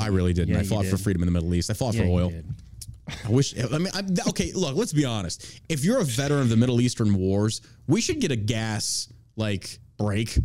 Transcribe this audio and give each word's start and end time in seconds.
I 0.00 0.08
really 0.08 0.32
didn't. 0.32 0.54
Yeah, 0.54 0.60
I 0.60 0.62
you 0.62 0.68
fought 0.68 0.86
for 0.86 0.96
freedom 0.96 1.22
in 1.22 1.26
the 1.26 1.32
Middle 1.32 1.54
East. 1.54 1.70
I 1.70 1.74
fought 1.74 1.94
Yeah, 1.94 2.02
for 2.02 2.08
oil. 2.08 2.32
I 3.24 3.30
wish. 3.30 3.54
I 3.58 3.78
mean, 3.78 3.88
I, 3.94 4.02
okay. 4.28 4.52
Look, 4.52 4.76
let's 4.76 4.92
be 4.92 5.04
honest. 5.04 5.60
If 5.68 5.84
you're 5.84 5.98
a 5.98 6.04
veteran 6.04 6.42
of 6.42 6.48
the 6.48 6.56
Middle 6.56 6.80
Eastern 6.80 7.14
wars, 7.14 7.60
we 7.86 8.00
should 8.00 8.20
get 8.20 8.30
a 8.30 8.36
gas 8.36 9.08
like 9.36 9.78
break. 9.98 10.38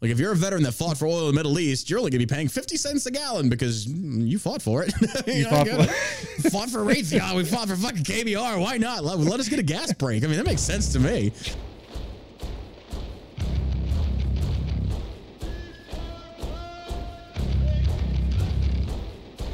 Like 0.00 0.10
if 0.10 0.18
you're 0.18 0.32
a 0.32 0.36
veteran 0.36 0.62
that 0.64 0.72
fought 0.72 0.98
for 0.98 1.06
oil 1.06 1.20
in 1.20 1.26
the 1.28 1.32
Middle 1.32 1.58
East, 1.58 1.88
you're 1.88 1.98
only 1.98 2.10
gonna 2.10 2.18
be 2.18 2.26
paying 2.26 2.48
fifty 2.48 2.76
cents 2.76 3.06
a 3.06 3.10
gallon 3.10 3.48
because 3.48 3.86
you 3.86 4.38
fought 4.38 4.60
for 4.60 4.82
it. 4.82 4.92
you 5.26 5.48
fought 5.48 5.66
know, 5.66 5.82
fought 6.50 6.68
for 6.68 6.80
Raytheon. 6.80 7.36
We 7.36 7.44
fought 7.44 7.68
for 7.68 7.76
fucking 7.76 8.04
KBR. 8.04 8.60
Why 8.60 8.76
not? 8.76 9.02
Let, 9.02 9.18
let 9.18 9.40
us 9.40 9.48
get 9.48 9.58
a 9.58 9.62
gas 9.62 9.92
break. 9.94 10.22
I 10.22 10.26
mean, 10.26 10.36
that 10.36 10.44
makes 10.44 10.60
sense 10.60 10.92
to 10.92 11.00
me. 11.00 11.32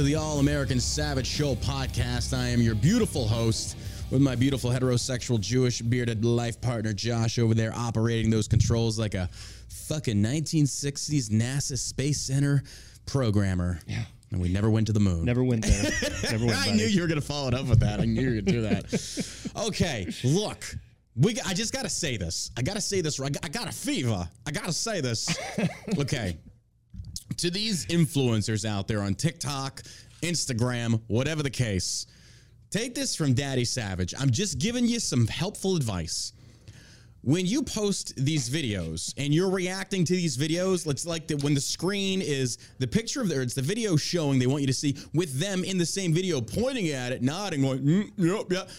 to 0.00 0.04
the 0.06 0.14
All 0.14 0.38
American 0.38 0.80
Savage 0.80 1.26
Show 1.26 1.56
podcast. 1.56 2.34
I 2.34 2.48
am 2.48 2.62
your 2.62 2.74
beautiful 2.74 3.28
host 3.28 3.76
with 4.10 4.22
my 4.22 4.34
beautiful 4.34 4.70
heterosexual 4.70 5.38
Jewish 5.38 5.82
bearded 5.82 6.24
life 6.24 6.58
partner, 6.58 6.94
Josh, 6.94 7.38
over 7.38 7.52
there 7.52 7.74
operating 7.76 8.30
those 8.30 8.48
controls 8.48 8.98
like 8.98 9.12
a 9.12 9.28
fucking 9.68 10.16
1960s 10.16 11.28
NASA 11.28 11.76
Space 11.76 12.18
Center 12.18 12.62
programmer. 13.04 13.78
Yeah. 13.86 14.04
And 14.30 14.40
we 14.40 14.48
never 14.48 14.70
went 14.70 14.86
to 14.86 14.94
the 14.94 15.00
moon. 15.00 15.26
Never 15.26 15.44
went 15.44 15.66
there. 15.66 15.92
Never 16.30 16.46
went. 16.46 16.58
I 16.66 16.72
knew 16.72 16.86
you 16.86 17.02
were 17.02 17.08
gonna 17.08 17.20
follow 17.20 17.48
it 17.48 17.54
up 17.54 17.66
with 17.66 17.80
that. 17.80 18.00
I 18.00 18.06
knew 18.06 18.22
you 18.22 18.36
were 18.36 18.40
gonna 18.40 18.52
do 18.52 18.62
that. 18.62 19.52
okay, 19.66 20.08
look, 20.24 20.64
we. 21.14 21.38
I 21.44 21.52
just 21.52 21.74
gotta 21.74 21.90
say 21.90 22.16
this. 22.16 22.50
I 22.56 22.62
gotta 22.62 22.80
say 22.80 23.02
this. 23.02 23.20
I 23.20 23.28
got, 23.28 23.44
I 23.44 23.48
got 23.50 23.68
a 23.68 23.72
fever. 23.72 24.26
I 24.46 24.50
gotta 24.50 24.72
say 24.72 25.02
this. 25.02 25.28
Okay, 25.98 26.38
to 27.40 27.50
these 27.50 27.86
influencers 27.86 28.64
out 28.64 28.88
there 28.88 29.02
on 29.02 29.14
TikTok, 29.14 29.82
Instagram, 30.22 31.00
whatever 31.06 31.42
the 31.42 31.50
case, 31.50 32.06
take 32.70 32.94
this 32.94 33.16
from 33.16 33.34
Daddy 33.34 33.64
Savage. 33.64 34.14
I'm 34.18 34.30
just 34.30 34.58
giving 34.58 34.86
you 34.86 35.00
some 35.00 35.26
helpful 35.26 35.76
advice 35.76 36.32
when 37.22 37.44
you 37.44 37.62
post 37.62 38.14
these 38.16 38.48
videos 38.48 39.12
and 39.18 39.34
you're 39.34 39.50
reacting 39.50 40.04
to 40.04 40.12
these 40.14 40.36
videos, 40.36 40.88
it's 40.88 41.04
like 41.04 41.26
the, 41.26 41.36
when 41.36 41.54
the 41.54 41.60
screen 41.60 42.22
is 42.22 42.58
the 42.78 42.86
picture 42.86 43.20
of 43.20 43.28
the, 43.28 43.40
it's 43.40 43.54
the 43.54 43.62
video 43.62 43.96
showing 43.96 44.38
they 44.38 44.46
want 44.46 44.62
you 44.62 44.66
to 44.66 44.72
see 44.72 44.96
with 45.12 45.38
them 45.38 45.62
in 45.64 45.76
the 45.76 45.86
same 45.86 46.14
video 46.14 46.40
pointing 46.40 46.88
at 46.88 47.12
it, 47.12 47.22
nodding, 47.22 47.62
going, 47.62 47.80
mm, 47.80 48.10
yep, 48.16 48.50
yep. 48.50 48.70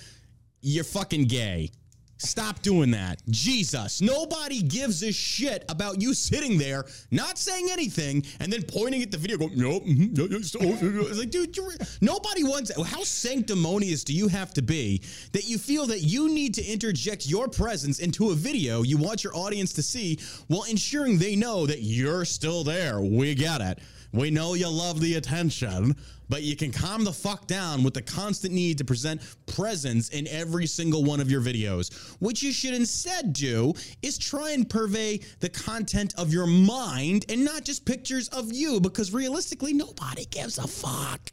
You're 0.62 0.84
fucking 0.84 1.26
gay. 1.26 1.72
Stop 2.22 2.62
doing 2.62 2.92
that. 2.92 3.20
Jesus. 3.30 4.00
Nobody 4.00 4.62
gives 4.62 5.02
a 5.02 5.12
shit 5.12 5.66
about 5.70 6.00
you 6.02 6.14
sitting 6.14 6.58
there, 6.58 6.86
not 7.10 7.40
saying 7.40 7.70
anything, 7.72 8.24
and 8.40 8.54
then 8.54 8.62
pointing 8.64 9.02
at 9.02 9.10
the 9.10 9.18
video, 9.18 9.38
going, 9.38 9.58
nope. 9.58 9.84
mhm, 9.86 10.46
so- 10.46 10.60
It's 10.62 11.18
like, 11.18 11.32
dude, 11.32 11.58
nobody 12.00 12.44
wants 12.44 12.72
How 12.86 13.04
sanctimonious 13.04 14.04
do 14.04 14.14
you 14.14 14.28
have 14.28 14.54
to 14.54 14.62
be 14.62 15.02
that 15.32 15.48
you 15.48 15.58
feel 15.58 15.88
that 15.88 16.02
you 16.02 16.30
need 16.30 16.54
to 16.56 16.64
interject 16.64 17.26
your 17.26 17.48
presence 17.48 18.00
into 18.00 18.30
a 18.30 18.36
video 18.36 18.84
you 18.84 18.98
want 18.98 19.24
your 19.24 19.36
audience 19.36 19.74
to 19.74 19.82
see 19.82 20.20
while 20.48 20.64
ensuring 20.64 21.18
they 21.18 21.36
know 21.36 21.66
that 21.66 21.82
you're 21.82 22.26
still 22.26 22.64
there? 22.64 23.02
We 23.02 23.34
get 23.34 23.62
it. 23.62 23.80
We 24.14 24.30
know 24.30 24.56
you 24.56 24.68
love 24.68 25.00
the 25.00 25.16
attention, 25.16 25.96
but 26.28 26.44
you 26.44 26.56
can 26.56 26.72
calm 26.72 27.04
the 27.04 27.14
fuck 27.14 27.48
down 27.48 27.82
with 27.82 27.94
the 27.94 28.02
constant 28.02 28.54
need 28.54 28.78
to 28.80 28.86
present 28.86 29.22
presence 29.46 30.10
in 30.10 30.28
every 30.28 30.66
single 30.66 31.04
one 31.04 31.22
of 31.22 31.32
your 31.32 31.42
videos. 31.42 32.16
What 32.20 32.42
you 32.42 32.52
should 32.52 32.74
instead 32.74 33.32
do 33.32 33.74
is 34.02 34.18
try 34.18 34.52
and 34.52 34.70
purvey 34.70 35.22
the 35.40 35.50
content 35.50 36.14
of 36.18 36.34
your 36.34 36.48
mind 36.48 37.26
and 37.30 37.46
not 37.46 37.64
just 37.64 37.86
pictures 37.86 38.28
of 38.30 38.52
you, 38.52 38.82
because 38.82 39.14
realistically, 39.14 39.74
nobody 39.74 40.26
gives 40.26 40.58
a 40.58 40.68
fuck. 40.68 41.32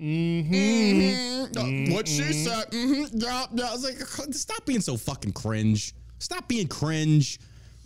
Mm-hmm. 0.00 1.92
What 1.92 2.08
she 2.08 2.32
said. 2.32 2.70
Mm-hmm. 2.70 3.18
Yeah, 3.18 3.44
yeah. 3.52 3.68
I 3.68 3.72
was 3.72 3.84
like, 3.84 3.98
stop 4.34 4.64
being 4.64 4.80
so 4.80 4.96
fucking 4.96 5.32
cringe. 5.32 5.94
Stop 6.18 6.48
being 6.48 6.68
cringe. 6.68 7.38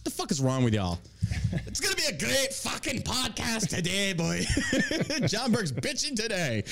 What 0.05 0.13
the 0.13 0.23
fuck 0.23 0.31
is 0.31 0.41
wrong 0.43 0.63
with 0.65 0.75
y'all? 0.75 0.99
It's 1.67 1.81
gonna 1.81 1.97
be 1.97 2.05
a 2.05 2.13
great 2.13 2.53
fucking 2.53 3.03
podcast 3.03 3.69
today, 3.69 4.13
boy. 4.13 4.45
John 5.29 5.51
Burk's 5.51 5.73
bitching 5.73 6.15
today. 6.15 6.59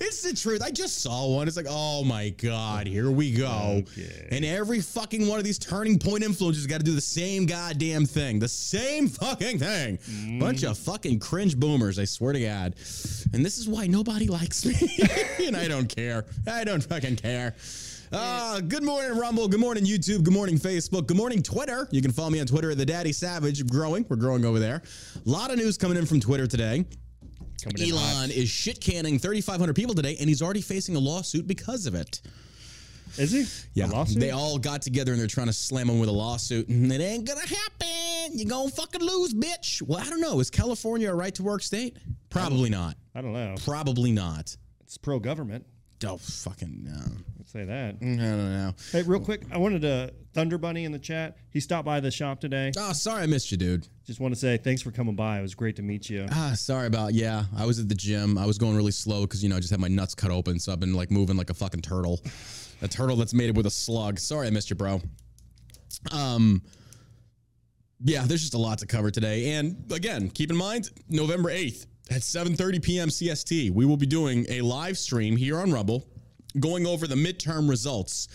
it's 0.00 0.22
the 0.22 0.34
truth. 0.34 0.62
I 0.62 0.70
just 0.70 1.02
saw 1.02 1.28
one. 1.28 1.46
It's 1.46 1.56
like, 1.56 1.66
oh 1.68 2.04
my 2.04 2.30
god, 2.30 2.86
here 2.86 3.10
we 3.10 3.32
go. 3.32 3.82
Okay. 3.82 4.28
And 4.30 4.44
every 4.44 4.80
fucking 4.80 5.28
one 5.28 5.38
of 5.38 5.44
these 5.44 5.58
turning 5.58 5.98
point 5.98 6.24
influencers 6.24 6.66
got 6.68 6.78
to 6.78 6.84
do 6.84 6.94
the 6.94 7.00
same 7.00 7.44
goddamn 7.44 8.06
thing, 8.06 8.38
the 8.38 8.48
same 8.48 9.08
fucking 9.08 9.58
thing. 9.58 9.98
Mm. 9.98 10.40
Bunch 10.40 10.62
of 10.62 10.78
fucking 10.78 11.18
cringe 11.18 11.56
boomers. 11.56 11.98
I 11.98 12.04
swear 12.04 12.32
to 12.32 12.40
God. 12.40 12.74
And 13.34 13.44
this 13.44 13.58
is 13.58 13.68
why 13.68 13.86
nobody 13.86 14.26
likes 14.26 14.64
me, 14.64 14.74
and 15.44 15.56
I 15.56 15.68
don't 15.68 15.94
care. 15.94 16.24
I 16.46 16.64
don't 16.64 16.82
fucking 16.82 17.16
care. 17.16 17.54
Uh, 18.12 18.60
good 18.60 18.82
morning, 18.82 19.16
Rumble. 19.18 19.48
Good 19.48 19.60
morning, 19.60 19.84
YouTube. 19.84 20.22
Good 20.22 20.32
morning, 20.32 20.56
Facebook. 20.58 21.06
Good 21.06 21.16
morning, 21.16 21.42
Twitter. 21.42 21.86
You 21.90 22.00
can 22.00 22.10
follow 22.10 22.30
me 22.30 22.40
on 22.40 22.46
Twitter 22.46 22.70
at 22.70 22.78
the 22.78 22.86
Daddy 22.86 23.12
Savage. 23.12 23.66
Growing. 23.66 24.06
We're 24.08 24.16
growing 24.16 24.44
over 24.44 24.58
there. 24.58 24.82
A 25.26 25.28
lot 25.28 25.50
of 25.50 25.58
news 25.58 25.76
coming 25.76 25.98
in 25.98 26.06
from 26.06 26.20
Twitter 26.20 26.46
today. 26.46 26.86
Elon 27.80 28.30
is 28.30 28.48
shit 28.48 28.80
canning 28.80 29.18
3,500 29.18 29.74
people 29.74 29.94
today, 29.94 30.16
and 30.20 30.28
he's 30.28 30.40
already 30.40 30.60
facing 30.62 30.96
a 30.96 30.98
lawsuit 30.98 31.46
because 31.46 31.86
of 31.86 31.94
it. 31.94 32.22
Is 33.18 33.32
he? 33.32 33.44
Yeah, 33.74 33.86
A 33.86 33.88
lawsuit? 33.88 34.20
they 34.20 34.30
all 34.30 34.58
got 34.58 34.80
together 34.80 35.12
and 35.12 35.20
they're 35.20 35.26
trying 35.26 35.48
to 35.48 35.52
slam 35.52 35.90
him 35.90 35.98
with 35.98 36.08
a 36.08 36.12
lawsuit, 36.12 36.68
and 36.68 36.90
it 36.92 37.00
ain't 37.00 37.26
gonna 37.26 37.40
happen. 37.40 38.38
You 38.38 38.44
gonna 38.46 38.70
fucking 38.70 39.00
lose, 39.02 39.34
bitch. 39.34 39.82
Well, 39.82 39.98
I 39.98 40.08
don't 40.08 40.20
know. 40.20 40.38
Is 40.40 40.50
California 40.50 41.10
a 41.10 41.14
right 41.14 41.34
to 41.34 41.42
work 41.42 41.62
state? 41.62 41.96
Probably 42.30 42.70
not. 42.70 42.96
I 43.14 43.20
don't 43.22 43.32
know. 43.32 43.54
Probably 43.64 44.12
not. 44.12 44.56
It's 44.84 44.96
pro 44.96 45.18
government. 45.18 45.66
Oh, 46.06 46.16
fucking 46.16 46.84
no. 46.84 47.00
Let's 47.38 47.50
say 47.50 47.64
that. 47.64 47.96
I 48.00 48.04
don't 48.04 48.52
know. 48.52 48.74
Hey, 48.92 49.02
real 49.02 49.20
quick, 49.20 49.42
I 49.50 49.58
wanted 49.58 49.82
to 49.82 50.12
Thunder 50.32 50.58
Bunny 50.58 50.84
in 50.84 50.92
the 50.92 50.98
chat. 50.98 51.36
He 51.50 51.58
stopped 51.58 51.84
by 51.86 51.98
the 51.98 52.10
shop 52.10 52.40
today. 52.40 52.70
Oh, 52.76 52.92
sorry 52.92 53.22
I 53.22 53.26
missed 53.26 53.50
you, 53.50 53.56
dude. 53.56 53.88
Just 54.06 54.20
want 54.20 54.32
to 54.32 54.38
say 54.38 54.56
thanks 54.58 54.80
for 54.80 54.92
coming 54.92 55.16
by. 55.16 55.38
It 55.38 55.42
was 55.42 55.54
great 55.54 55.74
to 55.76 55.82
meet 55.82 56.08
you. 56.08 56.26
Ah, 56.30 56.52
sorry 56.54 56.86
about 56.86 57.14
yeah. 57.14 57.44
I 57.56 57.66
was 57.66 57.80
at 57.80 57.88
the 57.88 57.94
gym. 57.94 58.38
I 58.38 58.46
was 58.46 58.58
going 58.58 58.76
really 58.76 58.92
slow 58.92 59.22
because 59.22 59.42
you 59.42 59.48
know 59.48 59.56
I 59.56 59.60
just 59.60 59.70
had 59.70 59.80
my 59.80 59.88
nuts 59.88 60.14
cut 60.14 60.30
open, 60.30 60.60
so 60.60 60.72
I've 60.72 60.80
been 60.80 60.94
like 60.94 61.10
moving 61.10 61.36
like 61.36 61.50
a 61.50 61.54
fucking 61.54 61.80
turtle, 61.82 62.20
a 62.82 62.88
turtle 62.88 63.16
that's 63.16 63.34
mated 63.34 63.56
with 63.56 63.66
a 63.66 63.70
slug. 63.70 64.18
Sorry 64.18 64.46
I 64.46 64.50
missed 64.50 64.70
you, 64.70 64.76
bro. 64.76 65.00
Um, 66.12 66.62
yeah, 68.04 68.24
there's 68.24 68.42
just 68.42 68.54
a 68.54 68.58
lot 68.58 68.78
to 68.78 68.86
cover 68.86 69.10
today, 69.10 69.54
and 69.54 69.84
again, 69.90 70.30
keep 70.30 70.50
in 70.50 70.56
mind 70.56 70.90
November 71.08 71.50
eighth 71.50 71.86
at 72.10 72.22
7:30 72.22 72.82
p.m. 72.82 73.08
CST, 73.08 73.70
we 73.70 73.84
will 73.84 73.96
be 73.96 74.06
doing 74.06 74.46
a 74.48 74.60
live 74.62 74.96
stream 74.98 75.36
here 75.36 75.58
on 75.58 75.72
Rumble, 75.72 76.06
going 76.58 76.86
over 76.86 77.06
the 77.06 77.14
midterm 77.14 77.68
results. 77.68 78.28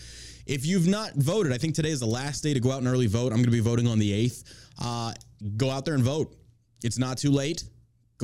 If 0.46 0.66
you've 0.66 0.86
not 0.86 1.14
voted, 1.14 1.52
I 1.52 1.58
think 1.58 1.74
today 1.74 1.90
is 1.90 2.00
the 2.00 2.06
last 2.06 2.42
day 2.42 2.54
to 2.54 2.60
go 2.60 2.70
out 2.70 2.78
and 2.78 2.88
early 2.88 3.06
vote. 3.06 3.32
I'm 3.32 3.38
going 3.38 3.44
to 3.44 3.50
be 3.50 3.60
voting 3.60 3.86
on 3.86 3.98
the 3.98 4.26
8th. 4.26 4.44
Uh, 4.80 5.12
go 5.56 5.70
out 5.70 5.84
there 5.84 5.94
and 5.94 6.04
vote. 6.04 6.36
It's 6.82 6.98
not 6.98 7.16
too 7.16 7.30
late. 7.30 7.64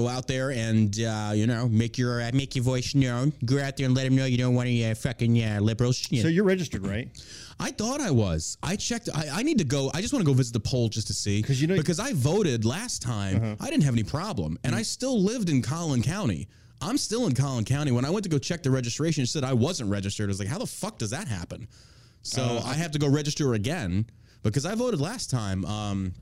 Go 0.01 0.09
out 0.09 0.27
there 0.27 0.51
and 0.53 0.99
uh, 1.01 1.33
you 1.35 1.47
know 1.47 1.69
make 1.69 1.99
your 1.99 2.23
uh, 2.23 2.31
make 2.33 2.55
your 2.57 2.65
voice 2.65 2.95
known. 2.95 3.35
Go 3.45 3.61
out 3.61 3.77
there 3.77 3.85
and 3.85 3.95
let 3.95 4.05
them 4.05 4.17
know 4.17 4.25
you 4.25 4.39
don't 4.39 4.55
want 4.55 4.67
any 4.69 4.83
uh, 4.91 4.95
fucking 4.95 5.43
uh, 5.45 5.59
liberals. 5.61 6.07
You 6.11 6.19
So 6.23 6.25
know. 6.29 6.31
you're 6.31 6.45
registered, 6.45 6.87
right? 6.87 7.09
I 7.61 7.71
thought 7.71 8.01
I 8.01 8.11
was. 8.11 8.57
I 8.63 8.77
checked. 8.77 9.11
I, 9.15 9.29
I 9.31 9.43
need 9.43 9.59
to 9.59 9.65
go. 9.65 9.91
I 9.93 10.01
just 10.01 10.15
want 10.15 10.25
to 10.25 10.27
go 10.27 10.33
visit 10.33 10.55
the 10.55 10.61
poll 10.61 10.89
just 10.89 11.07
to 11.09 11.13
see 11.13 11.43
'Cause 11.43 11.61
you 11.61 11.67
know- 11.67 11.75
Uh-huh. 11.75 11.83
because 11.83 12.01
I 12.01 12.15
voted 12.15 12.65
last 12.65 13.03
time. 13.03 13.59
I 13.61 13.69
didn't 13.69 13.83
have 13.85 13.93
any 13.95 14.05
problem, 14.05 14.59
and 14.65 14.75
Mm. 14.75 14.79
I 14.79 14.83
still 14.83 15.21
lived 15.23 15.51
in 15.51 15.61
Collin 15.61 16.03
County. 16.03 16.49
I'm 16.81 16.97
still 16.97 17.27
in 17.27 17.35
Collin 17.35 17.67
County. 17.67 17.91
When 17.93 18.07
I 18.07 18.11
went 18.11 18.25
to 18.25 18.31
go 18.31 18.39
check 18.39 18.63
the 18.63 18.71
registration, 18.71 19.23
it 19.25 19.27
said 19.27 19.45
I 19.45 19.53
wasn't 19.53 19.91
registered. 19.91 20.29
I 20.29 20.33
was 20.33 20.39
like, 20.39 20.49
how 20.49 20.57
the 20.57 20.67
fuck 20.67 20.97
does 20.97 21.11
that 21.11 21.29
happen? 21.29 21.69
So 22.23 22.43
Uh, 22.43 22.63
I 22.65 22.73
have 22.75 22.91
to 22.93 22.99
go 22.99 23.07
register 23.07 23.53
again 23.53 24.07
because 24.43 24.65
I 24.65 24.75
voted 24.75 24.99
last 24.99 25.29
time. 25.29 25.67
Um, 25.67 26.15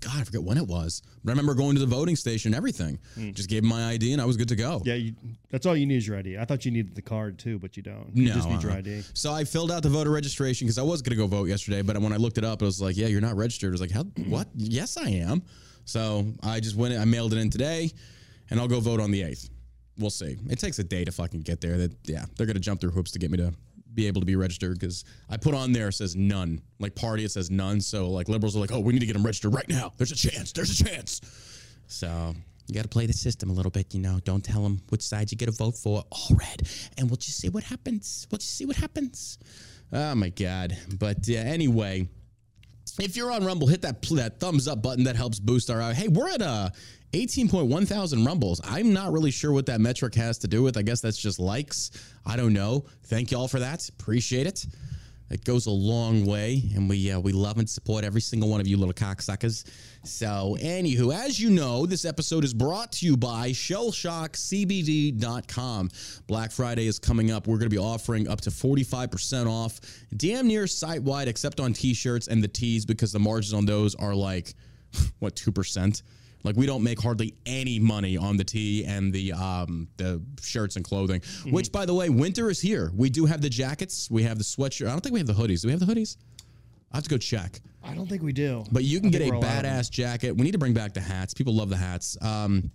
God, 0.00 0.20
I 0.20 0.24
forget 0.24 0.42
when 0.42 0.58
it 0.58 0.66
was, 0.66 1.02
but 1.24 1.30
I 1.30 1.32
remember 1.32 1.54
going 1.54 1.74
to 1.74 1.80
the 1.80 1.86
voting 1.86 2.16
station. 2.16 2.50
and 2.50 2.56
Everything, 2.56 2.98
hmm. 3.14 3.32
just 3.32 3.48
gave 3.48 3.62
'em 3.62 3.68
my 3.68 3.86
ID, 3.88 4.12
and 4.12 4.20
I 4.20 4.24
was 4.26 4.36
good 4.36 4.48
to 4.48 4.56
go. 4.56 4.82
Yeah, 4.84 4.94
you, 4.94 5.14
that's 5.50 5.64
all 5.66 5.76
you 5.76 5.86
need 5.86 5.96
is 5.96 6.06
your 6.06 6.18
ID. 6.18 6.38
I 6.38 6.44
thought 6.44 6.64
you 6.64 6.70
needed 6.70 6.94
the 6.94 7.02
card 7.02 7.38
too, 7.38 7.58
but 7.58 7.76
you 7.76 7.82
don't. 7.82 8.10
You 8.14 8.28
No, 8.28 8.34
just 8.34 8.48
need 8.48 8.56
uh-uh. 8.56 8.62
your 8.62 8.70
uh-uh. 8.72 8.78
ID. 8.78 9.02
So 9.14 9.32
I 9.32 9.44
filled 9.44 9.70
out 9.72 9.82
the 9.82 9.88
voter 9.88 10.10
registration 10.10 10.66
because 10.66 10.78
I 10.78 10.82
was 10.82 11.02
going 11.02 11.16
to 11.16 11.22
go 11.22 11.26
vote 11.26 11.48
yesterday, 11.48 11.82
but 11.82 11.96
when 11.98 12.12
I 12.12 12.16
looked 12.16 12.38
it 12.38 12.44
up, 12.44 12.62
it 12.62 12.64
was 12.64 12.80
like, 12.80 12.96
yeah, 12.96 13.06
you're 13.06 13.20
not 13.20 13.36
registered. 13.36 13.70
I 13.70 13.72
was 13.72 13.80
like, 13.80 13.90
how? 13.90 14.04
What? 14.28 14.48
Yes, 14.54 14.96
I 14.96 15.08
am. 15.08 15.42
So 15.86 16.26
I 16.42 16.60
just 16.60 16.76
went. 16.76 16.94
I 16.94 17.04
mailed 17.04 17.32
it 17.32 17.38
in 17.38 17.48
today, 17.50 17.90
and 18.50 18.60
I'll 18.60 18.68
go 18.68 18.80
vote 18.80 19.00
on 19.00 19.10
the 19.10 19.22
eighth. 19.22 19.48
We'll 19.98 20.10
see. 20.10 20.36
It 20.50 20.58
takes 20.58 20.78
a 20.78 20.84
day 20.84 21.04
to 21.04 21.12
fucking 21.12 21.40
get 21.42 21.60
there. 21.60 21.78
That 21.78 21.92
yeah, 22.04 22.26
they're 22.36 22.46
going 22.46 22.54
to 22.54 22.60
jump 22.60 22.80
through 22.80 22.90
hoops 22.90 23.12
to 23.12 23.18
get 23.18 23.30
me 23.30 23.38
to 23.38 23.54
be 23.96 24.06
able 24.06 24.20
to 24.20 24.26
be 24.26 24.36
registered 24.36 24.78
because 24.78 25.04
I 25.28 25.36
put 25.36 25.54
on 25.54 25.72
there 25.72 25.90
says 25.90 26.14
none. 26.14 26.60
Like 26.78 26.94
party, 26.94 27.24
it 27.24 27.30
says 27.32 27.50
none. 27.50 27.80
So 27.80 28.08
like 28.08 28.28
liberals 28.28 28.56
are 28.56 28.60
like, 28.60 28.70
oh, 28.72 28.80
we 28.80 28.92
need 28.92 29.00
to 29.00 29.06
get 29.06 29.14
them 29.14 29.24
registered 29.24 29.54
right 29.54 29.68
now. 29.68 29.92
There's 29.96 30.12
a 30.12 30.16
chance. 30.16 30.52
There's 30.52 30.80
a 30.80 30.84
chance. 30.84 31.20
So 31.88 32.34
you 32.68 32.74
got 32.74 32.82
to 32.82 32.88
play 32.88 33.06
the 33.06 33.12
system 33.12 33.50
a 33.50 33.52
little 33.52 33.70
bit, 33.70 33.94
you 33.94 34.00
know. 34.00 34.20
Don't 34.24 34.44
tell 34.44 34.62
them 34.62 34.80
which 34.90 35.02
side 35.02 35.30
you 35.32 35.38
get 35.38 35.48
a 35.48 35.52
vote 35.52 35.76
for. 35.76 36.04
All 36.10 36.36
red, 36.36 36.62
and 36.98 37.08
we'll 37.08 37.16
just 37.16 37.38
see 37.38 37.48
what 37.48 37.64
happens. 37.64 38.26
We'll 38.30 38.38
just 38.38 38.56
see 38.56 38.66
what 38.66 38.76
happens. 38.76 39.38
Oh 39.92 40.14
my 40.14 40.30
god! 40.30 40.76
But 40.98 41.28
uh, 41.28 41.34
anyway, 41.34 42.08
if 42.98 43.16
you're 43.16 43.30
on 43.30 43.44
Rumble, 43.44 43.68
hit 43.68 43.82
that 43.82 44.02
that 44.02 44.40
thumbs 44.40 44.66
up 44.66 44.82
button. 44.82 45.04
That 45.04 45.16
helps 45.16 45.38
boost 45.38 45.70
our. 45.70 45.92
Hey, 45.92 46.08
we're 46.08 46.28
at 46.28 46.42
uh 46.42 46.70
18.1 47.12 47.88
thousand 47.88 48.24
rumbles. 48.24 48.60
I'm 48.64 48.92
not 48.92 49.12
really 49.12 49.30
sure 49.30 49.52
what 49.52 49.66
that 49.66 49.80
metric 49.80 50.14
has 50.16 50.38
to 50.38 50.48
do 50.48 50.62
with. 50.62 50.76
I 50.76 50.82
guess 50.82 51.00
that's 51.00 51.18
just 51.18 51.38
likes. 51.38 51.90
I 52.24 52.36
don't 52.36 52.52
know. 52.52 52.84
Thank 53.04 53.30
y'all 53.30 53.48
for 53.48 53.60
that. 53.60 53.88
Appreciate 53.88 54.46
it. 54.46 54.66
It 55.28 55.44
goes 55.44 55.66
a 55.66 55.72
long 55.72 56.24
way, 56.24 56.62
and 56.76 56.88
we 56.88 57.10
uh, 57.10 57.18
we 57.18 57.32
love 57.32 57.58
and 57.58 57.68
support 57.68 58.04
every 58.04 58.20
single 58.20 58.48
one 58.48 58.60
of 58.60 58.68
you 58.68 58.76
little 58.76 58.94
cocksuckers. 58.94 59.64
So, 60.04 60.56
anywho, 60.60 61.12
as 61.12 61.40
you 61.40 61.50
know, 61.50 61.84
this 61.84 62.04
episode 62.04 62.44
is 62.44 62.54
brought 62.54 62.92
to 62.92 63.06
you 63.06 63.16
by 63.16 63.50
ShellshockCBD.com. 63.50 65.90
Black 66.28 66.52
Friday 66.52 66.86
is 66.86 67.00
coming 67.00 67.32
up. 67.32 67.48
We're 67.48 67.58
going 67.58 67.68
to 67.68 67.74
be 67.74 67.78
offering 67.78 68.28
up 68.28 68.40
to 68.42 68.50
45% 68.50 69.50
off, 69.50 69.80
damn 70.16 70.46
near 70.46 70.68
site 70.68 71.02
wide, 71.02 71.26
except 71.26 71.58
on 71.58 71.72
t-shirts 71.72 72.28
and 72.28 72.40
the 72.40 72.48
tees, 72.48 72.86
because 72.86 73.10
the 73.10 73.18
margins 73.18 73.52
on 73.52 73.66
those 73.66 73.96
are 73.96 74.14
like 74.14 74.54
what 75.18 75.34
two 75.34 75.50
percent. 75.50 76.02
Like 76.46 76.56
we 76.56 76.64
don't 76.64 76.82
make 76.82 77.00
hardly 77.00 77.34
any 77.44 77.78
money 77.78 78.16
on 78.16 78.36
the 78.36 78.44
tee 78.44 78.84
and 78.86 79.12
the 79.12 79.32
um, 79.32 79.88
the 79.98 80.22
shirts 80.40 80.76
and 80.76 80.84
clothing. 80.84 81.20
Which, 81.50 81.70
by 81.72 81.84
the 81.84 81.92
way, 81.94 82.08
winter 82.08 82.48
is 82.48 82.60
here. 82.60 82.90
We 82.94 83.10
do 83.10 83.26
have 83.26 83.42
the 83.42 83.50
jackets. 83.50 84.10
We 84.10 84.22
have 84.22 84.38
the 84.38 84.44
sweatshirt. 84.44 84.86
I 84.86 84.90
don't 84.90 85.00
think 85.02 85.12
we 85.12 85.18
have 85.20 85.26
the 85.26 85.34
hoodies. 85.34 85.60
Do 85.62 85.68
we 85.68 85.72
have 85.72 85.80
the 85.80 85.86
hoodies? 85.86 86.16
I 86.92 86.96
have 86.98 87.04
to 87.04 87.10
go 87.10 87.18
check. 87.18 87.60
I 87.84 87.94
don't 87.94 88.08
think 88.08 88.22
we 88.22 88.32
do. 88.32 88.64
But 88.72 88.84
you 88.84 89.00
can 89.00 89.10
get 89.10 89.20
a 89.20 89.24
think 89.24 89.34
we're 89.34 89.40
allowed 89.40 89.64
them. 89.64 89.74
badass 89.82 89.90
jacket. 89.90 90.36
We 90.36 90.44
need 90.44 90.52
to 90.52 90.58
bring 90.58 90.72
back 90.72 90.94
the 90.94 91.00
hats. 91.00 91.34
People 91.34 91.54
love 91.54 91.68
the 91.68 91.76
hats. 91.76 92.16
Um, 92.22 92.70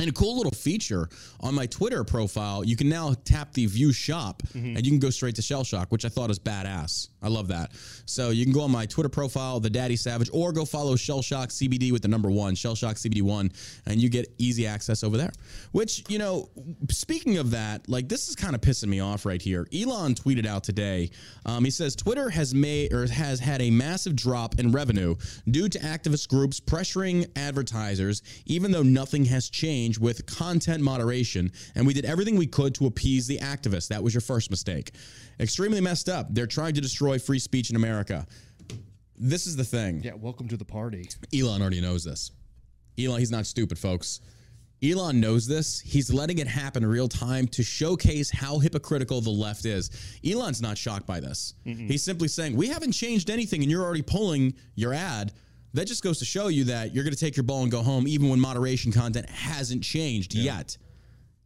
and 0.00 0.08
a 0.08 0.12
cool 0.12 0.36
little 0.36 0.52
feature 0.52 1.08
on 1.40 1.54
my 1.56 1.66
Twitter 1.66 2.04
profile, 2.04 2.62
you 2.62 2.76
can 2.76 2.88
now 2.88 3.14
tap 3.24 3.52
the 3.52 3.66
view 3.66 3.92
shop 3.92 4.42
Mm-hmm. 4.54 4.76
and 4.76 4.86
you 4.86 4.92
can 4.92 5.00
go 5.00 5.10
straight 5.10 5.34
to 5.36 5.42
Shell 5.42 5.64
Shock, 5.64 5.90
which 5.90 6.04
I 6.04 6.08
thought 6.08 6.30
is 6.30 6.38
badass. 6.38 7.08
I 7.22 7.28
love 7.28 7.48
that. 7.48 7.72
So 8.06 8.30
you 8.30 8.44
can 8.44 8.52
go 8.52 8.62
on 8.62 8.70
my 8.70 8.86
Twitter 8.86 9.08
profile, 9.08 9.60
the 9.60 9.70
Daddy 9.70 9.96
Savage, 9.96 10.30
or 10.32 10.52
go 10.52 10.64
follow 10.64 10.94
Shell 10.96 11.22
Shock 11.22 11.48
CBD 11.48 11.90
with 11.90 12.02
the 12.02 12.08
number 12.08 12.30
one, 12.30 12.54
Shell 12.54 12.76
Shock 12.76 12.96
CBD 12.96 13.22
one, 13.22 13.50
and 13.86 14.00
you 14.00 14.08
get 14.08 14.32
easy 14.38 14.66
access 14.66 15.02
over 15.02 15.16
there. 15.16 15.32
Which, 15.72 16.04
you 16.08 16.18
know, 16.18 16.48
speaking 16.90 17.38
of 17.38 17.50
that, 17.50 17.88
like 17.88 18.08
this 18.08 18.28
is 18.28 18.36
kind 18.36 18.54
of 18.54 18.60
pissing 18.60 18.88
me 18.88 19.00
off 19.00 19.26
right 19.26 19.42
here. 19.42 19.66
Elon 19.74 20.14
tweeted 20.14 20.46
out 20.46 20.62
today. 20.62 21.10
Um, 21.44 21.64
he 21.64 21.70
says 21.70 21.96
Twitter 21.96 22.30
has 22.30 22.54
made 22.54 22.92
or 22.92 23.06
has 23.08 23.40
had 23.40 23.60
a 23.60 23.70
massive 23.70 24.14
drop 24.14 24.58
in 24.58 24.70
revenue 24.70 25.16
due 25.50 25.68
to 25.68 25.78
activist 25.80 26.28
groups 26.28 26.60
pressuring 26.60 27.28
advertisers, 27.36 28.22
even 28.46 28.70
though 28.70 28.82
nothing 28.82 29.24
has 29.26 29.50
changed 29.50 30.00
with 30.00 30.24
content 30.26 30.82
moderation. 30.82 31.50
And 31.74 31.86
we 31.86 31.94
did 31.94 32.04
everything 32.04 32.36
we 32.36 32.46
could 32.46 32.74
to 32.76 32.86
appease 32.86 33.26
the 33.26 33.38
activists. 33.38 33.88
That 33.88 34.02
was 34.02 34.14
your 34.14 34.20
first 34.20 34.50
mistake. 34.50 34.92
Extremely 35.40 35.80
messed 35.80 36.08
up. 36.08 36.26
They're 36.30 36.46
trying 36.46 36.74
to 36.74 36.80
destroy 36.80 37.18
free 37.18 37.38
speech 37.38 37.70
in 37.70 37.76
America. 37.76 38.26
This 39.16 39.46
is 39.46 39.56
the 39.56 39.64
thing. 39.64 40.02
Yeah, 40.02 40.14
welcome 40.14 40.48
to 40.48 40.56
the 40.56 40.64
party. 40.64 41.08
Elon 41.34 41.60
already 41.60 41.80
knows 41.80 42.04
this. 42.04 42.32
Elon, 42.98 43.18
he's 43.18 43.30
not 43.30 43.46
stupid, 43.46 43.78
folks. 43.78 44.20
Elon 44.82 45.20
knows 45.20 45.46
this. 45.46 45.80
He's 45.80 46.12
letting 46.12 46.38
it 46.38 46.46
happen 46.46 46.86
real 46.86 47.08
time 47.08 47.48
to 47.48 47.62
showcase 47.64 48.30
how 48.30 48.58
hypocritical 48.58 49.20
the 49.20 49.30
left 49.30 49.64
is. 49.64 49.90
Elon's 50.24 50.62
not 50.62 50.78
shocked 50.78 51.06
by 51.06 51.18
this. 51.18 51.54
Mm-hmm. 51.66 51.88
He's 51.88 52.04
simply 52.04 52.28
saying, 52.28 52.56
We 52.56 52.68
haven't 52.68 52.92
changed 52.92 53.28
anything 53.28 53.62
and 53.62 53.70
you're 53.70 53.84
already 53.84 54.02
pulling 54.02 54.54
your 54.76 54.94
ad. 54.94 55.32
That 55.74 55.86
just 55.86 56.02
goes 56.02 56.18
to 56.20 56.24
show 56.24 56.48
you 56.48 56.64
that 56.64 56.94
you're 56.94 57.04
going 57.04 57.14
to 57.14 57.20
take 57.20 57.36
your 57.36 57.44
ball 57.44 57.62
and 57.62 57.70
go 57.70 57.82
home, 57.82 58.08
even 58.08 58.28
when 58.28 58.40
moderation 58.40 58.90
content 58.90 59.28
hasn't 59.28 59.82
changed 59.82 60.34
yet. 60.34 60.76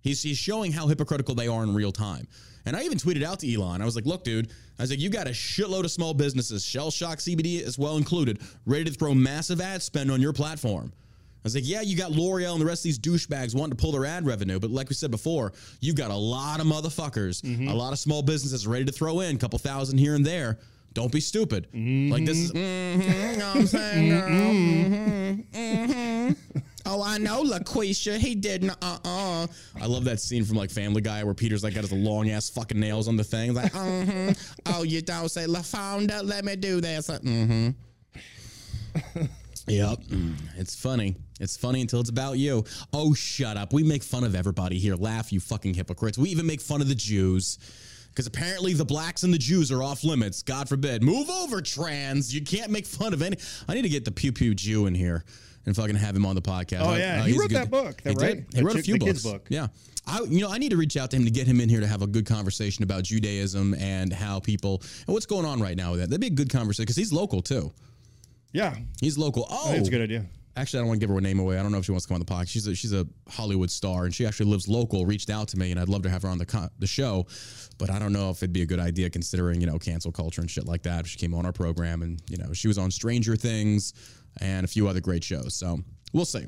He's, 0.01 0.23
he's 0.23 0.39
showing 0.39 0.73
how 0.73 0.87
hypocritical 0.87 1.35
they 1.35 1.49
are 1.49 1.63
in 1.63 1.75
real 1.75 1.93
time. 1.93 2.29
And 2.65 2.77
I 2.77 2.83
even 2.83 2.99
tweeted 2.99 3.25
out 3.25 3.41
to 3.41 3.53
Elon. 3.53 3.83
I 3.83 3.85
was 3.85 3.97
like, 3.97 4.07
look, 4.07 4.25
dude, 4.25 4.51
I 4.79 4.83
was 4.83 4.91
like, 4.91 5.01
you 5.01 5.11
got 5.11 5.27
a 5.27 5.31
shitload 5.31 5.85
of 5.85 5.91
small 5.91 6.15
businesses, 6.15 6.65
Shell 6.65 6.91
Shock 6.91 7.19
CBD 7.19 7.63
as 7.63 7.79
well 7.79 7.97
included, 7.97 8.41
ready 8.67 8.85
to 8.85 8.93
throw 8.93 9.15
massive 9.15 9.61
ad 9.61 9.83
spend 9.83 10.11
on 10.11 10.21
your 10.21 10.33
platform. 10.33 10.93
I 10.95 11.45
was 11.45 11.57
like, 11.57 11.67
yeah, 11.67 11.81
you 11.81 11.97
got 11.97 12.13
L'Oreal 12.13 12.53
and 12.53 12.61
the 12.61 12.67
rest 12.67 12.81
of 12.81 12.85
these 12.85 13.01
douchebags 13.01 13.53
wanting 13.53 13.77
to 13.77 13.77
pull 13.77 13.91
their 13.91 14.07
ad 14.07 14.25
revenue. 14.25 14.61
But 14.61 14.71
like 14.71 14.89
we 14.89 14.95
said 14.95 15.11
before, 15.11 15.53
you've 15.81 15.97
got 15.97 16.13
a 16.13 16.17
lot 16.17 16.61
of 16.61 16.67
motherfuckers, 16.67 17.43
mm-hmm. 17.43 17.67
a 17.67 17.75
lot 17.75 17.93
of 17.93 17.99
small 17.99 18.23
businesses 18.23 18.65
ready 18.65 18.85
to 18.85 18.93
throw 18.93 19.21
in 19.21 19.35
a 19.35 19.39
couple 19.39 19.59
thousand 19.59 19.99
here 19.99 20.15
and 20.15 20.25
there. 20.25 20.59
Don't 20.95 21.11
be 21.11 21.21
stupid. 21.21 21.67
Like 21.75 22.27
this 22.27 22.39
is, 22.39 22.53
mm-hmm, 22.53 23.01
mm-hmm. 23.01 23.33
you 23.33 23.39
know 23.39 23.53
I'm 23.57 23.67
saying, 23.67 24.13
mm-hmm. 24.13 26.29
girl? 26.29 26.37
Oh, 26.87 27.03
I 27.03 27.19
know, 27.19 27.45
LaQuisha. 27.45 28.19
He 28.19 28.35
didn't. 28.35 28.71
Uh 28.71 28.99
uh 29.05 29.47
I 29.81 29.87
love 29.87 30.05
that 30.05 30.21
scene 30.21 30.45
from 30.45 30.57
like 30.57 30.71
Family 30.71 31.01
Guy 31.01 31.23
where 31.25 31.35
Peter's 31.35 31.63
like 31.63 31.75
got 31.75 31.83
his 31.83 31.93
long 31.93 32.31
ass 32.31 32.51
fucking 32.51 32.79
nails 32.79 33.09
on 33.09 33.17
the 33.17 33.25
thing. 33.25 33.55
Like, 33.55 33.73
mm-hmm. 33.73 34.33
oh, 34.67 34.83
you 34.83 35.03
don't 35.03 35.29
say 35.29 35.47
La 35.47 35.63
Fonda. 35.63 36.23
Let 36.23 36.45
me 36.45 36.57
do 36.57 36.81
this. 36.81 37.09
Like, 37.09 37.23
mm-hmm. 37.23 37.71
Yep. 39.69 39.99
Mm, 40.09 40.35
It's 40.57 40.75
funny. 40.75 41.17
It's 41.41 41.57
funny 41.57 41.81
until 41.81 42.01
it's 42.01 42.11
about 42.11 42.39
you. 42.39 42.65
Oh, 42.93 43.15
shut 43.15 43.57
up. 43.57 43.73
We 43.73 43.83
make 43.83 44.03
fun 44.03 44.25
of 44.25 44.35
everybody 44.35 44.79
here. 44.79 44.97
Laugh, 44.97 45.33
you 45.33 45.41
fucking 45.41 45.75
hypocrites. 45.75 46.19
We 46.19 46.31
even 46.31 46.47
make 46.47 46.61
fun 46.61 46.81
of 46.81 46.89
the 46.89 46.95
Jews. 46.95 47.59
Because 48.11 48.27
apparently 48.27 48.75
the 48.75 48.85
blacks 48.85 49.23
and 49.23 49.33
the 49.33 49.39
Jews 49.39 49.73
are 49.73 49.83
off 49.83 50.05
limits. 50.05 50.43
God 50.43 50.69
forbid. 50.69 51.03
Move 51.03 51.31
over, 51.31 51.63
trans. 51.63 52.35
You 52.35 52.43
can't 52.43 52.71
make 52.71 52.87
fun 52.87 53.15
of 53.15 53.23
any. 53.23 53.39
I 53.69 53.75
need 53.75 53.83
to 53.83 53.89
get 53.89 54.05
the 54.05 54.11
Pew 54.11 54.33
Pew 54.33 54.55
Jew 54.55 54.87
in 54.87 54.95
here 54.95 55.25
and 55.67 55.75
fucking 55.77 55.97
have 55.97 56.15
him 56.17 56.27
on 56.27 56.35
the 56.35 56.43
podcast. 56.43 56.81
Oh, 56.83 56.95
yeah. 56.97 57.21
uh, 57.23 57.25
He 57.25 57.33
wrote 57.39 57.49
good- 57.51 57.57
that 57.59 57.71
book, 57.71 58.01
He 58.03 58.11
right? 58.11 58.49
did. 58.51 58.55
He 58.55 58.63
wrote 58.63 58.77
a 58.77 58.83
few 58.83 58.99
books. 58.99 59.23
book. 59.23 59.47
Yeah. 59.49 59.69
I, 60.07 60.21
you 60.23 60.41
know, 60.41 60.51
I 60.51 60.59
need 60.59 60.71
to 60.71 60.77
reach 60.77 60.97
out 60.97 61.11
to 61.13 61.17
him 61.17 61.25
to 61.25 61.31
get 61.31 61.47
him 61.47 61.61
in 61.61 61.69
here 61.69 61.79
to 61.81 61.87
have 61.87 62.03
a 62.03 62.09
good 62.09 62.27
conversation 62.27 62.83
about 62.83 63.05
Judaism 63.05 63.75
and 63.75 64.13
how 64.13 64.41
people 64.41 64.83
and 65.07 65.15
what's 65.15 65.27
going 65.27 65.47
on 65.47 65.61
right 65.61 65.77
now 65.77 65.93
with 65.93 66.01
that. 66.01 66.11
That'd 66.11 66.21
be 66.21 66.27
a 66.27 66.31
good 66.31 66.51
conversation 66.51 66.85
because 66.85 66.97
he's 66.97 67.13
local 67.13 67.41
too. 67.41 67.73
Yeah, 68.53 68.75
He's 69.01 69.17
local. 69.17 69.47
Oh, 69.49 69.73
that's 69.73 69.89
a 69.89 69.91
good 69.91 70.03
idea. 70.03 70.27
Actually, 70.55 70.81
I 70.81 70.83
don't 70.83 70.89
want 70.89 71.01
to 71.01 71.07
give 71.07 71.11
her 71.11 71.17
a 71.17 71.23
name 71.23 71.39
away. 71.39 71.59
I 71.59 71.63
don't 71.63 71.73
know 71.73 71.79
if 71.79 71.87
she 71.87 71.93
wants 71.93 72.05
to 72.05 72.09
come 72.09 72.17
on 72.17 72.21
the 72.21 72.27
podcast. 72.27 72.49
She's 72.51 72.67
a, 72.67 72.75
she's 72.75 72.93
a 72.93 73.07
Hollywood 73.31 73.71
star, 73.71 74.05
and 74.05 74.15
she 74.15 74.27
actually 74.27 74.51
lives 74.51 74.69
local. 74.69 75.07
Reached 75.07 75.31
out 75.31 75.49
to 75.49 75.59
me, 75.59 75.71
and 75.71 75.81
I'd 75.81 75.89
love 75.89 76.03
to 76.03 76.11
have 76.11 76.21
her 76.23 76.29
on 76.29 76.37
the 76.37 76.71
the 76.79 76.87
show, 76.87 77.27
but 77.79 77.89
I 77.89 77.99
don't 77.99 78.13
know 78.13 78.29
if 78.29 78.39
it'd 78.43 78.53
be 78.53 78.61
a 78.61 78.67
good 78.67 78.79
idea 78.81 79.09
considering 79.09 79.63
you 79.63 79.67
know 79.67 79.79
cancel 79.79 80.13
culture 80.13 80.43
and 80.43 80.51
shit 80.51 80.67
like 80.67 80.83
that. 80.83 81.01
If 81.01 81.07
she 81.07 81.19
came 81.19 81.33
on 81.33 81.47
our 81.47 81.53
program, 81.53 82.03
and 82.03 82.21
you 82.29 82.37
know 82.37 82.53
she 82.53 82.69
was 82.69 82.77
on 82.77 82.91
Stranger 82.91 83.35
Things 83.37 83.95
and 84.41 84.65
a 84.65 84.69
few 84.69 84.89
other 84.89 85.01
great 85.01 85.25
shows. 85.25 85.55
So 85.55 85.81
we'll 86.13 86.25
see. 86.25 86.47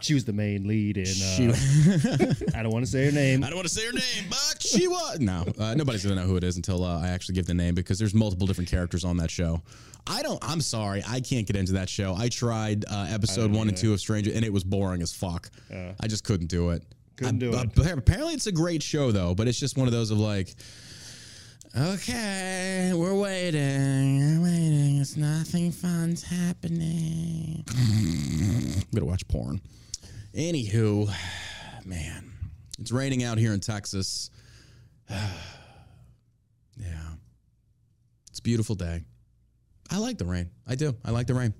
She 0.00 0.14
was 0.14 0.24
the 0.24 0.32
main 0.32 0.66
lead 0.66 0.96
in. 0.96 1.04
Uh, 1.06 2.34
I 2.58 2.62
don't 2.64 2.72
want 2.72 2.84
to 2.84 2.90
say 2.90 3.04
her 3.04 3.12
name. 3.12 3.44
I 3.44 3.48
don't 3.50 3.56
want 3.56 3.68
to 3.68 3.72
say 3.74 3.86
her 3.86 3.92
name, 3.92 4.28
but 4.28 4.56
she 4.60 4.88
was. 4.88 5.20
No, 5.20 5.44
uh, 5.60 5.74
nobody's 5.74 6.02
gonna 6.02 6.16
know 6.16 6.26
who 6.26 6.36
it 6.36 6.42
is 6.42 6.56
until 6.56 6.82
uh, 6.84 7.00
I 7.00 7.08
actually 7.10 7.36
give 7.36 7.46
the 7.46 7.54
name 7.54 7.76
because 7.76 7.96
there's 7.98 8.14
multiple 8.14 8.48
different 8.48 8.68
characters 8.68 9.04
on 9.04 9.16
that 9.18 9.30
show. 9.30 9.62
I 10.08 10.22
don't. 10.22 10.40
I'm 10.42 10.60
sorry, 10.60 11.04
I 11.08 11.20
can't 11.20 11.46
get 11.46 11.54
into 11.54 11.74
that 11.74 11.88
show. 11.88 12.16
I 12.16 12.28
tried 12.30 12.84
uh, 12.90 13.06
episode 13.10 13.52
one 13.52 13.68
and 13.68 13.76
two 13.76 13.92
of 13.92 14.00
Stranger, 14.00 14.32
and 14.34 14.44
it 14.44 14.52
was 14.52 14.64
boring 14.64 15.02
as 15.02 15.12
fuck. 15.14 15.48
I 16.00 16.08
just 16.08 16.24
couldn't 16.24 16.48
do 16.48 16.70
it. 16.70 16.82
Couldn't 17.16 17.38
do 17.38 17.54
I- 17.54 17.62
it. 17.62 17.78
Apparently, 17.98 18.34
it's 18.34 18.48
a 18.48 18.52
great 18.52 18.82
show 18.82 19.12
though, 19.12 19.36
but 19.36 19.46
it's 19.46 19.60
just 19.60 19.76
one 19.78 19.86
of 19.86 19.92
those 19.92 20.10
of 20.10 20.18
like. 20.18 20.52
Okay, 21.76 22.92
we're 22.94 23.16
waiting. 23.16 24.40
We're 24.40 24.44
waiting. 24.44 25.00
It's 25.00 25.16
nothing 25.16 25.72
fun's 25.72 26.22
happening. 26.22 27.64
I'm 27.76 28.84
gonna 28.94 29.06
watch 29.06 29.26
porn. 29.26 29.60
Anywho, 30.32 31.12
man, 31.84 32.30
it's 32.78 32.92
raining 32.92 33.24
out 33.24 33.38
here 33.38 33.52
in 33.52 33.58
Texas. 33.58 34.30
yeah. 35.10 35.26
It's 38.30 38.38
a 38.38 38.42
beautiful 38.42 38.76
day. 38.76 39.02
I 39.90 39.98
like 39.98 40.16
the 40.16 40.26
rain. 40.26 40.50
I 40.68 40.76
do. 40.76 40.94
I 41.04 41.10
like 41.10 41.26
the 41.26 41.34
rain. 41.34 41.54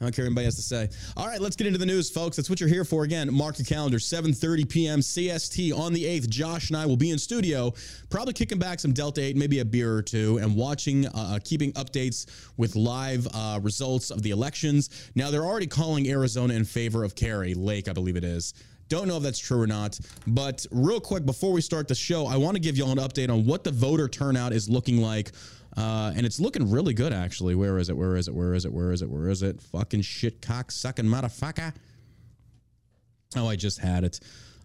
I 0.00 0.04
don't 0.04 0.14
care 0.14 0.26
anybody 0.26 0.44
has 0.44 0.54
to 0.56 0.62
say. 0.62 0.88
All 1.16 1.26
right, 1.26 1.40
let's 1.40 1.56
get 1.56 1.66
into 1.66 1.78
the 1.78 1.86
news, 1.86 2.08
folks. 2.08 2.36
That's 2.36 2.48
what 2.48 2.60
you're 2.60 2.68
here 2.68 2.84
for. 2.84 3.02
Again, 3.02 3.32
mark 3.34 3.58
your 3.58 3.66
calendar, 3.66 3.98
7.30 3.98 4.68
p.m. 4.68 5.00
CST 5.00 5.76
on 5.76 5.92
the 5.92 6.04
8th. 6.04 6.28
Josh 6.28 6.70
and 6.70 6.76
I 6.76 6.86
will 6.86 6.96
be 6.96 7.10
in 7.10 7.18
studio, 7.18 7.74
probably 8.08 8.32
kicking 8.32 8.58
back 8.58 8.78
some 8.78 8.92
Delta 8.92 9.20
8, 9.20 9.36
maybe 9.36 9.58
a 9.58 9.64
beer 9.64 9.92
or 9.92 10.02
two, 10.02 10.38
and 10.38 10.54
watching, 10.54 11.06
uh, 11.06 11.40
keeping 11.42 11.72
updates 11.72 12.26
with 12.56 12.76
live 12.76 13.26
uh, 13.34 13.58
results 13.60 14.10
of 14.10 14.22
the 14.22 14.30
elections. 14.30 15.10
Now, 15.16 15.32
they're 15.32 15.44
already 15.44 15.66
calling 15.66 16.08
Arizona 16.08 16.54
in 16.54 16.64
favor 16.64 17.02
of 17.02 17.16
Kari 17.16 17.54
Lake, 17.54 17.88
I 17.88 17.92
believe 17.92 18.16
it 18.16 18.24
is. 18.24 18.54
Don't 18.88 19.06
know 19.06 19.18
if 19.18 19.22
that's 19.22 19.38
true 19.38 19.60
or 19.60 19.66
not. 19.66 19.98
But 20.26 20.64
real 20.70 21.00
quick, 21.00 21.26
before 21.26 21.52
we 21.52 21.60
start 21.60 21.88
the 21.88 21.94
show, 21.94 22.26
I 22.26 22.36
want 22.36 22.54
to 22.56 22.60
give 22.60 22.76
y'all 22.76 22.90
an 22.90 22.98
update 22.98 23.30
on 23.30 23.44
what 23.44 23.64
the 23.64 23.70
voter 23.70 24.08
turnout 24.08 24.52
is 24.52 24.68
looking 24.68 24.98
like 24.98 25.32
uh, 25.78 26.12
and 26.16 26.26
it's 26.26 26.40
looking 26.40 26.68
really 26.68 26.92
good, 26.92 27.12
actually. 27.12 27.54
Where 27.54 27.78
is 27.78 27.88
it? 27.88 27.96
Where 27.96 28.16
is 28.16 28.26
it? 28.26 28.34
Where 28.34 28.52
is 28.52 28.64
it? 28.64 28.72
Where 28.72 28.90
is 28.90 29.00
it? 29.00 29.08
Where 29.08 29.28
is 29.28 29.42
it? 29.42 29.60
Fucking 29.62 30.02
shit 30.02 30.42
cock 30.42 30.72
sucking 30.72 31.04
motherfucker. 31.04 31.72
Oh, 33.36 33.46
I 33.46 33.54
just 33.54 33.78
had 33.78 34.02
it. 34.02 34.18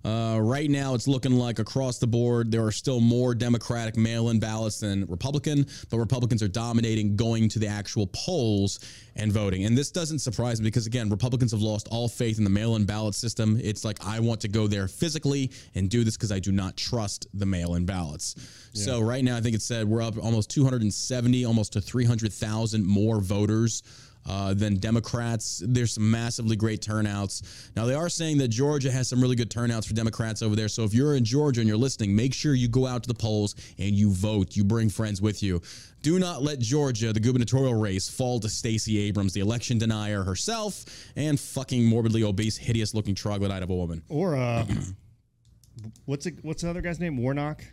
Uh, 0.03 0.37
right 0.41 0.69
now, 0.69 0.93
it's 0.93 1.07
looking 1.07 1.33
like 1.33 1.59
across 1.59 1.97
the 1.97 2.07
board, 2.07 2.51
there 2.51 2.63
are 2.65 2.71
still 2.71 2.99
more 2.99 3.33
Democratic 3.33 3.95
mail 3.95 4.29
in 4.29 4.39
ballots 4.39 4.79
than 4.79 5.05
Republican, 5.05 5.65
but 5.89 5.97
Republicans 5.97 6.43
are 6.43 6.47
dominating 6.47 7.15
going 7.15 7.47
to 7.49 7.59
the 7.59 7.67
actual 7.67 8.07
polls 8.07 8.79
and 9.15 9.31
voting. 9.31 9.63
And 9.63 9.77
this 9.77 9.91
doesn't 9.91 10.19
surprise 10.19 10.59
me 10.59 10.65
because, 10.65 10.87
again, 10.87 11.09
Republicans 11.09 11.51
have 11.51 11.61
lost 11.61 11.87
all 11.89 12.09
faith 12.09 12.37
in 12.37 12.43
the 12.43 12.49
mail 12.49 12.75
in 12.75 12.85
ballot 12.85 13.15
system. 13.15 13.59
It's 13.63 13.85
like, 13.85 14.03
I 14.05 14.19
want 14.19 14.41
to 14.41 14.47
go 14.49 14.67
there 14.67 14.87
physically 14.87 15.51
and 15.75 15.89
do 15.89 16.03
this 16.03 16.17
because 16.17 16.31
I 16.31 16.39
do 16.39 16.51
not 16.51 16.75
trust 16.75 17.27
the 17.33 17.45
mail 17.45 17.75
in 17.75 17.85
ballots. 17.85 18.35
Yeah. 18.73 18.83
So, 18.83 18.99
right 18.99 19.23
now, 19.23 19.37
I 19.37 19.41
think 19.41 19.55
it 19.55 19.61
said 19.61 19.87
we're 19.87 20.01
up 20.01 20.17
almost 20.17 20.49
270, 20.49 21.45
almost 21.45 21.73
to 21.73 21.81
300,000 21.81 22.85
more 22.85 23.21
voters 23.21 23.83
uh, 24.25 24.53
than 24.53 24.77
Democrats. 24.77 25.61
There's 25.65 25.93
some 25.93 26.09
massively 26.09 26.55
great 26.55 26.81
turnouts. 26.81 27.71
Now, 27.75 27.85
they 27.85 27.95
are 27.95 28.09
saying 28.09 28.37
that 28.39 28.49
Georgia 28.49 28.91
has 28.91 29.07
some 29.07 29.21
really 29.21 29.35
good 29.35 29.49
turnouts 29.49 29.87
for 29.87 29.93
Democrats 29.93 30.41
over 30.41 30.55
there. 30.55 30.67
So 30.67 30.83
if 30.83 30.93
you're 30.93 31.15
in 31.15 31.25
Georgia 31.25 31.61
and 31.61 31.67
you're 31.67 31.77
listening, 31.77 32.15
make 32.15 32.33
sure 32.33 32.53
you 32.53 32.67
go 32.67 32.87
out 32.87 33.03
to 33.03 33.07
the 33.07 33.13
polls 33.13 33.55
and 33.77 33.95
you 33.95 34.11
vote. 34.11 34.55
You 34.55 34.63
bring 34.63 34.89
friends 34.89 35.21
with 35.21 35.43
you. 35.43 35.61
Do 36.01 36.19
not 36.19 36.43
let 36.43 36.59
Georgia, 36.59 37.13
the 37.13 37.19
gubernatorial 37.19 37.75
race, 37.75 38.09
fall 38.09 38.39
to 38.41 38.49
Stacey 38.49 38.99
Abrams, 38.99 39.33
the 39.33 39.39
election 39.39 39.77
denier 39.77 40.23
herself, 40.23 40.83
and 41.15 41.39
fucking 41.39 41.85
morbidly 41.85 42.23
obese, 42.23 42.57
hideous 42.57 42.93
looking 42.93 43.15
troglodyte 43.15 43.63
of 43.63 43.69
a 43.69 43.75
woman. 43.75 44.03
Or, 44.09 44.35
uh, 44.35 44.65
what's 46.05 46.25
it, 46.25 46.35
what's 46.41 46.61
the 46.61 46.69
other 46.69 46.81
guy's 46.81 46.99
name? 46.99 47.17
Warnock? 47.17 47.63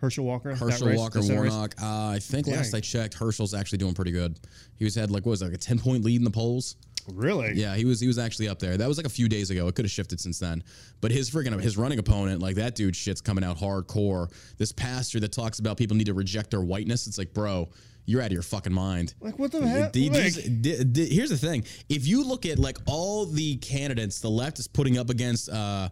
Herschel 0.00 0.24
Walker. 0.24 0.54
Herschel 0.54 0.94
Walker 0.94 1.20
Warnock. 1.22 1.74
Uh, 1.80 2.08
I 2.08 2.18
think 2.20 2.46
last 2.46 2.74
I 2.74 2.80
checked, 2.80 3.14
Herschel's 3.14 3.54
actually 3.54 3.78
doing 3.78 3.94
pretty 3.94 4.12
good. 4.12 4.38
He 4.76 4.84
was 4.84 4.94
had 4.94 5.10
like 5.10 5.26
what 5.26 5.30
was 5.30 5.42
it, 5.42 5.46
like 5.46 5.54
a 5.54 5.58
ten 5.58 5.78
point 5.78 6.04
lead 6.04 6.16
in 6.16 6.24
the 6.24 6.30
polls. 6.30 6.76
Really? 7.12 7.54
Yeah, 7.54 7.74
he 7.74 7.84
was 7.84 8.00
he 8.00 8.06
was 8.06 8.18
actually 8.18 8.48
up 8.48 8.58
there. 8.58 8.76
That 8.76 8.86
was 8.86 8.96
like 8.96 9.06
a 9.06 9.10
few 9.10 9.28
days 9.28 9.50
ago. 9.50 9.66
It 9.66 9.74
could 9.74 9.84
have 9.84 9.92
shifted 9.92 10.20
since 10.20 10.38
then. 10.38 10.62
But 11.00 11.10
his 11.10 11.30
freaking 11.30 11.60
his 11.60 11.76
running 11.76 11.98
opponent, 11.98 12.40
like 12.40 12.56
that 12.56 12.74
dude, 12.74 12.94
shit's 12.94 13.20
coming 13.20 13.42
out 13.42 13.58
hardcore. 13.58 14.30
This 14.56 14.72
pastor 14.72 15.18
that 15.20 15.32
talks 15.32 15.58
about 15.58 15.76
people 15.76 15.96
need 15.96 16.06
to 16.06 16.14
reject 16.14 16.50
their 16.50 16.60
whiteness. 16.60 17.06
It's 17.06 17.18
like, 17.18 17.32
bro, 17.32 17.68
you're 18.04 18.20
out 18.20 18.26
of 18.26 18.32
your 18.32 18.42
fucking 18.42 18.72
mind. 18.72 19.14
Like 19.20 19.38
what 19.38 19.52
the 19.52 19.66
hell? 19.66 19.90
here's 19.94 21.30
the 21.30 21.38
thing: 21.38 21.64
if 21.88 22.06
you 22.06 22.24
look 22.24 22.46
at 22.46 22.58
like 22.58 22.78
all 22.86 23.26
the 23.26 23.56
candidates 23.56 24.20
the 24.20 24.30
left 24.30 24.58
is 24.58 24.68
putting 24.68 24.98
up 24.98 25.10
against. 25.10 25.48
uh 25.48 25.88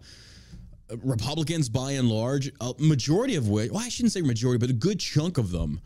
Republicans, 1.02 1.68
by 1.68 1.92
and 1.92 2.08
large, 2.08 2.50
a 2.60 2.72
majority 2.78 3.36
of 3.36 3.48
which, 3.48 3.70
well, 3.70 3.82
I 3.82 3.88
shouldn't 3.88 4.12
say 4.12 4.20
majority, 4.20 4.58
but 4.58 4.70
a 4.70 4.74
good 4.74 5.00
chunk 5.00 5.38
of 5.38 5.50
them 5.50 5.80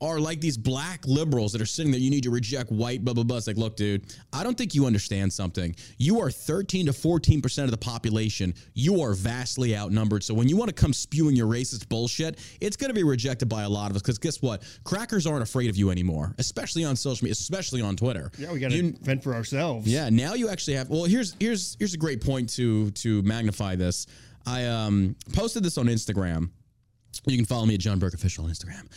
are 0.00 0.20
like 0.20 0.40
these 0.40 0.58
black 0.58 1.06
liberals 1.06 1.52
that 1.52 1.62
are 1.62 1.66
sitting 1.66 1.90
there. 1.90 2.00
You 2.00 2.10
need 2.10 2.24
to 2.24 2.30
reject 2.30 2.70
white, 2.70 3.04
blah, 3.04 3.14
blah, 3.14 3.24
blah. 3.24 3.38
It's 3.38 3.46
like, 3.46 3.56
look, 3.56 3.76
dude, 3.76 4.04
I 4.32 4.42
don't 4.42 4.56
think 4.56 4.74
you 4.74 4.84
understand 4.86 5.32
something. 5.32 5.74
You 5.96 6.20
are 6.20 6.30
13 6.30 6.86
to 6.86 6.92
14% 6.92 7.64
of 7.64 7.70
the 7.70 7.76
population. 7.78 8.54
You 8.74 9.00
are 9.00 9.14
vastly 9.14 9.76
outnumbered. 9.76 10.22
So 10.22 10.34
when 10.34 10.48
you 10.48 10.56
want 10.56 10.68
to 10.68 10.74
come 10.74 10.92
spewing 10.92 11.34
your 11.34 11.46
racist 11.46 11.88
bullshit, 11.88 12.38
it's 12.60 12.76
going 12.76 12.90
to 12.90 12.94
be 12.94 13.04
rejected 13.04 13.48
by 13.48 13.62
a 13.62 13.68
lot 13.68 13.90
of 13.90 13.96
us. 13.96 14.02
Because 14.02 14.18
guess 14.18 14.42
what? 14.42 14.62
Crackers 14.84 15.26
aren't 15.26 15.42
afraid 15.42 15.70
of 15.70 15.76
you 15.76 15.90
anymore, 15.90 16.34
especially 16.38 16.84
on 16.84 16.94
social 16.96 17.24
media, 17.24 17.32
especially 17.32 17.80
on 17.80 17.96
Twitter. 17.96 18.30
Yeah, 18.38 18.52
we 18.52 18.58
got 18.58 18.72
to 18.72 18.92
fend 18.98 19.22
for 19.22 19.34
ourselves. 19.34 19.86
Yeah, 19.86 20.10
now 20.10 20.34
you 20.34 20.48
actually 20.48 20.74
have. 20.74 20.90
Well, 20.90 21.04
here's 21.04 21.34
here's 21.40 21.76
here's 21.78 21.94
a 21.94 21.98
great 21.98 22.20
point 22.22 22.50
to 22.50 22.90
to 22.92 23.22
magnify 23.22 23.76
this. 23.76 24.06
I 24.46 24.66
um, 24.66 25.16
posted 25.32 25.62
this 25.62 25.78
on 25.78 25.86
Instagram. 25.86 26.50
You 27.26 27.36
can 27.36 27.46
follow 27.46 27.66
me 27.66 27.74
at 27.74 27.80
John 27.80 27.98
Burk 27.98 28.14
Official 28.14 28.44
on 28.44 28.50
Instagram. 28.50 28.88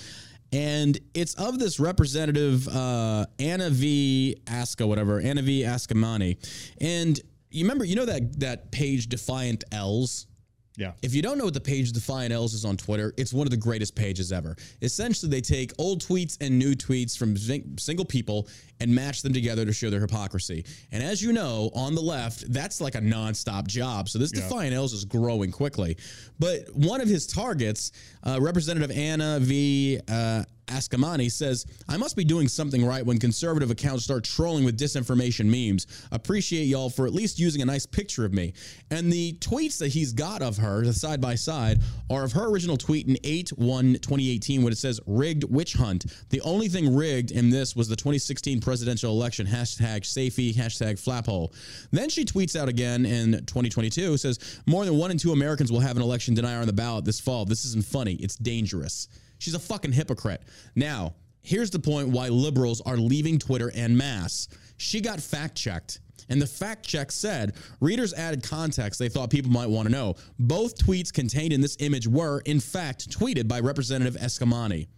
And 0.52 0.98
it's 1.14 1.36
of 1.36 1.60
this 1.60 1.80
representative, 1.80 2.68
uh, 2.68 3.26
Anna 3.38 3.70
V. 3.70 4.38
Aska, 4.48 4.86
whatever, 4.86 5.20
Anna 5.20 5.42
V. 5.42 5.64
Eskamani. 5.64 6.38
And 6.82 7.20
you 7.52 7.64
remember, 7.66 7.86
you 7.86 7.96
know 7.96 8.06
that 8.06 8.40
that 8.40 8.72
page 8.72 9.08
Defiant 9.08 9.64
L's? 9.72 10.28
Yeah. 10.76 10.94
If 11.02 11.14
you 11.14 11.22
don't 11.22 11.38
know 11.38 11.44
what 11.44 11.54
the 11.54 11.60
page 11.60 11.92
Defiant 11.92 12.32
L's 12.32 12.54
is 12.54 12.64
on 12.64 12.78
Twitter, 12.78 13.14
it's 13.18 13.34
one 13.34 13.46
of 13.46 13.52
the 13.52 13.58
greatest 13.58 13.96
pages 13.96 14.32
ever. 14.32 14.56
Essentially, 14.82 15.30
they 15.30 15.42
take 15.42 15.72
old 15.78 16.02
tweets 16.02 16.38
and 16.40 16.58
new 16.58 16.74
tweets 16.74 17.18
from 17.18 17.36
single 17.78 18.06
people 18.06 18.48
and 18.80 18.94
match 18.94 19.22
them 19.22 19.34
together 19.34 19.66
to 19.66 19.74
show 19.74 19.90
their 19.90 20.00
hypocrisy. 20.00 20.66
And 20.92 21.04
as 21.04 21.22
you 21.22 21.34
know, 21.34 21.72
on 21.74 21.96
the 21.96 22.02
left, 22.02 22.52
that's 22.52 22.82
like 22.82 22.96
a 22.96 23.02
nonstop 23.02 23.68
job. 23.68 24.10
So 24.10 24.20
this 24.20 24.32
yeah. 24.34 24.42
Defiant 24.42 24.74
L's 24.74 24.94
is 24.94 25.06
growing 25.06 25.52
quickly. 25.52 25.98
But 26.40 26.74
one 26.74 27.02
of 27.02 27.08
his 27.08 27.28
targets, 27.28 27.92
uh, 28.24 28.40
Representative 28.42 28.92
Anna 28.96 29.40
V. 29.40 30.00
Uh, 30.08 30.44
Eskamani 30.70 31.32
says, 31.32 31.66
I 31.88 31.98
must 31.98 32.16
be 32.16 32.24
doing 32.24 32.48
something 32.48 32.86
right 32.86 33.06
when 33.06 33.18
conservative 33.18 33.72
accounts 33.72 34.04
start 34.04 34.24
trolling 34.24 34.64
with 34.64 34.80
disinformation 34.80 35.46
memes. 35.46 35.88
Appreciate 36.12 36.66
y'all 36.66 36.90
for 36.90 37.06
at 37.06 37.14
least 37.14 37.40
using 37.40 37.62
a 37.62 37.66
nice 37.66 37.86
picture 37.86 38.26
of 38.26 38.34
me. 38.34 38.54
And 38.92 39.12
the 39.12 39.34
tweets 39.34 39.78
that 39.80 39.90
he's 39.90 40.14
got 40.14 40.42
of 40.42 40.58
her, 40.58 40.86
the 40.86 40.94
side 40.94 41.20
by 41.22 41.36
side, 41.36 41.82
are 42.10 42.24
of 42.24 42.32
her 42.34 42.48
original 42.50 42.78
tweet 42.78 43.08
in 43.08 43.18
8 43.24 43.50
1 43.50 43.94
2018 43.94 44.64
when 44.64 44.72
it 44.72 44.78
says 44.78 45.00
rigged 45.06 45.44
witch 45.46 45.74
hunt. 45.74 46.06
The 46.30 46.42
only 46.42 46.68
thing 46.68 46.96
rigged 46.96 47.32
in 47.32 47.50
this 47.50 47.76
was 47.76 47.88
the 47.88 47.96
2016 47.96 48.62
presidential 48.70 49.12
election, 49.12 49.48
hashtag 49.48 50.06
safety, 50.06 50.54
hashtag 50.54 51.00
flaphole. 51.00 51.52
Then 51.90 52.08
she 52.08 52.24
tweets 52.24 52.56
out 52.56 52.70
again 52.70 53.04
in 53.04 53.32
2022, 53.32 54.16
says, 54.18 54.62
More 54.68 54.86
than 54.86 54.96
one 54.96 55.10
in 55.10 55.18
two 55.18 55.32
Americans 55.32 55.72
will 55.72 55.80
have 55.80 55.98
an 55.98 56.04
election 56.04 56.36
denier 56.36 56.60
on 56.60 56.68
the 56.68 56.74
ballot 56.74 57.04
this 57.04 57.20
fall. 57.20 57.46
This 57.46 57.66
isn't 57.66 57.84
funny. 57.84 58.14
It's 58.14 58.36
dangerous. 58.36 59.08
She's 59.40 59.56
a 59.56 59.60
fucking 59.60 59.92
hypocrite. 59.92 60.44
Now, 60.76 61.16
here's 61.42 61.72
the 61.72 61.80
point 61.80 62.10
why 62.10 62.28
liberals 62.28 62.80
are 62.82 62.96
leaving 62.96 63.40
Twitter 63.40 63.72
en 63.74 63.98
masse. 63.98 64.48
She 64.78 65.02
got 65.02 65.20
fact 65.20 65.58
checked. 65.58 66.00
And 66.30 66.40
the 66.40 66.46
fact 66.46 66.86
check 66.88 67.12
said 67.12 67.56
readers 67.82 68.14
added 68.14 68.44
context 68.44 69.00
they 69.00 69.10
thought 69.10 69.32
people 69.32 69.50
might 69.50 69.72
want 69.72 69.88
to 69.88 69.92
know. 69.92 70.14
Both 70.38 70.78
tweets 70.78 71.12
contained 71.12 71.54
in 71.54 71.62
this 71.62 71.76
image 71.80 72.08
were, 72.08 72.42
in 72.42 72.60
fact, 72.60 73.10
tweeted 73.10 73.48
by 73.48 73.62
Representative 73.62 74.22
Eskamani. 74.22 74.90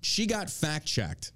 She 0.00 0.26
got 0.26 0.50
fact 0.50 0.84
checked. 0.84 1.30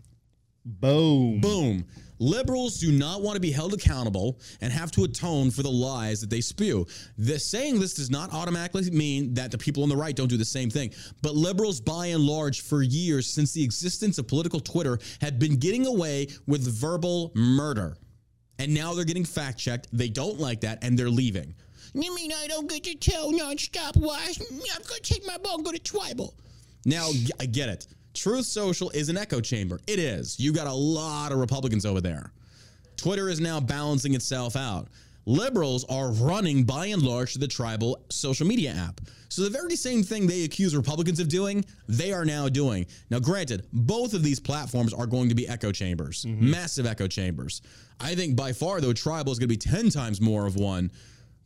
Boom. 0.67 1.41
Boom. 1.41 1.85
Liberals 2.19 2.79
do 2.79 2.91
not 2.91 3.23
want 3.23 3.37
to 3.37 3.41
be 3.41 3.53
held 3.53 3.75
accountable 3.75 4.41
and 4.61 4.73
have 4.73 4.91
to 4.93 5.05
atone 5.05 5.51
for 5.51 5.63
the 5.63 5.71
lies 5.71 6.21
that 6.23 6.31
they 6.31 6.41
spew. 6.41 6.87
The 7.19 7.39
saying 7.39 7.79
this 7.79 7.95
does 7.95 8.11
not 8.11 8.33
automatically 8.33 8.91
mean 8.91 9.35
that 9.35 9.51
the 9.51 9.59
people 9.59 9.83
on 9.83 9.89
the 9.89 9.97
right 9.97 10.17
don't 10.17 10.29
do 10.29 10.39
the 10.39 10.45
same 10.45 10.71
thing. 10.71 10.93
But 11.23 11.35
liberals, 11.35 11.81
by 11.81 12.07
and 12.07 12.25
large, 12.25 12.63
for 12.63 12.83
years 12.83 13.27
since 13.27 13.53
the 13.53 13.63
existence 13.63 14.19
of 14.19 14.27
political 14.27 14.61
Twitter, 14.61 14.99
had 15.21 15.39
been 15.39 15.57
getting 15.57 15.87
away 15.87 16.29
with 16.47 16.67
verbal 16.67 17.33
murder. 17.35 17.97
And 18.59 18.73
now 18.73 18.95
they're 18.95 19.05
getting 19.05 19.25
fact 19.25 19.59
checked. 19.59 19.89
They 19.93 20.09
don't 20.09 20.41
like 20.41 20.63
that 20.63 20.83
and 20.83 20.99
they're 20.99 21.11
leaving. 21.11 21.55
You 21.93 22.15
mean 22.15 22.33
I 22.33 22.47
don't 22.47 22.69
get 22.69 22.85
to 22.85 22.95
tell 22.95 23.31
nonstop 23.31 23.97
why? 23.97 24.33
I'm 24.51 24.59
going 24.59 25.03
to 25.03 25.15
take 25.15 25.27
my 25.27 25.37
ball 25.39 25.57
and 25.57 25.65
go 25.65 25.73
to 25.73 25.79
Tribel. 25.79 26.33
Now, 26.87 27.11
I 27.41 27.47
get 27.47 27.69
it. 27.69 27.87
Truth 28.17 28.47
Social 28.47 28.91
is 28.91 29.11
an 29.11 29.19
echo 29.19 29.41
chamber. 29.41 29.79
It 29.87 29.99
is. 29.99 30.41
You 30.41 30.53
got 30.53 30.67
a 30.67 30.73
lot 30.73 31.33
of 31.33 31.39
Republicans 31.39 31.85
over 31.85 32.01
there. 32.01 32.33
Twitter 32.97 33.29
is 33.29 33.41
now 33.41 33.61
balancing 33.61 34.15
itself 34.15 34.57
out. 34.57 34.89
Liberals 35.27 35.85
are 35.91 36.13
running 36.13 36.65
by 36.65 36.87
and 36.87 37.03
large 37.03 37.35
to 37.35 37.39
the 37.39 37.47
Tribel 37.47 37.97
social 38.11 38.47
media 38.47 38.71
app. 38.71 39.01
So 39.29 39.43
the 39.43 39.51
very 39.51 39.77
same 39.77 40.03
thing 40.03 40.27
they 40.27 40.45
accuse 40.45 40.75
Republicans 40.75 41.21
of 41.21 41.29
doing, 41.29 41.65
they 41.89 42.13
are 42.13 42.25
now 42.25 42.49
doing. 42.49 42.87
Now, 43.11 43.19
granted, 43.19 43.67
both 43.73 44.15
of 44.15 44.23
these 44.23 44.41
platforms 44.41 44.95
are 44.95 45.07
going 45.07 45.29
to 45.29 45.35
be 45.35 45.47
echo 45.47 45.71
chambers, 45.71 46.25
mm-hmm. 46.25 46.51
massive 46.51 46.87
echo 46.87 47.09
chambers. 47.09 47.61
I 48.01 48.15
think 48.15 48.35
by 48.35 48.53
far, 48.53 48.81
though, 48.81 48.93
Tribel 48.93 49.31
is 49.31 49.39
going 49.39 49.49
to 49.49 49.55
be 49.55 49.57
10 49.57 49.91
times 49.91 50.21
more 50.21 50.47
of 50.47 50.57
one 50.57 50.91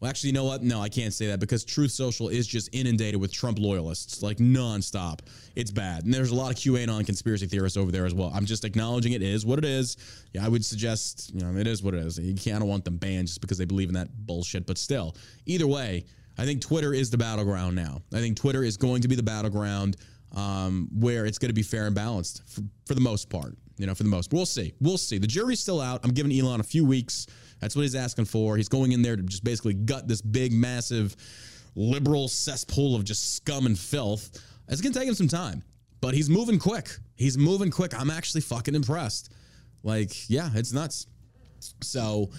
Well, 0.01 0.09
actually, 0.09 0.29
you 0.29 0.35
know 0.35 0.45
what? 0.45 0.63
No, 0.63 0.81
I 0.81 0.89
can't 0.89 1.13
say 1.13 1.27
that 1.27 1.41
because 1.41 1.63
Truth 1.63 1.91
Social 1.91 2.31
is 2.31 2.47
just 2.47 2.71
inundated 2.73 3.21
with 3.21 3.31
Trump 3.33 3.59
loyalists, 3.59 4.23
like 4.23 4.39
nonstop. 4.39 5.21
It's 5.57 5.71
bad. 5.71 6.05
And 6.05 6.15
there's 6.15 6.31
a 6.31 6.35
lot 6.35 6.51
of 6.51 6.57
QAnon 6.57 7.05
conspiracy 7.05 7.47
theorists 7.47 7.77
over 7.77 7.93
there 7.93 8.07
as 8.07 8.15
well. 8.15 8.33
I'm 8.35 8.47
just 8.47 8.65
acknowledging 8.65 9.13
it 9.13 9.23
is 9.23 9.45
what 9.45 9.59
it 9.59 9.65
is. 9.67 9.99
Yeah, 10.33 10.47
I 10.47 10.49
would 10.49 10.65
suggest, 10.65 11.35
you 11.35 11.43
know, 11.43 11.55
it 11.59 11.67
is 11.67 11.83
what 11.83 11.93
it 11.93 12.01
is. 12.01 12.19
You 12.19 12.35
can't 12.35 12.65
want 12.65 12.87
them 12.87 12.97
banned 12.97 13.29
just 13.29 13.43
because 13.43 13.59
they 13.59 13.67
believe 13.67 13.89
in 13.89 13.95
that 13.95 14.09
bullshit. 14.27 14.67
But 14.67 14.79
still, 14.79 15.17
either 15.45 15.67
way, 15.67 16.07
I 16.39 16.47
think 16.47 16.63
Twitter 16.63 16.95
is 16.95 17.11
the 17.11 17.19
battleground 17.19 17.77
now. 17.77 18.01
I 18.15 18.21
think 18.21 18.39
Twitter 18.39 18.65
is 18.65 18.79
going 18.79 19.03
to 19.03 19.09
be 19.09 19.17
the 19.17 19.23
battleground 19.23 19.99
um, 20.35 20.89
where 20.95 21.27
it's 21.27 21.37
going 21.37 21.51
to 21.51 21.55
be 21.55 21.63
fair 21.63 21.87
and 21.87 21.95
balanced 21.95 22.43
for, 22.49 22.63
for 22.87 22.95
the 22.95 23.01
most 23.03 23.29
part. 23.29 23.55
You 23.77 23.87
know, 23.87 23.95
for 23.95 24.03
the 24.03 24.11
most. 24.11 24.31
We'll 24.31 24.45
see. 24.45 24.75
We'll 24.79 24.99
see. 24.99 25.17
The 25.17 25.27
jury's 25.27 25.59
still 25.59 25.81
out. 25.81 26.01
I'm 26.05 26.11
giving 26.11 26.39
Elon 26.39 26.61
a 26.61 26.63
few 26.63 26.85
weeks. 26.85 27.27
That's 27.61 27.77
what 27.77 27.83
he's 27.83 27.95
asking 27.95 28.27
for. 28.27 28.57
He's 28.57 28.69
going 28.69 28.93
in 28.93 29.03
there 29.03 29.17
to 29.17 29.23
just 29.23 29.45
basically 29.45 29.75
gut 29.75 30.09
this 30.09 30.23
big, 30.23 30.53
massive 30.53 31.17
liberal 31.75 32.29
cesspool 32.29 32.95
of 32.95 33.05
just 33.05 33.37
scum 33.37 33.67
and 33.67 33.79
filth. 33.79 34.31
It's 34.69 34.81
going 34.81 34.93
to 34.93 34.99
take 34.99 35.09
him 35.09 35.15
some 35.15 35.29
time, 35.29 35.63
but 36.01 36.15
he's 36.15 36.31
moving 36.31 36.59
quick. 36.59 36.91
He's 37.17 37.37
moving 37.37 37.71
quick. 37.71 37.99
I'm 37.99 38.11
actually 38.11 38.41
fucking 38.41 38.75
impressed. 38.75 39.33
Like, 39.83 40.29
yeah, 40.29 40.51
it's 40.55 40.73
nuts. 40.73 41.07
So, 41.83 42.31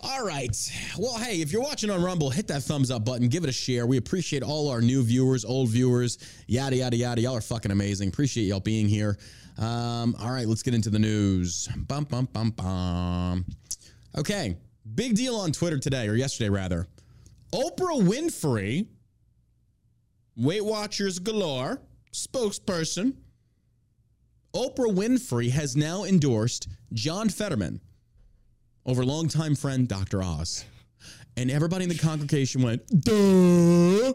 all 0.00 0.24
right. 0.24 0.56
Well, 0.98 1.18
hey, 1.18 1.40
if 1.40 1.52
you're 1.52 1.62
watching 1.62 1.90
on 1.90 2.02
Rumble, 2.02 2.30
hit 2.30 2.48
that 2.48 2.62
thumbs 2.62 2.90
up 2.90 3.04
button, 3.04 3.28
give 3.28 3.44
it 3.44 3.50
a 3.50 3.52
share. 3.52 3.86
We 3.86 3.96
appreciate 3.96 4.42
all 4.42 4.68
our 4.68 4.80
new 4.80 5.02
viewers, 5.02 5.44
old 5.44 5.68
viewers, 5.68 6.18
yada, 6.46 6.76
yada, 6.76 6.96
yada. 6.96 7.20
Y'all 7.20 7.36
are 7.36 7.40
fucking 7.40 7.70
amazing. 7.70 8.08
Appreciate 8.08 8.44
y'all 8.44 8.60
being 8.60 8.88
here. 8.88 9.18
Um, 9.58 10.14
all 10.20 10.30
right, 10.30 10.46
let's 10.46 10.62
get 10.62 10.74
into 10.74 10.90
the 10.90 10.98
news. 10.98 11.68
Bum, 11.76 12.04
bum, 12.04 12.28
bum, 12.32 12.50
bum. 12.50 13.44
Okay, 14.18 14.56
big 14.94 15.14
deal 15.14 15.36
on 15.36 15.52
Twitter 15.52 15.78
today, 15.78 16.08
or 16.08 16.14
yesterday 16.14 16.48
rather. 16.48 16.86
Oprah 17.52 18.00
Winfrey, 18.00 18.86
Weight 20.36 20.64
Watchers 20.64 21.18
galore, 21.18 21.80
spokesperson. 22.12 23.14
Oprah 24.54 24.94
Winfrey 24.94 25.50
has 25.50 25.76
now 25.76 26.04
endorsed 26.04 26.68
John 26.94 27.28
Fetterman 27.28 27.80
over 28.86 29.04
longtime 29.04 29.54
friend 29.54 29.86
Dr. 29.86 30.22
Oz. 30.22 30.64
And 31.36 31.50
everybody 31.50 31.84
in 31.84 31.90
the 31.90 31.98
congregation 31.98 32.62
went, 32.62 32.86
duh. 32.88 34.12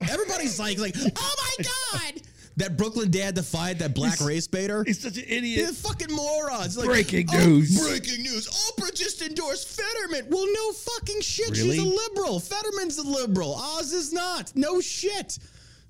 Everybody's 0.00 0.58
like, 0.58 0.78
like, 0.78 0.94
oh 0.96 1.54
my 1.58 1.64
God. 1.64 2.22
That 2.56 2.76
Brooklyn 2.76 3.10
Dad 3.10 3.34
Defiant 3.34 3.80
that 3.80 3.94
black 3.94 4.20
race 4.20 4.46
baiter. 4.46 4.84
He's 4.84 5.00
such 5.00 5.16
an 5.16 5.24
They're 5.28 5.38
idiot. 5.38 5.70
fucking 5.74 6.12
morons. 6.14 6.76
Like, 6.76 6.86
Breaking 6.86 7.26
"Oh, 7.32 7.46
news." 7.46 7.80
breaking 7.88 8.22
news. 8.22 8.46
Oprah 8.48 8.94
just 8.94 9.22
endorsed 9.22 9.68
Fetterman. 9.68 10.26
Well, 10.30 10.46
no 10.52 10.72
fucking 10.72 11.20
shit. 11.20 11.50
Really? 11.50 11.76
She's 11.76 11.78
a 11.78 11.84
liberal. 11.84 12.38
Fetterman's 12.38 12.98
a 12.98 13.02
liberal. 13.02 13.54
Oz 13.56 13.92
is 13.92 14.12
not. 14.12 14.52
No 14.54 14.80
shit. 14.80 15.38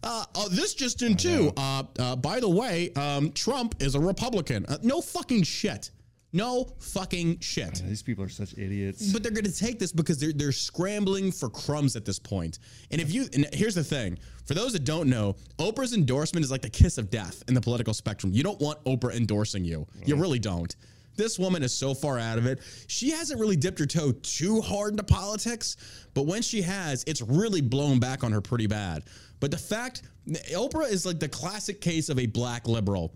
Uh, 0.03 0.25
uh, 0.35 0.49
this 0.51 0.75
just 0.75 1.03
in 1.03 1.17
too. 1.17 1.53
Uh, 1.57 1.83
uh, 1.99 2.17
by 2.17 2.41
the 2.41 2.49
way, 2.49 2.93
um, 2.95 3.31
Trump 3.33 3.75
is 3.81 3.95
a 3.95 4.01
Republican. 4.01 4.65
Uh, 4.67 4.79
no 4.83 5.01
fucking 5.01 5.43
shit. 5.43 5.91
No 6.35 6.67
fucking 6.81 7.39
shit. 7.39 7.81
These 7.87 8.03
people 8.03 8.25
are 8.25 8.29
such 8.29 8.59
idiots. 8.59 9.13
But 9.13 9.23
they're 9.23 9.31
going 9.31 9.45
to 9.45 9.57
take 9.57 9.79
this 9.79 9.93
because 9.93 10.19
they're 10.19 10.33
they're 10.33 10.51
scrambling 10.51 11.31
for 11.31 11.49
crumbs 11.49 11.95
at 11.95 12.05
this 12.05 12.19
point. 12.19 12.59
And 12.91 13.01
if 13.01 13.13
you 13.13 13.27
and 13.35 13.47
here's 13.53 13.77
the 13.77 13.85
thing, 13.85 14.19
for 14.45 14.55
those 14.55 14.73
that 14.73 14.83
don't 14.85 15.09
know, 15.09 15.37
Oprah's 15.61 15.95
endorsement 15.95 16.45
is 16.45 16.51
like 16.51 16.63
the 16.63 16.69
kiss 16.69 16.99
of 16.99 17.09
death 17.09 17.45
in 17.47 17.55
the 17.55 17.61
political 17.61 17.95
spectrum. 17.95 18.33
You 18.33 18.43
don't 18.43 18.61
want 18.61 18.83
Oprah 18.83 19.15
endorsing 19.15 19.65
you. 19.65 19.87
You 20.05 20.17
really 20.17 20.41
don't. 20.41 20.75
This 21.17 21.39
woman 21.39 21.63
is 21.63 21.73
so 21.73 21.95
far 21.95 22.19
out 22.19 22.39
of 22.39 22.47
it. 22.47 22.59
She 22.89 23.13
hasn't 23.13 23.39
really 23.39 23.55
dipped 23.55 23.79
her 23.79 23.87
toe 23.87 24.11
too 24.11 24.61
hard 24.61 24.95
into 24.95 25.05
politics, 25.05 25.77
but 26.15 26.27
when 26.27 26.43
she 26.43 26.61
has, 26.63 27.05
it's 27.07 27.23
really 27.23 27.61
blown 27.61 28.01
back 28.01 28.25
on 28.25 28.33
her 28.33 28.41
pretty 28.41 28.67
bad. 28.67 29.05
But 29.39 29.53
the 29.53 29.59
fact 29.59 30.03
Oprah 30.29 30.91
is 30.91 31.07
like 31.07 31.21
the 31.21 31.29
classic 31.29 31.81
case 31.81 32.09
of 32.09 32.19
a 32.19 32.27
black 32.27 32.67
liberal 32.67 33.15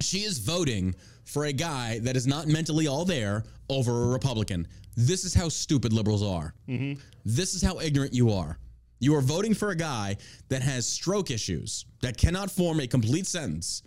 she 0.00 0.20
is 0.20 0.38
voting 0.38 0.94
for 1.24 1.44
a 1.46 1.52
guy 1.52 1.98
that 2.00 2.16
is 2.16 2.26
not 2.26 2.46
mentally 2.46 2.86
all 2.86 3.04
there 3.04 3.44
over 3.68 4.04
a 4.04 4.06
Republican. 4.08 4.66
This 4.96 5.24
is 5.24 5.34
how 5.34 5.48
stupid 5.48 5.92
liberals 5.92 6.22
are. 6.22 6.54
Mm-hmm. 6.68 7.00
This 7.24 7.54
is 7.54 7.62
how 7.62 7.80
ignorant 7.80 8.12
you 8.12 8.30
are. 8.32 8.58
You 9.00 9.14
are 9.16 9.20
voting 9.20 9.54
for 9.54 9.70
a 9.70 9.76
guy 9.76 10.16
that 10.48 10.62
has 10.62 10.86
stroke 10.86 11.30
issues, 11.30 11.84
that 12.02 12.16
cannot 12.16 12.50
form 12.50 12.80
a 12.80 12.86
complete 12.86 13.26
sentence 13.26 13.82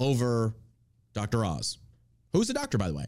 over 0.00 0.54
Dr. 1.12 1.44
Oz, 1.44 1.78
who's 2.32 2.50
a 2.50 2.54
doctor, 2.54 2.78
by 2.78 2.88
the 2.88 2.94
way, 2.94 3.04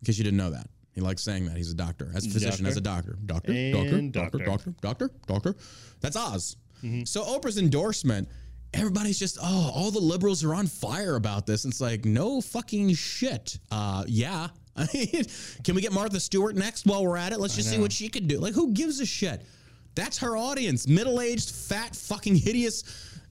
in 0.00 0.06
case 0.06 0.18
you 0.18 0.24
didn't 0.24 0.36
know 0.36 0.50
that. 0.50 0.66
He 0.92 1.00
likes 1.00 1.22
saying 1.22 1.46
that. 1.46 1.56
He's 1.56 1.70
a 1.70 1.76
doctor, 1.76 2.10
as 2.14 2.26
a 2.26 2.30
physician, 2.30 2.64
Doctor. 2.64 2.68
as 2.68 2.76
a 2.76 2.80
doctor. 2.80 3.18
Doctor, 3.24 3.52
doctor, 3.72 4.00
doctor, 4.08 4.38
doctor. 4.38 4.38
doctor, 4.40 4.74
doctor, 4.80 5.10
doctor. 5.26 5.54
That's 6.00 6.16
Oz. 6.16 6.56
Mm-hmm. 6.82 7.04
So 7.04 7.22
Oprah's 7.22 7.58
endorsement, 7.58 8.28
everybody's 8.74 9.18
just, 9.18 9.38
oh, 9.42 9.70
all 9.74 9.90
the 9.90 10.00
liberals 10.00 10.44
are 10.44 10.54
on 10.54 10.66
fire 10.66 11.16
about 11.16 11.46
this. 11.46 11.64
And 11.64 11.72
it's 11.72 11.80
like, 11.80 12.04
no 12.04 12.40
fucking 12.40 12.94
shit. 12.94 13.58
Uh, 13.70 14.04
yeah. 14.06 14.48
Can 15.64 15.74
we 15.74 15.80
get 15.80 15.92
Martha 15.92 16.20
Stewart 16.20 16.54
next 16.54 16.86
while 16.86 17.04
we're 17.04 17.16
at 17.16 17.32
it? 17.32 17.40
Let's 17.40 17.56
just 17.56 17.70
see 17.70 17.78
what 17.78 17.92
she 17.92 18.08
can 18.08 18.26
do. 18.26 18.38
Like, 18.38 18.54
who 18.54 18.72
gives 18.72 19.00
a 19.00 19.06
shit? 19.06 19.44
That's 19.94 20.18
her 20.18 20.36
audience. 20.36 20.86
Middle-aged, 20.86 21.50
fat, 21.50 21.96
fucking 21.96 22.36
hideous. 22.36 22.84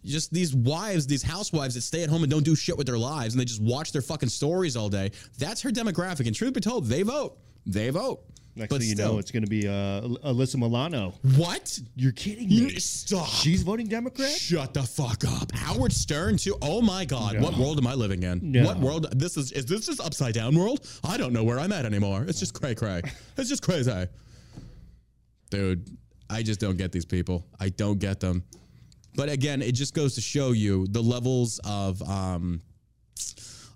Just 0.04 0.34
these 0.34 0.54
wives, 0.54 1.08
these 1.08 1.24
housewives 1.24 1.76
that 1.76 1.82
stay 1.82 2.04
at 2.04 2.10
home 2.10 2.24
and 2.24 2.32
don't 2.32 2.44
do 2.44 2.56
shit 2.56 2.78
with 2.78 2.88
their 2.88 2.98
lives 2.98 3.34
and 3.34 3.42
they 3.42 3.46
just 3.46 3.62
watch 3.62 3.92
their 3.92 4.02
fucking 4.02 4.30
stories 4.30 4.76
all 4.76 4.90
day. 4.90 5.12
That's 5.38 5.62
her 5.62 5.70
demographic. 5.70 6.28
And 6.28 6.36
truth 6.36 6.54
be 6.54 6.62
told, 6.62 6.86
they 6.86 7.04
vote. 7.04 7.38
They 7.66 7.90
vote. 7.90 8.24
Next 8.58 8.70
but 8.72 8.80
thing 8.82 8.90
you 8.90 8.96
know, 8.96 9.20
it's 9.20 9.30
going 9.30 9.44
to 9.44 9.50
be 9.50 9.68
uh, 9.68 10.02
Alyssa 10.26 10.56
Milano. 10.56 11.14
what? 11.36 11.80
You're 11.96 12.12
kidding 12.12 12.50
You- 12.50 12.68
me. 12.68 12.80
Stop. 12.80 13.28
She's 13.28 13.62
voting 13.62 13.88
Democrat? 13.88 14.32
Shut 14.32 14.74
the 14.74 14.82
fuck 14.84 15.24
up. 15.26 15.52
Howard 15.54 15.94
Stern 15.94 16.38
too. 16.38 16.58
Oh 16.62 16.82
my 16.82 17.06
god. 17.06 17.40
What 17.40 17.56
world 17.56 17.78
am 17.78 17.86
I 17.86 17.94
living 17.94 18.24
in? 18.24 18.40
No. 18.52 18.66
What 18.66 18.80
world 18.80 19.08
this 19.18 19.38
is 19.38 19.52
is 19.52 19.66
this 19.66 19.86
just 19.86 20.02
upside 20.02 20.34
down 20.34 20.56
world? 20.58 20.88
I 21.04 21.18
don't 21.18 21.34
know 21.34 21.44
where 21.44 21.60
I'm 21.60 21.72
at 21.72 21.86
anymore. 21.86 22.26
It's 22.28 22.40
just 22.40 22.54
cray 22.60 22.74
cray. 22.76 23.02
It's 23.38 23.50
just 23.50 23.62
crazy. 23.62 24.08
Dude, 25.50 25.88
I 26.30 26.42
just 26.44 26.60
don't 26.60 26.78
get 26.78 26.92
these 26.92 27.06
people. 27.06 27.46
I 27.60 27.70
don't 27.70 28.00
get 28.00 28.20
them. 28.20 28.44
But 29.16 29.30
again, 29.30 29.62
it 29.62 29.74
just 29.74 29.94
goes 29.94 30.16
to 30.16 30.22
show 30.22 30.52
you 30.52 30.88
the 30.88 31.02
levels 31.02 31.60
of 31.64 32.02
um 32.10 32.62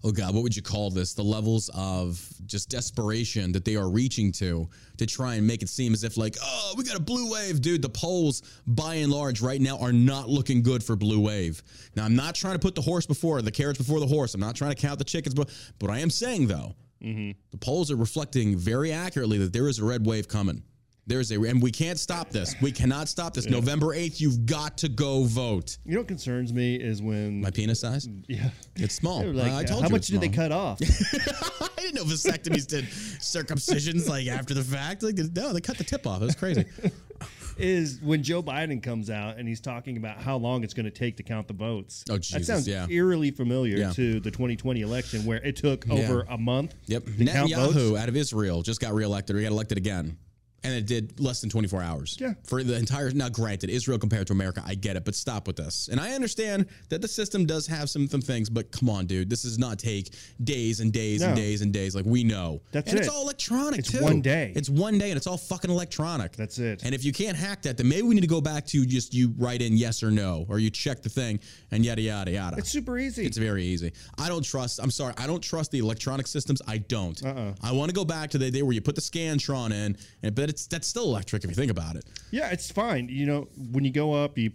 oh 0.03 0.11
god, 0.11 0.33
what 0.33 0.43
would 0.43 0.55
you 0.55 0.61
call 0.61 0.89
this? 0.89 1.13
The 1.13 1.23
levels 1.23 1.69
of 1.73 2.27
just 2.45 2.69
desperation 2.69 3.51
that 3.51 3.65
they 3.65 3.75
are 3.75 3.89
reaching 3.89 4.31
to 4.33 4.67
to 4.97 5.05
try 5.05 5.35
and 5.35 5.45
make 5.45 5.61
it 5.61 5.69
seem 5.69 5.93
as 5.93 6.03
if 6.03 6.17
like, 6.17 6.35
oh, 6.41 6.73
we 6.77 6.83
got 6.83 6.97
a 6.97 7.01
blue 7.01 7.31
wave, 7.31 7.61
dude. 7.61 7.81
The 7.81 7.89
polls, 7.89 8.41
by 8.67 8.95
and 8.95 9.11
large, 9.11 9.41
right 9.41 9.61
now 9.61 9.77
are 9.79 9.93
not 9.93 10.29
looking 10.29 10.61
good 10.61 10.83
for 10.83 10.95
blue 10.95 11.19
wave. 11.19 11.61
Now, 11.95 12.05
I'm 12.05 12.15
not 12.15 12.35
trying 12.35 12.53
to 12.53 12.59
put 12.59 12.75
the 12.75 12.81
horse 12.81 13.05
before 13.05 13.41
the 13.41 13.51
carriage 13.51 13.77
before 13.77 13.99
the 13.99 14.07
horse. 14.07 14.33
I'm 14.33 14.41
not 14.41 14.55
trying 14.55 14.71
to 14.71 14.81
count 14.81 14.99
the 14.99 15.05
chickens, 15.05 15.35
but 15.35 15.49
but 15.79 15.89
I 15.89 15.99
am 15.99 16.09
saying 16.09 16.47
though, 16.47 16.75
mm-hmm. 17.03 17.31
the 17.51 17.57
polls 17.57 17.91
are 17.91 17.95
reflecting 17.95 18.57
very 18.57 18.91
accurately 18.91 19.37
that 19.39 19.53
there 19.53 19.67
is 19.67 19.79
a 19.79 19.85
red 19.85 20.05
wave 20.05 20.27
coming. 20.27 20.63
There's 21.11 21.29
a, 21.31 21.41
and 21.41 21.61
we 21.61 21.71
can't 21.71 21.99
stop 21.99 22.29
this. 22.29 22.55
We 22.61 22.71
cannot 22.71 23.09
stop 23.09 23.33
this. 23.33 23.45
November 23.45 23.87
8th, 23.87 24.21
you've 24.21 24.45
got 24.45 24.77
to 24.77 24.87
go 24.87 25.25
vote. 25.25 25.77
You 25.85 25.95
know 25.95 25.99
what 25.99 26.07
concerns 26.07 26.53
me 26.53 26.75
is 26.75 27.01
when. 27.01 27.41
My 27.41 27.51
penis 27.51 27.81
size? 27.81 28.07
yeah. 28.29 28.49
It's 28.77 28.95
small. 28.95 29.21
Like, 29.41 29.51
I 29.51 29.63
uh, 29.63 29.63
told 29.63 29.81
how 29.81 29.87
you 29.89 29.91
much 29.91 29.99
it's 30.03 30.07
did 30.07 30.21
they 30.21 30.29
cut 30.29 30.51
off? 30.53 30.79
I 31.61 31.67
didn't 31.81 31.95
know 31.95 32.03
vasectomies 32.05 32.65
did 32.65 32.85
circumcisions 32.85 34.07
like 34.07 34.27
after 34.27 34.53
the 34.53 34.63
fact. 34.63 35.03
Like, 35.03 35.17
no, 35.35 35.51
they 35.51 35.59
cut 35.59 35.77
the 35.77 35.83
tip 35.83 36.07
off. 36.07 36.21
It 36.21 36.25
was 36.25 36.35
crazy. 36.35 36.65
is 37.57 37.99
when 38.01 38.23
Joe 38.23 38.41
Biden 38.41 38.81
comes 38.81 39.09
out 39.09 39.37
and 39.37 39.47
he's 39.47 39.59
talking 39.59 39.97
about 39.97 40.17
how 40.17 40.37
long 40.37 40.63
it's 40.63 40.73
going 40.73 40.85
to 40.85 40.91
take 40.91 41.17
to 41.17 41.23
count 41.23 41.47
the 41.47 41.53
votes. 41.53 42.05
Oh, 42.09 42.13
That 42.15 42.45
sounds 42.45 42.67
yeah. 42.67 42.87
eerily 42.89 43.31
familiar 43.31 43.77
Yeah. 43.77 43.91
to 43.91 44.19
the 44.21 44.31
2020 44.31 44.79
election 44.81 45.25
where 45.25 45.41
it 45.43 45.57
took 45.57 45.89
over 45.89 46.25
a 46.29 46.37
month 46.37 46.73
Yep. 46.87 47.03
Netanyahu 47.03 47.73
votes. 47.73 47.99
out 48.01 48.07
of 48.09 48.15
Israel 48.15 48.61
just 48.61 48.79
got 48.79 48.93
reelected 48.93 49.35
or 49.35 49.39
he 49.39 49.45
got 49.45 49.51
elected 49.51 49.77
again. 49.77 50.17
And 50.63 50.73
it 50.75 50.85
did 50.85 51.19
less 51.19 51.41
than 51.41 51.49
24 51.49 51.81
hours. 51.81 52.17
Yeah. 52.19 52.33
For 52.43 52.63
the 52.63 52.75
entire, 52.77 53.09
now 53.11 53.29
granted, 53.29 53.71
Israel 53.71 53.97
compared 53.97 54.27
to 54.27 54.33
America, 54.33 54.61
I 54.63 54.75
get 54.75 54.95
it, 54.95 55.03
but 55.05 55.15
stop 55.15 55.47
with 55.47 55.55
this. 55.55 55.87
And 55.91 55.99
I 55.99 56.11
understand 56.13 56.67
that 56.89 57.01
the 57.01 57.07
system 57.07 57.47
does 57.47 57.65
have 57.65 57.89
some, 57.89 58.07
some 58.07 58.21
things, 58.21 58.47
but 58.47 58.71
come 58.71 58.87
on, 58.87 59.07
dude. 59.07 59.27
This 59.27 59.41
does 59.41 59.57
not 59.57 59.79
take 59.79 60.13
days 60.43 60.79
and 60.79 60.93
days 60.93 61.23
and 61.23 61.35
days 61.35 61.61
and 61.63 61.73
days 61.73 61.95
like 61.95 62.05
we 62.05 62.23
know. 62.23 62.61
That's 62.71 62.91
and 62.91 62.99
it's 62.99 63.09
all 63.09 63.23
electronic, 63.23 63.79
It's 63.79 63.91
too. 63.91 64.03
one 64.03 64.21
day. 64.21 64.53
It's 64.55 64.69
one 64.69 64.99
day 64.99 65.09
and 65.09 65.17
it's 65.17 65.25
all 65.25 65.37
fucking 65.37 65.71
electronic. 65.71 66.33
That's 66.33 66.59
it. 66.59 66.83
And 66.83 66.93
if 66.93 67.03
you 67.03 67.11
can't 67.11 67.35
hack 67.35 67.63
that, 67.63 67.77
then 67.77 67.89
maybe 67.89 68.03
we 68.03 68.13
need 68.13 68.21
to 68.21 68.27
go 68.27 68.41
back 68.41 68.67
to 68.67 68.85
just 68.85 69.15
you 69.15 69.33
write 69.39 69.63
in 69.63 69.75
yes 69.77 70.03
or 70.03 70.11
no, 70.11 70.45
or 70.47 70.59
you 70.59 70.69
check 70.69 71.01
the 71.01 71.09
thing 71.09 71.39
and 71.71 71.83
yada, 71.83 72.01
yada, 72.03 72.29
yada. 72.29 72.57
It's 72.57 72.69
super 72.69 72.99
easy. 72.99 73.25
It's 73.25 73.37
very 73.37 73.63
easy. 73.65 73.93
I 74.19 74.27
don't 74.29 74.45
trust. 74.45 74.79
I'm 74.79 74.91
sorry. 74.91 75.15
I 75.17 75.25
don't 75.25 75.41
trust 75.41 75.71
the 75.71 75.79
electronic 75.79 76.27
systems. 76.27 76.61
I 76.67 76.77
don't. 76.77 77.19
Uh-uh. 77.25 77.53
I 77.63 77.71
want 77.71 77.89
to 77.89 77.95
go 77.95 78.05
back 78.05 78.29
to 78.31 78.37
the 78.37 78.51
day 78.51 78.61
where 78.61 78.73
you 78.73 78.81
put 78.81 78.93
the 78.93 79.01
Scantron 79.01 79.71
in, 79.71 79.97
and, 80.21 80.35
but 80.35 80.50
it's 80.51 80.67
that's 80.67 80.87
still 80.87 81.05
electric 81.05 81.43
if 81.43 81.49
you 81.49 81.55
think 81.55 81.71
about 81.71 81.95
it. 81.95 82.03
yeah, 82.31 82.49
it's 82.51 82.71
fine. 82.71 83.09
You 83.09 83.25
know, 83.25 83.47
when 83.71 83.83
you 83.83 83.91
go 83.91 84.13
up, 84.13 84.37
you 84.37 84.51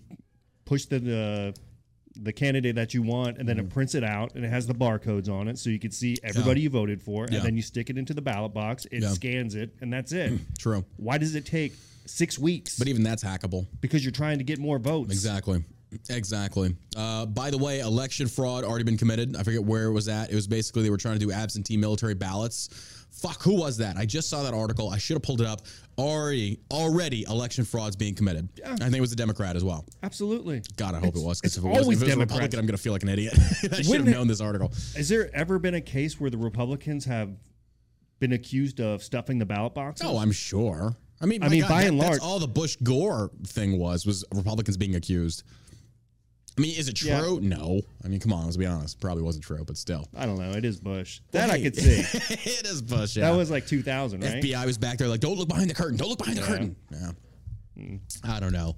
push 0.65 0.85
the 0.87 0.99
uh, 1.55 1.61
the 2.23 2.33
candidate 2.33 2.77
that 2.77 2.95
you 2.95 3.03
want, 3.03 3.37
and 3.39 3.47
then 3.49 3.57
Mm-hmm. 3.57 3.67
it 3.67 3.75
prints 3.75 3.95
it 3.95 4.03
out 4.05 4.35
and 4.35 4.45
it 4.45 4.49
has 4.49 4.67
the 4.67 4.75
barcodes 4.75 5.29
on 5.31 5.49
it, 5.49 5.59
so 5.59 5.69
you 5.71 5.79
can 5.79 5.91
see 5.91 6.17
everybody 6.23 6.61
you 6.63 6.71
voted 6.71 7.03
for, 7.03 7.27
Yeah. 7.29 7.37
and 7.39 7.47
then 7.47 7.57
you 7.57 7.63
stick 7.63 7.91
it 7.91 7.99
into 7.99 8.15
the 8.15 8.23
ballot 8.23 8.55
box. 8.55 8.87
It 8.91 9.03
Yeah. 9.03 9.11
scans 9.13 9.55
it, 9.55 9.75
and 9.83 9.93
that's 9.93 10.13
it. 10.13 10.33
True. 10.59 10.85
Why 10.97 11.19
does 11.19 11.35
it 11.35 11.45
take 11.45 11.73
six 12.07 12.39
weeks? 12.39 12.79
But 12.79 12.89
even 12.89 13.03
that's 13.03 13.23
hackable. 13.25 13.67
because 13.83 14.03
you're 14.05 14.13
trying 14.13 14.39
to 14.39 14.45
get 14.45 14.59
more 14.59 14.79
votes. 14.79 15.13
Exactly. 15.13 15.63
Exactly. 16.11 16.75
Uh, 16.97 17.27
by 17.27 17.51
the 17.51 17.59
way, 17.59 17.81
election 17.81 18.27
fraud 18.29 18.65
already 18.65 18.85
been 18.85 18.97
committed. 18.99 19.37
I 19.37 19.43
forget 19.43 19.63
where 19.65 19.85
it 19.85 19.93
was 19.93 20.09
at. 20.09 20.31
It 20.31 20.35
was 20.35 20.47
basically 20.47 20.83
they 20.83 20.91
were 20.91 20.97
trying 20.97 21.19
to 21.19 21.25
do 21.27 21.33
absentee 21.33 21.77
military 21.77 22.15
ballots. 22.15 22.69
Fuck, 23.21 23.43
who 23.43 23.55
was 23.55 23.79
that? 23.79 23.97
I 23.97 24.05
just 24.05 24.29
saw 24.29 24.43
that 24.43 24.53
article. 24.53 24.91
I 24.91 24.99
should 24.99 25.15
have 25.15 25.23
pulled 25.23 25.41
it 25.41 25.47
up. 25.47 25.63
Already, 25.99 26.61
already, 26.71 27.23
election 27.23 27.65
fraud's 27.65 27.97
being 27.97 28.15
committed. 28.15 28.49
Yeah. 28.59 28.73
I 28.75 28.77
think 28.77 28.97
it 28.97 29.01
was 29.01 29.13
a 29.13 29.17
Democrat 29.17 29.57
as 29.57 29.65
well. 29.65 29.87
Absolutely. 30.03 30.63
God, 30.77 30.95
I 30.95 30.99
hope 30.99 31.17
it 31.17 31.23
was. 31.23 31.41
Because 31.41 31.57
it's 31.57 31.57
if 31.59 31.65
it 31.65 31.69
was, 31.69 31.79
always 31.83 32.03
if 32.03 32.03
it 32.03 32.05
was 32.07 32.13
a 32.13 32.17
Democrats. 32.17 32.33
Republican, 32.33 32.59
I'm 32.61 32.67
going 32.67 32.77
to 32.77 32.83
feel 32.83 32.93
like 32.93 33.03
an 33.05 33.09
idiot. 33.09 33.33
I 33.73 33.81
should 33.83 33.95
have 33.97 34.07
known 34.07 34.29
this 34.29 34.43
article. 34.43 34.69
Has 34.97 35.09
there 35.09 35.35
ever 35.35 35.59
been 35.59 35.75
a 35.75 35.81
case 35.81 36.21
where 36.21 36.29
the 36.29 36.37
Republicans 36.37 37.07
have 37.07 37.31
been 38.19 38.33
accused 38.33 38.81
of 38.81 39.03
stuffing 39.03 39.39
the 39.39 39.47
ballot 39.47 39.73
box? 39.75 40.03
Oh, 40.05 40.19
I'm 40.19 40.33
sure. 40.33 40.95
I 41.21 41.25
mean, 41.25 41.43
I 41.43 41.49
mean, 41.49 41.63
God, 41.63 41.69
by 41.71 41.83
that- 41.83 41.89
and 41.89 41.99
that's 42.01 42.09
large- 42.11 42.21
all 42.21 42.39
the 42.39 42.47
Bush 42.49 42.77
Gore 42.83 43.31
thing 43.47 43.79
was 43.79 44.05
was 44.05 44.25
Republicans 44.35 44.77
being 44.77 44.95
accused. 44.95 45.43
I 46.57 46.61
mean, 46.61 46.75
is 46.79 46.89
it 46.89 47.03
Yeah. 47.03 47.21
true? 47.21 47.41
No. 47.41 47.83
I 48.05 48.09
mean, 48.09 48.19
come 48.21 48.33
on, 48.33 48.45
let's 48.45 48.57
be 48.57 48.65
honest. 48.67 48.99
Probably 49.01 49.23
wasn't 49.23 49.45
true, 49.45 49.63
but 49.67 49.77
still. 49.77 50.09
I 50.17 50.25
don't 50.27 50.39
know. 50.39 50.53
It 50.53 50.65
is 50.65 50.79
Bush. 50.81 51.21
That 51.33 51.51
I 51.51 51.61
could 51.61 51.77
see. 51.77 52.01
it 52.31 52.67
is 52.67 52.81
Bush. 52.81 53.17
Yeah. 53.17 53.31
That 53.31 53.37
was 53.37 53.51
like 53.51 53.67
2000, 53.67 54.23
right? 54.23 54.43
FBI 54.43 54.65
was 54.65 54.79
back 54.79 54.97
there 54.99 55.09
like, 55.09 55.21
don't 55.21 55.37
look 55.37 55.49
behind 55.49 55.69
the 55.69 55.75
curtain. 55.75 55.97
Don't 55.97 56.09
look 56.09 56.19
behind 56.19 56.39
the 56.39 56.43
curtain. 56.43 56.77
Yeah. 56.91 57.11
I 58.25 58.41
don't 58.41 58.53
know. 58.53 58.75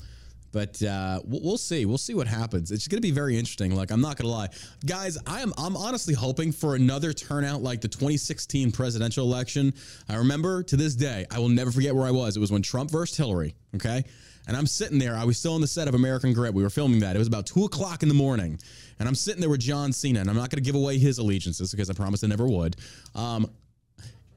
But 0.50 0.82
uh, 0.82 1.20
we'll, 1.24 1.42
we'll 1.42 1.58
see. 1.58 1.84
We'll 1.84 1.98
see 1.98 2.14
what 2.14 2.26
happens. 2.26 2.70
It's 2.72 2.88
going 2.88 2.96
to 3.00 3.06
be 3.06 3.10
very 3.12 3.38
interesting. 3.38 3.76
Like 3.76 3.90
I'm 3.90 4.00
not 4.00 4.16
going 4.16 4.28
to 4.28 4.34
lie, 4.34 4.48
guys. 4.86 5.18
I 5.26 5.40
am. 5.42 5.52
I'm 5.58 5.76
honestly 5.76 6.14
hoping 6.14 6.52
for 6.52 6.74
another 6.74 7.12
turnout 7.12 7.62
like 7.62 7.82
the 7.82 7.88
2016 7.88 8.72
presidential 8.72 9.24
election. 9.30 9.74
I 10.08 10.16
remember 10.16 10.62
to 10.64 10.76
this 10.76 10.94
day. 10.94 11.26
I 11.30 11.38
will 11.38 11.50
never 11.50 11.70
forget 11.70 11.94
where 11.94 12.06
I 12.06 12.10
was. 12.10 12.36
It 12.36 12.40
was 12.40 12.50
when 12.50 12.62
Trump 12.62 12.90
versus 12.90 13.16
Hillary. 13.16 13.54
Okay, 13.76 14.04
and 14.48 14.56
I'm 14.56 14.66
sitting 14.66 14.98
there. 14.98 15.14
I 15.14 15.24
was 15.24 15.38
still 15.38 15.54
on 15.54 15.60
the 15.60 15.68
set 15.68 15.86
of 15.86 15.94
American 15.94 16.32
Grip. 16.32 16.54
We 16.54 16.62
were 16.62 16.70
filming 16.70 17.00
that. 17.00 17.14
It 17.14 17.18
was 17.20 17.28
about 17.28 17.46
two 17.46 17.64
o'clock 17.64 18.02
in 18.02 18.08
the 18.08 18.14
morning, 18.14 18.58
and 18.98 19.06
I'm 19.06 19.14
sitting 19.14 19.40
there 19.40 19.50
with 19.50 19.60
John 19.60 19.92
Cena. 19.92 20.20
And 20.20 20.28
I'm 20.28 20.36
not 20.36 20.50
going 20.50 20.62
to 20.62 20.66
give 20.66 20.74
away 20.74 20.98
his 20.98 21.18
allegiances 21.18 21.70
because 21.70 21.88
I 21.88 21.92
promised 21.92 22.24
I 22.24 22.26
never 22.26 22.48
would. 22.48 22.76
Um, 23.14 23.48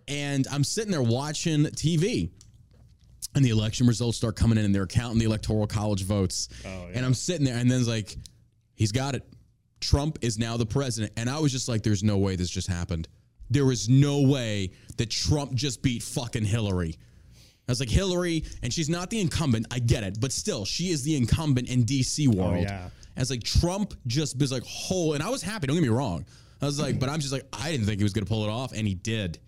and 0.08 0.45
I'm 0.52 0.63
sitting 0.63 0.91
there 0.91 1.02
watching 1.02 1.63
TV 1.65 2.30
and 3.34 3.45
the 3.45 3.50
election 3.50 3.88
results 3.88 4.17
start 4.17 4.36
coming 4.36 4.58
in 4.58 4.65
and 4.65 4.76
they're 4.76 4.88
counting 4.88 5.19
the 5.19 5.26
electoral 5.26 5.65
college 5.67 6.04
votes. 6.04 6.50
And 6.93 7.06
I'm 7.06 7.13
sitting 7.13 7.45
there 7.45 7.58
and 7.58 7.71
then 7.71 7.80
it's 7.80 7.88
like, 7.88 8.17
he's 8.76 8.91
got 8.91 9.15
it. 9.15 9.24
Trump 9.80 10.19
is 10.21 10.38
now 10.38 10.58
the 10.58 10.65
president. 10.65 11.13
And 11.15 11.30
I 11.30 11.39
was 11.39 11.52
just 11.52 11.69
like, 11.69 11.82
there's 11.82 12.04
no 12.04 12.17
way 12.17 12.36
this 12.36 12.50
just 12.50 12.67
happened. 12.67 13.08
There 13.50 13.71
is 13.71 13.88
no 13.88 14.21
way 14.21 14.71
that 14.97 15.10
Trump 15.10 15.54
just 15.54 15.82
beat 15.82 16.04
fucking 16.04 16.45
Hillary. 16.45 16.97
I 17.67 17.71
was 17.71 17.80
like, 17.80 17.89
Hillary, 17.89 18.43
and 18.63 18.74
she's 18.74 18.89
not 18.89 19.10
the 19.10 19.19
incumbent. 19.19 19.67
I 19.71 19.80
get 19.80 20.04
it. 20.04 20.19
But 20.19 20.32
still, 20.32 20.65
she 20.65 20.89
is 20.89 21.04
the 21.04 21.15
incumbent 21.15 21.69
in 21.69 21.84
DC 21.84 22.28
oh, 22.28 22.38
world. 22.38 22.63
yeah. 22.63 22.89
And 23.15 23.21
it's 23.21 23.30
like 23.30 23.43
Trump 23.43 23.93
just 24.08 24.39
was 24.39 24.52
like, 24.52 24.63
whole, 24.63 25.13
and 25.13 25.24
I 25.24 25.30
was 25.30 25.41
happy. 25.41 25.67
Don't 25.67 25.76
get 25.76 25.84
me 25.84 25.89
wrong. 25.89 26.26
I 26.62 26.65
was 26.65 26.80
like, 26.80 27.00
but 27.00 27.10
I'm 27.10 27.19
just 27.19 27.34
like, 27.34 27.45
I 27.52 27.71
didn't 27.71 27.86
think 27.86 28.00
he 28.00 28.04
was 28.04 28.13
going 28.13 28.26
to 28.26 28.30
pull 28.30 28.43
it 28.43 28.50
off. 28.50 28.71
And 28.74 28.88
he 28.88 28.93
did. 28.93 29.39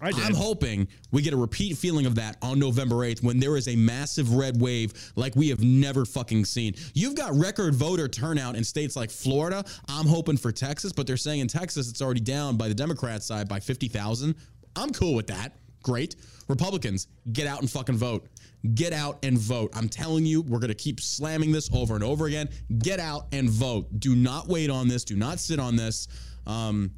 I 0.00 0.10
did. 0.10 0.24
I'm 0.24 0.34
hoping 0.34 0.88
we 1.12 1.22
get 1.22 1.32
a 1.32 1.36
repeat 1.36 1.78
feeling 1.78 2.04
of 2.06 2.16
that 2.16 2.36
on 2.42 2.58
November 2.58 2.96
8th 2.96 3.22
when 3.22 3.38
there 3.38 3.56
is 3.56 3.68
a 3.68 3.76
massive 3.76 4.34
red 4.34 4.60
wave 4.60 5.12
like 5.16 5.34
we 5.36 5.48
have 5.48 5.62
never 5.62 6.04
fucking 6.04 6.44
seen. 6.44 6.74
You've 6.94 7.14
got 7.14 7.34
record 7.34 7.74
voter 7.74 8.08
turnout 8.08 8.56
in 8.56 8.64
states 8.64 8.96
like 8.96 9.10
Florida. 9.10 9.64
I'm 9.88 10.06
hoping 10.06 10.36
for 10.36 10.52
Texas, 10.52 10.92
but 10.92 11.06
they're 11.06 11.16
saying 11.16 11.40
in 11.40 11.48
Texas 11.48 11.88
it's 11.88 12.02
already 12.02 12.20
down 12.20 12.56
by 12.56 12.68
the 12.68 12.74
Democrat 12.74 13.22
side 13.22 13.48
by 13.48 13.60
50,000. 13.60 14.34
I'm 14.76 14.90
cool 14.90 15.14
with 15.14 15.28
that. 15.28 15.56
Great. 15.84 16.16
Republicans, 16.48 17.06
get 17.32 17.46
out 17.46 17.60
and 17.60 17.70
fucking 17.70 17.96
vote. 17.96 18.26
Get 18.74 18.92
out 18.92 19.18
and 19.24 19.38
vote. 19.38 19.70
I'm 19.74 19.88
telling 19.88 20.26
you, 20.26 20.42
we're 20.42 20.58
going 20.58 20.68
to 20.68 20.74
keep 20.74 20.98
slamming 21.00 21.52
this 21.52 21.70
over 21.72 21.94
and 21.94 22.02
over 22.02 22.26
again. 22.26 22.48
Get 22.78 22.98
out 22.98 23.26
and 23.32 23.48
vote. 23.48 24.00
Do 24.00 24.16
not 24.16 24.48
wait 24.48 24.70
on 24.70 24.88
this. 24.88 25.04
Do 25.04 25.14
not 25.16 25.38
sit 25.38 25.58
on 25.60 25.76
this. 25.76 26.08
Um, 26.46 26.90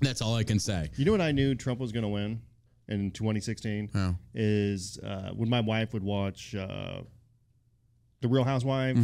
that's 0.00 0.20
all 0.22 0.34
I 0.34 0.42
can 0.44 0.58
say. 0.58 0.90
You 0.96 1.04
know 1.04 1.12
what 1.12 1.20
I 1.20 1.30
knew 1.32 1.54
Trump 1.54 1.78
was 1.80 1.92
going 1.92 2.02
to 2.02 2.08
win 2.08 2.40
in 2.88 3.10
2016 3.12 3.90
How? 3.94 4.16
is 4.34 4.98
uh, 4.98 5.30
when 5.34 5.48
my 5.48 5.60
wife 5.60 5.92
would 5.94 6.02
watch 6.02 6.54
uh, 6.54 7.02
the 8.20 8.28
Real 8.28 8.44
Housewives, 8.44 8.98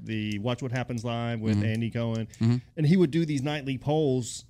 Mm-hmm. 0.00 0.06
the 0.06 0.38
Watch 0.40 0.62
What 0.62 0.72
Happens 0.72 1.04
Live 1.04 1.40
with 1.40 1.62
Andy 1.62 1.90
Cohen, 1.90 2.26
and 2.40 2.86
he 2.86 2.96
would 2.96 3.10
do 3.10 3.24
these 3.26 3.42
nightly 3.42 3.76
polls 3.78 4.44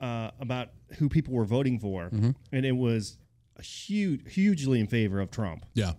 uh, 0.00 0.30
about 0.40 0.70
who 0.98 1.08
people 1.08 1.34
were 1.34 1.44
voting 1.44 1.78
for, 1.78 2.04
Mm-hmm. 2.10 2.30
and 2.52 2.66
it 2.66 2.72
was 2.76 3.18
huge, 3.62 4.32
hugely 4.32 4.80
in 4.80 4.86
favor 4.86 5.20
of 5.20 5.30
Trump. 5.30 5.64
Yeah. 5.74 5.92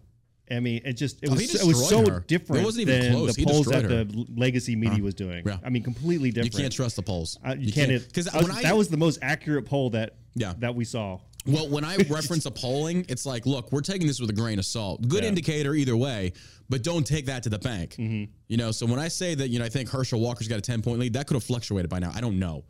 I 0.52 0.60
mean, 0.60 0.82
it 0.86 0.94
just 0.94 1.24
it 1.24 1.30
Oh, 1.30 1.34
was 1.34 1.50
so, 1.52 1.60
it 1.60 1.68
was 1.68 1.90
so 1.90 2.06
her. 2.12 2.20
different 2.28 2.62
It 2.62 2.66
wasn't 2.66 2.90
even 2.90 3.02
than 3.02 3.12
close. 3.14 3.36
the 3.36 3.42
He 3.42 3.46
polls 3.46 3.66
that 3.68 3.82
destroyed 3.84 4.12
the 4.12 4.26
legacy 4.36 4.76
media 4.76 5.02
was 5.02 5.14
doing. 5.16 5.44
Yeah. 5.48 5.58
I 5.64 5.70
mean, 5.70 5.84
completely 5.84 6.32
different. 6.32 6.54
You 6.54 6.60
can't 6.60 6.74
trust 6.74 6.96
the 6.98 7.02
polls. 7.02 7.40
Uh, 7.44 7.56
you, 7.58 7.72
can't 7.72 7.90
because 7.90 8.32
was- 8.34 8.62
that 8.62 8.76
was 8.78 8.90
the 8.90 8.98
most 8.98 9.20
accurate 9.22 9.66
poll 9.66 9.90
that 9.92 10.16
Yeah. 10.36 10.54
that 10.60 10.76
we 10.76 10.84
saw. 10.86 11.20
well 11.46 11.70
when 11.70 11.84
I 11.86 11.96
reference 12.10 12.46
a 12.46 12.52
polling, 12.52 13.06
it's 13.10 13.26
like, 13.26 13.46
look, 13.46 13.72
we're 13.72 13.82
taking 13.82 14.06
this 14.06 14.20
with 14.20 14.30
a 14.30 14.34
grain 14.34 14.60
of 14.60 14.66
salt. 14.66 15.08
Good 15.08 15.24
Yeah. 15.24 15.30
indicator 15.30 15.74
either 15.76 15.96
way, 15.98 16.34
but 16.70 16.84
don't 16.84 17.08
take 17.08 17.26
that 17.28 17.44
to 17.44 17.50
the 17.50 17.60
bank. 17.60 17.96
Mm-hmm. 17.98 18.32
You 18.50 18.58
know, 18.58 18.72
so 18.72 18.86
when 18.86 19.00
I 19.00 19.08
say 19.08 19.36
that, 19.36 19.48
you 19.50 19.60
know, 19.60 19.66
I 19.66 19.70
think 19.70 19.90
Herschel 19.90 20.20
Walker's 20.20 20.50
got 20.50 20.60
a 20.60 20.62
ten 20.62 20.82
point 20.82 21.00
lead, 21.00 21.14
that 21.14 21.26
could 21.26 21.36
have 21.36 21.44
fluctuated 21.44 21.90
by 21.90 22.00
now. 22.00 22.12
I 22.14 22.20
don't 22.22 22.38
know, 22.38 22.66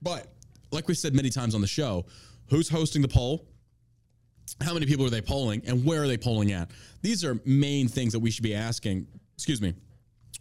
but 0.00 0.32
like 0.72 0.88
we 0.88 0.94
said 0.94 1.14
many 1.14 1.28
times 1.30 1.54
on 1.54 1.60
the 1.60 1.66
show, 1.66 2.06
who's 2.48 2.68
hosting 2.70 3.02
the 3.02 3.08
poll? 3.08 3.46
How 4.60 4.74
many 4.74 4.86
people 4.86 5.04
are 5.06 5.10
they 5.10 5.22
polling, 5.22 5.62
and 5.66 5.84
where 5.84 6.02
are 6.02 6.08
they 6.08 6.18
polling 6.18 6.52
at? 6.52 6.70
These 7.00 7.24
are 7.24 7.40
main 7.44 7.88
things 7.88 8.12
that 8.12 8.20
we 8.20 8.30
should 8.30 8.44
be 8.44 8.54
asking. 8.54 9.06
Excuse 9.34 9.60
me 9.60 9.74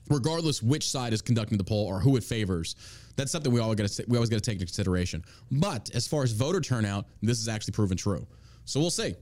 regardless 0.09 0.61
which 0.61 0.89
side 0.89 1.13
is 1.13 1.21
conducting 1.21 1.57
the 1.57 1.63
poll 1.63 1.85
or 1.87 1.99
who 1.99 2.17
it 2.17 2.23
favors. 2.23 2.75
That's 3.15 3.31
something 3.31 3.51
we 3.51 3.59
always 3.59 3.77
got 3.77 3.87
to 3.87 4.05
we 4.07 4.17
always 4.17 4.29
got 4.29 4.37
to 4.37 4.41
take 4.41 4.55
into 4.55 4.65
consideration. 4.65 5.23
But 5.51 5.89
as 5.93 6.07
far 6.07 6.23
as 6.23 6.31
voter 6.31 6.61
turnout, 6.61 7.05
this 7.21 7.39
is 7.39 7.47
actually 7.47 7.73
proven 7.73 7.97
true. 7.97 8.25
So 8.65 8.79
we'll 8.79 8.89
see. 8.89 9.15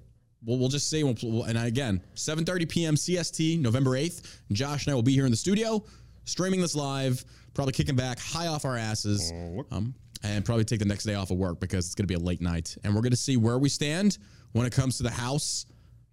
We'll, 0.45 0.57
we'll 0.57 0.69
just 0.69 0.89
see. 0.89 1.03
We'll, 1.03 1.15
we'll- 1.23 1.43
and 1.43 1.57
again, 1.57 2.01
7:30 2.15 2.69
p.m. 2.69 2.95
CST, 2.95 3.59
November 3.59 3.91
8th. 3.91 4.37
Josh 4.51 4.85
and 4.85 4.91
I 4.91 4.95
will 4.95 5.03
be 5.03 5.13
here 5.13 5.25
in 5.25 5.31
the 5.31 5.37
studio, 5.37 5.83
streaming 6.25 6.61
this 6.61 6.75
live. 6.75 7.23
Probably 7.55 7.73
kicking 7.73 7.95
back, 7.95 8.19
high 8.19 8.47
off 8.47 8.63
our 8.63 8.77
asses, 8.77 9.31
um, 9.71 9.93
and 10.23 10.45
probably 10.45 10.63
take 10.63 10.79
the 10.79 10.85
next 10.85 11.03
day 11.03 11.15
off 11.15 11.31
of 11.31 11.37
work 11.37 11.59
because 11.59 11.87
it's 11.87 11.95
going 11.95 12.03
to 12.03 12.07
be 12.07 12.13
a 12.13 12.19
late 12.23 12.41
night. 12.41 12.77
And 12.83 12.93
we're 12.95 13.01
going 13.01 13.11
to 13.11 13.17
see 13.17 13.37
where 13.37 13.57
we 13.57 13.67
stand 13.69 14.17
when 14.53 14.65
it 14.65 14.73
comes 14.73 14.97
to 14.97 15.03
the 15.03 15.11
House 15.11 15.65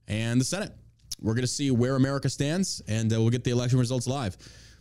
and 0.09 0.41
the 0.41 0.45
Senate. 0.45 0.73
We're 1.21 1.35
going 1.35 1.43
to 1.43 1.49
see 1.49 1.71
where 1.71 1.97
America 1.97 2.29
stands, 2.29 2.83
and 2.89 3.13
uh, 3.13 3.21
we'll 3.21 3.31
get 3.31 3.43
the 3.45 3.51
election 3.51 3.79
results 3.79 4.07
live. 4.07 4.37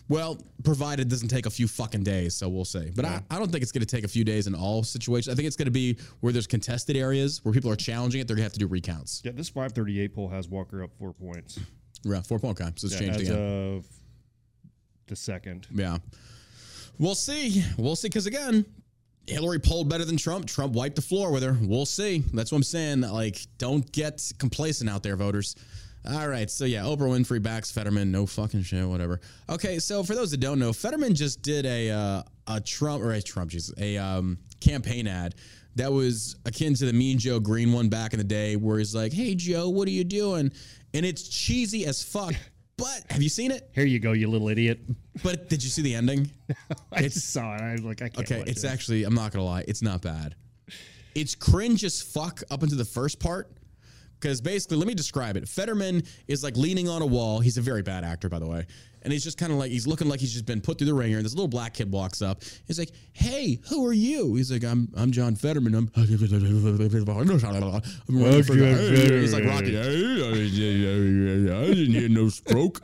Well, 0.08 0.38
provided 0.64 1.08
it 1.08 1.10
doesn't 1.10 1.30
take 1.30 1.46
a 1.48 1.50
few 1.50 1.68
fucking 1.68 2.04
days, 2.04 2.36
so 2.36 2.48
we'll 2.48 2.66
see. 2.66 2.92
But 2.96 3.06
I, 3.06 3.24
I 3.32 3.40
don't 3.40 3.52
think 3.52 3.64
it's 3.64 3.72
going 3.72 3.86
to 3.86 3.96
take 3.96 4.04
a 4.04 4.08
few 4.08 4.24
days 4.24 4.46
in 4.46 4.54
all 4.54 4.84
situations. 4.84 5.34
I 5.34 5.36
think 5.36 5.48
it's 5.48 5.56
going 5.56 5.66
to 5.66 5.72
be 5.72 5.98
where 6.20 6.32
there's 6.32 6.46
contested 6.46 6.96
areas 6.96 7.44
where 7.44 7.54
people 7.54 7.72
are 7.72 7.76
challenging 7.76 8.22
it. 8.22 8.28
They're 8.28 8.36
going 8.36 8.44
to 8.44 8.46
have 8.46 8.54
to 8.54 8.60
do 8.60 8.68
recounts. 8.68 9.22
Yeah, 9.26 9.32
this 9.34 9.50
538 9.50 10.14
poll 10.14 10.28
has 10.30 10.48
Walker 10.48 10.84
up 10.84 10.92
four 11.00 11.12
points 11.12 11.60
Yeah, 12.04 12.22
four 12.22 12.38
point. 12.38 12.62
Okay, 12.62 12.70
so 12.76 12.86
it's 12.86 12.94
yeah, 12.94 13.00
changed 13.00 13.22
as 13.22 13.30
again. 13.30 13.76
of 13.78 13.88
the 15.08 15.16
second. 15.16 15.68
Yeah. 15.74 15.98
We'll 17.00 17.16
see. 17.16 17.64
We'll 17.78 17.96
see. 17.96 18.10
Because 18.10 18.28
again, 18.28 18.64
Hillary 19.28 19.60
polled 19.60 19.90
better 19.90 20.06
than 20.06 20.18
Trump. 20.18 20.46
Trump 20.46 20.74
wiped 20.74 20.96
the 20.96 21.02
floor 21.02 21.32
with 21.32 21.44
her. 21.44 21.58
We'll 21.62 21.86
see. 21.86 22.24
That's 22.34 22.52
what 22.52 22.58
I'm 22.58 22.64
saying. 22.64 23.02
Like, 23.02 23.40
don't 23.58 23.90
get 23.92 24.32
complacent 24.38 24.90
out 24.90 25.04
there, 25.04 25.16
voters. 25.16 25.56
All 26.08 26.28
right. 26.28 26.50
So, 26.50 26.66
yeah, 26.66 26.82
Oprah 26.82 27.00
Winfrey 27.00 27.42
backs 27.42 27.72
Fetterman. 27.72 28.12
No 28.12 28.26
fucking 28.28 28.64
shit, 28.64 28.88
whatever. 28.88 29.20
Okay. 29.50 29.80
So, 29.80 30.04
for 30.04 30.14
those 30.14 30.32
that 30.32 30.40
don't 30.40 30.60
know, 30.60 30.72
Fetterman 30.72 31.16
just 31.16 31.42
did 31.42 31.66
a, 31.66 31.90
uh, 31.90 32.24
a 32.48 32.62
Trump, 32.62 33.04
or 33.04 33.14
a 33.14 33.22
Trump, 33.22 33.50
Jesus, 33.50 33.74
a 33.80 33.98
um, 33.98 34.38
campaign 34.60 35.08
ad 35.08 35.36
that 35.76 35.92
was 35.92 36.38
akin 36.46 36.74
to 36.76 36.86
the 36.86 36.94
Mean 36.94 37.20
Joe 37.20 37.40
Greene 37.40 37.74
one 37.74 37.90
back 37.90 38.14
in 38.14 38.20
the 38.20 38.24
day 38.24 38.56
where 38.56 38.78
he's 38.78 38.96
like, 38.96 39.12
hey, 39.12 39.36
Joe, 39.36 39.70
what 39.70 39.88
are 39.88 39.92
you 39.92 40.04
doing? 40.04 40.52
And 40.94 41.06
it's 41.06 41.28
cheesy 41.28 41.86
as 41.86 42.02
fuck. 42.02 42.34
But 42.78 43.04
have 43.10 43.22
you 43.22 43.30
seen 43.30 43.52
it? 43.52 43.70
Here 43.74 43.86
you 43.86 44.00
go, 44.00 44.12
you 44.12 44.28
little 44.28 44.50
idiot. 44.50 44.80
But 45.24 45.50
did 45.50 45.64
you 45.64 45.70
see 45.70 45.82
the 45.82 45.96
ending? 45.96 46.30
I 46.92 47.04
just 47.04 47.32
saw 47.32 47.56
it. 47.56 47.62
I 47.62 47.72
was 47.72 47.84
like, 47.84 48.02
I 48.02 48.10
can't. 48.10 48.20
Okay, 48.26 48.40
watch 48.40 48.48
it's 48.50 48.62
this. 48.64 48.72
actually 48.72 49.04
I'm 49.04 49.16
not 49.16 49.32
gonna 49.32 49.46
lie, 49.46 49.64
it's 49.68 49.82
not 49.82 50.02
bad. 50.02 50.36
It's 51.14 51.36
cringe 51.36 51.84
as 51.86 52.02
fuck 52.02 52.44
up 52.52 52.64
into 52.64 52.76
the 52.76 52.86
first 52.86 53.20
part. 53.20 53.52
Because 54.20 54.42
basically, 54.42 54.78
let 54.78 54.88
me 54.88 54.96
describe 54.96 55.38
it. 55.38 55.48
Fetterman 55.48 56.02
is 56.28 56.44
like 56.44 56.56
leaning 56.58 56.90
on 56.90 57.02
a 57.02 57.06
wall. 57.06 57.42
He's 57.42 57.58
a 57.58 57.62
very 57.62 57.82
bad 57.84 58.04
actor, 58.04 58.28
by 58.30 58.40
the 58.40 58.48
way. 58.48 58.66
And 59.06 59.14
he's 59.14 59.24
just 59.24 59.38
kind 59.38 59.54
of 59.54 59.58
like 59.58 59.72
he's 59.72 59.88
looking 59.88 60.10
like 60.10 60.20
he's 60.20 60.34
just 60.34 60.46
been 60.46 60.60
put 60.60 60.78
through 60.78 60.88
the 60.88 60.94
ringer. 60.94 61.16
And 61.18 61.26
this 61.26 61.34
little 61.34 61.48
black 61.48 61.74
kid 61.76 61.90
walks 61.92 62.22
up. 62.22 62.42
He's 62.68 62.78
like, 62.78 62.92
"Hey, 63.14 63.60
who 63.70 63.86
are 63.86 63.94
you?" 63.94 64.36
He's 64.36 64.52
like, 64.52 64.66
"I'm 64.66 64.90
I'm 64.98 65.12
John 65.12 65.36
Fetterman. 65.38 65.74
I'm." 65.76 65.90
I'm 68.10 68.22
running 68.22 68.44
for 68.44 68.56
the- 68.56 69.20
He's 69.22 69.34
like 69.34 69.46
Rocky. 69.46 69.78
I 69.78 69.84
didn't 71.74 71.94
hear 71.94 72.10
no 72.10 72.30
stroke. 72.30 72.82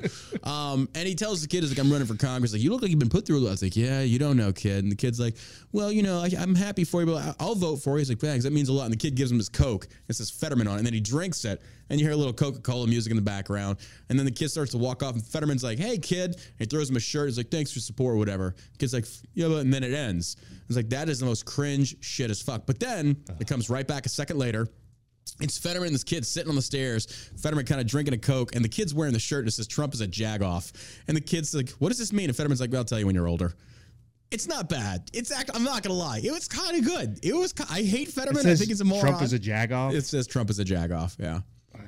Um, 0.48 0.90
and 0.96 1.08
he 1.08 1.16
tells 1.16 1.42
the 1.42 1.48
kid, 1.48 1.62
"He's 1.64 1.72
like, 1.72 1.80
I'm 1.80 1.92
running 1.92 2.08
for 2.08 2.16
Congress. 2.16 2.54
Like, 2.54 2.62
you 2.62 2.72
look 2.72 2.82
like 2.82 2.92
you've 2.92 3.00
been 3.00 3.10
put 3.10 3.26
through." 3.26 3.38
a 3.38 3.42
lot." 3.42 3.50
I 3.50 3.52
was 3.52 3.64
like, 3.64 3.76
"Yeah, 3.76 4.02
you 4.02 4.20
don't 4.20 4.38
know, 4.38 4.52
kid." 4.54 4.84
And 4.84 4.92
the 4.92 4.96
kid's 4.96 5.20
like, 5.20 5.36
"Well, 5.72 5.92
you 5.92 6.04
know, 6.04 6.20
I, 6.20 6.30
I'm 6.40 6.56
happy 6.56 6.84
for 6.84 7.02
you, 7.02 7.08
but 7.08 7.16
I- 7.18 7.36
I'll 7.40 7.56
vote 7.56 7.78
for 7.78 7.94
you." 7.94 8.00
He's 8.00 8.10
like, 8.10 8.20
"Thanks, 8.20 8.44
that 8.44 8.54
means 8.54 8.70
a 8.70 8.74
lot." 8.74 8.86
And 8.86 8.94
the 8.94 8.98
kid 8.98 9.16
gives 9.16 9.32
him 9.32 9.38
his 9.38 9.50
Coke. 9.50 9.88
It 10.08 10.16
says 10.16 10.30
Fetterman 10.30 10.68
on 10.68 10.76
it, 10.76 10.78
and 10.80 10.86
then 10.86 10.94
he 10.94 11.00
drinks 11.00 11.46
it, 11.46 11.62
and 11.92 12.00
you 12.00 12.06
hear 12.06 12.14
a 12.14 12.18
little 12.18 12.34
Coca 12.34 12.60
Cola 12.62 12.88
music 12.88 13.12
in 13.12 13.18
the 13.18 13.22
background. 13.22 13.78
And 14.10 14.18
then 14.18 14.26
the 14.26 14.32
kid 14.32 14.50
starts 14.50 14.72
to 14.72 14.78
walk 14.78 15.04
off, 15.04 15.14
and 15.14 15.24
Fetterman's 15.24 15.64
like, 15.64 15.78
"Hey, 15.78 15.98
kid!" 15.98 16.32
And 16.36 16.44
he 16.58 16.66
throws 16.66 16.90
him 16.90 16.96
a 16.96 17.00
shirt. 17.02 17.28
He's 17.28 17.38
like, 17.38 17.52
"Thanks 17.52 17.72
for 17.72 17.80
support, 17.82 18.16
or 18.16 18.18
whatever." 18.18 18.56
Kid's 18.80 18.94
like, 18.94 19.06
"Yeah," 19.34 19.50
but 19.50 19.58
and 19.58 19.74
then 19.74 19.84
it 19.84 19.94
ends. 19.94 20.38
It's 20.68 20.76
like 20.78 20.90
that 20.90 21.10
is 21.10 21.20
the 21.20 21.26
most 21.26 21.46
cringe 21.46 21.98
shit 22.00 22.32
as 22.32 22.42
fuck. 22.42 22.66
But 22.66 22.80
then 22.80 23.18
it 23.40 23.48
comes 23.48 23.70
right 23.70 23.88
back 23.88 24.06
a 24.06 24.10
second 24.10 24.40
later. 24.40 24.68
It's 25.40 25.58
Fetterman 25.58 25.88
and 25.88 25.96
this 25.96 26.04
kid 26.04 26.26
sitting 26.26 26.50
on 26.50 26.56
the 26.56 26.62
stairs. 26.62 27.06
Fetterman 27.38 27.66
kind 27.66 27.80
of 27.82 27.88
drinking 27.88 28.14
a 28.14 28.18
Coke, 28.18 28.56
and 28.56 28.64
the 28.66 28.70
kid's 28.70 28.94
wearing 28.94 29.14
the 29.14 29.20
shirt 29.20 29.46
that 29.46 29.52
says 29.52 29.68
Trump 29.68 29.94
is 29.94 30.02
a 30.02 30.08
jagoff. 30.08 30.72
And 31.08 31.16
the 31.16 31.22
kid's 31.22 31.54
like, 31.54 31.70
What 31.72 31.90
does 31.90 31.98
this 31.98 32.14
mean? 32.14 32.30
And 32.30 32.36
Fetterman's 32.36 32.62
like, 32.62 32.72
Well, 32.72 32.80
I'll 32.80 32.86
tell 32.86 33.00
you 33.00 33.06
when 33.06 33.16
you're 33.16 33.28
older. 33.28 33.54
It's 34.32 34.48
not 34.48 34.70
bad. 34.70 35.10
It's 35.12 35.30
act- 35.30 35.52
I'm 35.54 35.64
not 35.64 35.84
gonna 35.84 35.96
lie. 35.96 36.22
It 36.24 36.32
was 36.32 36.48
kind 36.48 36.78
of 36.78 36.86
good. 36.86 37.20
It 37.22 37.36
was. 37.36 37.54
I 37.70 37.82
hate 37.82 38.08
Fetterman. 38.08 38.48
I 38.48 38.56
think 38.56 38.70
he's 38.70 38.80
a 38.80 38.86
moron. 38.86 39.06
Trump 39.06 39.22
is 39.22 39.34
a 39.34 39.40
jagoff. 39.40 39.94
It 39.94 40.06
says 40.06 40.26
Trump 40.26 40.50
is 40.50 40.58
a 40.60 40.64
jagoff. 40.66 41.18
Yeah. 41.20 41.42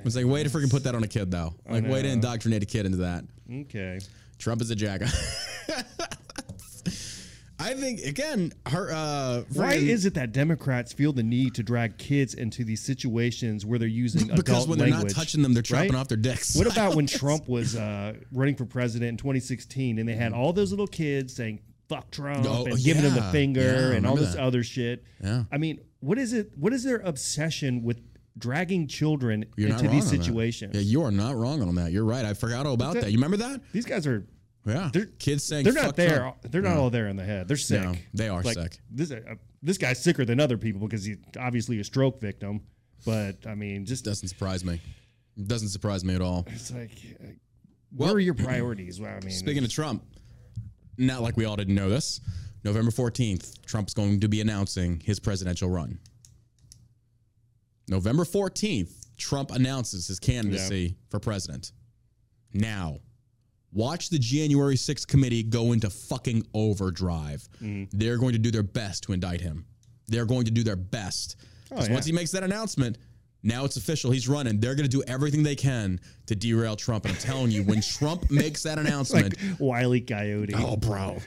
It's 0.05 0.15
like 0.15 0.25
way 0.25 0.43
to 0.43 0.49
freaking 0.49 0.69
put 0.71 0.83
that 0.83 0.95
on 0.95 1.03
a 1.03 1.07
kid 1.07 1.31
though. 1.31 1.53
Like 1.69 1.85
way 1.87 2.01
to 2.01 2.07
know. 2.07 2.13
indoctrinate 2.15 2.63
a 2.63 2.65
kid 2.65 2.85
into 2.85 2.99
that. 2.99 3.23
okay. 3.51 3.99
Trump 4.39 4.61
is 4.61 4.71
a 4.71 4.75
jagoff. 4.75 5.13
I 7.59 7.75
think 7.75 8.01
again, 8.01 8.51
her. 8.65 8.91
Uh, 8.91 9.43
Why 9.53 9.75
is 9.75 10.05
it 10.05 10.15
that 10.15 10.33
Democrats 10.33 10.91
feel 10.91 11.13
the 11.13 11.23
need 11.23 11.55
to 11.55 11.63
drag 11.63 11.97
kids 11.97 12.33
into 12.33 12.65
these 12.65 12.81
situations 12.81 13.65
where 13.65 13.79
they're 13.79 13.87
using 13.87 14.27
because 14.35 14.39
adult 14.41 14.69
when 14.69 14.79
they're 14.79 14.89
language? 14.89 15.15
not 15.15 15.21
touching 15.21 15.43
them, 15.43 15.53
they're 15.53 15.63
chopping 15.63 15.91
right? 15.93 15.99
off 15.99 16.09
their 16.09 16.17
dicks. 16.17 16.55
What 16.57 16.69
about 16.69 16.95
when 16.95 17.07
Trump 17.07 17.47
was 17.47 17.77
uh, 17.77 18.15
running 18.33 18.55
for 18.55 18.65
president 18.65 19.09
in 19.09 19.17
2016 19.17 19.97
and 19.99 20.09
they 20.09 20.15
had 20.15 20.33
all 20.33 20.51
those 20.51 20.71
little 20.71 20.87
kids 20.87 21.35
saying 21.35 21.59
"fuck 21.87 22.11
Trump" 22.11 22.45
Oh, 22.49 22.65
and 22.65 22.83
giving 22.83 23.03
him 23.03 23.13
the 23.13 23.19
yeah. 23.21 23.31
finger 23.31 23.61
Yeah, 23.61 23.69
I 23.69 23.95
and 23.97 24.05
all 24.05 24.15
remember 24.15 24.21
this 24.21 24.33
that. 24.35 24.41
other 24.43 24.63
shit? 24.63 25.03
Yeah. 25.23 25.43
I 25.49 25.57
mean, 25.57 25.79
what 26.01 26.17
is 26.17 26.33
it? 26.33 26.51
What 26.57 26.73
is 26.73 26.83
their 26.83 26.97
obsession 26.97 27.83
with 27.83 28.01
dragging 28.37 28.87
children 28.87 29.45
You're 29.57 29.69
into 29.69 29.87
these 29.87 30.07
situations? 30.09 30.75
Yeah, 30.75 30.81
you 30.81 31.03
are 31.03 31.11
not 31.11 31.35
wrong 31.35 31.61
on 31.61 31.75
that. 31.75 31.91
You're 31.91 32.05
right. 32.05 32.25
I 32.25 32.33
forgot 32.33 32.65
all 32.65 32.73
about 32.73 32.93
that- 32.95 33.03
that. 33.03 33.11
You 33.11 33.17
remember 33.17 33.37
that? 33.37 33.61
These 33.71 33.85
guys 33.85 34.07
are. 34.07 34.25
Yeah. 34.65 34.89
They're- 34.93 35.07
Kids 35.19 35.43
saying 35.43 35.65
They're 35.65 35.73
not 35.73 35.95
there. 35.95 36.17
Trump. 36.19 36.37
They're 36.43 36.61
not 36.61 36.77
all 36.77 36.89
there 36.89 37.07
in 37.09 37.15
the 37.17 37.25
head. 37.25 37.47
They're 37.47 37.57
sick. 37.57 37.81
No, 37.83 37.93
they 38.13 38.29
are 38.29 38.41
Like, 38.41 38.55
sick. 38.55 38.77
This 38.89 39.11
uh, 39.11 39.19
this 39.61 39.77
guy's 39.77 40.01
sicker 40.01 40.23
than 40.25 40.39
other 40.39 40.57
people 40.57 40.81
because 40.87 41.03
he's 41.03 41.17
obviously 41.39 41.79
a 41.79 41.83
stroke 41.83 42.19
victim. 42.21 42.61
But 43.05 43.45
I 43.45 43.55
mean, 43.55 43.85
just 43.85 44.05
Doesn't 44.05 44.29
surprise 44.29 44.63
me. 44.63 44.79
Doesn't 45.47 45.69
surprise 45.69 46.05
me 46.05 46.15
at 46.15 46.21
all. 46.21 46.45
it's 46.47 46.71
like, 46.71 46.91
uh, 47.21 47.27
Well- 47.91 48.07
where 48.09 48.13
are 48.15 48.19
your 48.19 48.33
priorities? 48.45 48.99
Well, 49.01 49.11
I 49.15 49.19
mean, 49.19 49.31
Speaking 49.31 49.63
of 49.65 49.69
Trump, 49.69 50.03
not 50.97 51.21
like 51.21 51.35
we 51.37 51.43
all 51.45 51.55
didn't 51.57 51.75
know 51.75 51.89
this. 51.89 52.21
November 52.63 52.91
14th, 52.91 53.65
Trump's 53.65 53.93
going 53.93 54.21
to 54.21 54.29
be 54.29 54.39
announcing 54.39 55.01
his 55.03 55.19
presidential 55.19 55.69
run. 55.69 55.99
November 57.87 58.23
14th, 58.23 59.07
Trump 59.17 59.51
announces 59.51 60.07
his 60.07 60.19
candidacy 60.19 60.95
for 61.09 61.19
president. 61.19 61.71
Now, 62.53 62.99
watch 63.71 64.09
the 64.09 64.19
January 64.19 64.75
6th 64.75 65.07
committee 65.07 65.43
go 65.43 65.71
into 65.71 65.89
fucking 65.89 66.45
overdrive. 66.53 67.47
Mm-hmm. 67.61 67.97
They're 67.97 68.17
going 68.17 68.33
to 68.33 68.39
do 68.39 68.51
their 68.51 68.63
best 68.63 69.03
to 69.03 69.13
indict 69.13 69.41
him. 69.41 69.65
They're 70.07 70.25
going 70.25 70.45
to 70.45 70.51
do 70.51 70.63
their 70.63 70.75
best. 70.75 71.37
Oh, 71.39 71.75
because 71.75 71.87
yeah. 71.87 71.93
once 71.93 72.05
he 72.05 72.11
makes 72.11 72.31
that 72.31 72.43
announcement, 72.43 72.97
now 73.41 73.65
it's 73.65 73.75
official. 73.75 74.11
He's 74.11 74.27
running. 74.29 74.59
They're 74.59 74.75
going 74.75 74.89
to 74.89 74.97
do 74.97 75.03
everything 75.07 75.43
they 75.43 75.55
can 75.55 75.99
to 76.27 76.35
derail 76.35 76.75
Trump. 76.75 77.05
And 77.05 77.13
I'm 77.13 77.19
telling 77.19 77.51
you, 77.51 77.63
when 77.63 77.81
Trump 77.97 78.31
makes 78.31 78.63
that 78.63 78.77
announcement, 78.77 79.35
like 79.41 79.59
Wiley 79.59 80.01
Coyote. 80.01 80.53
Oh, 80.55 80.77
bro. 80.77 81.17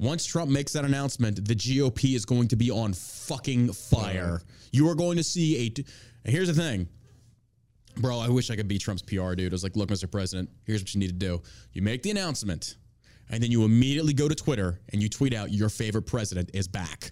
Once 0.00 0.24
Trump 0.24 0.50
makes 0.50 0.72
that 0.72 0.86
announcement, 0.86 1.46
the 1.46 1.54
GOP 1.54 2.16
is 2.16 2.24
going 2.24 2.48
to 2.48 2.56
be 2.56 2.70
on 2.70 2.94
fucking 2.94 3.70
fire. 3.70 4.40
You 4.72 4.88
are 4.88 4.94
going 4.94 5.18
to 5.18 5.22
see 5.22 5.66
a. 5.66 5.84
and 6.24 6.34
here's 6.34 6.48
the 6.48 6.54
thing, 6.54 6.88
bro. 7.98 8.18
I 8.18 8.30
wish 8.30 8.50
I 8.50 8.56
could 8.56 8.66
be 8.66 8.78
Trump's 8.78 9.02
PR 9.02 9.34
dude. 9.34 9.52
I 9.52 9.54
was 9.54 9.62
like, 9.62 9.76
look, 9.76 9.90
Mr. 9.90 10.10
President, 10.10 10.48
here's 10.64 10.80
what 10.80 10.94
you 10.94 11.00
need 11.00 11.08
to 11.08 11.12
do. 11.12 11.42
You 11.74 11.82
make 11.82 12.02
the 12.02 12.10
announcement, 12.10 12.76
and 13.28 13.42
then 13.42 13.50
you 13.50 13.64
immediately 13.64 14.14
go 14.14 14.26
to 14.26 14.34
Twitter 14.34 14.80
and 14.90 15.02
you 15.02 15.10
tweet 15.10 15.34
out 15.34 15.52
your 15.52 15.68
favorite 15.68 16.06
president 16.06 16.48
is 16.54 16.66
back. 16.66 17.10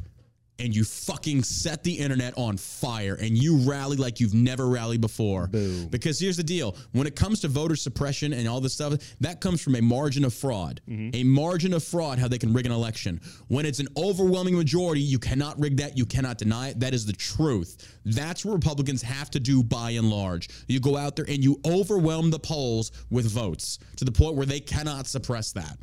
And 0.60 0.74
you 0.74 0.82
fucking 0.82 1.44
set 1.44 1.84
the 1.84 1.92
internet 1.92 2.34
on 2.36 2.56
fire 2.56 3.14
and 3.14 3.38
you 3.38 3.58
rally 3.58 3.96
like 3.96 4.18
you've 4.18 4.34
never 4.34 4.68
rallied 4.68 5.00
before. 5.00 5.46
Boom. 5.46 5.86
Because 5.86 6.18
here's 6.18 6.36
the 6.36 6.42
deal 6.42 6.76
when 6.92 7.06
it 7.06 7.14
comes 7.14 7.40
to 7.40 7.48
voter 7.48 7.76
suppression 7.76 8.32
and 8.32 8.48
all 8.48 8.60
this 8.60 8.74
stuff, 8.74 8.94
that 9.20 9.40
comes 9.40 9.62
from 9.62 9.76
a 9.76 9.80
margin 9.80 10.24
of 10.24 10.34
fraud. 10.34 10.80
Mm-hmm. 10.88 11.10
A 11.14 11.22
margin 11.24 11.72
of 11.74 11.84
fraud, 11.84 12.18
how 12.18 12.26
they 12.26 12.38
can 12.38 12.52
rig 12.52 12.66
an 12.66 12.72
election. 12.72 13.20
When 13.46 13.66
it's 13.66 13.78
an 13.78 13.88
overwhelming 13.96 14.56
majority, 14.56 15.00
you 15.00 15.18
cannot 15.18 15.58
rig 15.60 15.76
that. 15.76 15.96
You 15.96 16.06
cannot 16.06 16.38
deny 16.38 16.70
it. 16.70 16.80
That 16.80 16.92
is 16.92 17.06
the 17.06 17.12
truth. 17.12 17.96
That's 18.04 18.44
what 18.44 18.54
Republicans 18.54 19.02
have 19.02 19.30
to 19.30 19.40
do 19.40 19.62
by 19.62 19.90
and 19.92 20.10
large. 20.10 20.48
You 20.66 20.80
go 20.80 20.96
out 20.96 21.14
there 21.14 21.26
and 21.28 21.42
you 21.42 21.60
overwhelm 21.64 22.30
the 22.30 22.38
polls 22.38 22.90
with 23.10 23.30
votes 23.30 23.78
to 23.96 24.04
the 24.04 24.12
point 24.12 24.34
where 24.34 24.46
they 24.46 24.60
cannot 24.60 25.06
suppress 25.06 25.52
that. 25.52 25.78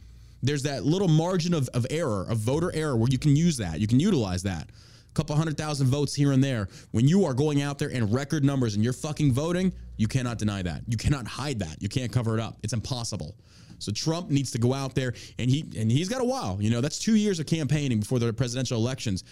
There's 0.45 0.63
that 0.63 0.85
little 0.85 1.07
margin 1.07 1.53
of, 1.53 1.69
of 1.69 1.85
error, 1.89 2.25
of 2.29 2.37
voter 2.37 2.73
error, 2.73 2.95
where 2.95 3.09
you 3.09 3.17
can 3.17 3.35
use 3.35 3.57
that. 3.57 3.79
You 3.79 3.87
can 3.87 3.99
utilize 3.99 4.43
that. 4.43 4.69
A 4.69 5.13
couple 5.13 5.35
hundred 5.35 5.57
thousand 5.57 5.87
votes 5.87 6.13
here 6.13 6.31
and 6.33 6.43
there. 6.43 6.67
When 6.91 7.07
you 7.07 7.25
are 7.25 7.33
going 7.33 7.61
out 7.61 7.79
there 7.79 7.89
in 7.89 8.11
record 8.11 8.43
numbers 8.43 8.75
and 8.75 8.83
you're 8.83 8.93
fucking 8.93 9.31
voting, 9.31 9.73
you 9.97 10.07
cannot 10.07 10.37
deny 10.37 10.61
that. 10.61 10.81
You 10.87 10.97
cannot 10.97 11.25
hide 11.25 11.59
that. 11.59 11.81
You 11.81 11.89
can't 11.89 12.11
cover 12.11 12.37
it 12.37 12.41
up. 12.41 12.57
It's 12.63 12.73
impossible. 12.73 13.35
So 13.79 13.91
Trump 13.91 14.29
needs 14.29 14.51
to 14.51 14.57
go 14.57 14.73
out 14.73 14.95
there 14.95 15.13
and 15.39 15.49
he 15.49 15.65
and 15.77 15.91
he's 15.91 16.09
got 16.09 16.21
a 16.21 16.25
while. 16.25 16.57
You 16.59 16.69
know, 16.69 16.81
that's 16.81 16.99
two 16.99 17.15
years 17.15 17.39
of 17.39 17.45
campaigning 17.45 17.99
before 17.99 18.19
the 18.19 18.31
presidential 18.33 18.77
elections. 18.77 19.23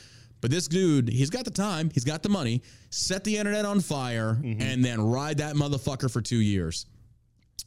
But 0.42 0.52
this 0.52 0.68
dude, 0.68 1.08
he's 1.08 1.30
got 1.30 1.46
the 1.46 1.52
time, 1.52 1.90
he's 1.94 2.04
got 2.04 2.22
the 2.22 2.30
money, 2.30 2.64
set 2.90 3.24
the 3.24 3.38
internet 3.38 3.64
on 3.64 3.80
fire, 3.80 4.38
mm-hmm. 4.42 4.62
and 4.62 4.84
then 4.84 5.02
ride 5.02 5.38
that 5.38 5.56
motherfucker 5.56 6.12
for 6.12 6.22
two 6.22 6.42
years. 6.42 6.86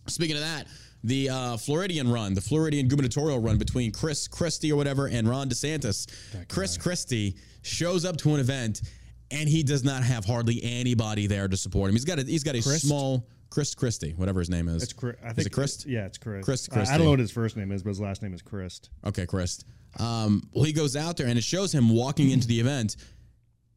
Speaking 0.06 0.36
of 0.36 0.42
that, 0.42 0.66
the 1.04 1.28
uh, 1.30 1.56
Floridian 1.56 2.10
run, 2.10 2.34
the 2.34 2.40
Floridian 2.40 2.88
gubernatorial 2.88 3.38
run 3.38 3.58
between 3.58 3.92
Chris 3.92 4.26
Christie 4.26 4.72
or 4.72 4.76
whatever 4.76 5.06
and 5.06 5.28
Ron 5.28 5.48
DeSantis. 5.48 6.06
Chris 6.48 6.76
Christie 6.76 7.36
shows 7.62 8.04
up 8.04 8.16
to 8.18 8.34
an 8.34 8.40
event 8.40 8.82
and 9.30 9.48
he 9.48 9.62
does 9.62 9.84
not 9.84 10.02
have 10.02 10.24
hardly 10.24 10.60
anybody 10.62 11.26
there 11.26 11.48
to 11.48 11.56
support 11.56 11.88
him. 11.88 11.94
He's 11.94 12.04
got 12.04 12.18
a 12.18 12.22
he's 12.22 12.44
got 12.44 12.54
a 12.54 12.62
Christ? 12.62 12.86
small 12.86 13.26
Chris 13.50 13.74
Christie, 13.74 14.12
whatever 14.16 14.40
his 14.40 14.50
name 14.50 14.68
is. 14.68 14.82
It's 14.82 14.92
Chris. 14.92 15.16
I 15.22 15.28
think 15.28 15.38
is 15.38 15.46
it 15.46 15.52
Chris? 15.52 15.86
Yeah, 15.86 16.06
it's 16.06 16.18
Chris. 16.18 16.44
Chris 16.44 16.68
I- 16.70 16.82
I, 16.82 16.96
don't 16.96 17.04
know 17.04 17.10
what 17.10 17.18
his 17.18 17.30
first 17.30 17.56
name 17.56 17.72
is, 17.72 17.82
but 17.82 17.90
his 17.90 18.00
last 18.00 18.22
name 18.22 18.34
is 18.34 18.42
Chris. 18.42 18.80
Okay, 19.04 19.26
Chris. 19.26 19.64
Um, 19.98 20.42
well, 20.52 20.64
he 20.64 20.72
goes 20.72 20.96
out 20.96 21.16
there 21.16 21.26
and 21.26 21.38
it 21.38 21.44
shows 21.44 21.72
him 21.72 21.88
walking 21.88 22.30
into 22.30 22.46
the 22.46 22.60
event. 22.60 22.96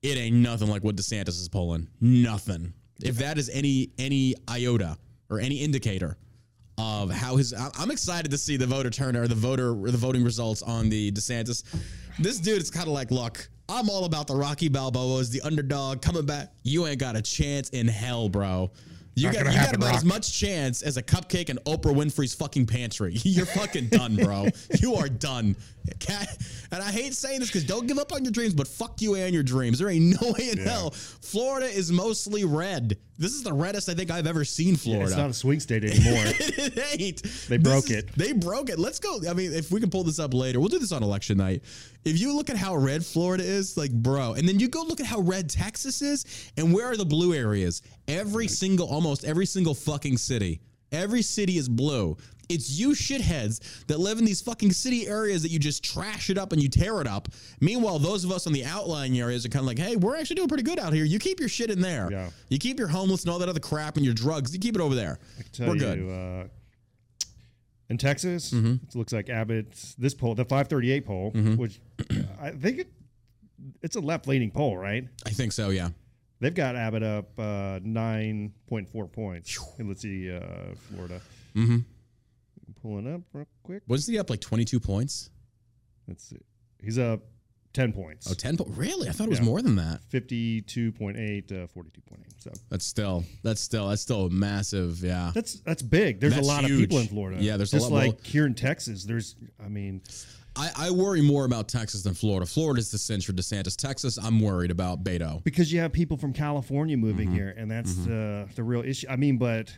It 0.01 0.17
ain't 0.17 0.35
nothing 0.35 0.69
like 0.69 0.83
what 0.83 0.95
DeSantis 0.95 1.29
is 1.29 1.49
pulling. 1.49 1.87
Nothing. 2.01 2.73
If 3.01 3.17
that 3.17 3.37
is 3.37 3.49
any 3.49 3.91
any 3.97 4.35
iota 4.47 4.97
or 5.29 5.39
any 5.39 5.57
indicator 5.57 6.17
of 6.79 7.11
how 7.11 7.35
his, 7.35 7.53
I'm 7.77 7.91
excited 7.91 8.31
to 8.31 8.37
see 8.37 8.55
the 8.55 8.65
voter 8.65 8.89
turnout 8.89 9.23
or 9.23 9.27
the 9.27 9.35
voter 9.35 9.73
the 9.73 9.97
voting 9.97 10.23
results 10.23 10.61
on 10.61 10.89
the 10.89 11.11
DeSantis. 11.11 11.63
This 12.19 12.39
dude 12.39 12.61
is 12.61 12.71
kind 12.71 12.87
of 12.87 12.93
like, 12.93 13.11
look, 13.11 13.49
I'm 13.67 13.89
all 13.89 14.05
about 14.05 14.27
the 14.27 14.35
Rocky 14.35 14.69
Balboas, 14.69 15.29
the 15.29 15.41
underdog 15.41 16.01
coming 16.01 16.25
back. 16.25 16.53
You 16.63 16.87
ain't 16.87 16.99
got 16.99 17.17
a 17.17 17.21
chance 17.21 17.69
in 17.69 17.87
hell, 17.87 18.29
bro. 18.29 18.71
You 19.15 19.33
got, 19.33 19.45
you 19.47 19.59
got 19.59 19.75
about 19.75 19.95
as 19.95 20.05
much 20.05 20.39
chance 20.39 20.81
as 20.81 20.95
a 20.95 21.03
cupcake 21.03 21.49
in 21.49 21.57
Oprah 21.65 21.93
Winfrey's 21.93 22.33
fucking 22.33 22.65
pantry. 22.67 23.13
You're 23.23 23.45
fucking 23.45 23.87
done, 23.87 24.15
bro. 24.15 24.47
you 24.79 24.95
are 24.95 25.09
done. 25.09 25.57
And 26.71 26.83
I 26.83 26.91
hate 26.91 27.13
saying 27.15 27.39
this 27.39 27.49
because 27.49 27.63
don't 27.63 27.87
give 27.87 27.97
up 27.97 28.13
on 28.13 28.23
your 28.23 28.31
dreams, 28.31 28.53
but 28.53 28.67
fuck 28.67 29.01
you 29.01 29.15
and 29.15 29.33
your 29.33 29.41
dreams. 29.43 29.79
There 29.79 29.89
ain't 29.89 30.21
no 30.21 30.31
way 30.37 30.49
in 30.51 30.59
hell. 30.59 30.91
Florida 30.91 31.65
is 31.65 31.91
mostly 31.91 32.43
red. 32.45 32.97
This 33.17 33.33
is 33.33 33.43
the 33.43 33.51
reddest 33.51 33.89
I 33.89 33.95
think 33.95 34.11
I've 34.11 34.27
ever 34.27 34.45
seen 34.45 34.75
Florida. 34.75 35.05
It's 35.05 35.15
not 35.17 35.29
a 35.29 35.33
swing 35.33 35.59
state 35.59 35.83
anymore. 35.85 36.23
it 36.25 36.99
ain't. 37.01 37.23
They 37.49 37.57
broke 37.57 37.85
is- 37.85 37.97
it. 37.97 38.15
They 38.15 38.33
broke 38.33 38.69
it. 38.69 38.77
Let's 38.79 38.99
go. 38.99 39.19
I 39.29 39.33
mean, 39.33 39.51
if 39.51 39.71
we 39.71 39.79
can 39.79 39.89
pull 39.89 40.03
this 40.03 40.19
up 40.19 40.33
later, 40.33 40.59
we'll 40.59 40.69
do 40.69 40.79
this 40.79 40.91
on 40.91 41.01
election 41.03 41.37
night. 41.37 41.63
If 42.05 42.19
you 42.19 42.35
look 42.35 42.49
at 42.49 42.55
how 42.55 42.75
red 42.75 43.05
Florida 43.05 43.43
is, 43.43 43.75
like, 43.75 43.91
bro, 43.91 44.33
and 44.33 44.47
then 44.47 44.59
you 44.59 44.69
go 44.69 44.83
look 44.83 44.99
at 44.99 45.05
how 45.05 45.19
red 45.19 45.49
Texas 45.49 46.01
is, 46.01 46.51
and 46.55 46.71
where 46.73 46.85
are 46.85 46.95
the 46.97 47.05
blue 47.05 47.33
areas? 47.33 47.81
Every 48.07 48.47
single, 48.47 48.87
almost 48.87 49.25
every 49.25 49.45
single 49.45 49.73
fucking 49.73 50.17
city. 50.17 50.61
Every 50.91 51.21
city 51.21 51.57
is 51.57 51.69
blue. 51.69 52.17
It's 52.49 52.71
you 52.79 52.89
shitheads 52.89 53.85
that 53.85 53.99
live 53.99 54.17
in 54.17 54.25
these 54.25 54.41
fucking 54.41 54.71
city 54.71 55.07
areas 55.07 55.43
that 55.43 55.51
you 55.51 55.59
just 55.59 55.83
trash 55.83 56.31
it 56.31 56.37
up 56.39 56.51
and 56.51 56.61
you 56.63 56.67
tear 56.67 56.99
it 56.99 57.05
up. 57.05 57.27
Meanwhile, 57.61 57.99
those 57.99 58.23
of 58.25 58.31
us 58.31 58.47
on 58.47 58.53
the 58.53 58.65
outlying 58.65 59.19
areas 59.19 59.45
are 59.45 59.49
kind 59.49 59.61
of 59.61 59.67
like, 59.67 59.77
hey, 59.77 59.97
we're 59.97 60.15
actually 60.17 60.37
doing 60.37 60.47
pretty 60.47 60.63
good 60.63 60.79
out 60.79 60.91
here. 60.91 61.05
You 61.05 61.19
keep 61.19 61.39
your 61.39 61.47
shit 61.49 61.69
in 61.69 61.79
there. 61.79 62.09
Yeah. 62.11 62.29
You 62.49 62.57
keep 62.57 62.79
your 62.79 62.87
homeless 62.87 63.21
and 63.23 63.31
all 63.31 63.37
that 63.37 63.49
other 63.49 63.59
crap 63.59 63.97
and 63.97 64.03
your 64.05 64.15
drugs. 64.15 64.51
You 64.51 64.59
keep 64.59 64.73
it 64.73 64.81
over 64.81 64.95
there. 64.95 65.19
We're 65.59 65.73
you, 65.75 65.79
good. 65.79 66.09
Uh, 66.09 66.47
In 67.89 67.97
Texas, 67.99 68.51
Mm-hmm. 68.51 68.83
it 68.87 68.95
looks 68.95 69.13
like 69.13 69.29
Abbott's 69.29 69.93
this 69.95 70.15
poll, 70.15 70.33
the 70.33 70.43
538 70.43 71.05
poll, 71.05 71.31
Mm-hmm. 71.33 71.55
which 71.55 71.79
I 72.41 72.49
think 72.49 72.79
it, 72.79 72.87
it's 73.83 73.95
a 73.95 73.99
left 73.99 74.27
leaning 74.27 74.49
poll, 74.49 74.75
right? 74.75 75.07
I 75.25 75.29
think 75.29 75.51
so. 75.51 75.69
Yeah. 75.69 75.89
They've 76.41 76.53
got 76.53 76.75
Abbott 76.75 77.03
up 77.03 77.37
uh, 77.37 77.79
9.4 77.79 79.11
points. 79.11 79.59
And 79.77 79.87
let's 79.89 80.01
see, 80.01 80.31
uh, 80.33 80.39
Florida. 80.89 81.19
Mm-hmm. 81.55 81.77
Pulling 82.81 83.13
up 83.13 83.21
real 83.33 83.47
quick. 83.63 83.83
Wasn't 83.87 84.13
he 84.13 84.19
up 84.19 84.29
like 84.29 84.39
22 84.39 84.79
points? 84.79 85.29
Let's 86.07 86.23
see. 86.23 86.37
He's 86.81 86.97
up 86.97 87.19
10 87.73 87.91
points. 87.91 88.31
Oh, 88.31 88.33
10 88.33 88.55
po- 88.57 88.65
Really? 88.69 89.09
I 89.09 89.11
thought 89.11 89.27
it 89.27 89.31
was 89.31 89.39
Yeah. 89.39 89.45
more 89.45 89.61
than 89.61 89.75
that. 89.75 89.99
52.8, 90.09 91.51
uh, 91.51 91.67
42.8. 91.67 92.17
So 92.37 92.51
That's 92.69 92.85
still 92.85 93.25
that's 93.43 93.59
still 93.61 93.89
that's 93.89 94.01
still 94.01 94.27
a 94.27 94.29
massive. 94.29 95.03
Yeah. 95.03 95.31
that's 95.35 95.59
that's 95.61 95.81
big. 95.81 96.19
There's 96.21 96.35
That's 96.35 96.45
a 96.47 96.49
lot 96.49 96.63
huge. 96.63 96.71
of 96.71 96.77
people 96.79 96.97
in 96.99 97.07
Florida. 97.07 97.43
Yeah, 97.43 97.57
there's 97.57 97.73
a 97.73 97.77
just 97.77 97.91
lot- 97.91 97.97
like 97.97 98.11
well- 98.13 98.21
here 98.23 98.45
in 98.45 98.55
Texas. 98.55 99.03
There's, 99.03 99.35
I 99.63 99.67
mean, 99.67 100.01
I, 100.55 100.71
I 100.75 100.91
worry 100.91 101.21
more 101.21 101.45
about 101.45 101.67
Texas 101.69 102.03
than 102.03 102.13
Florida. 102.13 102.45
Florida's 102.45 102.91
the 102.91 102.97
cinch 102.97 103.25
for 103.25 103.33
DeSantis. 103.33 103.75
Texas, 103.75 104.17
I'm 104.17 104.39
worried 104.39 104.71
about 104.71 105.03
Beto. 105.03 105.43
because 105.43 105.71
you 105.71 105.79
have 105.79 105.93
people 105.93 106.17
from 106.17 106.33
California 106.33 106.97
moving 106.97 107.27
Mm-hmm. 107.29 107.35
here, 107.35 107.53
and 107.57 107.69
that's 107.71 107.97
uh, 108.07 108.47
the 108.55 108.63
real 108.63 108.83
issue. 108.83 109.07
I 109.09 109.15
mean, 109.15 109.37
but 109.37 109.73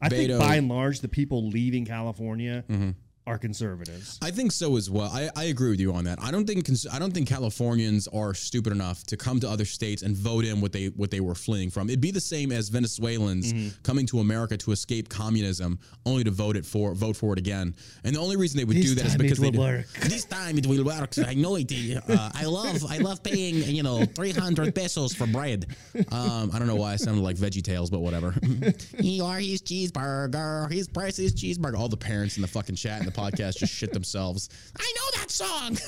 I 0.00 0.08
think 0.08 0.30
by 0.38 0.56
and 0.56 0.68
large, 0.68 1.00
the 1.00 1.08
people 1.08 1.48
leaving 1.48 1.84
California 1.84 2.64
Mm-hmm. 2.68 2.90
Are 3.26 3.38
conservatives. 3.38 4.18
I 4.22 4.30
think 4.30 4.52
so 4.52 4.76
as 4.76 4.88
well. 4.90 5.10
I, 5.12 5.28
I 5.34 5.44
agree 5.44 5.70
with 5.70 5.80
you 5.80 5.92
on 5.92 6.04
that. 6.04 6.18
I 6.22 6.30
don't 6.30 6.46
think 6.46 6.64
cons- 6.66 6.86
I 6.90 6.98
don't 6.98 7.12
think 7.12 7.28
Californians 7.28 8.06
are 8.08 8.34
stupid 8.34 8.72
enough 8.72 9.04
to 9.04 9.16
come 9.16 9.40
to 9.40 9.48
other 9.48 9.64
states 9.64 10.02
and 10.02 10.16
vote 10.16 10.44
in 10.44 10.60
what 10.60 10.72
they 10.72 10.86
what 10.86 11.10
they 11.10 11.20
were 11.20 11.34
fleeing 11.34 11.70
from. 11.70 11.88
It'd 11.88 12.00
be 12.00 12.10
the 12.10 12.20
same 12.20 12.52
as 12.52 12.68
Venezuelans 12.68 13.52
Mm-hmm. 13.52 13.68
coming 13.82 14.06
to 14.06 14.20
America 14.20 14.56
to 14.56 14.72
escape 14.72 15.08
communism, 15.08 15.78
only 16.04 16.24
to 16.24 16.30
vote 16.30 16.56
it 16.56 16.64
for 16.64 16.94
vote 16.94 17.16
for 17.16 17.32
it 17.32 17.38
again. 17.38 17.74
And 18.04 18.14
the 18.14 18.20
only 18.20 18.36
reason 18.36 18.58
they 18.58 18.64
would 18.64 18.76
This 18.76 18.86
do 18.86 18.94
that 18.96 19.06
is 19.06 19.16
because 19.16 19.38
they 19.38 19.50
work. 19.50 19.86
this 20.02 20.24
time 20.24 20.58
it 20.58 20.66
will 20.66 20.84
work. 20.84 21.18
I 21.18 21.34
know 21.34 21.56
it. 21.56 21.72
Uh, 22.08 22.30
I 22.34 22.44
love 22.44 22.84
I 22.88 22.98
love 22.98 23.22
paying 23.22 23.56
you 23.56 23.82
know 23.82 24.04
three 24.04 24.32
hundred 24.32 24.74
pesos 24.74 25.14
for 25.14 25.26
bread. 25.26 25.66
Um, 26.12 26.50
I 26.52 26.58
don't 26.58 26.66
know 26.68 26.76
why 26.76 26.92
I 26.92 26.96
sounded 26.96 27.22
like 27.22 27.36
Veggie 27.36 27.62
Tales, 27.62 27.90
but 27.90 28.00
whatever. 28.00 28.34
you 29.00 29.24
are 29.24 29.38
his 29.38 29.62
cheeseburger. 29.62 30.70
His 30.70 30.88
price 30.88 31.18
is 31.18 31.34
cheeseburger. 31.34 31.76
All 31.76 31.88
the 31.88 31.96
parents 31.96 32.36
in 32.36 32.42
the 32.42 32.48
fucking 32.48 32.76
chat 32.76 32.98
and 33.00 33.06
the 33.08 33.12
podcast 33.16 33.56
just 33.56 33.72
shit 33.72 33.92
themselves. 33.92 34.48
I 34.78 34.92
know 34.96 35.20
that 35.20 35.30
song. 35.30 35.78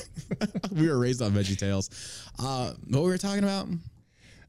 we 0.72 0.88
were 0.88 0.98
raised 0.98 1.22
on 1.22 1.32
Veggie 1.32 1.58
Tales. 1.58 1.90
Uh, 2.38 2.72
what 2.88 3.02
we 3.02 3.08
were 3.08 3.18
talking 3.18 3.44
about? 3.44 3.68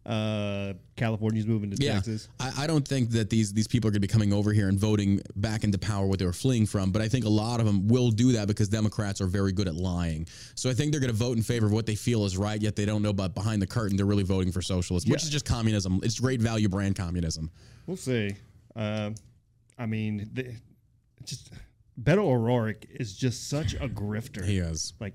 Uh, 0.05 0.73
California's 0.95 1.45
moving 1.45 1.69
to 1.69 1.77
Texas. 1.77 2.29
I, 2.39 2.63
I 2.63 2.67
don't 2.67 2.87
think 2.87 3.11
that 3.11 3.29
these 3.29 3.53
these 3.53 3.67
people 3.67 3.89
are 3.89 3.91
going 3.91 4.01
to 4.01 4.07
be 4.07 4.11
coming 4.11 4.33
over 4.33 4.51
here 4.53 4.67
and 4.67 4.79
voting 4.79 5.21
back 5.35 5.63
into 5.63 5.77
power 5.77 6.07
what 6.07 6.17
they 6.17 6.25
were 6.25 6.33
fleeing 6.33 6.65
from. 6.65 6.91
But 6.91 7.01
I 7.01 7.07
think 7.07 7.25
a 7.25 7.29
lot 7.29 7.59
of 7.59 7.65
them 7.65 7.87
will 7.87 8.09
do 8.09 8.31
that 8.31 8.47
because 8.47 8.69
Democrats 8.69 9.21
are 9.21 9.27
very 9.27 9.51
good 9.51 9.67
at 9.67 9.75
lying. 9.75 10.25
So 10.55 10.69
I 10.69 10.73
think 10.73 10.91
they're 10.91 11.01
going 11.01 11.11
to 11.11 11.17
vote 11.17 11.37
in 11.37 11.43
favor 11.43 11.67
of 11.67 11.73
what 11.73 11.85
they 11.85 11.95
feel 11.95 12.25
is 12.25 12.37
right, 12.37 12.59
yet 12.59 12.75
they 12.75 12.85
don't 12.85 13.03
know. 13.03 13.13
But 13.13 13.35
behind 13.35 13.61
the 13.61 13.67
curtain, 13.67 13.97
they're 13.97 14.05
really 14.05 14.23
voting 14.23 14.51
for 14.51 14.61
socialism, 14.61 15.11
which 15.11 15.21
is 15.21 15.29
just 15.29 15.45
communism. 15.45 15.99
It's 16.01 16.19
great 16.19 16.41
value 16.41 16.69
brand 16.69 16.95
communism. 16.95 17.51
We'll 17.85 17.97
see. 17.97 18.35
Uh, 18.75 19.11
I 19.77 19.85
mean, 19.85 20.29
the, 20.33 20.55
just 21.23 21.51
Beto 22.01 22.19
O'Rourke 22.19 22.85
is 22.89 23.15
just 23.15 23.49
such 23.49 23.73
a 23.73 23.87
grifter. 23.89 24.45
He 24.45 24.57
is. 24.59 24.93
Like 24.99 25.13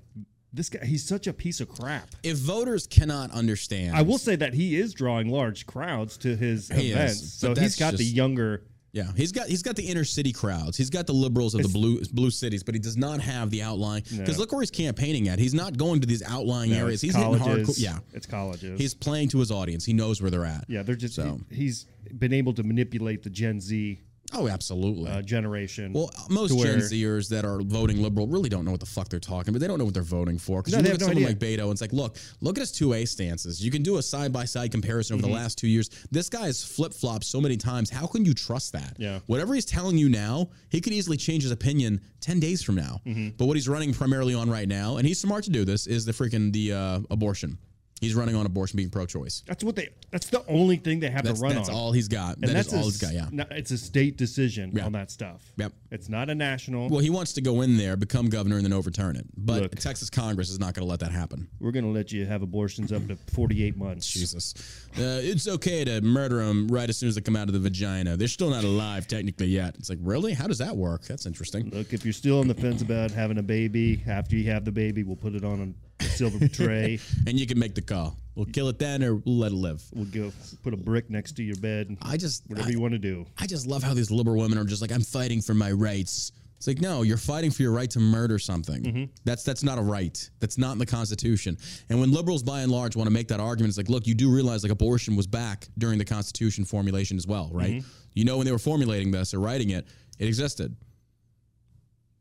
this 0.53 0.69
guy, 0.69 0.85
he's 0.85 1.03
such 1.05 1.27
a 1.27 1.33
piece 1.33 1.59
of 1.59 1.67
crap. 1.69 2.09
If 2.23 2.37
voters 2.37 2.87
cannot 2.87 3.31
understand, 3.31 3.95
I 3.95 4.01
will 4.03 4.17
say 4.17 4.35
that 4.37 4.53
he 4.53 4.75
is 4.77 4.93
drawing 4.93 5.29
large 5.29 5.65
crowds 5.65 6.17
to 6.17 6.35
his 6.35 6.69
He 6.69 6.89
is, 6.89 6.95
events. 6.95 7.33
so 7.33 7.47
but 7.49 7.57
he's 7.57 7.75
that's 7.75 7.79
got 7.79 7.91
the 7.97 8.03
just- 8.03 8.13
younger. 8.15 8.63
Yeah, 8.93 9.11
he's 9.17 9.33
got 9.33 9.47
he's 9.47 9.61
got 9.61 9.75
the 9.75 9.83
inner 9.83 10.05
city 10.05 10.31
crowds. 10.31 10.77
He's 10.77 10.89
got 10.89 11.05
the 11.05 11.11
liberals 11.13 11.53
of 11.53 11.63
the 11.63 11.67
blue 11.67 11.99
blue 12.13 12.31
cities, 12.31 12.63
but 12.63 12.75
he 12.75 12.79
does 12.79 12.95
not 12.95 13.19
have 13.19 13.49
the 13.49 13.61
outlying. 13.61 14.03
Because 14.03 14.37
No. 14.37 14.41
look 14.43 14.53
where 14.53 14.61
he's 14.61 14.71
campaigning 14.71 15.27
at. 15.27 15.37
He's 15.37 15.53
not 15.53 15.75
going 15.75 15.99
to 15.99 16.07
these 16.07 16.23
outlying 16.23 16.71
areas. 16.71 17.01
He's 17.01 17.13
hitting 17.13 17.37
colleges. 17.37 17.67
hardcore. 17.71 17.83
Yeah, 17.83 17.99
it's 18.13 18.25
colleges. 18.25 18.79
he's 18.79 18.93
playing 18.93 19.27
to 19.29 19.39
his 19.39 19.51
audience. 19.51 19.83
He 19.83 19.91
knows 19.91 20.21
where 20.21 20.31
they're 20.31 20.45
at. 20.45 20.63
yeah, 20.69 20.81
they're 20.81 20.95
just. 20.95 21.15
So- 21.15 21.41
he- 21.49 21.55
he's 21.63 21.87
been 22.17 22.31
able 22.31 22.53
to 22.53 22.63
manipulate 22.63 23.23
the 23.23 23.29
Gen 23.29 23.59
Z 23.59 23.99
Oh, 24.37 24.47
absolutely. 24.47 25.09
uh, 25.09 25.21
generation. 25.21 25.93
well, 25.93 26.09
most 26.29 26.57
Gen 26.59 26.79
Zers 26.79 27.29
that 27.29 27.45
are 27.45 27.61
voting 27.61 28.01
liberal 28.01 28.27
really 28.27 28.49
don't 28.49 28.65
know 28.65 28.71
what 28.71 28.79
the 28.79 28.85
fuck 28.85 29.09
they're 29.09 29.19
talking, 29.19 29.53
but 29.53 29.61
they 29.61 29.67
don't 29.67 29.79
know 29.79 29.85
what 29.85 29.93
they're 29.93 30.03
voting 30.03 30.37
for. 30.37 30.61
Because 30.61 30.73
No, 30.73 30.79
you 30.79 30.83
look 30.83 30.87
at 30.87 30.91
have 30.93 30.99
no 31.01 31.05
someone 31.07 31.23
idea. 31.23 31.49
like 31.49 31.59
Beto, 31.59 31.63
and 31.63 31.71
it's 31.71 31.81
like, 31.81 31.93
look, 31.93 32.17
look 32.41 32.57
at 32.57 32.61
his 32.61 32.71
two 32.71 32.93
A 32.93 33.05
stances. 33.05 33.63
You 33.63 33.71
can 33.71 33.81
do 33.83 33.97
a 33.97 34.01
side 34.03 34.33
by 34.33 34.45
side 34.45 34.71
comparison 34.71 35.15
over 35.15 35.23
Mm-hmm. 35.23 35.31
the 35.31 35.37
last 35.39 35.57
two 35.57 35.67
years. 35.67 35.89
This 36.11 36.29
guy 36.29 36.47
has 36.47 36.63
flip 36.63 36.93
flopped 36.93 37.23
so 37.25 37.39
many 37.39 37.57
times. 37.57 37.89
How 37.89 38.05
can 38.07 38.25
you 38.25 38.33
trust 38.33 38.73
that? 38.73 38.95
Yeah. 38.97 39.19
Whatever 39.27 39.53
he's 39.53 39.65
telling 39.65 39.97
you 39.97 40.09
now, 40.09 40.49
he 40.69 40.81
could 40.81 40.93
easily 40.93 41.17
change 41.17 41.43
his 41.43 41.51
opinion 41.51 42.01
ten 42.19 42.39
days 42.39 42.61
from 42.63 42.75
now. 42.75 43.01
Mm-hmm. 43.05 43.29
But 43.37 43.45
what 43.45 43.55
he's 43.55 43.69
running 43.69 43.93
primarily 43.93 44.33
on 44.33 44.49
right 44.49 44.67
now, 44.67 44.97
and 44.97 45.07
he's 45.07 45.19
smart 45.19 45.43
to 45.45 45.49
do 45.49 45.65
this, 45.65 45.87
is 45.87 46.05
the 46.05 46.11
freaking 46.11 46.51
the 46.51 46.73
uh, 46.73 46.99
abortion. 47.09 47.57
He's 48.01 48.13
running 48.13 48.35
on 48.35 48.45
abortion 48.45 48.75
being 48.75 48.89
pro-choice. 48.89 49.43
That's 49.47 49.63
what 49.63 49.75
they. 49.77 49.89
That's 50.11 50.27
the 50.27 50.45
only 50.47 50.75
thing 50.75 50.99
they 50.99 51.09
have 51.09 51.23
That's, 51.23 51.39
to 51.39 51.43
run 51.43 51.55
that's 51.55 51.69
on. 51.69 51.73
That's 51.73 51.81
all 51.83 51.91
he's 51.93 52.07
got. 52.09 52.35
and 52.35 52.43
That 52.43 52.53
that's 52.53 52.67
is 52.67 52.73
all 52.73 52.79
a, 52.81 52.83
he's 52.83 52.97
got. 52.97 53.13
Yeah. 53.13 53.27
no, 53.31 53.45
it's 53.51 53.71
a 53.71 53.77
state 53.77 54.17
decision 54.17 54.71
Yeah. 54.73 54.85
on 54.85 54.91
that 54.91 55.11
stuff. 55.11 55.41
Yep. 55.57 55.71
It's 55.91 56.09
not 56.09 56.29
a 56.29 56.35
national. 56.35 56.89
Well, 56.89 56.99
he 56.99 57.09
wants 57.09 57.31
to 57.33 57.41
go 57.41 57.61
in 57.61 57.77
there, 57.77 57.95
become 57.95 58.27
governor, 58.29 58.57
and 58.57 58.65
then 58.65 58.73
overturn 58.73 59.15
it. 59.15 59.25
But 59.37 59.61
Look. 59.61 59.75
Texas 59.75 60.09
Congress 60.09 60.49
is 60.49 60.59
not 60.59 60.73
going 60.73 60.85
to 60.85 60.89
let 60.89 60.99
that 60.99 61.11
happen. 61.11 61.47
We're 61.61 61.71
going 61.71 61.85
to 61.85 61.91
let 61.91 62.11
you 62.11 62.25
have 62.25 62.41
abortions 62.41 62.91
up 62.91 63.07
to 63.07 63.15
48 63.33 63.77
months. 63.77 64.05
Jesus. 64.11 64.53
Uh, 64.97 65.19
it's 65.23 65.47
okay 65.47 65.85
to 65.85 66.01
murder 66.01 66.45
them 66.45 66.67
right 66.67 66.89
as 66.89 66.97
soon 66.97 67.07
as 67.09 67.15
they 67.15 67.21
come 67.21 67.37
out 67.37 67.47
of 67.47 67.53
the 67.53 67.59
vagina. 67.59 68.17
They're 68.17 68.27
still 68.27 68.49
not 68.49 68.65
alive 68.65 69.07
technically 69.07 69.47
yet. 69.47 69.75
It's 69.79 69.89
like, 69.89 69.99
really? 70.01 70.33
How 70.33 70.47
does 70.47 70.57
that 70.57 70.75
work? 70.75 71.03
That's 71.03 71.25
interesting. 71.25 71.69
Look, 71.69 71.93
if 71.93 72.03
you're 72.05 72.13
still 72.13 72.39
on 72.41 72.47
the 72.49 72.55
fence 72.55 72.81
about 72.81 73.11
having 73.11 73.37
a 73.37 73.43
baby, 73.43 74.03
after 74.05 74.35
you 74.35 74.51
have 74.51 74.65
the 74.65 74.71
baby, 74.71 75.03
we'll 75.03 75.15
put 75.15 75.33
it 75.33 75.45
on 75.45 75.61
a 75.61 75.94
silver 76.01 76.47
tray. 76.53 76.99
And 77.27 77.39
you 77.39 77.47
can 77.47 77.59
make 77.59 77.75
the 77.75 77.81
call. 77.81 78.17
We'll 78.35 78.45
kill 78.45 78.67
it 78.67 78.79
then 78.79 79.03
or 79.03 79.15
we'll 79.15 79.37
let 79.37 79.51
it 79.51 79.55
live. 79.55 79.83
We'll 79.93 80.05
go 80.05 80.31
put 80.61 80.73
a 80.73 80.77
brick 80.77 81.09
next 81.09 81.33
to 81.33 81.43
your 81.43 81.55
bed. 81.55 81.95
I 82.01 82.17
just 82.17 82.43
whatever 82.47 82.67
I, 82.67 82.71
you 82.71 82.81
want 82.81 82.93
to 82.93 82.99
do. 82.99 83.25
I 83.37 83.47
just 83.47 83.65
love 83.65 83.81
how 83.81 83.93
these 83.93 84.11
liberal 84.11 84.41
women 84.41 84.57
are 84.57 84.65
just 84.65 84.81
like, 84.81 84.91
I'm 84.91 85.03
fighting 85.03 85.41
for 85.41 85.53
my 85.53 85.71
rights. 85.71 86.33
It's 86.57 86.67
like, 86.67 86.81
no, 86.81 87.01
you're 87.01 87.17
fighting 87.17 87.51
for 87.51 87.61
your 87.61 87.71
right 87.71 87.89
to 87.91 87.99
murder 87.99 88.39
something. 88.39 88.83
Mm-hmm. 88.83 89.03
That's 89.23 89.43
that's 89.43 89.63
not 89.63 89.77
a 89.77 89.81
right. 89.81 90.29
That's 90.39 90.57
not 90.57 90.71
in 90.71 90.79
the 90.79 90.85
Constitution. 90.85 91.57
And 91.89 91.99
when 91.99 92.11
liberals, 92.11 92.43
by 92.43 92.61
and 92.61 92.71
large, 92.71 92.95
want 92.95 93.07
to 93.07 93.13
make 93.13 93.27
that 93.27 93.39
argument, 93.39 93.69
it's 93.69 93.77
like, 93.77 93.89
look, 93.89 94.07
you 94.07 94.15
do 94.15 94.33
realize 94.33 94.63
like 94.63 94.71
abortion 94.71 95.15
was 95.15 95.27
back 95.27 95.67
during 95.77 95.97
the 95.97 96.05
Constitution 96.05 96.65
formulation 96.65 97.17
as 97.17 97.27
well, 97.27 97.49
right? 97.51 97.73
Mm-hmm. 97.73 97.87
You 98.13 98.25
know, 98.25 98.37
when 98.37 98.45
they 98.45 98.51
were 98.51 98.59
formulating 98.59 99.11
this 99.11 99.33
or 99.33 99.39
writing 99.39 99.71
it, 99.71 99.85
it 100.17 100.27
existed. 100.27 100.75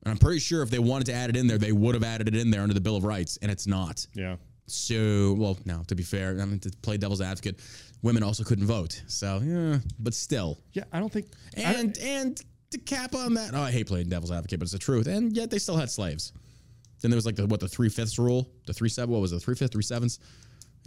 And 0.05 0.13
I'm 0.13 0.19
pretty 0.19 0.39
sure 0.41 0.63
if 0.63 0.71
they 0.71 0.79
wanted 0.79 1.07
to 1.07 1.15
add 1.15 1.31
it 1.31 1.37
in 1.37 1.47
there, 1.47 1.59
they 1.59 1.73
would 1.73 1.95
have 1.95 2.05
added 2.05 2.29
it 2.29 2.35
in 2.35 2.51
there 2.51 2.61
under 2.63 2.75
the 2.75 2.81
Bill 2.81 2.97
of 2.97 3.05
Rights, 3.05 3.39
and 3.43 3.51
it's 3.51 3.67
not. 3.67 4.07
Yeah. 4.15 4.37
So, 4.67 5.35
well, 5.39 5.59
now 5.65 5.83
to 5.89 5.95
be 5.95 6.03
fair, 6.03 6.39
I 6.41 6.45
mean 6.45 6.59
to 6.61 6.71
play 6.83 6.97
devil's 6.97 7.21
advocate, 7.21 7.61
women 8.03 8.23
also 8.23 8.45
couldn't 8.45 8.67
vote. 8.67 9.03
So, 9.07 9.41
yeah, 9.45 9.79
but 9.99 10.15
still, 10.15 10.59
Yeah, 10.73 10.85
I 10.93 11.01
don't 11.01 11.13
think. 11.13 11.27
I 11.57 11.73
don't- 11.73 11.75
and 11.75 11.99
and 11.99 12.43
to 12.71 12.79
cap 12.79 13.15
on 13.15 13.35
that, 13.35 13.55
oh, 13.55 13.61
I 13.63 13.71
hate 13.71 13.87
playing 13.87 14.09
devil's 14.09 14.33
advocate, 14.33 14.59
but 14.59 14.65
it's 14.65 14.73
the 14.73 14.79
truth. 14.79 15.07
And 15.07 15.35
yet 15.37 15.51
they 15.51 15.59
still 15.59 15.77
had 15.77 15.91
slaves. 15.91 16.33
Then 17.01 17.11
there 17.11 17.17
was 17.17 17.27
like 17.27 17.37
the 17.37 17.47
what 17.47 17.61
the 17.61 17.69
three 17.69 17.89
fifths 17.91 18.19
rule, 18.19 18.49
the 18.67 18.73
three 18.73 18.89
seven. 18.89 19.11
What 19.13 19.21
was 19.21 19.33
it? 19.33 19.41
Three 19.41 19.55
fifths, 19.55 19.73
three 19.73 19.83
sevenths. 19.83 20.19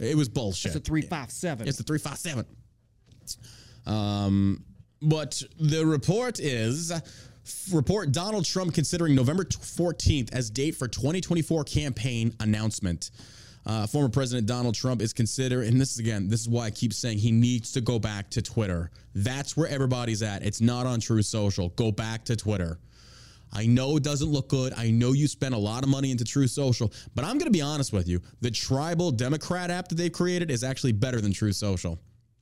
It 0.00 0.16
was 0.16 0.28
bullshit. 0.28 0.66
it's 0.74 0.76
a 0.76 0.80
three 0.80 1.02
five 1.02 1.30
seven. 1.30 1.66
It's 1.68 1.76
the 1.78 1.82
three 1.84 1.98
five 1.98 2.18
seven. 2.18 2.44
Um, 3.86 4.64
but 5.00 5.40
the 5.60 5.84
report 5.86 6.40
is 6.40 6.92
report 7.72 8.12
Donald 8.12 8.44
Trump 8.44 8.74
considering 8.74 9.14
November 9.14 9.46
fourteenth 9.60 10.32
as 10.32 10.50
date 10.50 10.74
for 10.76 10.88
2024 10.88 11.64
campaign 11.64 12.34
announcement. 12.40 13.10
Uh, 13.66 13.86
former 13.86 14.08
President 14.08 14.46
Donald 14.46 14.74
Trump 14.74 15.02
is 15.02 15.12
considering, 15.12 15.68
and 15.68 15.80
this 15.80 15.92
is 15.92 15.98
again, 15.98 16.28
this 16.28 16.40
is 16.40 16.48
why 16.48 16.64
I 16.64 16.70
keep 16.70 16.92
saying 16.94 17.18
he 17.18 17.32
needs 17.32 17.72
to 17.72 17.82
go 17.82 17.98
back 17.98 18.30
to 18.30 18.40
Twitter. 18.40 18.90
That's 19.14 19.56
where 19.56 19.68
everybody's 19.68 20.22
at. 20.22 20.42
It's 20.42 20.62
not 20.62 20.86
on 20.86 21.00
Truth 21.00 21.26
Social. 21.26 21.68
Go 21.70 21.92
back 21.92 22.24
to 22.26 22.36
Twitter. 22.36 22.78
I 23.52 23.66
know 23.66 23.96
it 23.96 24.02
doesn't 24.02 24.28
look 24.28 24.48
good. 24.48 24.72
I 24.74 24.90
know 24.90 25.12
you 25.12 25.26
spent 25.26 25.54
a 25.54 25.58
lot 25.58 25.82
of 25.82 25.88
money 25.88 26.10
into 26.10 26.24
Truth 26.24 26.50
Social, 26.50 26.92
but 27.14 27.24
I'm 27.24 27.38
going 27.38 27.46
to 27.46 27.50
be 27.50 27.62
honest 27.62 27.92
with 27.92 28.08
you. 28.08 28.20
The 28.40 28.50
Tribel 28.50 29.14
Democrat 29.14 29.70
app 29.70 29.88
that 29.88 29.96
they've 29.96 30.12
created 30.12 30.50
is 30.50 30.64
actually 30.64 30.92
better 30.92 31.20
than 31.20 31.32
Truth 31.32 31.56
Social. 31.56 31.98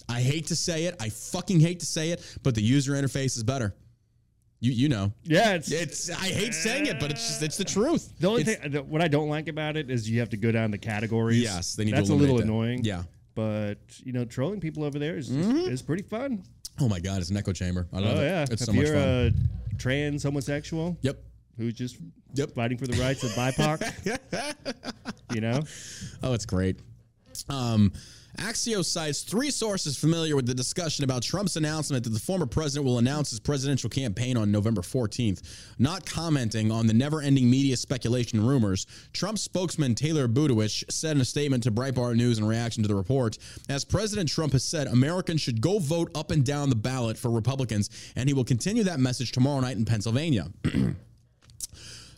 I 0.08 0.20
hate 0.20 0.46
to 0.48 0.56
say 0.56 0.84
it. 0.84 0.94
I 1.00 1.08
fucking 1.08 1.60
hate 1.60 1.80
to 1.80 1.86
say 1.86 2.10
it, 2.10 2.38
but 2.42 2.54
the 2.54 2.62
user 2.62 2.92
interface 2.92 3.36
is 3.36 3.42
better. 3.42 3.74
You 4.60 4.72
you 4.72 4.88
know. 4.88 5.12
yeah, 5.24 5.52
it's, 5.54 5.70
It's 5.70 6.10
I 6.10 6.14
hate 6.28 6.54
saying 6.54 6.86
it, 6.86 6.98
but 6.98 7.10
it's 7.10 7.26
just 7.26 7.42
it's 7.42 7.56
the 7.58 7.64
truth. 7.64 8.12
the 8.18 8.26
only 8.28 8.40
It's- 8.42 8.56
thing. 8.58 8.70
the- 8.72 8.82
What 8.82 9.02
I 9.02 9.08
don't 9.08 9.28
like 9.28 9.48
about 9.48 9.76
it 9.76 9.90
is 9.90 10.08
you 10.08 10.20
have 10.20 10.30
to 10.30 10.36
go 10.38 10.50
down 10.50 10.70
the 10.70 10.78
categories. 10.78 11.42
Yes, 11.42 11.74
they 11.74 11.84
need 11.84 11.90
to 11.90 11.96
That's 11.96 12.08
a 12.08 12.14
little 12.14 12.36
eliminate 12.36 12.46
that. 12.46 12.52
annoying. 12.52 12.84
Yeah. 12.84 13.02
But 13.34 13.78
you 14.02 14.12
know, 14.12 14.24
trolling 14.24 14.60
people 14.60 14.82
over 14.84 14.98
there 14.98 15.16
is 15.18 15.28
Mm-hmm. 15.28 15.70
is 15.70 15.82
pretty 15.82 16.04
fun. 16.04 16.42
Oh 16.80 16.88
my 16.88 17.00
god, 17.00 17.20
it's 17.20 17.28
an 17.30 17.36
echo 17.36 17.52
chamber. 17.52 17.86
I 17.92 17.98
love 18.00 18.16
Oh 18.18 18.20
it. 18.22 18.24
yeah, 18.24 18.42
It's 18.42 18.52
if 18.52 18.60
so 18.60 18.72
much 18.72 18.86
you're 18.86 18.94
fun. 18.94 19.34
a 19.74 19.76
trans 19.78 20.22
homosexual 20.22 20.96
yep. 21.02 21.22
who's 21.58 21.74
just 21.74 21.98
Yep. 22.34 22.52
fighting 22.54 22.78
for 22.78 22.86
the 22.86 22.98
rights 23.00 23.22
of 23.24 23.30
BIPOC, 23.36 24.54
you 25.34 25.40
know, 25.42 25.60
Oh, 26.22 26.32
it's 26.32 26.46
great. 26.46 26.80
Um, 27.50 27.92
Axios 28.36 28.84
cites 28.86 29.22
three 29.22 29.50
sources 29.50 29.96
familiar 29.96 30.36
with 30.36 30.46
the 30.46 30.54
discussion 30.54 31.04
about 31.04 31.22
Trump's 31.22 31.56
announcement 31.56 32.04
that 32.04 32.10
the 32.10 32.20
former 32.20 32.46
president 32.46 32.84
will 32.84 32.98
announce 32.98 33.30
his 33.30 33.40
presidential 33.40 33.88
campaign 33.88 34.36
on 34.36 34.52
November 34.52 34.82
14th. 34.82 35.42
Not 35.78 36.04
commenting 36.04 36.70
on 36.70 36.86
the 36.86 36.92
never 36.92 37.22
ending 37.22 37.48
media 37.48 37.76
speculation 37.76 38.44
rumors, 38.44 38.86
Trump 39.12 39.38
spokesman 39.38 39.94
Taylor 39.94 40.28
Budowich 40.28 40.90
said 40.90 41.16
in 41.16 41.22
a 41.22 41.24
statement 41.24 41.62
to 41.62 41.70
Breitbart 41.70 42.16
News 42.16 42.38
in 42.38 42.44
reaction 42.44 42.82
to 42.82 42.88
the 42.88 42.94
report 42.94 43.38
As 43.68 43.84
President 43.84 44.28
Trump 44.28 44.52
has 44.52 44.64
said, 44.64 44.86
Americans 44.86 45.40
should 45.40 45.60
go 45.60 45.78
vote 45.78 46.10
up 46.14 46.30
and 46.30 46.44
down 46.44 46.68
the 46.68 46.76
ballot 46.76 47.16
for 47.16 47.30
Republicans, 47.30 47.90
and 48.16 48.28
he 48.28 48.34
will 48.34 48.44
continue 48.44 48.84
that 48.84 49.00
message 49.00 49.32
tomorrow 49.32 49.60
night 49.60 49.76
in 49.76 49.84
Pennsylvania. 49.84 50.48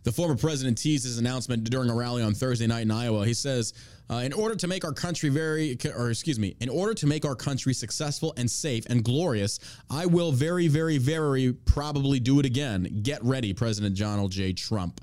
The 0.05 0.13
former 0.13 0.37
president 0.37 0.79
teased 0.79 1.05
his 1.05 1.19
announcement 1.19 1.65
during 1.65 1.91
a 1.91 1.95
rally 1.95 2.23
on 2.23 2.33
Thursday 2.33 2.67
night 2.67 2.81
in 2.81 2.91
Iowa. 2.91 3.27
He 3.27 3.35
says, 3.35 3.75
uh, 4.11 4.17
"In 4.25 4.33
order 4.33 4.55
to 4.57 4.67
make 4.67 4.85
our 4.85 4.93
country 4.93 5.29
very, 5.29 5.77
or 5.97 6.11
excuse 6.11 6.39
me, 6.39 6.57
in 6.61 6.69
order 6.69 6.95
to 6.95 7.07
make 7.07 7.25
our 7.25 7.35
country 7.35 7.75
successful 7.75 8.33
and 8.37 8.51
safe 8.51 8.85
and 8.91 9.05
glorious, 9.05 9.59
I 9.91 10.07
will 10.07 10.33
very, 10.33 10.69
very, 10.69 10.99
very 10.99 11.53
probably 11.53 12.21
do 12.21 12.41
it 12.41 12.47
again. 12.47 13.01
Get 13.03 13.23
ready, 13.25 13.53
President 13.55 13.97
Donald 13.97 14.33
J. 14.33 14.53
Trump." 14.53 15.01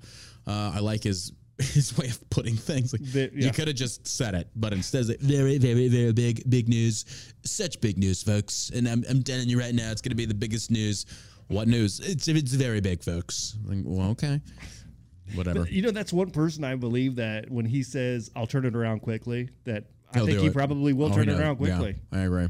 Uh, 0.47 0.73
I 0.75 0.79
like 0.79 1.03
his 1.03 1.31
his 1.57 1.97
way 1.97 2.07
of 2.07 2.29
putting 2.29 2.55
things. 2.55 2.91
Like 2.93 3.03
The- 3.03 3.31
yeah. 3.33 3.45
you 3.47 3.51
could 3.51 3.67
have 3.67 3.77
just 3.77 4.05
said 4.07 4.35
it, 4.35 4.49
but 4.55 4.73
instead, 4.73 5.07
like, 5.07 5.19
very, 5.21 5.57
very, 5.57 5.87
very 5.87 6.11
big, 6.11 6.43
big 6.49 6.67
news. 6.67 7.05
Such 7.45 7.79
big 7.79 7.97
news, 7.97 8.21
folks. 8.23 8.71
And 8.75 8.87
I'm, 8.87 9.03
I'm 9.09 9.23
telling 9.23 9.47
you 9.47 9.57
right 9.57 9.73
now, 9.73 9.89
it's 9.91 10.01
going 10.01 10.09
to 10.11 10.15
be 10.17 10.25
the 10.25 10.33
biggest 10.33 10.69
news. 10.69 11.05
What 11.47 11.67
news? 11.67 11.99
It's 11.99 12.27
it's 12.27 12.53
very 12.53 12.81
big, 12.81 13.03
folks. 13.03 13.55
Like, 13.65 13.77
well, 13.85 14.09
okay, 14.11 14.41
whatever. 15.33 15.67
You 15.69 15.81
know, 15.81 15.91
that's 15.91 16.13
one 16.13 16.29
person 16.31 16.63
I 16.63 16.75
believe 16.75 17.15
that 17.15 17.49
when 17.49 17.65
he 17.65 17.83
says, 17.83 18.29
I'll 18.35 18.47
turn 18.47 18.65
it 18.65 18.75
around 18.75 18.99
quickly, 19.01 19.49
that 19.63 19.85
I 20.13 20.19
He'll 20.19 20.27
think 20.27 20.39
he 20.39 20.47
it. 20.47 20.53
probably 20.53 20.93
will 20.93 21.11
Oh, 21.11 21.15
turn 21.15 21.29
it 21.29 21.39
around 21.39 21.59
Yeah, 21.59 21.77
quickly. 21.77 21.95
I 22.11 22.19
agree. 22.19 22.47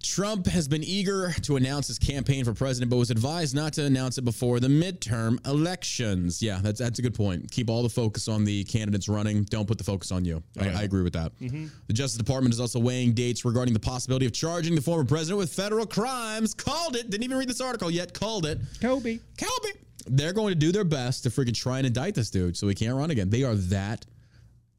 Trump 0.00 0.46
has 0.46 0.68
been 0.68 0.84
eager 0.84 1.32
to 1.42 1.56
announce 1.56 1.88
his 1.88 1.98
campaign 1.98 2.44
for 2.44 2.54
president, 2.54 2.88
but 2.88 2.96
was 2.98 3.10
advised 3.10 3.54
not 3.56 3.72
to 3.72 3.84
announce 3.84 4.16
it 4.16 4.22
before 4.24 4.60
the 4.60 4.68
midterm 4.68 5.44
elections. 5.44 6.40
Yeah, 6.40 6.60
that's 6.62 6.78
that's 6.78 7.00
a 7.00 7.02
good 7.02 7.14
point. 7.14 7.50
Keep 7.50 7.68
all 7.68 7.82
the 7.82 7.88
focus 7.88 8.28
on 8.28 8.44
the 8.44 8.62
candidates 8.64 9.08
running. 9.08 9.42
Don't 9.44 9.66
put 9.66 9.76
the 9.76 9.82
focus 9.84 10.12
on 10.12 10.24
you. 10.24 10.40
I, 10.60 10.68
I 10.68 10.82
agree 10.82 11.02
with 11.02 11.14
that. 11.14 11.36
Mm-hmm. 11.40 11.66
The 11.88 11.92
Justice 11.92 12.16
Department 12.16 12.54
is 12.54 12.60
also 12.60 12.78
weighing 12.78 13.12
dates 13.12 13.44
regarding 13.44 13.74
the 13.74 13.80
possibility 13.80 14.24
of 14.24 14.32
charging 14.32 14.76
the 14.76 14.80
former 14.80 15.04
president 15.04 15.38
with 15.38 15.52
federal 15.52 15.84
crimes. 15.84 16.54
Called 16.54 16.94
it. 16.94 17.10
Didn't 17.10 17.24
even 17.24 17.36
read 17.36 17.48
this 17.48 17.60
article 17.60 17.90
yet. 17.90 18.14
Called 18.14 18.46
it. 18.46 18.60
Kobe. 18.80 19.18
Kelby. 19.36 19.72
They're 20.10 20.32
going 20.32 20.50
to 20.50 20.54
do 20.58 20.72
their 20.72 20.84
best 20.84 21.22
to 21.24 21.30
freaking 21.30 21.54
try 21.54 21.78
and 21.78 21.86
indict 21.86 22.14
this 22.14 22.30
dude 22.30 22.56
so 22.56 22.68
he 22.68 22.74
can't 22.74 22.94
run 22.96 23.10
again. 23.10 23.30
They 23.30 23.42
are 23.44 23.54
that. 23.54 24.04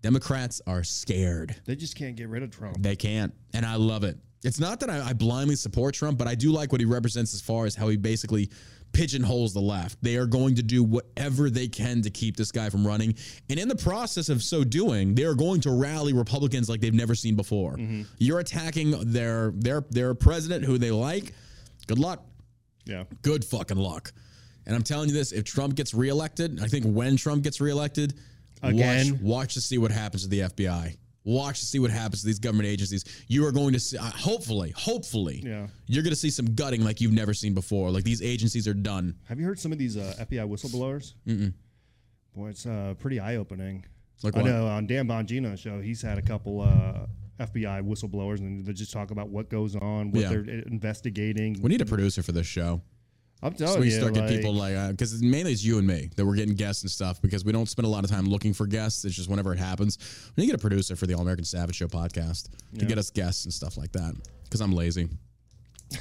Democrats 0.01 0.61
are 0.65 0.83
scared. 0.83 1.55
They 1.65 1.75
just 1.75 1.95
can't 1.95 2.15
get 2.15 2.29
rid 2.29 2.41
of 2.43 2.51
Trump. 2.51 2.77
They 2.79 2.95
can't. 2.95 3.33
And 3.53 3.65
I 3.65 3.75
love 3.75 4.03
it. 4.05 4.17
It's 4.45 4.59
not 4.59 4.79
that 4.79 4.89
I, 4.89 5.09
I 5.09 5.13
blindly 5.13 5.55
support 5.57 5.93
Trump, 5.93 6.17
but 6.17 6.25
I 6.27 6.35
do 6.35 6.51
like 6.53 6.71
what 6.71 6.79
he 6.79 6.85
represents 6.85 7.33
as 7.33 7.41
far 7.41 7.65
as 7.65 7.75
how 7.75 7.89
he 7.89 7.97
basically 7.97 8.49
pigeonholes 8.93 9.53
the 9.53 9.59
left. 9.59 9.97
They 10.01 10.15
are 10.15 10.25
going 10.25 10.55
to 10.55 10.63
do 10.63 10.83
whatever 10.83 11.49
they 11.49 11.67
can 11.67 12.01
to 12.03 12.09
keep 12.09 12.37
this 12.37 12.49
guy 12.51 12.69
from 12.69 12.87
running. 12.87 13.15
And 13.49 13.59
in 13.59 13.67
the 13.67 13.75
process 13.75 14.29
of 14.29 14.41
so 14.41 14.63
doing, 14.63 15.13
they 15.15 15.25
are 15.25 15.35
going 15.35 15.59
to 15.61 15.71
rally 15.71 16.13
Republicans 16.13 16.69
like 16.69 16.79
they've 16.79 16.93
never 16.93 17.13
seen 17.13 17.35
before. 17.35 17.73
Mm-hmm. 17.73 18.03
You're 18.19 18.39
attacking 18.39 19.11
their 19.11 19.51
their 19.55 19.81
their 19.89 20.13
president 20.15 20.63
who 20.63 20.77
they 20.77 20.91
like. 20.91 21.33
Good 21.87 21.99
luck 21.99 22.23
Yeah. 22.85 23.03
good 23.21 23.43
fucking 23.43 23.77
luck. 23.77 24.13
And 24.69 24.75
I'm 24.75 24.83
telling 24.83 25.09
you 25.09 25.15
this: 25.15 25.31
if 25.31 25.43
Trump 25.45 25.73
gets 25.75 25.93
reelected, 25.95 26.61
I 26.61 26.67
think 26.67 26.85
when 26.85 27.17
Trump 27.17 27.43
gets 27.43 27.59
reelected, 27.59 28.13
Again? 28.61 29.13
watch, 29.13 29.21
watch 29.21 29.53
to 29.55 29.61
see 29.61 29.79
what 29.79 29.89
happens 29.91 30.21
to 30.23 30.29
the 30.29 30.41
FBI. 30.41 30.95
Watch 31.23 31.59
to 31.59 31.65
see 31.65 31.79
what 31.79 31.89
happens 31.91 32.21
to 32.21 32.27
these 32.27 32.37
government 32.39 32.69
agencies. 32.69 33.03
You 33.27 33.45
are 33.45 33.51
going 33.51 33.73
to 33.73 33.79
see, 33.79 33.97
uh, 33.97 34.03
hopefully, 34.03 34.71
hopefully, 34.77 35.41
Yeah. 35.45 35.67
you're 35.87 36.03
going 36.03 36.11
to 36.13 36.19
see 36.19 36.29
some 36.29 36.53
gutting 36.55 36.83
like 36.83 37.01
you've 37.01 37.11
never 37.13 37.33
seen 37.33 37.53
before. 37.53 37.89
Like 37.91 38.03
these 38.03 38.21
agencies 38.21 38.67
are 38.67 38.73
done. 38.73 39.15
Have 39.25 39.39
you 39.39 39.45
heard 39.45 39.59
some 39.59 39.71
of 39.71 39.77
these 39.79 39.97
uh, 39.97 40.13
FBI 40.19 40.47
whistleblowers? 40.47 41.13
Mm-mm. 41.27 41.53
Boy, 42.35 42.49
it's 42.49 42.65
uh, 42.65 42.93
pretty 42.99 43.19
eye 43.19 43.35
opening. 43.37 43.85
Like 44.23 44.35
I 44.37 44.41
what? 44.43 44.49
know 44.51 44.67
on 44.67 44.85
Dan 44.87 45.07
Bongino's 45.07 45.59
show, 45.59 45.81
he's 45.81 46.01
had 46.01 46.17
a 46.17 46.21
couple 46.21 46.61
uh, 46.61 47.05
FBI 47.43 47.81
whistleblowers, 47.81 48.39
and 48.39 48.65
they 48.65 48.73
just 48.73 48.91
talk 48.93 49.11
about 49.11 49.29
what 49.29 49.49
goes 49.49 49.75
on, 49.75 50.11
what 50.11 50.21
Yeah. 50.21 50.29
they're 50.29 50.41
investigating. 50.67 51.59
We 51.61 51.69
need 51.69 51.81
a 51.81 51.85
producer 51.85 52.21
for 52.23 52.31
this 52.33 52.47
show. 52.47 52.81
I'm 53.41 53.53
telling 53.53 53.75
So 53.75 53.79
we 53.79 53.85
you, 53.85 53.91
start 53.93 54.13
getting 54.13 54.29
like, 54.29 54.37
people 54.37 54.53
like 54.53 54.91
because 54.91 55.21
mainly 55.21 55.53
it's 55.53 55.63
you 55.63 55.77
and 55.77 55.87
me 55.87 56.09
that 56.15 56.25
we're 56.25 56.35
getting 56.35 56.55
guests 56.55 56.83
and 56.83 56.91
stuff 56.91 57.21
because 57.21 57.45
we 57.45 57.51
don't 57.53 57.69
spend 57.69 57.85
a 57.85 57.89
lot 57.89 58.03
of 58.03 58.09
time 58.09 58.25
looking 58.25 58.53
for 58.53 58.67
guests. 58.67 59.05
It's 59.05 59.15
just 59.15 59.29
whenever 59.29 59.53
it 59.53 59.59
happens. 59.59 59.97
We 60.35 60.41
need 60.41 60.47
to 60.47 60.53
get 60.53 60.59
a 60.59 60.61
producer 60.61 60.95
for 60.97 61.07
the 61.07 61.13
All 61.13 61.21
American 61.21 61.45
Savage 61.45 61.75
Show 61.75 61.87
podcast 61.87 62.49
to 62.77 62.85
get 62.85 62.97
us 62.97 63.09
guests 63.09 63.45
and 63.45 63.53
stuff 63.53 63.77
like 63.77 63.91
that 63.93 64.13
because 64.43 64.59
I'm 64.61 64.73
lazy. 64.73 65.07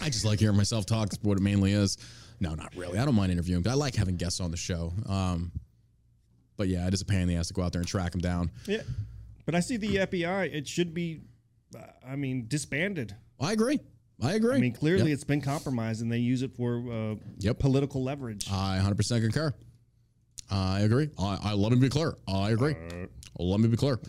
I 0.03 0.07
just 0.07 0.25
like 0.25 0.41
hearing 0.41 0.57
myself 0.57 0.85
talk. 0.85 1.11
What 1.23 1.39
it 1.39 1.43
mainly 1.43 1.73
is. 1.73 1.97
No, 2.41 2.55
not 2.55 2.75
really. 2.77 2.99
I 2.99 3.05
don't 3.05 3.15
mind 3.15 3.33
interviewing, 3.33 3.63
but 3.63 3.71
I 3.71 3.75
like 3.75 3.95
having 3.95 4.17
guests 4.17 4.41
on 4.41 4.51
the 4.51 4.57
show. 4.57 4.93
Um, 5.09 5.51
but 6.57 6.69
yeah, 6.69 6.87
it 6.87 6.95
is 6.95 7.01
a 7.03 7.05
pain 7.05 7.21
in 7.23 7.29
the 7.29 7.37
ass 7.37 7.49
to 7.49 7.55
go 7.55 7.63
out 7.63 7.73
there 7.73 7.81
and 7.81 7.89
track 7.89 8.13
them 8.13 8.21
down. 8.21 8.51
yeah. 8.67 8.83
But 9.47 9.55
I 9.55 9.61
see 9.61 9.77
the 9.79 9.97
FBI. 9.97 10.53
It 10.53 10.69
should 10.69 10.93
be, 10.93 11.23
uh, 11.75 11.81
I 12.07 12.17
mean, 12.17 12.45
disbanded. 12.49 13.15
I 13.41 13.53
agree. 13.53 13.81
I 14.21 14.33
agree. 14.33 14.57
I 14.57 14.59
mean, 14.59 14.73
clearly 14.73 15.11
Yep. 15.11 15.15
it's 15.15 15.25
been 15.25 15.41
compromised, 15.41 16.03
and 16.03 16.11
they 16.11 16.19
use 16.19 16.43
it 16.43 16.55
for 16.57 16.79
uh, 16.91 17.15
Yep. 17.39 17.59
political 17.61 18.03
leverage. 18.03 18.47
I 18.51 18.79
100% 18.83 19.21
concur. 19.23 19.55
I 20.51 20.81
agree. 20.81 21.11
I, 21.19 21.39
I 21.43 21.53
let 21.55 21.73
me 21.73 21.79
be 21.79 21.89
clear. 21.89 22.17
I 22.27 22.51
agree. 22.51 22.75
let 23.39 23.61
me 23.61 23.69
be 23.69 23.77
clear. 23.77 24.01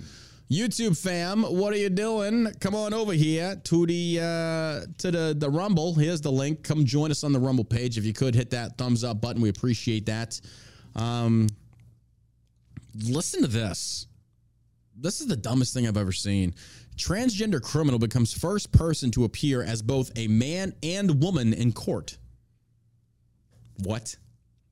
YouTube 0.50 0.98
fam, 0.98 1.44
what 1.44 1.74
are 1.74 1.78
you 1.78 1.90
doing? 1.92 2.52
Come 2.60 2.74
on 2.74 2.92
over 2.92 3.14
here 3.14 3.56
to 3.66 3.86
the 3.86 4.20
uh, 4.20 4.86
to 4.98 5.12
the 5.12 5.36
the 5.38 5.48
Rumble. 5.50 5.94
Here's 5.94 6.22
the 6.22 6.32
link. 6.32 6.64
Come 6.64 6.86
join 6.86 7.12
us 7.12 7.24
on 7.24 7.34
the 7.34 7.40
Rumble 7.40 7.64
page. 7.66 8.00
If 8.00 8.06
you 8.06 8.14
could 8.14 8.34
hit 8.34 8.50
that 8.50 8.76
thumbs 8.76 9.04
up 9.04 9.22
button, 9.22 9.44
we 9.44 9.50
appreciate 9.50 10.08
that. 10.08 10.42
Um, 10.96 11.50
listen 12.96 13.42
to 13.42 13.48
this. 13.48 14.08
This 14.98 15.22
is 15.22 15.28
the 15.28 15.36
dumbest 15.38 15.74
thing 15.74 15.88
I've 15.88 15.98
ever 15.98 16.12
seen. 16.12 16.56
Transgender 17.00 17.62
criminal 17.62 17.98
becomes 17.98 18.34
first 18.34 18.74
person 18.74 19.10
to 19.12 19.24
appear 19.24 19.64
as 19.64 19.82
both 19.82 20.12
a 20.18 20.28
man 20.28 20.74
and 20.84 21.24
woman 21.24 21.54
in 21.54 21.72
court. 21.72 22.18
What? 23.78 24.18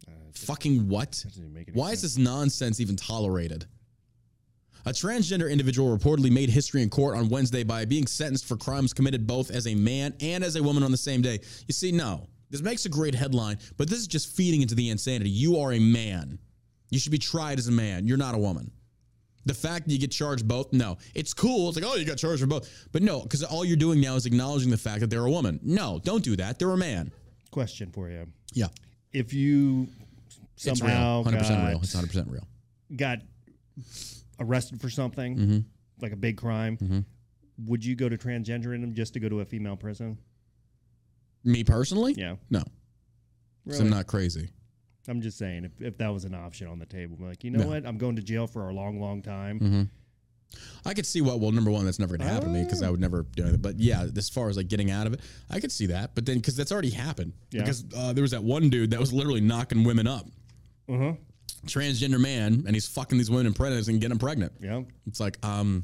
Uh, 0.06 0.12
Fucking 0.34 0.90
what? 0.90 1.24
doesn't 1.26 1.54
make 1.54 1.70
any 1.70 1.80
Why 1.80 1.94
is 1.94 2.02
this 2.02 2.18
nonsense 2.18 2.82
even 2.82 2.98
tolerated? 2.98 3.66
A 4.86 4.90
transgender 4.90 5.50
individual 5.50 5.98
reportedly 5.98 6.30
made 6.30 6.50
history 6.50 6.82
in 6.82 6.90
court 6.90 7.16
on 7.18 7.30
Wednesday 7.30 7.64
by 7.64 7.86
being 7.86 8.06
sentenced 8.06 8.46
for 8.46 8.58
crimes 8.58 8.94
committed 8.94 9.26
both 9.26 9.50
as 9.50 9.66
a 9.66 9.76
man 9.76 10.14
and 10.20 10.44
as 10.44 10.58
a 10.58 10.64
woman 10.64 10.84
on 10.84 10.92
the 10.92 10.98
same 10.98 11.22
day. 11.22 11.40
You 11.68 11.74
see, 11.74 11.94
no, 11.94 12.28
this 12.50 12.62
makes 12.62 12.86
a 12.86 12.90
great 12.90 13.16
headline, 13.16 13.58
but 13.78 13.90
this 13.90 14.00
is 14.00 14.08
just 14.08 14.36
feeding 14.36 14.62
into 14.62 14.76
the 14.76 14.90
insanity. 14.90 15.30
You 15.30 15.60
are 15.60 15.72
a 15.74 15.80
man. 15.80 16.40
You 16.90 17.00
should 17.00 17.12
be 17.14 17.18
tried 17.18 17.58
as 17.58 17.70
a 17.70 17.72
man. 17.72 18.06
You're 18.06 18.18
not 18.18 18.36
a 18.36 18.38
woman. 18.38 18.72
The 19.48 19.54
fact 19.54 19.88
that 19.88 19.94
you 19.94 20.00
get 20.00 20.12
charged 20.12 20.48
both, 20.48 20.72
no. 20.74 20.98
It's 21.16 21.34
cool. 21.34 21.70
It's 21.70 21.78
like, 21.80 21.86
oh, 21.90 21.96
you 21.96 22.06
got 22.06 22.18
charged 22.18 22.42
for 22.42 22.48
both. 22.48 22.70
But 22.92 23.02
no, 23.02 23.22
because 23.22 23.44
all 23.44 23.64
you're 23.66 23.78
doing 23.78 24.00
now 24.02 24.16
is 24.16 24.26
acknowledging 24.26 24.70
the 24.70 24.78
fact 24.78 25.00
that 25.00 25.10
they're 25.10 25.26
a 25.26 25.32
woman. 25.32 25.60
No, 25.64 26.00
don't 26.04 26.24
do 26.24 26.36
that. 26.36 26.60
They're 26.60 26.70
a 26.72 26.78
man. 26.78 27.12
Question 27.52 27.92
for 27.92 28.10
you: 28.10 28.28
Yeah. 28.54 28.68
If 29.14 29.34
you 29.34 29.88
It's 30.56 30.80
somehow 30.80 31.24
real. 31.24 31.34
100% 31.34 31.48
got, 31.50 31.68
real. 31.70 31.80
It's 31.82 31.96
100% 31.96 32.30
real. 32.32 32.48
got 32.96 33.20
arrested 34.40 34.82
for 34.82 34.90
something, 34.90 35.38
Mm-hmm. 35.38 35.60
like 36.02 36.12
a 36.12 36.16
big 36.18 36.38
crime, 36.38 37.06
would 37.66 37.84
you 37.86 37.96
go 37.96 38.10
to 38.10 38.18
transgenderism 38.18 38.94
just 38.94 39.14
to 39.14 39.20
go 39.20 39.30
to 39.30 39.40
a 39.42 39.46
female 39.46 39.78
prison? 39.78 40.18
Me 41.44 41.64
personally? 41.64 42.14
Yeah, 42.18 42.36
No. 42.50 42.64
really. 43.66 43.80
I'm 43.82 43.90
not 43.90 44.08
crazy. 44.08 44.50
I'm 45.08 45.22
just 45.22 45.38
saying, 45.38 45.66
if, 45.66 45.72
if 45.82 45.98
that 46.00 46.14
was 46.14 46.26
an 46.26 46.36
option 46.36 46.68
on 46.68 46.80
the 46.80 46.86
table, 46.86 47.18
like 47.20 47.44
you 47.44 47.52
know 47.52 47.60
No. 47.64 47.68
what, 47.70 47.86
I'm 47.86 47.98
going 47.98 48.16
to 48.18 48.22
jail 48.22 48.48
for 48.48 48.70
a 48.70 48.74
long, 48.74 49.00
long 49.00 49.22
time. 49.22 49.60
Mm-hmm. 49.60 49.84
I 50.86 50.94
could 50.94 51.06
see 51.06 51.22
what. 51.22 51.40
Well, 51.40 51.52
number 51.52 51.70
one, 51.72 51.84
that's 51.86 52.00
never 52.00 52.18
going 52.18 52.26
to 52.28 52.34
happen 52.34 52.50
to 52.50 52.54
me 52.58 52.64
because 52.64 52.82
I 52.82 52.90
would 52.90 53.02
never 53.02 53.24
do 53.36 53.44
anything. 53.44 53.62
But 53.62 53.80
yeah, 53.80 54.06
as 54.16 54.30
far 54.30 54.48
as 54.50 54.56
like 54.58 54.70
getting 54.70 54.90
out 54.92 55.06
of 55.06 55.14
it, 55.14 55.20
I 55.50 55.60
could 55.60 55.72
see 55.72 55.88
that. 55.88 56.16
But 56.16 56.26
then 56.26 56.38
because 56.38 56.56
that's 56.56 56.72
already 56.72 56.90
happened. 56.92 57.34
Yeah. 57.52 57.62
Because 57.62 57.84
uh, 57.96 58.14
there 58.14 58.22
was 58.22 58.32
that 58.32 58.44
one 58.44 58.70
dude 58.70 58.92
that 58.92 59.00
was 59.00 59.12
literally 59.12 59.42
knocking 59.42 59.84
women 59.84 60.08
up, 60.08 60.26
Uh 60.90 60.98
huh. 60.98 61.14
transgender 61.66 62.20
man, 62.20 62.64
and 62.66 62.76
he's 62.76 62.88
fucking 62.88 63.18
these 63.18 63.30
women 63.30 63.48
and 63.48 63.56
pregnant 63.56 63.88
and 63.88 64.00
getting 64.00 64.10
them 64.18 64.20
pregnant. 64.20 64.54
Yeah, 64.62 64.84
It's 65.06 65.20
like, 65.20 65.38
um, 65.46 65.84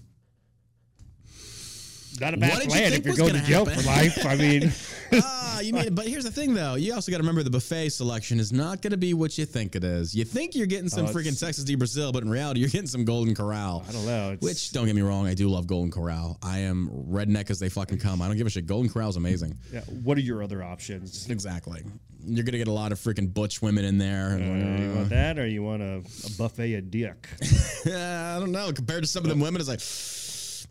not 2.20 2.34
a 2.34 2.38
bad 2.38 2.64
you 2.64 2.70
plan 2.70 2.92
think 2.92 3.06
if 3.06 3.06
you're 3.06 3.16
going 3.16 3.34
to 3.34 3.42
jail 3.48 3.66
happen? 3.66 3.82
for 3.82 3.88
life. 3.88 4.26
I 4.26 4.36
mean, 4.36 4.72
ah, 5.24 5.60
you 5.60 5.74
mean, 5.74 5.94
but 5.94 6.08
here's 6.08 6.24
the 6.24 6.32
thing 6.32 6.54
though. 6.54 6.76
You 6.76 6.94
also 6.94 7.12
got 7.12 7.18
to 7.18 7.24
remember 7.24 7.44
the 7.44 7.50
buffet 7.50 7.90
selection 7.90 8.40
is 8.40 8.52
not 8.52 8.82
going 8.82 8.92
to 8.92 8.98
be 8.98 9.14
what 9.14 9.38
you 9.38 9.46
think 9.46 9.76
it 9.76 9.84
is. 9.84 10.16
You 10.16 10.26
think 10.26 10.56
you're 10.56 10.66
getting 10.68 10.90
some 10.90 11.06
Oh, 11.06 11.10
freaking 11.10 11.40
Texas 11.40 11.64
de 11.64 11.76
Brazil, 11.76 12.12
but 12.12 12.24
in 12.24 12.30
reality, 12.30 12.60
you're 12.62 12.70
getting 12.70 12.88
some 12.88 13.06
Golden 13.06 13.36
Corral. 13.36 13.84
I 13.88 13.92
don't 13.92 14.06
know. 14.06 14.38
Which 14.40 14.72
don't 14.72 14.86
get 14.86 14.96
me 14.96 15.02
wrong, 15.02 15.28
I 15.28 15.34
do 15.34 15.50
love 15.50 15.68
Golden 15.68 15.92
Corral. 15.92 16.38
I 16.42 16.60
am 16.60 16.90
redneck 17.10 17.50
as 17.52 17.60
they 17.60 17.70
fucking 17.70 18.00
come. 18.00 18.22
I 18.22 18.28
don't 18.28 18.38
give 18.38 18.48
a 18.48 18.50
shit. 18.50 18.66
Golden 18.66 18.90
Corral 18.92 19.10
is 19.10 19.16
amazing. 19.16 19.58
yeah, 19.72 19.82
what 19.82 20.18
are 20.18 20.22
your 20.22 20.42
other 20.44 20.64
options? 20.64 21.30
Exactly. 21.30 21.84
You're 22.26 22.46
gonna 22.46 22.58
get 22.58 22.70
a 22.70 22.72
lot 22.74 22.94
of 22.94 23.00
freaking 23.00 23.34
butch 23.34 23.62
women 23.62 23.84
in 23.84 23.98
there. 23.98 24.36
Uh, 24.36 24.82
you 24.82 24.94
want 24.96 25.10
that, 25.10 25.38
or 25.38 25.46
you 25.46 25.62
want 25.62 25.82
a, 25.82 25.98
a 25.98 26.30
buffet 26.38 26.74
of 26.76 26.90
dick? 26.90 27.28
I 27.86 28.38
don't 28.40 28.54
know. 28.54 28.72
Compared 28.72 29.04
to 29.04 29.08
some 29.08 29.24
of 29.24 29.30
them 29.30 29.42
women, 29.42 29.60
it's 29.60 29.68
like, 29.70 29.82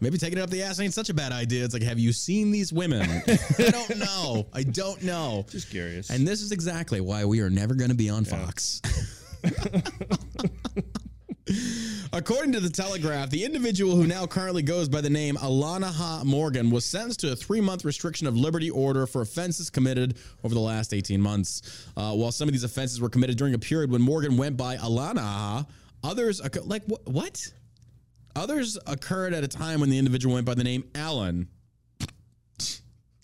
Maybe 0.03 0.19
taking 0.19 0.37
it 0.39 0.43
up 0.43 0.51
the 0.51 0.65
ass 0.65 0.81
ain't 0.81 0.93
such 0.93 1.11
a 1.11 1.15
bad 1.15 1.31
idea. 1.31 1.65
It's 1.65 1.73
like, 1.75 1.85
have 1.85 1.99
you 2.01 2.13
seen 2.13 2.51
these 2.51 2.73
women? 2.73 3.09
I 3.29 3.71
don't 3.71 3.97
know. 3.99 4.47
I 4.53 4.65
don't 4.65 5.01
know. 5.05 5.47
Just 5.49 5.71
curious. 5.71 6.11
And 6.11 6.27
this 6.27 6.43
is 6.43 6.51
exactly 6.51 7.01
why 7.01 7.25
we 7.25 7.41
are 7.41 7.49
never 7.49 7.75
going 7.75 7.91
to 7.91 7.97
be 7.97 8.11
on 8.11 8.25
Fox. 8.25 8.83
According 12.13 12.53
to 12.53 12.61
the 12.61 12.69
Telegraph, 12.69 13.31
the 13.31 13.45
individual 13.45 13.95
who 13.97 14.07
now 14.07 14.27
currently 14.27 14.63
goes 14.63 14.89
by 14.89 15.01
the 15.01 15.11
name 15.11 15.37
Alana 15.37 15.93
Ha 15.93 16.23
Morgan 16.25 16.71
was 16.71 16.85
sentenced 16.85 17.21
to 17.21 17.33
a 17.33 17.37
three 17.37 17.61
month 17.61 17.85
restriction 17.85 18.27
of 18.27 18.37
liberty 18.37 18.71
order 18.71 19.07
for 19.07 19.23
offenses 19.23 19.71
committed 19.71 20.17
over 20.45 20.53
the 20.55 20.61
last 20.61 20.93
18 20.93 21.21
months. 21.21 21.87
Uh, 21.97 22.13
while 22.13 22.33
some 22.33 22.49
of 22.49 22.53
these 22.53 22.65
offenses 22.65 23.01
were 23.01 23.09
committed 23.09 23.37
during 23.39 23.55
a 23.55 23.59
period 23.59 23.91
when 23.91 24.03
Morgan 24.03 24.37
went 24.37 24.57
by 24.57 24.77
Alana 24.77 25.21
Ha, 25.21 25.65
others, 26.05 26.41
occ- 26.41 26.67
like, 26.69 26.85
wh- 26.87 27.07
what? 27.09 27.53
Others 28.35 28.79
occurred 28.87 29.35
at 29.35 29.45
a 29.45 29.49
time 29.49 29.81
when 29.81 29.91
the 29.91 29.99
individual 29.99 30.35
went 30.35 30.47
by 30.47 30.55
the 30.55 30.65
name 30.65 30.85
Alan. 30.95 31.49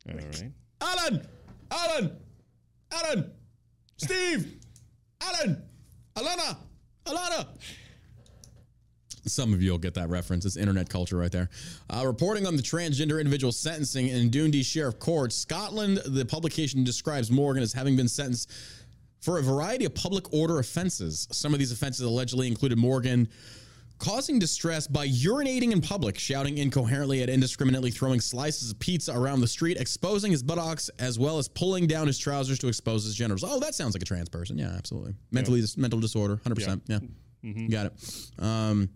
All 0.09 0.15
right. 0.15 0.53
Alan! 0.81 1.29
Alan! 1.71 2.17
Alan! 2.93 3.31
Steve! 3.97 4.59
Alan! 5.21 5.63
Alana! 6.17 6.57
Alana! 7.07 7.47
Some 9.25 9.53
of 9.53 9.63
you 9.63 9.73
will 9.73 9.79
get 9.79 9.95
that 9.95 10.09
reference. 10.09 10.47
It's 10.47 10.57
internet 10.57 10.89
culture 10.89 11.17
right 11.17 11.31
there. 11.31 11.51
Uh, 11.91 12.07
reporting 12.07 12.47
on 12.47 12.57
the 12.57 12.63
transgender 12.63 13.19
individual 13.19 13.53
sentencing 13.53 14.09
in 14.09 14.31
Dundee 14.31 14.63
Sheriff 14.63 14.99
Court, 14.99 15.33
Scotland, 15.33 15.99
the 16.07 16.25
publication 16.25 16.83
describes 16.83 17.31
Morgan 17.31 17.63
as 17.63 17.73
having 17.73 17.97
been 17.97 18.09
sentenced 18.09 18.51
for 19.21 19.39
a 19.39 19.43
variety 19.43 19.85
of 19.85 19.95
public 19.95 20.33
order 20.33 20.59
offenses. 20.59 21.29
Some 21.31 21.53
of 21.53 21.59
these 21.59 21.73
offenses 21.73 22.07
allegedly 22.07 22.47
included 22.47 22.79
Morgan 22.79 23.29
causing 23.99 24.39
distress 24.39 24.87
by 24.87 25.07
urinating 25.09 25.73
in 25.73 25.81
public, 25.81 26.19
shouting 26.19 26.59
incoherently 26.59 27.23
at 27.23 27.29
indiscriminately 27.29 27.91
throwing 27.91 28.21
slices 28.21 28.71
of 28.71 28.79
pizza 28.79 29.17
around 29.17 29.41
the 29.41 29.49
street, 29.49 29.77
exposing 29.81 30.33
his 30.33 30.43
buttocks, 30.43 30.89
as 30.99 31.19
well 31.19 31.39
as 31.39 31.49
pulling 31.49 31.87
down 31.87 32.07
his 32.07 32.19
trousers 32.19 32.59
to 32.61 32.69
expose 32.69 33.05
his 33.05 33.15
genitals. 33.15 33.45
Oh, 33.47 33.61
that 33.61 33.75
sounds 33.75 33.95
like 33.95 34.03
a 34.03 34.07
trans 34.07 34.29
person. 34.29 34.59
Yeah, 34.59 34.73
absolutely. 34.77 35.15
Mentally, 35.31 35.63
mental 35.77 36.01
disorder, 36.01 36.41
100%. 36.45 36.81
Yeah. 36.87 36.99
Got 37.69 37.87
it. 37.87 37.93
Um, 38.45 38.91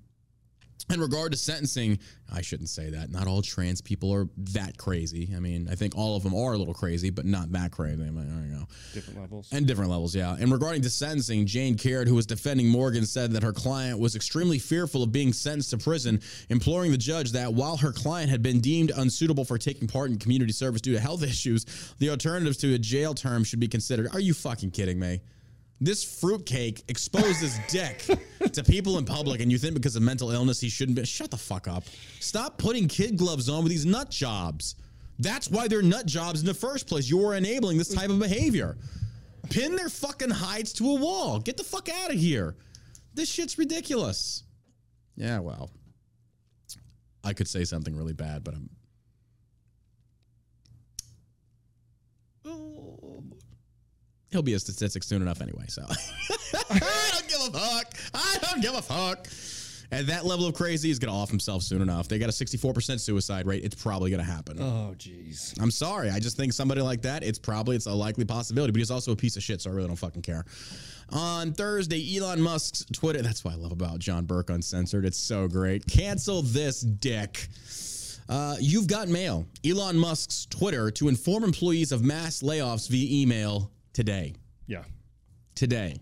in 0.90 1.00
regard 1.00 1.32
to 1.32 1.38
sentencing, 1.38 1.98
I 2.32 2.42
shouldn't 2.42 2.68
say 2.68 2.90
that. 2.90 3.10
Not 3.10 3.26
all 3.26 3.42
trans 3.42 3.80
people 3.80 4.12
are 4.12 4.28
that 4.36 4.78
crazy. 4.78 5.32
I 5.36 5.40
mean, 5.40 5.68
I 5.70 5.74
think 5.74 5.96
all 5.96 6.16
of 6.16 6.22
them 6.22 6.34
are 6.34 6.52
a 6.52 6.58
little 6.58 6.74
crazy, 6.74 7.10
but 7.10 7.24
not 7.24 7.52
that 7.52 7.72
crazy. 7.72 8.02
I 8.02 8.06
you 8.06 8.56
go. 8.58 8.66
Different 8.92 9.20
levels. 9.20 9.48
And 9.52 9.66
different 9.66 9.90
levels, 9.90 10.14
yeah. 10.14 10.36
And 10.38 10.50
regarding 10.50 10.82
to 10.82 10.90
sentencing, 10.90 11.46
Jane 11.46 11.76
Caird, 11.76 12.08
who 12.08 12.14
was 12.14 12.26
defending 12.26 12.68
Morgan, 12.68 13.06
said 13.06 13.32
that 13.32 13.42
her 13.42 13.52
client 13.52 13.98
was 13.98 14.16
extremely 14.16 14.58
fearful 14.58 15.02
of 15.02 15.12
being 15.12 15.32
sentenced 15.32 15.70
to 15.70 15.78
prison, 15.78 16.20
imploring 16.48 16.90
the 16.90 16.98
judge 16.98 17.32
that 17.32 17.52
while 17.52 17.76
her 17.76 17.92
client 17.92 18.30
had 18.30 18.42
been 18.42 18.60
deemed 18.60 18.92
unsuitable 18.96 19.44
for 19.44 19.58
taking 19.58 19.88
part 19.88 20.10
in 20.10 20.18
community 20.18 20.52
service 20.52 20.80
due 20.80 20.92
to 20.92 21.00
health 21.00 21.22
issues, 21.32 21.94
the 21.98 22.10
alternatives 22.10 22.56
to 22.58 22.74
a 22.74 22.78
jail 22.78 23.14
term 23.14 23.44
should 23.44 23.60
be 23.60 23.68
considered. 23.68 24.08
Are 24.12 24.20
you 24.20 24.34
fucking 24.34 24.70
kidding 24.70 24.98
me? 24.98 25.20
This 25.82 26.04
fruitcake 26.04 26.84
exposed 26.86 27.40
his 27.40 27.58
dick 27.66 28.04
to 28.52 28.62
people 28.62 28.98
in 28.98 29.04
public, 29.04 29.40
and 29.40 29.50
you 29.50 29.58
think 29.58 29.74
because 29.74 29.96
of 29.96 30.02
mental 30.02 30.30
illness 30.30 30.60
he 30.60 30.68
shouldn't 30.68 30.94
be. 30.94 31.04
Shut 31.04 31.32
the 31.32 31.36
fuck 31.36 31.66
up. 31.66 31.82
Stop 32.20 32.56
putting 32.56 32.86
kid 32.86 33.16
gloves 33.16 33.48
on 33.48 33.64
with 33.64 33.72
these 33.72 33.84
nut 33.84 34.08
jobs. 34.08 34.76
That's 35.18 35.50
why 35.50 35.66
they're 35.66 35.82
nut 35.82 36.06
jobs 36.06 36.38
in 36.38 36.46
the 36.46 36.54
first 36.54 36.86
place. 36.86 37.10
You're 37.10 37.34
enabling 37.34 37.78
this 37.78 37.92
type 37.92 38.10
of 38.10 38.20
behavior. 38.20 38.76
Pin 39.50 39.74
their 39.74 39.88
fucking 39.88 40.30
hides 40.30 40.72
to 40.74 40.88
a 40.88 40.94
wall. 40.94 41.40
Get 41.40 41.56
the 41.56 41.64
fuck 41.64 41.88
out 41.88 42.12
of 42.12 42.16
here. 42.16 42.54
This 43.14 43.28
shit's 43.28 43.58
ridiculous. 43.58 44.44
Yeah, 45.16 45.40
well. 45.40 45.68
I 47.24 47.32
could 47.32 47.48
say 47.48 47.64
something 47.64 47.96
really 47.96 48.12
bad, 48.12 48.44
but 48.44 48.54
I'm. 48.54 48.70
Oh. 52.44 52.91
He'll 54.32 54.42
be 54.42 54.54
a 54.54 54.58
statistic 54.58 55.02
soon 55.04 55.22
enough 55.22 55.40
anyway, 55.40 55.66
so. 55.68 55.84
I 56.70 57.10
don't 57.12 57.28
give 57.28 57.54
a 57.54 57.58
fuck. 57.58 57.94
I 58.14 58.38
don't 58.40 58.60
give 58.62 58.74
a 58.74 58.82
fuck. 58.82 59.28
At 59.92 60.06
that 60.06 60.24
level 60.24 60.46
of 60.46 60.54
crazy, 60.54 60.88
he's 60.88 60.98
going 60.98 61.12
to 61.12 61.18
off 61.18 61.28
himself 61.28 61.62
soon 61.62 61.82
enough. 61.82 62.08
They 62.08 62.18
got 62.18 62.30
a 62.30 62.32
64% 62.32 62.98
suicide 62.98 63.46
rate. 63.46 63.62
It's 63.62 63.74
probably 63.74 64.10
going 64.10 64.24
to 64.24 64.30
happen. 64.30 64.58
oh, 64.58 64.94
jeez. 64.96 65.54
I'm 65.60 65.70
sorry. 65.70 66.08
I 66.08 66.18
just 66.18 66.38
think 66.38 66.54
somebody 66.54 66.80
like 66.80 67.02
that, 67.02 67.22
it's 67.22 67.38
probably 67.38 67.76
it's 67.76 67.84
a 67.84 67.92
likely 67.92 68.24
possibility, 68.24 68.72
but 68.72 68.78
he's 68.78 68.90
also 68.90 69.12
a 69.12 69.16
piece 69.16 69.36
of 69.36 69.42
shit, 69.42 69.60
so 69.60 69.70
I 69.70 69.74
really 69.74 69.88
don't 69.88 69.96
fucking 69.96 70.22
care. 70.22 70.46
On 71.10 71.52
Thursday, 71.52 72.16
Elon 72.16 72.40
Musk's 72.40 72.86
Twitter, 72.90 73.20
that's 73.20 73.44
what 73.44 73.52
I 73.52 73.56
love 73.58 73.72
about 73.72 73.98
John 73.98 74.24
Burk 74.24 74.48
Uncensored. 74.48 75.04
It's 75.04 75.18
so 75.18 75.46
great. 75.46 75.86
Cancel 75.86 76.40
this 76.40 76.80
dick. 76.80 77.48
Uh, 78.30 78.56
you've 78.60 78.86
got 78.86 79.08
mail. 79.08 79.44
Elon 79.62 79.98
Musk's 79.98 80.46
Twitter 80.46 80.90
to 80.92 81.08
inform 81.08 81.44
employees 81.44 81.92
of 81.92 82.02
mass 82.02 82.40
layoffs 82.40 82.88
via 82.88 83.22
email 83.22 83.70
today. 83.92 84.34
Yeah. 84.66 84.84
Today. 85.54 85.96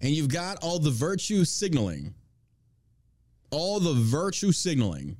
And 0.00 0.10
you've 0.10 0.28
got 0.28 0.58
all 0.62 0.78
the 0.78 0.90
virtue 0.90 1.44
signaling. 1.44 2.14
All 3.50 3.80
the 3.80 3.94
virtue 3.94 4.50
signaling 4.52 5.16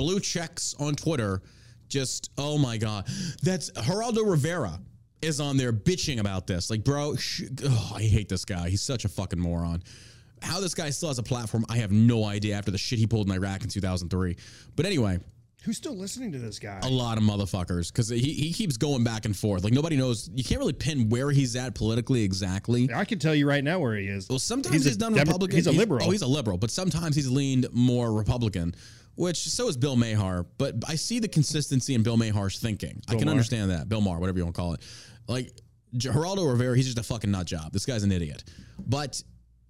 blue 0.00 0.18
checks 0.18 0.74
on 0.78 0.94
Twitter. 0.94 1.42
Just 1.88 2.30
oh 2.38 2.56
my 2.56 2.78
god, 2.78 3.06
that's 3.42 3.70
Geraldo 3.72 4.28
Rivera 4.28 4.80
is 5.20 5.40
on 5.40 5.56
there 5.56 5.72
bitching 5.72 6.20
about 6.20 6.46
this. 6.46 6.70
Like, 6.70 6.84
bro, 6.84 7.16
sh- 7.16 7.42
oh, 7.64 7.92
I 7.94 8.02
hate 8.02 8.28
this 8.28 8.44
guy. 8.44 8.70
He's 8.70 8.80
such 8.80 9.04
a 9.04 9.08
fucking 9.08 9.38
moron. 9.38 9.82
How 10.40 10.60
this 10.60 10.72
guy 10.72 10.88
still 10.88 11.08
has 11.10 11.18
a 11.18 11.22
platform, 11.22 11.66
I 11.68 11.76
have 11.78 11.92
no 11.92 12.24
idea. 12.24 12.54
After 12.56 12.70
the 12.70 12.78
shit 12.78 12.98
he 12.98 13.06
pulled 13.06 13.28
in 13.28 13.34
Iraq 13.34 13.62
in 13.62 13.68
2003, 13.68 14.36
but 14.76 14.86
anyway, 14.86 15.18
Who's 15.64 15.76
still 15.76 15.94
listening 15.96 16.32
to 16.32 16.38
this 16.38 16.58
guy? 16.58 16.80
a 16.82 16.88
lot 16.88 17.18
of 17.18 17.24
motherfuckers 17.24 17.92
because 17.92 18.08
he, 18.08 18.18
he 18.18 18.52
keeps 18.52 18.76
going 18.78 19.04
back 19.04 19.26
and 19.26 19.36
forth. 19.36 19.62
Like 19.62 19.74
nobody 19.74 19.96
knows. 19.96 20.30
You 20.34 20.42
can't 20.42 20.58
really 20.58 20.72
pin 20.72 21.08
where 21.10 21.30
he's 21.30 21.54
at 21.56 21.74
politically 21.74 22.22
exactly. 22.24 22.88
I 22.94 23.04
can 23.04 23.18
tell 23.18 23.34
you 23.34 23.46
right 23.46 23.62
now 23.62 23.78
where 23.78 23.94
he 23.96 24.06
is. 24.06 24.28
Well, 24.28 24.38
sometimes 24.38 24.74
He's 24.74 24.84
he's, 24.84 24.96
done 24.96 25.12
Demo- 25.12 25.24
Republican. 25.26 25.56
he's 25.56 25.66
a 25.66 25.72
liberal. 25.72 26.06
oh, 26.06 26.10
he's 26.10 26.22
a 26.22 26.26
liberal, 26.26 26.56
but 26.56 26.70
sometimes 26.70 27.14
he's 27.14 27.28
leaned 27.28 27.66
more 27.72 28.12
Republican, 28.12 28.74
which 29.16 29.36
so 29.36 29.68
is 29.68 29.76
Bill 29.76 29.96
Mahar. 29.96 30.46
But 30.56 30.76
I 30.88 30.94
see 30.94 31.18
the 31.18 31.28
consistency 31.28 31.94
in 31.94 32.02
Bill 32.02 32.16
Mahar's 32.16 32.58
thinking. 32.58 33.02
I 33.08 33.12
can 33.16 33.24
Maher. 33.26 33.30
understand 33.32 33.70
that. 33.70 33.88
Bill 33.88 34.00
Maher, 34.00 34.18
whatever 34.18 34.38
you 34.38 34.44
want 34.44 34.54
to 34.56 34.60
call 34.60 34.72
it. 34.74 34.80
Like 35.28 35.50
Geraldo 35.96 36.50
Rivera, 36.50 36.74
he's 36.74 36.86
just 36.86 36.98
a 36.98 37.02
fucking 37.02 37.30
nut 37.30 37.46
job. 37.46 37.72
This 37.72 37.84
guy's 37.84 38.02
an 38.02 38.12
idiot. 38.12 38.44
But 38.78 39.22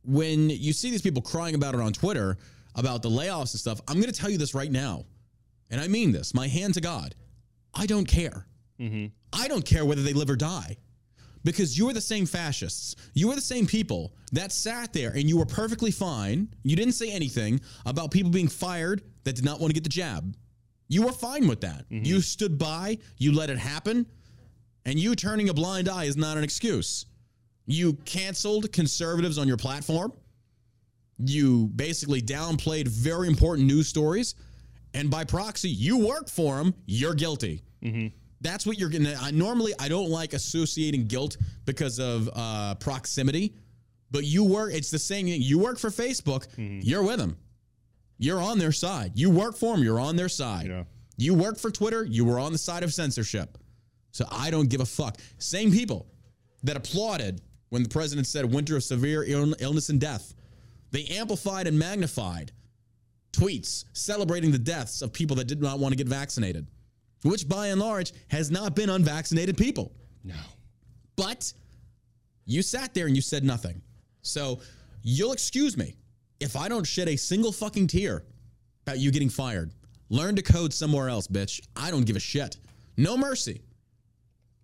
when 0.05 0.51
you 0.51 0.73
see 0.73 0.91
these 0.91 1.03
people 1.03 1.21
crying 1.21 1.57
about 1.57 1.75
it 1.75 1.81
on 1.81 1.93
Twitter 1.93 2.39
about 2.77 3.03
the 3.03 3.11
layoffs 3.11 3.53
and 3.55 3.61
stuff, 3.61 3.81
I'm 3.89 3.97
going 4.01 4.13
to 4.13 4.19
tell 4.19 4.31
you 4.31 4.39
this 4.39 4.55
right 4.55 4.71
now, 4.71 5.05
and 5.71 5.81
I 5.81 5.89
mean 5.89 6.13
this, 6.13 6.35
my 6.35 6.49
hand 6.49 6.75
to 6.75 6.81
God. 6.81 7.15
I 7.75 7.87
don't 7.87 8.07
care. 8.07 8.47
Mm-hmm. 8.81 9.07
I 9.33 9.49
don't 9.49 9.65
care 9.65 9.85
whether 9.85 10.03
they 10.03 10.13
live 10.13 10.31
or 10.31 10.37
die 10.37 10.77
because 11.45 11.79
you 11.79 11.89
are 11.89 11.93
the 11.93 12.01
same 12.01 12.27
fascists. 12.27 12.97
You 13.15 13.31
are 13.31 13.35
the 13.35 13.41
same 13.41 13.67
people 13.67 14.15
that 14.33 14.53
sat 14.53 14.93
there 14.93 15.11
and 15.11 15.29
you 15.29 15.39
were 15.39 15.47
perfectly 15.47 15.91
fine. 15.91 16.49
You 16.63 16.77
didn't 16.77 16.95
say 16.95 17.11
anything 17.11 17.61
about 17.87 18.11
people 18.11 18.31
being 18.31 18.49
fired 18.49 19.03
that 19.25 19.37
did 19.37 19.45
not 19.45 19.61
want 19.61 19.71
to 19.71 19.75
get 19.75 19.85
the 19.85 19.91
jab. 19.91 20.37
You 20.89 21.05
were 21.05 21.13
fine 21.13 21.47
with 21.47 21.61
that. 21.61 21.89
Mm-hmm. 21.89 22.05
You 22.05 22.21
stood 22.21 22.59
by, 22.59 22.99
you 23.17 23.33
let 23.33 23.49
it 23.49 23.59
happen, 23.59 24.07
and 24.85 24.99
you 24.99 25.15
turning 25.15 25.49
a 25.49 25.55
blind 25.55 25.89
eye 25.89 26.05
is 26.05 26.17
not 26.17 26.37
an 26.37 26.45
excuse. 26.45 27.07
You 27.67 27.95
canceled 28.05 28.73
conservatives 28.73 29.39
on 29.39 29.47
your 29.47 29.57
platform. 29.57 30.13
You 31.19 31.69
basically 31.69 32.21
downplayed 32.21 32.89
very 32.89 33.29
important 33.29 33.69
news 33.69 33.87
stories. 33.87 34.35
And 34.95 35.11
by 35.11 35.25
proxy, 35.25 35.69
you 35.71 35.99
work 36.07 36.29
for 36.29 36.57
them, 36.57 36.75
you're 36.87 37.15
guilty. 37.15 37.63
That's 38.43 38.65
what 38.67 38.79
you're 38.79 38.89
gonna. 38.89 39.17
I, 39.21 39.31
normally, 39.31 39.73
I 39.79 39.89
don't 39.89 40.09
like 40.11 40.33
associating 40.33 41.07
guilt 41.07 41.37
because 41.67 41.99
of 41.99 42.29
uh, 42.35 42.75
proximity, 42.77 43.55
but 44.11 44.25
you 44.25 44.45
work. 44.45 44.73
It's 44.73 44.91
the 44.91 44.99
same 44.99 45.27
thing. 45.27 45.43
You 45.43 45.59
work 45.59 45.79
for 45.79 45.91
Facebook. 45.91 46.47
You're 46.57 47.03
with 47.03 47.19
them. 47.19 47.37
You're 48.19 48.41
on 48.41 48.59
their 48.59 48.73
side. 48.73 49.13
You 49.15 49.31
work 49.31 49.57
for 49.57 49.75
them. 49.77 49.85
You're 49.85 50.01
on 50.01 50.17
their 50.17 50.29
side. 50.29 50.67
Yeah. 50.69 50.85
You 51.19 51.35
work 51.35 51.59
for 51.59 51.71
Twitter. 51.71 52.05
You 52.05 52.25
were 52.25 52.39
on 52.39 52.53
the 52.53 52.59
side 52.59 52.83
of 52.83 52.93
censorship. 52.95 53.59
So 54.13 54.25
I 54.33 54.51
don't 54.51 54.69
give 54.69 54.81
a 54.81 54.87
fuck. 54.87 55.19
Same 55.39 55.71
people 55.71 56.07
that 56.63 56.77
applauded 56.77 57.43
when 57.69 57.83
the 57.83 57.89
president 57.89 58.27
said 58.27 58.45
winter 58.51 58.77
of 58.77 58.85
severe 58.85 59.23
Ill- 59.25 59.55
illness 59.61 59.91
and 59.91 60.01
death. 60.01 60.35
They 60.91 61.05
amplified 61.07 61.67
and 61.67 61.79
magnified 61.79 62.53
tweets 63.33 63.85
celebrating 63.93 64.51
the 64.51 64.59
deaths 64.59 65.03
of 65.03 65.13
people 65.13 65.37
that 65.37 65.47
did 65.47 65.61
not 65.63 65.79
want 65.79 65.93
to 65.93 65.97
get 65.97 66.09
vaccinated, 66.09 66.67
which 67.23 67.49
by 67.49 67.69
and 67.69 67.81
large 67.81 68.13
has 68.29 68.51
not 68.51 68.75
been 68.75 68.91
unvaccinated 68.91 69.57
people. 69.57 69.93
No. 70.25 70.35
But 71.17 71.53
you 72.45 72.63
sat 72.63 72.95
there 72.95 73.07
and 73.07 73.15
you 73.15 73.23
said 73.23 73.45
nothing. 73.45 73.83
So 74.23 74.61
you'll 75.03 75.33
excuse 75.33 75.77
me 75.77 75.95
if 76.41 76.57
I 76.57 76.69
don't 76.69 76.87
shed 76.87 77.09
a 77.09 77.17
single 77.17 77.53
fucking 77.53 77.87
tear 77.87 78.25
about 78.87 78.99
you 78.99 79.11
getting 79.11 79.29
fired. 79.29 79.73
Learn 80.09 80.35
to 80.37 80.43
code 80.43 80.73
somewhere 80.73 81.09
else, 81.09 81.29
bitch. 81.29 81.61
I 81.77 81.91
don't 81.91 82.05
give 82.05 82.17
a 82.17 82.21
shit. 82.21 82.57
No 82.97 83.17
mercy. 83.17 83.63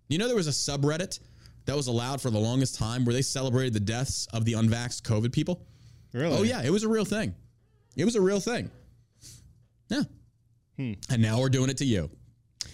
You 0.09 0.17
know, 0.17 0.27
there 0.27 0.35
was 0.35 0.47
a 0.47 0.51
subreddit 0.51 1.19
that 1.65 1.75
was 1.75 1.87
allowed 1.87 2.21
for 2.21 2.29
the 2.29 2.39
longest 2.39 2.75
time 2.75 3.05
where 3.05 3.13
they 3.13 3.21
celebrated 3.21 3.73
the 3.73 3.79
deaths 3.79 4.27
of 4.33 4.45
the 4.45 4.53
unvaxxed 4.53 5.03
COVID 5.03 5.31
people? 5.31 5.65
Really? 6.13 6.37
Oh, 6.37 6.43
yeah, 6.43 6.63
it 6.63 6.69
was 6.69 6.83
a 6.83 6.89
real 6.89 7.05
thing. 7.05 7.35
It 7.97 8.05
was 8.05 8.15
a 8.15 8.21
real 8.21 8.39
thing. 8.39 8.71
Yeah. 9.89 10.03
And 11.09 11.21
now 11.21 11.39
we're 11.39 11.49
doing 11.49 11.69
it 11.69 11.77
to 11.77 11.85
you. 11.85 12.09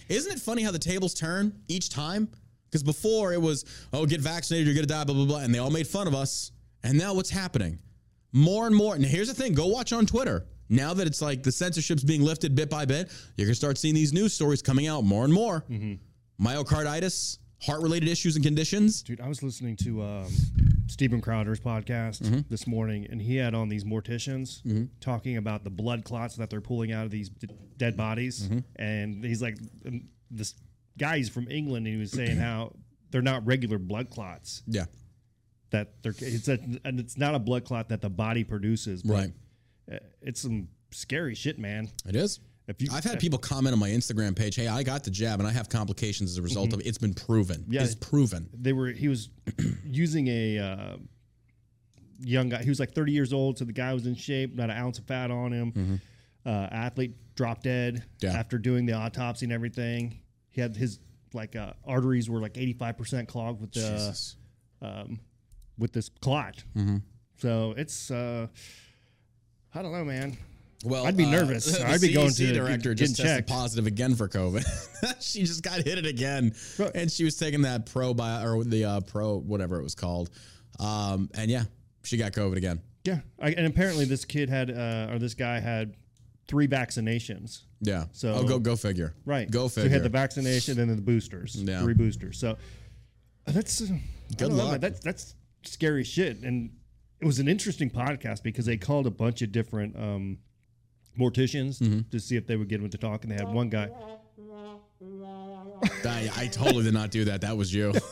Isn't 0.08 0.32
it 0.32 0.38
funny 0.38 0.62
how 0.62 0.70
the 0.70 0.78
tables 0.78 1.14
turn 1.14 1.52
each 1.66 1.88
time? 1.88 2.28
Because 2.70 2.82
before 2.82 3.32
it 3.32 3.40
was, 3.40 3.64
oh, 3.92 4.04
get 4.04 4.20
vaccinated, 4.20 4.66
you're 4.66 4.74
going 4.74 4.86
to 4.86 4.92
die, 4.92 5.04
blah, 5.04 5.14
blah, 5.14 5.24
blah. 5.24 5.38
And 5.38 5.54
they 5.54 5.58
all 5.58 5.70
made 5.70 5.86
fun 5.86 6.06
of 6.06 6.14
us. 6.14 6.52
And 6.82 6.98
now 6.98 7.14
what's 7.14 7.30
happening? 7.30 7.78
More 8.32 8.66
and 8.66 8.76
more. 8.76 8.94
And 8.94 9.04
here's 9.04 9.28
the 9.28 9.34
thing 9.34 9.54
go 9.54 9.66
watch 9.66 9.92
on 9.92 10.06
Twitter. 10.06 10.46
Now 10.68 10.92
that 10.94 11.06
it's 11.06 11.22
like 11.22 11.42
the 11.42 11.52
censorship's 11.52 12.02
being 12.04 12.22
lifted 12.22 12.54
bit 12.54 12.68
by 12.68 12.84
bit, 12.84 13.10
you're 13.36 13.46
going 13.46 13.52
to 13.52 13.54
start 13.54 13.78
seeing 13.78 13.94
these 13.94 14.12
news 14.12 14.34
stories 14.34 14.60
coming 14.60 14.86
out 14.86 15.04
more 15.04 15.24
and 15.24 15.32
more. 15.32 15.64
Myocarditis, 16.40 17.38
heart 17.62 17.80
related 17.80 18.08
issues 18.08 18.34
and 18.36 18.44
conditions. 18.44 19.02
Dude, 19.02 19.20
I 19.20 19.28
was 19.28 19.42
listening 19.42 19.76
to 19.76 20.02
um, 20.02 20.32
Steven 20.86 21.20
Crowder's 21.20 21.60
podcast 21.60 22.22
Mm-hmm. 22.22 22.40
this 22.50 22.66
morning, 22.66 23.06
and 23.10 23.20
he 23.20 23.36
had 23.36 23.54
on 23.54 23.68
these 23.68 23.84
morticians 23.84 24.60
talking 25.00 25.36
about 25.36 25.64
the 25.64 25.70
blood 25.70 26.04
clots 26.04 26.36
that 26.36 26.50
they're 26.50 26.60
pulling 26.60 26.92
out 26.92 27.04
of 27.04 27.10
these 27.10 27.28
d- 27.30 27.48
dead 27.76 27.96
bodies. 27.96 28.42
Mm-hmm. 28.48 28.58
And 28.76 29.24
he's 29.24 29.42
like, 29.42 29.56
um, 29.86 30.08
this 30.30 30.54
guy's 30.98 31.28
from 31.28 31.50
England, 31.50 31.86
and 31.86 31.94
he 31.94 32.00
was 32.00 32.12
saying 32.12 32.36
how 32.36 32.72
they're 33.10 33.22
not 33.22 33.44
regular 33.46 33.78
blood 33.78 34.10
clots. 34.10 34.62
Yeah. 34.66 34.84
That 35.70 36.02
they're 36.02 36.14
it's 36.18 36.48
a, 36.48 36.58
and 36.84 37.00
it's 37.00 37.16
not 37.18 37.34
a 37.34 37.38
blood 37.38 37.64
clot 37.64 37.88
that 37.88 38.00
the 38.00 38.10
body 38.10 38.44
produces. 38.44 39.02
But 39.02 39.14
Right. 39.14 40.00
It's 40.22 40.40
some 40.40 40.68
scary 40.92 41.34
shit, 41.34 41.58
man. 41.58 41.88
It 42.06 42.14
is. 42.16 42.40
If 42.66 42.80
you, 42.80 42.88
I've 42.92 43.04
had 43.04 43.18
people 43.20 43.38
comment 43.38 43.74
on 43.74 43.78
my 43.78 43.90
Instagram 43.90 44.34
page, 44.34 44.56
hey, 44.56 44.68
I 44.68 44.82
got 44.82 45.04
the 45.04 45.10
jab 45.10 45.38
and 45.38 45.46
I 45.46 45.52
have 45.52 45.68
complications 45.68 46.30
as 46.30 46.38
a 46.38 46.42
result 46.42 46.72
of 46.72 46.80
it. 46.80 46.86
It's 46.86 46.96
been 46.98 47.12
proven. 47.12 47.58
Mm-hmm. 47.60 47.72
Yeah. 47.74 47.82
It's 47.82 47.94
proven. 47.94 48.48
they 48.54 48.72
were 48.72 48.88
he 48.88 49.08
was 49.08 49.28
using 49.84 50.28
a 50.28 50.58
uh, 50.58 50.96
young 52.20 52.48
guy 52.48 52.62
he 52.62 52.68
was 52.70 52.80
like 52.80 52.92
30 52.94 53.12
years 53.12 53.32
old 53.32 53.58
so 53.58 53.64
the 53.64 53.72
guy 53.72 53.92
was 53.92 54.06
in 54.06 54.14
shape 54.14 54.54
not 54.54 54.70
an 54.70 54.76
ounce 54.76 54.98
of 54.98 55.04
fat 55.04 55.30
on 55.30 55.52
him 55.52 56.00
uh, 56.46 56.48
athlete 56.70 57.14
dropped 57.34 57.64
dead 57.64 57.96
Mm-hmm. 57.96 58.26
Yeah. 58.26 58.32
after 58.38 58.56
doing 58.56 58.86
the 58.86 58.92
autopsy 58.94 59.44
and 59.46 59.52
everything 59.52 60.20
he 60.50 60.60
had 60.60 60.76
his 60.76 61.00
like 61.34 61.56
uh, 61.56 61.72
arteries 61.84 62.30
were 62.30 62.40
like 62.40 62.54
85% 62.54 63.26
clogged 63.28 63.60
with 63.60 63.72
the 63.72 64.16
um, 64.80 65.18
with 65.76 65.92
this 65.92 66.08
clot 66.20 66.62
Mm-hmm. 66.76 66.98
so 67.36 67.74
it's 67.76 68.10
uh 68.10 68.46
i 69.74 69.82
don't 69.82 69.92
know 69.92 70.04
man 70.04 70.36
Well, 70.84 71.06
I'd 71.06 71.16
be 71.16 71.24
uh, 71.24 71.30
nervous. 71.30 71.80
I'd 71.80 72.00
be 72.00 72.12
going 72.12 72.30
to 72.30 72.52
director 72.52 72.94
just 72.94 73.16
tested 73.16 73.36
checked. 73.36 73.48
positive 73.48 73.86
again 73.86 74.14
for 74.14 74.28
COVID. 74.28 74.64
she 75.20 75.40
just 75.44 75.62
got 75.62 75.76
hit 75.82 75.98
it 75.98 76.06
again, 76.06 76.54
Bro. 76.76 76.90
and 76.94 77.10
she 77.10 77.24
was 77.24 77.36
taking 77.36 77.62
that 77.62 77.86
pro 77.86 78.14
bio 78.14 78.46
or 78.46 78.64
the 78.64 78.84
uh, 78.84 79.00
pro 79.00 79.38
whatever 79.38 79.80
it 79.80 79.82
was 79.82 79.94
called, 79.94 80.30
um, 80.78 81.30
and 81.34 81.50
yeah, 81.50 81.64
she 82.02 82.16
got 82.16 82.32
COVID 82.32 82.56
again. 82.56 82.80
yeah 83.04 83.20
I, 83.40 83.50
and 83.50 83.66
apparently 83.66 84.04
this 84.04 84.24
kid 84.24 84.48
had 84.50 84.70
uh, 84.70 85.08
or 85.10 85.18
this 85.18 85.34
guy 85.34 85.60
had 85.60 85.94
three 86.46 86.68
vaccinations 86.68 87.62
Yeah. 87.80 88.04
So- 88.12 88.34
oh, 88.34 88.44
go 88.44 88.58
go 88.58 88.76
figure. 88.76 89.14
Right. 89.24 89.50
Go 89.50 89.68
So 89.68 89.80
figure. 89.80 89.88
you 89.88 89.94
had 89.94 90.02
the 90.04 90.08
vaccination 90.10 90.78
and 90.78 90.90
then 90.90 90.96
the 90.96 91.02
boosters. 91.02 91.56
Yeah. 91.56 91.80
Three 91.82 91.94
boosters. 91.94 92.38
So 92.38 92.50
uh, 93.46 93.52
that's 93.52 93.80
uh, 93.82 93.86
Good 93.86 94.38
don't 94.38 94.56
know, 94.56 94.64
luck. 94.66 94.80
That's 94.80 95.00
that's 95.00 95.34
scary 95.64 96.04
shit. 96.04 96.42
And 96.42 96.70
it 97.20 97.26
was 97.26 97.38
an 97.38 97.48
interesting 97.48 97.88
podcast 97.90 98.42
because 98.42 98.66
they 98.66 98.76
called 98.76 99.06
a 99.06 99.10
bunch 99.10 99.40
of 99.42 99.52
different 99.52 99.96
um, 99.96 100.38
morticians 101.18 101.78
Mm-hmm. 101.80 102.00
to 102.10 102.20
see 102.20 102.36
if 102.36 102.46
they 102.46 102.56
would 102.56 102.68
get 102.68 102.80
them 102.80 102.90
to 102.90 102.98
talk, 102.98 103.22
and 103.24 103.30
they 103.32 103.36
had 103.36 103.52
one 103.52 103.68
guy. 103.68 103.88
I, 106.04 106.30
I 106.36 106.46
totally 106.46 106.84
did 106.84 106.94
not 106.94 107.10
do 107.10 107.24
that. 107.26 107.40
That 107.42 107.56
was 107.56 107.72
you. 107.74 107.92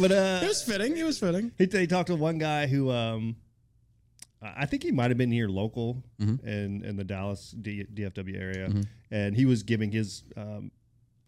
But 0.00 0.12
uh, 0.12 0.40
it 0.42 0.48
was 0.48 0.62
fitting. 0.62 0.96
It 0.96 1.04
was 1.04 1.18
fitting. 1.18 1.52
he, 1.58 1.66
they 1.66 1.86
talked 1.86 2.06
to 2.08 2.16
one 2.16 2.38
guy 2.38 2.66
who 2.66 2.90
um, 2.90 3.36
I 4.42 4.64
think 4.66 4.82
he 4.82 4.90
might 4.92 5.10
have 5.10 5.18
been 5.18 5.30
here 5.30 5.48
local 5.48 6.02
Mm-hmm. 6.20 6.46
in 6.48 6.84
in 6.84 6.96
the 6.96 7.04
Dallas 7.04 7.50
D, 7.50 7.84
DFW 7.92 8.38
area, 8.40 8.70
and 9.10 9.34
he 9.36 9.44
was 9.46 9.62
giving 9.62 9.90
his 9.90 10.22
um, 10.36 10.70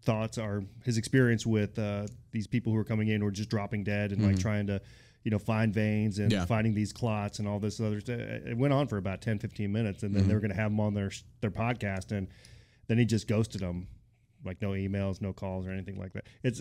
thoughts 0.04 0.38
or 0.38 0.64
his 0.84 0.96
experience 0.98 1.44
with 1.46 1.78
uh, 1.78 2.06
these 2.30 2.46
people 2.46 2.72
who 2.72 2.78
are 2.78 2.84
coming 2.84 3.08
in 3.08 3.22
or 3.22 3.30
just 3.30 3.48
dropping 3.50 3.84
dead 3.84 4.12
and 4.12 4.22
like 4.24 4.38
trying 4.38 4.66
to 4.68 4.80
you 5.24 5.30
know 5.30 5.38
find 5.38 5.72
veins 5.72 6.18
and. 6.18 6.30
Yeah. 6.32 6.44
finding 6.46 6.74
these 6.74 6.92
clots 6.92 7.38
and 7.38 7.46
all 7.48 7.58
this 7.60 7.80
other 7.80 8.00
stuff. 8.00 8.18
It 8.20 8.56
went 8.56 8.72
on 8.72 8.86
for 8.88 8.96
about 8.98 9.20
10, 9.22 9.38
15 9.38 9.70
minutes, 9.72 10.02
and 10.02 10.14
then 10.14 10.22
Mm-hmm. 10.22 10.28
they 10.28 10.34
were 10.34 10.40
going 10.40 10.50
to 10.50 10.56
have 10.56 10.70
him 10.72 10.80
on 10.80 10.94
their 10.94 11.10
their 11.40 11.50
podcast, 11.50 12.12
and 12.12 12.28
then 12.88 12.98
he 12.98 13.04
just 13.04 13.26
ghosted 13.28 13.60
them, 13.60 13.86
like 14.44 14.60
no 14.60 14.70
emails, 14.70 15.20
no 15.20 15.32
calls, 15.32 15.66
or 15.66 15.70
anything 15.70 15.98
like 15.98 16.12
that. 16.14 16.26
It's 16.42 16.60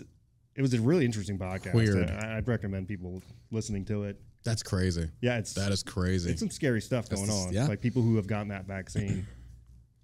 it 0.54 0.62
was 0.62 0.74
a 0.74 0.80
really 0.80 1.04
interesting 1.04 1.38
podcast. 1.38 1.74
Weird. 1.74 2.10
I, 2.10 2.36
I'd 2.36 2.46
recommend 2.48 2.86
people 2.88 3.22
listening 3.50 3.84
to 3.86 4.04
it. 4.04 4.20
That's 4.44 4.62
crazy. 4.62 5.08
Yeah, 5.20 5.38
it's 5.38 5.54
That 5.54 5.72
is 5.72 5.82
crazy. 5.82 6.30
it's 6.30 6.40
some 6.40 6.50
scary 6.50 6.80
stuff 6.80 7.08
going 7.08 7.30
on. 7.30 7.52
yeah. 7.52 7.66
Like 7.66 7.80
people 7.80 8.02
who 8.02 8.16
have 8.16 8.26
gotten 8.26 8.48
that 8.48 8.66
vaccine. 8.66 9.26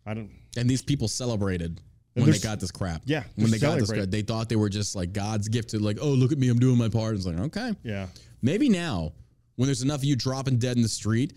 I 0.06 0.14
don't. 0.14 0.30
And 0.56 0.70
these 0.70 0.80
people 0.82 1.06
celebrated 1.08 1.80
when 2.14 2.30
they 2.30 2.38
got 2.38 2.58
this 2.60 2.70
crap. 2.70 3.02
Yeah, 3.04 3.22
When 3.36 3.50
they're 3.50 3.60
got 3.60 3.78
this 3.78 3.90
crap, 3.90 4.08
they 4.08 4.22
thought 4.22 4.48
they 4.48 4.56
were 4.56 4.68
just 4.68 4.96
like 4.96 5.12
God's 5.12 5.48
gift 5.48 5.70
to 5.70 5.78
like, 5.78 5.98
oh, 6.00 6.08
look 6.10 6.32
at 6.32 6.38
me, 6.38 6.48
I'm 6.48 6.58
doing 6.58 6.76
my 6.78 6.88
part. 6.88 7.14
It's 7.14 7.26
like, 7.26 7.38
okay. 7.38 7.72
Yeah, 7.82 8.06
Maybe 8.42 8.68
now, 8.68 9.12
when 9.56 9.66
there's 9.66 9.82
enough 9.82 9.98
of 9.98 10.04
you 10.04 10.16
dropping 10.16 10.58
dead 10.58 10.76
in 10.76 10.82
the 10.82 10.88
street 10.88 11.32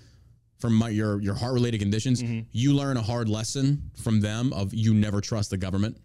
from 0.60 0.76
my, 0.76 0.90
your 0.90 1.20
your 1.22 1.34
heart 1.34 1.54
related 1.54 1.80
conditions, 1.80 2.22
Mm-hmm. 2.22 2.42
you 2.52 2.74
learn 2.74 2.98
a 2.98 3.02
hard 3.02 3.28
lesson 3.30 3.92
from 4.04 4.22
them 4.22 4.54
of 4.54 4.74
you 4.74 4.94
never 4.94 5.20
trust 5.22 5.50
the 5.50 5.58
government. 5.58 5.98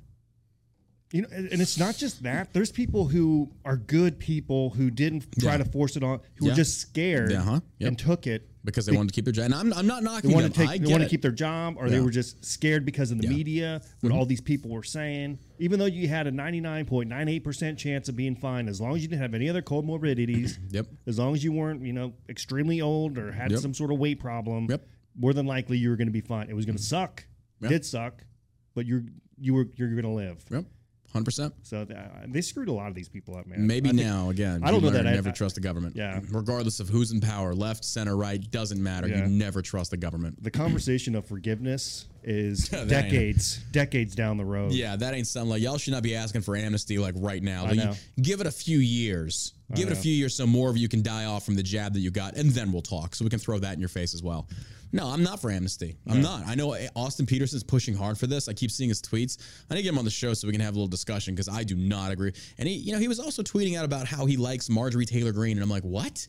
You 1.13 1.23
know, 1.23 1.29
and 1.31 1.61
it's 1.61 1.79
not 1.79 1.97
just 1.97 2.23
that. 2.25 2.53
There's 2.53 2.73
people 2.73 3.07
who 3.07 3.53
are 3.65 3.77
good 3.77 4.19
people 4.19 4.71
who 4.71 4.91
didn't 4.91 5.27
try 5.41 5.53
Yeah. 5.53 5.59
to 5.59 5.65
force 5.65 5.97
it 5.97 6.03
on, 6.03 6.21
who 6.37 6.47
Yeah. 6.47 6.53
were 6.53 6.57
just 6.57 6.79
scared 6.81 7.31
Yeah, 7.31 7.43
huh? 7.43 7.61
Yep. 7.79 7.89
and 7.89 7.99
took 7.99 8.27
it. 8.27 8.49
because 8.65 8.85
they 8.85 8.97
wanted 8.97 9.11
to 9.11 9.15
keep 9.15 9.25
their 9.25 9.31
job. 9.33 9.45
And 9.45 9.55
I'm, 9.55 9.73
I'm 9.75 9.87
not 9.87 10.03
knocking 10.03 10.23
They 10.31 10.35
them. 10.35 10.43
wanted 10.43 10.55
to 10.55 10.67
take. 10.67 10.83
They 10.83 10.91
wanted 10.91 11.05
to 11.05 11.11
keep 11.11 11.23
their 11.23 11.31
job, 11.31 11.77
or 11.79 11.89
they 11.89 12.01
were 12.01 12.11
just 12.11 12.45
scared 12.45 12.85
because 12.85 13.13
of 13.13 13.19
the 13.19 13.23
Yeah. 13.23 13.29
Mm-hmm. 13.31 13.37
media, 13.37 13.83
what 14.01 14.13
all 14.13 14.27
these 14.27 14.41
people 14.41 14.73
were 14.73 14.83
saying. 14.83 15.39
Even 15.61 15.79
though 15.79 15.87
you 15.87 16.09
had 16.09 16.27
a 16.27 16.33
99.98 16.33 17.45
percent 17.45 17.79
chance 17.79 18.09
of 18.09 18.17
being 18.17 18.35
fine, 18.35 18.67
as 18.69 18.81
long 18.81 18.97
as 18.97 19.03
you 19.03 19.07
didn't 19.09 19.23
have 19.23 19.35
any 19.35 19.49
other 19.49 19.63
comorbidities, 19.63 20.59
Yep. 20.73 20.89
as 21.07 21.17
long 21.17 21.33
as 21.35 21.45
you 21.45 21.53
weren't, 21.53 21.83
you 21.87 21.93
know, 21.93 22.15
extremely 22.29 22.81
old 22.81 23.19
or 23.19 23.31
had 23.31 23.53
Yep. 23.53 23.61
some 23.61 23.73
sort 23.73 23.93
of 23.93 23.99
weight 24.01 24.19
problem, 24.19 24.67
Yep. 24.69 24.85
more 25.15 25.33
than 25.33 25.47
likely 25.47 25.79
you 25.79 25.89
were 25.91 25.97
going 25.97 26.09
to 26.09 26.13
be 26.13 26.21
fine. 26.21 26.51
It 26.51 26.57
was 26.57 26.67
going 26.67 26.77
to 26.77 26.83
suck. 26.83 27.25
Yeah. 27.61 27.69
Did 27.69 27.85
suck, 27.85 28.25
but 28.75 28.85
you're 28.85 29.05
you 29.39 29.55
were 29.55 29.69
you're 29.77 29.91
going 29.91 30.03
to 30.03 30.09
live. 30.09 30.45
Yep. 30.51 30.65
100%. 31.15 31.53
So 31.63 31.83
uh, 31.83 32.09
they 32.29 32.41
screwed 32.41 32.69
a 32.69 32.73
lot 32.73 32.89
of 32.89 32.95
these 32.95 33.09
people 33.09 33.37
up, 33.37 33.47
man. 33.47 33.67
Maybe 33.67 33.89
I 33.89 33.93
think- 33.93 34.03
now 34.07 34.31
again. 34.31 34.63
I 34.65 34.71
don't 34.71 34.83
know 34.83 34.91
that 34.91 35.07
I- 35.07 35.15
never 35.15 35.31
I- 35.31 35.33
trust 35.33 35.55
the 35.55 35.61
government. 35.61 35.97
Yeah. 35.97 36.21
Regardless 36.31 36.81
of 36.81 36.89
who's 36.89 37.13
in 37.13 37.21
power, 37.21 37.55
left, 37.55 37.85
center, 37.85 38.17
right, 38.17 38.41
doesn't 38.51 38.83
matter. 38.83 39.09
Yeah. 39.09 39.21
You 39.25 39.27
never 39.27 39.63
trust 39.63 39.91
the 39.93 39.97
government. 39.97 40.43
the 40.43 40.51
conversation 40.51 41.15
of 41.15 41.27
forgiveness 41.27 42.07
is 42.23 42.69
decades 42.89 43.59
decades 43.71 44.15
down 44.15 44.37
the 44.37 44.45
road. 44.45 44.73
Yeah, 44.73 44.97
that 44.97 45.15
ain't 45.15 45.27
something 45.29 45.51
like 45.51 45.63
y'all 45.63 45.79
should 45.79 45.93
not 45.93 46.03
be 46.03 46.17
asking 46.17 46.43
for 46.43 46.57
amnesty 46.57 46.99
like 46.99 47.15
right 47.19 47.43
now. 47.43 47.67
I 47.67 47.73
know. 47.75 47.95
Give 48.21 48.41
it 48.41 48.47
a 48.47 48.51
few 48.53 48.79
years. 48.79 49.55
Give 49.75 49.89
it 49.89 49.93
a 49.93 49.97
few 49.97 50.13
years 50.13 50.35
so 50.35 50.47
more 50.47 50.71
of 50.71 50.77
you 50.77 50.89
can 50.89 51.03
die 51.03 51.25
off 51.25 51.45
from 51.45 51.55
the 51.57 51.63
jab 51.63 51.93
that 51.95 52.01
you 52.01 52.11
got, 52.11 52.37
and 52.37 52.51
then 52.51 52.73
we'll 52.73 52.83
talk. 52.83 53.15
So 53.15 53.25
we 53.25 53.31
can 53.31 53.39
throw 53.41 53.59
that 53.59 53.75
in 53.75 53.81
your 53.81 53.89
face 53.89 54.15
as 54.15 54.23
well. 54.23 54.49
No, 54.97 55.09
I'm 55.09 55.23
not 55.23 55.43
for 55.43 55.51
amnesty. 55.51 55.95
I'm 56.09 56.23
not. 56.23 56.47
I 56.47 56.55
know 56.55 56.75
Austin 56.97 57.27
Petersen's 57.27 57.63
pushing 57.63 57.95
hard 57.95 58.17
for 58.17 58.27
this. 58.27 58.49
I 58.49 58.55
keep 58.55 58.71
seeing 58.71 58.89
his 58.89 59.03
tweets. 59.03 59.37
I 59.71 59.75
need 59.75 59.81
to 59.81 59.83
get 59.83 59.93
him 59.93 59.99
on 59.99 60.07
the 60.07 60.11
show 60.11 60.33
so 60.33 60.49
we 60.49 60.53
can 60.53 60.63
have 60.63 60.75
a 60.75 60.79
little 60.79 60.89
discussion 60.89 61.35
because 61.35 61.51
I 61.51 61.65
do 61.65 61.77
not 61.77 62.13
agree. 62.13 62.33
And 62.57 62.67
he, 62.67 62.77
you 62.77 62.93
know, 62.93 62.99
he 62.99 63.07
was 63.07 63.21
also 63.21 63.43
tweeting 63.43 63.77
out 63.77 63.85
about 63.85 64.07
how 64.07 64.25
he 64.25 64.39
likes 64.39 64.71
Marjorie 64.71 65.05
Taylor 65.05 65.33
Greene, 65.33 65.59
and 65.59 65.63
I'm 65.63 65.69
like, 65.69 65.83
what? 65.83 66.27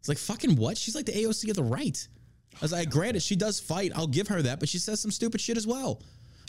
It's 0.00 0.08
like 0.08 0.18
fucking 0.18 0.56
what? 0.56 0.76
She's 0.76 0.94
like 0.94 1.06
the 1.06 1.12
AOC 1.12 1.48
of 1.48 1.56
the 1.56 1.62
right. 1.62 2.06
I 2.52 2.58
was 2.60 2.72
like, 2.72 2.90
granted, 2.90 3.22
she 3.22 3.36
does 3.36 3.58
fight. 3.58 3.90
I'll 3.94 4.06
give 4.06 4.28
her 4.28 4.42
that, 4.42 4.60
but 4.60 4.68
she 4.68 4.76
says 4.76 5.00
some 5.00 5.10
stupid 5.10 5.40
shit 5.40 5.56
as 5.56 5.66
well. 5.66 6.02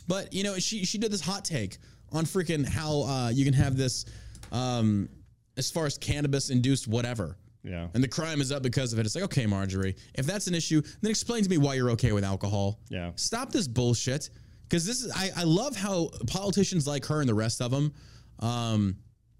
But 0.09 0.33
you 0.33 0.43
know, 0.43 0.59
she 0.59 0.83
she 0.83 0.97
did 0.97 1.09
this 1.09 1.21
hot 1.21 1.45
take 1.45 1.77
on 2.11 2.25
freaking 2.25 2.67
how 2.67 3.03
uh, 3.03 3.29
you 3.29 3.45
can 3.45 3.53
have 3.53 3.77
this, 3.77 4.03
um, 4.51 5.07
as 5.55 5.71
far 5.71 5.85
as 5.85 5.97
cannabis 5.97 6.49
induced 6.49 6.85
whatever. 6.85 7.37
Yeah. 7.65 7.87
And 7.93 8.03
the 8.03 8.07
crime 8.07 8.41
is 8.41 8.51
up 8.51 8.63
because 8.63 8.93
of 8.93 8.99
it. 8.99 9.05
It's 9.05 9.15
like, 9.15 9.23
okay, 9.25 9.45
Marjorie, 9.45 9.95
if 10.13 10.25
that's 10.25 10.47
an 10.47 10.55
issue, 10.55 10.81
then 11.01 11.09
explain 11.11 11.43
to 11.43 11.49
me 11.49 11.57
why 11.57 11.73
you're 11.73 11.91
okay 11.91 12.11
with 12.11 12.23
alcohol. 12.23 12.79
Yeah. 12.89 13.11
Stop 13.15 13.51
this 13.51 13.67
bullshit. 13.67 14.29
Because 14.63 14.85
this 14.85 15.03
is, 15.03 15.11
I, 15.11 15.29
I 15.35 15.43
love 15.43 15.75
how 15.75 16.09
politicians 16.27 16.87
like 16.87 17.05
her 17.05 17.19
and 17.19 17.29
the 17.29 17.33
rest 17.35 17.61
of 17.61 17.71
them, 17.71 17.93
um, 18.39 18.95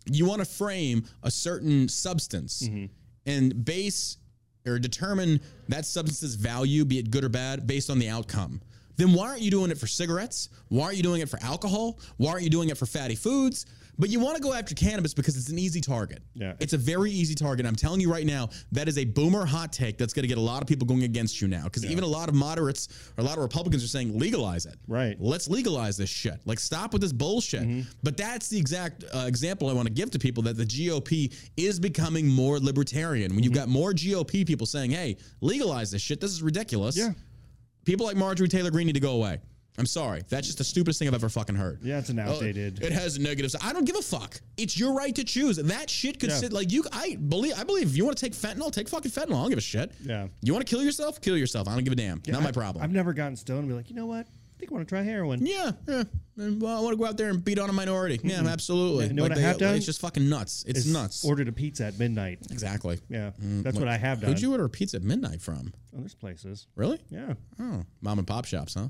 you 0.06 0.26
want 0.26 0.40
to 0.40 0.46
frame 0.46 1.06
a 1.24 1.32
certain 1.32 1.90
substance 1.90 2.62
and 3.26 3.66
base 3.66 4.18
or 4.68 4.78
determine 4.78 5.40
that 5.68 5.86
substance's 5.86 6.36
value, 6.36 6.86
be 6.86 7.00
it 7.00 7.10
good 7.10 7.24
or 7.24 7.30
bad, 7.30 7.66
based 7.66 7.90
on 7.90 7.98
the 7.98 8.08
outcome. 8.08 8.62
Then 8.98 9.14
why 9.14 9.30
aren't 9.30 9.42
you 9.42 9.52
doing 9.52 9.72
it 9.72 9.78
for 9.78 9.88
cigarettes? 9.88 10.50
Why 10.70 10.86
aren't 10.86 10.98
you 10.98 11.04
doing 11.04 11.22
it 11.22 11.30
for 11.30 11.40
alcohol? 11.42 12.00
Why 12.18 12.32
aren't 12.32 12.44
you 12.44 12.50
doing 12.50 12.70
it 12.70 12.78
for 12.78 12.86
fatty 12.86 13.16
foods? 13.16 13.66
But 13.98 14.10
you 14.10 14.20
want 14.20 14.36
to 14.36 14.42
go 14.42 14.54
after 14.54 14.76
cannabis 14.76 15.14
because 15.14 15.38
it's 15.38 15.50
an 15.50 15.60
easy 15.60 15.82
target. 15.82 16.22
Yeah. 16.34 16.54
It's 16.60 16.74
a 16.74 16.78
very 16.78 17.12
easy 17.12 17.36
target. 17.36 17.66
I'm 17.66 17.76
telling 17.76 18.02
you 18.02 18.12
right 18.12 18.26
now, 18.26 18.50
that 18.72 18.88
is 18.88 18.98
a 18.98 19.06
boomer 19.06 19.46
hot 19.46 19.72
take 19.72 19.98
that's 19.98 20.14
going 20.14 20.24
to 20.24 20.28
get 20.28 20.38
a 20.38 20.42
lot 20.42 20.62
of 20.62 20.68
people 20.68 20.86
going 20.86 21.04
against 21.04 21.42
you 21.42 21.48
now. 21.48 21.64
Because 21.64 21.86
even 21.86 22.04
a 22.04 22.08
lot 22.08 22.30
of 22.30 22.36
moderates 22.36 22.90
or 23.18 23.22
a 23.22 23.26
lot 23.26 23.38
of 23.38 23.44
Republicans 23.44 23.84
are 23.84 23.88
saying 23.88 24.18
legalize 24.18 24.66
it. 24.66 24.76
Right. 24.88 25.16
Let's 25.20 25.48
legalize 25.48 25.98
this 25.98 26.10
shit. 26.10 26.40
Like, 26.46 26.60
stop 26.60 26.94
with 26.94 27.02
this 27.02 27.14
bullshit. 27.14 27.86
But 28.04 28.18
that's 28.18 28.50
the 28.50 28.58
exact 28.58 29.04
uh, 29.14 29.26
example 29.28 29.70
I 29.70 29.74
want 29.74 29.88
to 29.88 29.94
give 29.94 30.12
to 30.12 30.20
people 30.20 30.44
that 30.44 30.58
the 30.58 30.66
GOP 30.66 31.34
is 31.58 31.80
becoming 31.80 32.28
more 32.28 32.60
libertarian. 32.60 33.34
When 33.36 33.44
you've 33.44 33.54
got 33.54 33.68
more 33.70 33.92
GOP 33.92 34.46
people 34.46 34.66
saying, 34.66 34.92
hey, 34.92 35.18
legalize 35.42 35.92
this 35.92 36.02
shit, 36.02 36.20
this 36.20 36.32
is 36.32 36.42
ridiculous. 36.44 36.98
Yeah. 36.98 37.12
People 37.86 38.06
like 38.06 38.18
Marjorie 38.18 38.48
Taylor 38.48 38.72
Greene 38.72 38.88
need 38.88 38.94
to 38.94 39.00
go 39.00 39.12
away. 39.12 39.40
I'm 39.78 39.86
sorry. 39.86 40.24
That's 40.30 40.48
just 40.48 40.58
the 40.58 40.64
stupidest 40.64 41.00
thing 41.00 41.08
I've 41.08 41.14
ever 41.14 41.28
fucking 41.30 41.56
heard. 41.56 41.80
Yeah, 41.84 42.00
it's 42.00 42.10
an 42.10 42.20
Oh, 42.20 42.32
outdated. 42.34 42.82
it 42.82 42.92
has 42.94 43.20
negatives. 43.20 43.56
I 43.62 43.74
don't 43.74 43.84
give 43.86 43.96
a 43.98 44.02
fuck. 44.02 44.40
It's 44.58 44.80
your 44.80 44.94
right 44.94 45.14
to 45.16 45.24
choose. 45.24 45.58
That 45.58 45.90
shit 45.90 46.20
could 46.20 46.30
Yeah. 46.30 46.38
sit 46.38 46.54
like 46.54 46.72
you. 46.72 46.84
I 46.94 47.16
believe. 47.16 47.54
I 47.58 47.64
believe 47.64 47.88
if 47.90 47.98
you 47.98 48.06
want 48.06 48.18
to 48.18 48.26
take 48.26 48.34
fentanyl, 48.34 48.72
take 48.72 48.88
fucking 48.88 49.12
fentanyl. 49.12 49.36
I 49.36 49.42
don't 49.42 49.50
give 49.50 49.58
a 49.58 49.62
shit. 49.62 49.92
Yeah. 50.04 50.28
You 50.42 50.54
want 50.54 50.66
to 50.66 50.70
kill 50.70 50.84
yourself? 50.84 51.20
Kill 51.22 51.38
yourself. 51.38 51.68
I 51.68 51.74
don't 51.76 51.84
give 51.84 51.94
a 51.94 51.98
damn. 51.98 52.22
Not 52.28 52.42
my 52.44 52.52
problem. 52.52 52.84
I've 52.84 52.92
never 52.92 53.14
gotten 53.14 53.36
stoned 53.36 53.60
and 53.60 53.68
be 53.70 53.74
like, 53.76 53.90
you 53.90 53.96
know 53.96 54.06
what? 54.06 54.28
I 54.28 54.58
think 54.58 54.72
I 54.72 54.76
want 54.76 54.88
to 54.88 54.90
try 54.96 55.02
heroin. 55.04 55.46
yeah, 55.46 55.72
yeah. 55.86 56.04
Well, 56.38 56.78
I 56.78 56.80
want 56.82 56.94
to 56.94 56.98
go 56.98 57.06
out 57.06 57.18
there 57.18 57.30
and 57.30 57.44
beat 57.44 57.60
on 57.60 57.70
a 57.70 57.74
minority. 57.74 58.22
Yeah, 58.24 58.42
absolutely. 58.48 59.04
Yeah, 59.04 59.10
you 59.10 59.16
know 59.16 59.24
what 59.24 59.38
I 59.38 59.42
have 59.42 59.58
done? 59.58 59.76
It's 59.76 59.86
just 59.86 60.00
fucking 60.00 60.30
nuts. 60.30 60.64
It's 60.66 60.86
nuts. 60.86 61.26
Ordered 61.26 61.50
a 61.50 61.52
pizza 61.52 61.84
at 61.88 62.00
midnight. 62.00 62.40
exactly. 62.52 63.00
Yeah, 63.10 63.32
mm, 63.44 63.64
that's 63.64 63.78
what 63.78 63.90
I 63.90 63.98
have 63.98 64.22
done. 64.22 64.30
Who'd 64.30 64.40
you 64.42 64.52
order 64.54 64.64
a 64.64 64.70
pizza 64.70 64.96
at 64.96 65.04
midnight 65.04 65.42
from? 65.42 65.74
Oh, 65.94 66.00
there's 66.00 66.14
places. 66.14 66.68
Really? 66.76 67.00
Yeah. 67.10 67.34
Oh, 67.60 67.84
mom 68.02 68.18
and 68.20 68.26
pop 68.28 68.46
shops, 68.46 68.76
huh? 68.76 68.88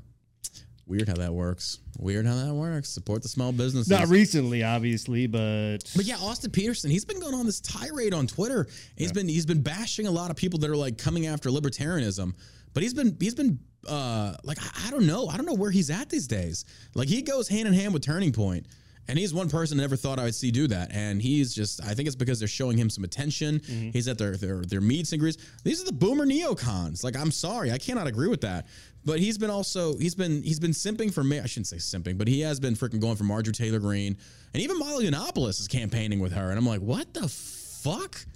Weird 0.86 1.08
how 1.08 1.16
that 1.16 1.34
works. 1.34 1.80
Weird 1.98 2.26
how 2.26 2.36
that 2.36 2.54
works. 2.54 2.88
Support 2.88 3.22
the 3.22 3.28
small 3.28 3.50
businesses. 3.50 3.90
Not 3.90 4.06
recently, 4.08 4.62
obviously, 4.62 5.26
but 5.26 5.78
But 5.96 6.04
yeah, 6.04 6.16
Austin 6.20 6.52
Petersen, 6.52 6.90
he's 6.90 7.04
been 7.04 7.18
going 7.18 7.34
on 7.34 7.44
this 7.44 7.60
tirade 7.60 8.14
on 8.14 8.28
Twitter. 8.28 8.68
He's 8.96 9.10
been 9.10 9.28
he's 9.28 9.46
been 9.46 9.62
bashing 9.62 10.06
a 10.06 10.10
lot 10.10 10.30
of 10.30 10.36
people 10.36 10.60
that 10.60 10.70
are 10.70 10.76
like 10.76 10.96
coming 10.96 11.26
after 11.26 11.50
libertarianism. 11.50 12.34
But 12.72 12.84
he's 12.84 12.94
been 12.94 13.16
he's 13.18 13.34
been 13.34 13.58
uh 13.88 14.36
like 14.44 14.58
I, 14.60 14.86
I 14.86 14.90
don't 14.92 15.06
know. 15.06 15.26
I 15.26 15.36
don't 15.36 15.46
know 15.46 15.54
where 15.54 15.72
he's 15.72 15.90
at 15.90 16.08
these 16.08 16.28
days. 16.28 16.64
Like 16.94 17.08
he 17.08 17.20
goes 17.22 17.48
hand 17.48 17.66
in 17.66 17.74
hand 17.74 17.92
with 17.92 18.02
Turning 18.04 18.32
Point. 18.32 18.66
And 19.08 19.16
he's 19.16 19.32
one 19.32 19.48
person 19.48 19.78
I 19.78 19.84
never 19.84 19.94
thought 19.94 20.18
I 20.18 20.24
would 20.24 20.34
see 20.34 20.50
do 20.50 20.66
that. 20.66 20.90
And 20.92 21.22
he's 21.22 21.54
just 21.54 21.80
I 21.84 21.94
think 21.94 22.06
it's 22.08 22.16
because 22.16 22.38
they're 22.40 22.48
showing 22.48 22.76
him 22.76 22.90
some 22.90 23.04
attention. 23.04 23.60
He's 23.92 24.08
at 24.08 24.18
their 24.18 24.36
their 24.36 24.62
their 24.62 24.80
meets 24.80 25.12
and 25.12 25.20
greets. 25.20 25.38
These 25.64 25.80
are 25.82 25.84
the 25.84 25.92
boomer 25.92 26.26
neocons. 26.26 27.02
Like 27.04 27.16
I'm 27.16 27.30
sorry, 27.30 27.70
I 27.72 27.78
cannot 27.78 28.06
agree 28.08 28.28
with 28.28 28.40
that. 28.42 28.66
But 29.06 29.20
he's 29.20 29.38
been 29.38 29.50
also 29.50 29.96
he's 29.96 30.16
been 30.16 30.42
he's 30.42 30.58
been 30.58 30.72
simping 30.72 31.14
for 31.14 31.22
me. 31.22 31.38
I 31.38 31.46
shouldn't 31.46 31.68
say 31.68 31.76
simping, 31.76 32.18
but 32.18 32.26
he 32.26 32.40
has 32.40 32.58
been 32.58 32.74
freaking 32.74 33.00
going 33.00 33.14
for 33.14 33.24
Marjorie 33.24 33.54
Taylor 33.54 33.78
Greene, 33.78 34.18
and 34.52 34.62
even 34.62 34.78
Milo 34.78 35.00
Yiannopoulos 35.00 35.60
is 35.60 35.68
campaigning 35.68 36.18
with 36.18 36.32
her. 36.32 36.50
And 36.50 36.58
I'm 36.58 36.66
like, 36.66 36.80
what 36.80 37.14
the 37.14 37.28
fuck? 37.28 38.26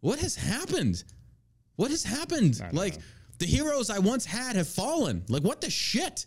What 0.00 0.20
has 0.20 0.36
happened? 0.36 1.02
What 1.74 1.90
has 1.90 2.04
happened? 2.04 2.62
Like 2.72 2.98
the 3.38 3.46
heroes 3.46 3.90
I 3.90 3.98
once 3.98 4.24
had 4.24 4.54
have 4.54 4.68
fallen. 4.68 5.24
Like 5.28 5.42
what 5.42 5.60
the 5.60 5.70
shit? 5.70 6.26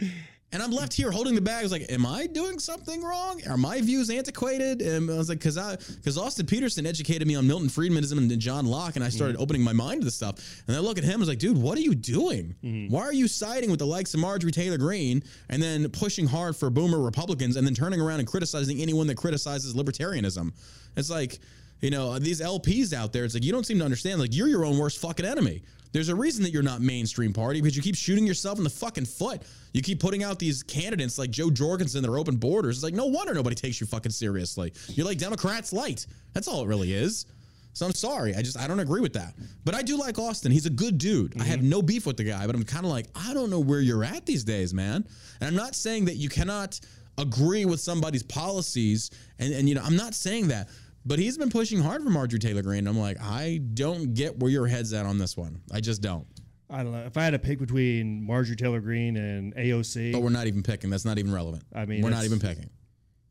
And 0.50 0.62
I'm 0.62 0.70
left 0.70 0.94
here 0.94 1.10
holding 1.10 1.34
the 1.34 1.42
bags. 1.42 1.70
Like, 1.70 1.90
am 1.90 2.06
I 2.06 2.26
doing 2.26 2.58
something 2.58 3.02
wrong? 3.02 3.42
Are 3.48 3.58
my 3.58 3.82
views 3.82 4.08
antiquated? 4.08 4.80
And 4.80 5.10
I 5.10 5.18
was 5.18 5.28
like, 5.28 5.38
because 5.38 5.58
I, 5.58 5.76
because 5.76 6.16
Austin 6.16 6.46
Petersen 6.46 6.86
educated 6.86 7.28
me 7.28 7.34
on 7.34 7.46
Milton 7.46 7.68
Friedmanism 7.68 8.16
and 8.16 8.40
John 8.40 8.64
Locke, 8.64 8.96
and 8.96 9.04
I 9.04 9.10
started 9.10 9.36
mm. 9.36 9.42
opening 9.42 9.62
my 9.62 9.74
mind 9.74 10.00
to 10.00 10.04
this 10.06 10.14
stuff. 10.14 10.62
And 10.66 10.74
I 10.74 10.80
look 10.80 10.96
at 10.96 11.04
him, 11.04 11.16
I 11.16 11.18
was 11.18 11.28
like, 11.28 11.38
dude, 11.38 11.58
what 11.58 11.76
are 11.76 11.82
you 11.82 11.94
doing? 11.94 12.54
Mm. 12.64 12.90
Why 12.90 13.02
are 13.02 13.12
you 13.12 13.28
siding 13.28 13.70
with 13.70 13.78
the 13.78 13.86
likes 13.86 14.14
of 14.14 14.20
Marjorie 14.20 14.50
Taylor 14.50 14.78
Greene 14.78 15.22
and 15.50 15.62
then 15.62 15.86
pushing 15.90 16.26
hard 16.26 16.56
for 16.56 16.70
boomer 16.70 16.98
Republicans 16.98 17.56
and 17.56 17.66
then 17.66 17.74
turning 17.74 18.00
around 18.00 18.20
and 18.20 18.28
criticizing 18.28 18.80
anyone 18.80 19.06
that 19.08 19.18
criticizes 19.18 19.74
libertarianism? 19.74 20.52
It's 20.96 21.10
like, 21.10 21.40
you 21.80 21.90
know, 21.90 22.18
these 22.18 22.40
LPs 22.40 22.94
out 22.94 23.12
there, 23.12 23.24
it's 23.24 23.34
like 23.34 23.44
you 23.44 23.52
don't 23.52 23.66
seem 23.66 23.78
to 23.80 23.84
understand. 23.84 24.18
Like 24.18 24.34
you're 24.34 24.48
your 24.48 24.64
own 24.64 24.78
worst 24.78 24.98
fucking 24.98 25.26
enemy. 25.26 25.62
There's 25.92 26.08
a 26.08 26.14
reason 26.14 26.42
that 26.44 26.50
you're 26.50 26.62
not 26.62 26.80
mainstream 26.80 27.32
party 27.32 27.60
because 27.60 27.76
you 27.76 27.82
keep 27.82 27.96
shooting 27.96 28.26
yourself 28.26 28.58
in 28.58 28.64
the 28.64 28.70
fucking 28.70 29.06
foot. 29.06 29.42
You 29.72 29.82
keep 29.82 30.00
putting 30.00 30.22
out 30.22 30.38
these 30.38 30.62
candidates 30.62 31.18
like 31.18 31.30
Jo 31.30 31.50
Jorgensen 31.50 32.02
that 32.02 32.10
are 32.10 32.18
open 32.18 32.36
borders. 32.36 32.76
It's 32.76 32.84
like 32.84 32.94
no 32.94 33.06
wonder 33.06 33.34
nobody 33.34 33.56
takes 33.56 33.80
you 33.80 33.86
fucking 33.86 34.12
seriously. 34.12 34.72
You're 34.88 35.06
like 35.06 35.18
Democrats 35.18 35.72
light. 35.72 36.06
That's 36.32 36.48
all 36.48 36.62
it 36.62 36.66
really 36.66 36.92
is. 36.92 37.26
So 37.72 37.86
I'm 37.86 37.94
sorry. 37.94 38.34
I 38.34 38.42
just 38.42 38.58
I 38.58 38.66
don't 38.66 38.80
agree 38.80 39.00
with 39.00 39.12
that. 39.12 39.34
But 39.64 39.74
I 39.74 39.82
do 39.82 39.96
like 39.96 40.18
Austin. 40.18 40.50
He's 40.50 40.66
a 40.66 40.70
good 40.70 40.98
dude. 40.98 41.40
I 41.40 41.44
have 41.44 41.60
mm-hmm. 41.60 41.68
no 41.68 41.82
beef 41.82 42.06
with 42.06 42.16
the 42.16 42.24
guy, 42.24 42.44
but 42.46 42.56
I'm 42.56 42.64
kind 42.64 42.84
of 42.84 42.90
like 42.90 43.06
I 43.14 43.32
don't 43.34 43.50
know 43.50 43.60
where 43.60 43.80
you're 43.80 44.04
at 44.04 44.26
these 44.26 44.42
days, 44.44 44.74
man. 44.74 45.06
And 45.40 45.48
I'm 45.48 45.54
not 45.54 45.74
saying 45.74 46.06
that 46.06 46.16
you 46.16 46.28
cannot 46.28 46.80
agree 47.18 47.64
with 47.64 47.80
somebody's 47.80 48.22
policies 48.22 49.10
and 49.38 49.54
and 49.54 49.68
you 49.68 49.74
know, 49.74 49.82
I'm 49.82 49.96
not 49.96 50.14
saying 50.14 50.48
that. 50.48 50.68
But 51.08 51.18
he's 51.18 51.38
been 51.38 51.48
pushing 51.48 51.80
hard 51.80 52.02
for 52.02 52.10
Marjorie 52.10 52.38
Taylor 52.38 52.60
Greene. 52.60 52.86
I'm 52.86 52.98
like, 52.98 53.16
I 53.18 53.62
don't 53.72 54.12
get 54.12 54.38
where 54.38 54.50
your 54.50 54.66
head's 54.66 54.92
at 54.92 55.06
on 55.06 55.16
this 55.16 55.38
one. 55.38 55.62
I 55.72 55.80
just 55.80 56.02
don't. 56.02 56.26
I 56.68 56.82
don't 56.82 56.92
know. 56.92 56.98
If 57.06 57.16
I 57.16 57.22
had 57.24 57.30
to 57.30 57.38
pick 57.38 57.58
between 57.58 58.22
Marjorie 58.26 58.56
Taylor 58.56 58.80
Greene 58.80 59.16
and 59.16 59.54
AOC, 59.56 60.12
But 60.12 60.20
we're 60.20 60.28
not 60.28 60.46
even 60.48 60.62
picking. 60.62 60.90
That's 60.90 61.06
not 61.06 61.18
even 61.18 61.32
relevant. 61.32 61.64
I 61.74 61.86
mean, 61.86 62.02
we're 62.02 62.10
not 62.10 62.24
even 62.24 62.38
picking. 62.38 62.68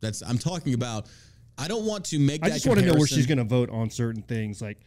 That's 0.01 0.23
I'm 0.23 0.39
talking 0.39 0.73
about. 0.73 1.07
I 1.59 1.67
don't 1.67 1.85
want 1.85 2.05
to 2.05 2.17
make. 2.19 2.41
That. 2.41 2.47
I 2.47 2.53
just 2.55 2.65
want 2.65 2.79
to 2.79 2.85
know 2.87 2.95
where 2.95 3.05
she's 3.05 3.27
going 3.27 3.37
to 3.37 3.43
vote 3.43 3.69
on 3.69 3.91
certain 3.91 4.23
things, 4.23 4.59
like 4.59 4.79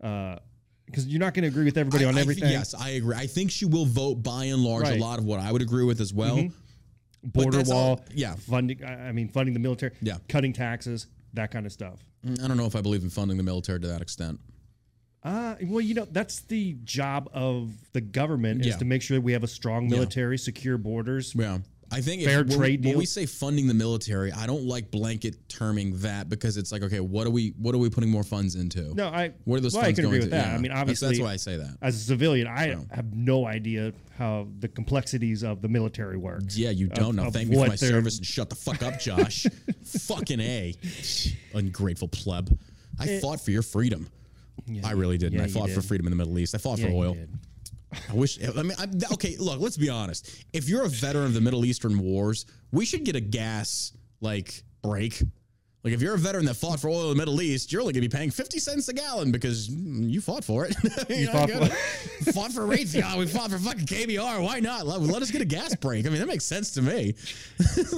because 0.00 1.06
you're 1.06 1.18
not 1.20 1.34
going 1.34 1.42
to 1.42 1.48
agree 1.48 1.64
with 1.64 1.76
everybody 1.76 2.04
I- 2.04 2.08
on 2.08 2.18
I 2.18 2.20
everything. 2.20 2.50
yes, 2.52 2.72
I 2.72 2.90
agree. 2.90 3.16
I 3.16 3.26
think 3.26 3.50
she 3.50 3.64
will 3.66 3.84
vote 3.84 4.22
by 4.22 4.44
and 4.44 4.62
large 4.62 4.84
Right. 4.84 4.92
Mm-hmm. 4.94 5.02
a 5.02 5.04
lot 5.04 5.18
of 5.18 5.24
what 5.24 5.40
I 5.40 5.50
would 5.50 5.62
agree 5.62 5.84
with 5.84 6.00
as 6.00 6.14
well. 6.14 6.48
Border 7.24 7.56
that's 7.58 7.70
all- 7.70 7.96
wall, 7.96 8.04
yeah. 8.14 8.36
funding. 8.36 8.84
I 8.84 9.10
mean, 9.10 9.28
funding 9.28 9.54
the 9.54 9.60
military, 9.60 9.92
Yeah. 10.00 10.18
cutting 10.28 10.52
taxes, 10.52 11.08
that 11.34 11.50
kind 11.50 11.66
of 11.66 11.72
stuff. 11.72 12.00
Mm, 12.26 12.42
I 12.42 12.48
don't 12.48 12.56
know 12.56 12.66
if 12.66 12.74
I 12.76 12.80
believe 12.80 13.02
in 13.02 13.10
funding 13.10 13.36
the 13.36 13.42
military 13.42 13.80
to 13.80 13.86
that 13.86 14.00
extent. 14.02 14.40
Uh, 15.22 15.56
well, 15.64 15.80
you 15.80 15.94
know, 15.94 16.06
that's 16.10 16.40
the 16.42 16.76
job 16.84 17.28
of 17.32 17.72
the 17.92 18.00
government 18.00 18.64
Yeah. 18.64 18.70
is 18.72 18.76
to 18.78 18.84
make 18.84 19.02
sure 19.02 19.16
that 19.16 19.22
we 19.22 19.32
have 19.32 19.42
a 19.44 19.48
strong 19.48 19.88
military, 19.88 20.38
secure 20.38 20.78
borders. 20.78 21.34
Yeah. 21.34 21.58
I 21.90 22.00
think 22.00 22.22
Fair 22.22 22.40
if, 22.40 22.48
when, 22.48 22.58
trade 22.58 22.84
when 22.84 22.98
we 22.98 23.06
say 23.06 23.24
funding 23.24 23.66
the 23.66 23.74
military, 23.74 24.30
I 24.30 24.46
don't 24.46 24.64
like 24.64 24.90
blanket 24.90 25.48
terming 25.48 25.98
that 26.00 26.28
because 26.28 26.56
it's 26.56 26.70
like, 26.70 26.82
okay, 26.82 27.00
what 27.00 27.26
are 27.26 27.30
we 27.30 27.54
what 27.58 27.74
are 27.74 27.78
we 27.78 27.88
putting 27.88 28.10
more 28.10 28.24
funds 28.24 28.56
into? 28.56 28.94
No, 28.94 29.08
I. 29.08 29.32
What 29.44 29.56
are 29.56 29.60
those 29.60 29.74
well, 29.74 29.84
I 29.84 29.92
can 29.92 30.04
going 30.04 30.06
agree 30.08 30.18
to? 30.18 30.24
with 30.26 30.30
that. 30.32 30.48
Yeah. 30.48 30.54
I 30.54 30.58
mean, 30.58 30.72
obviously, 30.72 31.08
that's 31.08 31.20
why 31.20 31.32
I 31.32 31.36
say 31.36 31.56
that. 31.56 31.78
as 31.80 31.96
a 31.96 32.00
civilian, 32.00 32.46
I 32.46 32.76
have 32.90 33.14
no 33.14 33.46
idea 33.46 33.92
how 34.18 34.48
the 34.58 34.68
complexities 34.68 35.42
of 35.42 35.62
the 35.62 35.68
military 35.68 36.16
work. 36.16 36.42
Yeah, 36.50 36.70
you 36.70 36.88
don't 36.88 37.16
know. 37.16 37.28
of 37.28 37.32
Thank 37.32 37.48
me 37.48 37.56
for 37.56 37.68
my 37.68 37.76
service 37.76 38.18
and 38.18 38.26
shut 38.26 38.50
the 38.50 38.56
fuck 38.56 38.82
up, 38.82 39.00
Josh. 39.00 39.46
Fucking 39.84 40.40
A. 40.40 40.74
Ungrateful 41.54 42.08
pleb. 42.08 42.58
I 43.00 43.20
fought 43.20 43.40
for 43.40 43.50
your 43.50 43.62
freedom. 43.62 44.08
I 44.84 44.92
really 44.92 45.16
did. 45.18 45.32
yeah, 45.32 45.42
I 45.42 45.46
you 45.46 45.52
fought 45.52 45.70
for 45.70 45.80
freedom 45.80 46.06
in 46.06 46.10
the 46.10 46.16
Middle 46.16 46.38
East. 46.38 46.54
I 46.54 46.58
fought 46.58 46.78
Yeah, 46.78 46.86
for 46.86 46.90
you 46.90 46.98
oil. 46.98 47.14
did. 47.14 47.30
I 48.10 48.14
wish. 48.14 48.38
I 48.42 48.62
mean, 48.62 48.72
I'm, 48.78 48.90
okay. 49.12 49.36
Look, 49.38 49.60
let's 49.60 49.76
be 49.76 49.88
honest. 49.88 50.44
If 50.52 50.68
you're 50.68 50.84
a 50.84 50.88
veteran 50.88 51.26
of 51.26 51.34
the 51.34 51.40
Middle 51.40 51.64
Eastern 51.64 51.98
wars, 51.98 52.46
we 52.72 52.84
should 52.84 53.04
get 53.04 53.16
a 53.16 53.20
gas 53.20 53.92
like 54.20 54.62
break. 54.82 55.22
Like 55.84 55.94
if 55.94 56.02
you're 56.02 56.14
a 56.14 56.18
veteran 56.18 56.44
that 56.46 56.54
fought 56.54 56.80
for 56.80 56.88
oil 56.88 57.04
in 57.04 57.08
the 57.10 57.14
Middle 57.14 57.40
East, 57.40 57.72
you're 57.72 57.80
only 57.80 57.94
gonna 57.94 58.02
be 58.02 58.08
paying 58.08 58.30
fifty 58.30 58.58
cents 58.58 58.88
a 58.88 58.92
gallon 58.92 59.30
because 59.30 59.68
you 59.70 60.20
fought 60.20 60.44
for 60.44 60.66
it. 60.66 60.74
you 61.08 61.28
fought 61.28 61.48
know, 61.48 61.64
for- 61.64 61.74
fought 62.32 62.52
for 62.52 62.62
Raytheon. 62.62 63.16
We 63.16 63.26
fought 63.26 63.50
for 63.50 63.58
fucking 63.58 63.86
KBR. 63.86 64.42
Why 64.42 64.60
not? 64.60 64.86
Let, 64.86 65.00
let 65.00 65.22
us 65.22 65.30
get 65.30 65.40
a 65.40 65.46
gas 65.46 65.74
break. 65.76 66.04
I 66.04 66.10
mean, 66.10 66.18
that 66.18 66.28
makes 66.28 66.44
sense 66.44 66.72
to 66.72 66.82
me. 66.82 67.14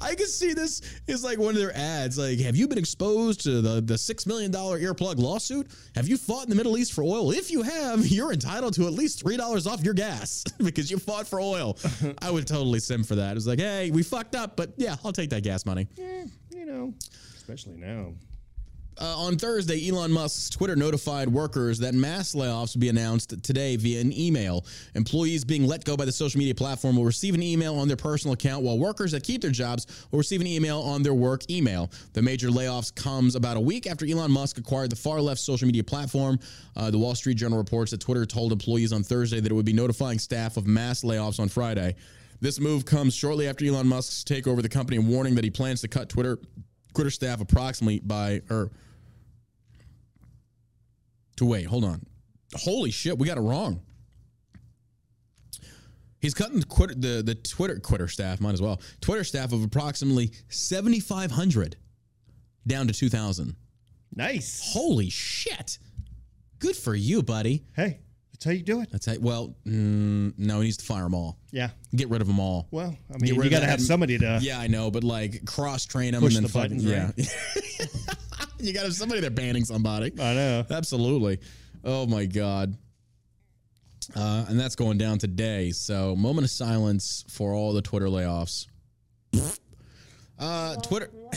I 0.00 0.14
can 0.14 0.26
see 0.26 0.52
this 0.54 0.80
is 1.06 1.24
like 1.24 1.38
one 1.38 1.54
of 1.54 1.60
their 1.60 1.76
ads. 1.76 2.18
Like, 2.18 2.38
have 2.40 2.56
you 2.56 2.68
been 2.68 2.78
exposed 2.78 3.40
to 3.42 3.60
the, 3.60 3.80
the 3.80 3.94
$6 3.94 4.26
million 4.26 4.52
earplug 4.52 5.18
lawsuit? 5.18 5.68
Have 5.94 6.08
you 6.08 6.16
fought 6.16 6.44
in 6.44 6.50
the 6.50 6.56
Middle 6.56 6.76
East 6.78 6.92
for 6.92 7.02
oil? 7.02 7.30
If 7.30 7.50
you 7.50 7.62
have, 7.62 8.06
you're 8.06 8.32
entitled 8.32 8.74
to 8.74 8.86
at 8.86 8.92
least 8.92 9.24
$3 9.24 9.66
off 9.66 9.82
your 9.82 9.94
gas 9.94 10.44
because 10.58 10.90
you 10.90 10.98
fought 10.98 11.26
for 11.26 11.40
oil. 11.40 11.78
I 12.22 12.30
would 12.30 12.46
totally 12.46 12.80
sim 12.80 13.04
for 13.04 13.16
that. 13.16 13.36
It's 13.36 13.46
like, 13.46 13.60
hey, 13.60 13.90
we 13.90 14.02
fucked 14.02 14.34
up, 14.34 14.56
but 14.56 14.72
yeah, 14.76 14.96
I'll 15.04 15.12
take 15.12 15.30
that 15.30 15.42
gas 15.42 15.66
money. 15.66 15.86
Eh, 15.98 16.24
you 16.54 16.66
know, 16.66 16.94
especially 17.36 17.76
now. 17.76 18.12
Uh, 18.98 19.04
on 19.18 19.36
Thursday, 19.36 19.90
Elon 19.90 20.10
Musk's 20.10 20.48
Twitter 20.48 20.74
notified 20.74 21.28
workers 21.28 21.78
that 21.80 21.92
mass 21.94 22.34
layoffs 22.34 22.74
will 22.74 22.80
be 22.80 22.88
announced 22.88 23.42
today 23.42 23.76
via 23.76 24.00
an 24.00 24.10
email. 24.18 24.64
Employees 24.94 25.44
being 25.44 25.66
let 25.66 25.84
go 25.84 25.98
by 25.98 26.06
the 26.06 26.12
social 26.12 26.38
media 26.38 26.54
platform 26.54 26.96
will 26.96 27.04
receive 27.04 27.34
an 27.34 27.42
email 27.42 27.74
on 27.78 27.88
their 27.88 27.96
personal 27.96 28.32
account, 28.32 28.64
while 28.64 28.78
workers 28.78 29.12
that 29.12 29.22
keep 29.22 29.42
their 29.42 29.50
jobs 29.50 29.86
will 30.10 30.18
receive 30.18 30.40
an 30.40 30.46
email 30.46 30.80
on 30.80 31.02
their 31.02 31.12
work 31.12 31.42
email. 31.50 31.90
The 32.14 32.22
major 32.22 32.48
layoffs 32.48 32.94
comes 32.94 33.34
about 33.34 33.58
a 33.58 33.60
week 33.60 33.86
after 33.86 34.06
Elon 34.06 34.30
Musk 34.30 34.56
acquired 34.56 34.90
the 34.90 34.96
far 34.96 35.20
left 35.20 35.40
social 35.40 35.66
media 35.66 35.84
platform. 35.84 36.38
Uh, 36.74 36.90
the 36.90 36.98
Wall 36.98 37.14
Street 37.14 37.36
Journal 37.36 37.58
reports 37.58 37.90
that 37.90 38.00
Twitter 38.00 38.24
told 38.24 38.50
employees 38.50 38.94
on 38.94 39.02
Thursday 39.02 39.40
that 39.40 39.52
it 39.52 39.54
would 39.54 39.66
be 39.66 39.74
notifying 39.74 40.18
staff 40.18 40.56
of 40.56 40.66
mass 40.66 41.02
layoffs 41.02 41.38
on 41.38 41.50
Friday. 41.50 41.96
This 42.40 42.60
move 42.60 42.86
comes 42.86 43.14
shortly 43.14 43.46
after 43.46 43.66
Elon 43.66 43.86
Musk's 43.86 44.24
takeover 44.24 44.56
of 44.56 44.62
the 44.62 44.68
company 44.70 44.96
and 44.96 45.06
warning 45.06 45.34
that 45.34 45.44
he 45.44 45.50
plans 45.50 45.82
to 45.82 45.88
cut 45.88 46.08
Twitter 46.08 46.38
Twitter 46.94 47.10
staff 47.10 47.42
approximately 47.42 48.00
by 48.00 48.40
or 48.48 48.70
to 51.36 51.44
wait. 51.44 51.66
Hold 51.66 51.84
on. 51.84 52.06
Holy 52.54 52.90
shit, 52.90 53.18
we 53.18 53.26
got 53.26 53.38
it 53.38 53.42
wrong. 53.42 53.80
He's 56.20 56.34
cutting 56.34 56.60
the, 56.60 57.22
the 57.24 57.34
Twitter 57.34 57.78
Twitter 57.78 58.08
staff, 58.08 58.40
might 58.40 58.52
as 58.52 58.62
well. 58.62 58.80
Twitter 59.00 59.22
staff 59.22 59.52
of 59.52 59.62
approximately 59.62 60.32
seventy 60.48 61.00
five 61.00 61.30
hundred 61.30 61.76
down 62.66 62.88
to 62.88 62.94
two 62.94 63.08
thousand. 63.08 63.54
Nice. 64.14 64.72
Holy 64.72 65.10
shit! 65.10 65.78
Good 66.58 66.76
for 66.76 66.94
you, 66.94 67.22
buddy. 67.22 67.64
Hey, 67.74 68.00
that's 68.32 68.44
how 68.44 68.50
you 68.50 68.62
do 68.62 68.80
it. 68.80 68.90
That's 68.90 69.06
how, 69.06 69.14
well. 69.20 69.54
Mm, 69.66 70.34
no, 70.38 70.60
he 70.60 70.64
needs 70.64 70.78
to 70.78 70.84
fire 70.84 71.04
them 71.04 71.14
all. 71.14 71.38
Yeah. 71.52 71.70
Get 71.94 72.08
rid 72.08 72.20
of 72.20 72.26
them 72.26 72.40
all. 72.40 72.66
Well, 72.70 72.96
I 73.12 73.18
mean, 73.18 73.34
you 73.34 73.50
got 73.50 73.60
to 73.60 73.66
have 73.66 73.80
somebody 73.80 74.18
to. 74.18 74.38
Yeah, 74.42 74.58
I 74.58 74.66
know, 74.66 74.90
but 74.90 75.04
like 75.04 75.44
cross 75.44 75.86
train 75.86 76.12
them 76.12 76.22
Push 76.22 76.34
and 76.34 76.36
then 76.36 76.42
the 76.42 76.48
fucking 76.48 76.82
buttons, 76.82 77.28
yeah. 77.68 78.14
you 78.66 78.74
got 78.74 78.84
to 78.84 78.92
somebody 78.92 79.20
there 79.20 79.30
banning 79.30 79.64
somebody. 79.64 80.12
I 80.20 80.34
know. 80.34 80.66
Absolutely. 80.70 81.38
Oh 81.84 82.06
my 82.06 82.26
god. 82.26 82.76
Uh, 84.14 84.44
and 84.48 84.58
that's 84.58 84.76
going 84.76 84.98
down 84.98 85.18
today. 85.18 85.70
So, 85.72 86.14
moment 86.14 86.44
of 86.44 86.50
silence 86.50 87.24
for 87.28 87.52
all 87.54 87.72
the 87.72 87.82
Twitter 87.82 88.06
layoffs. 88.06 88.66
Uh, 90.38 90.76
Twitter. 90.76 91.10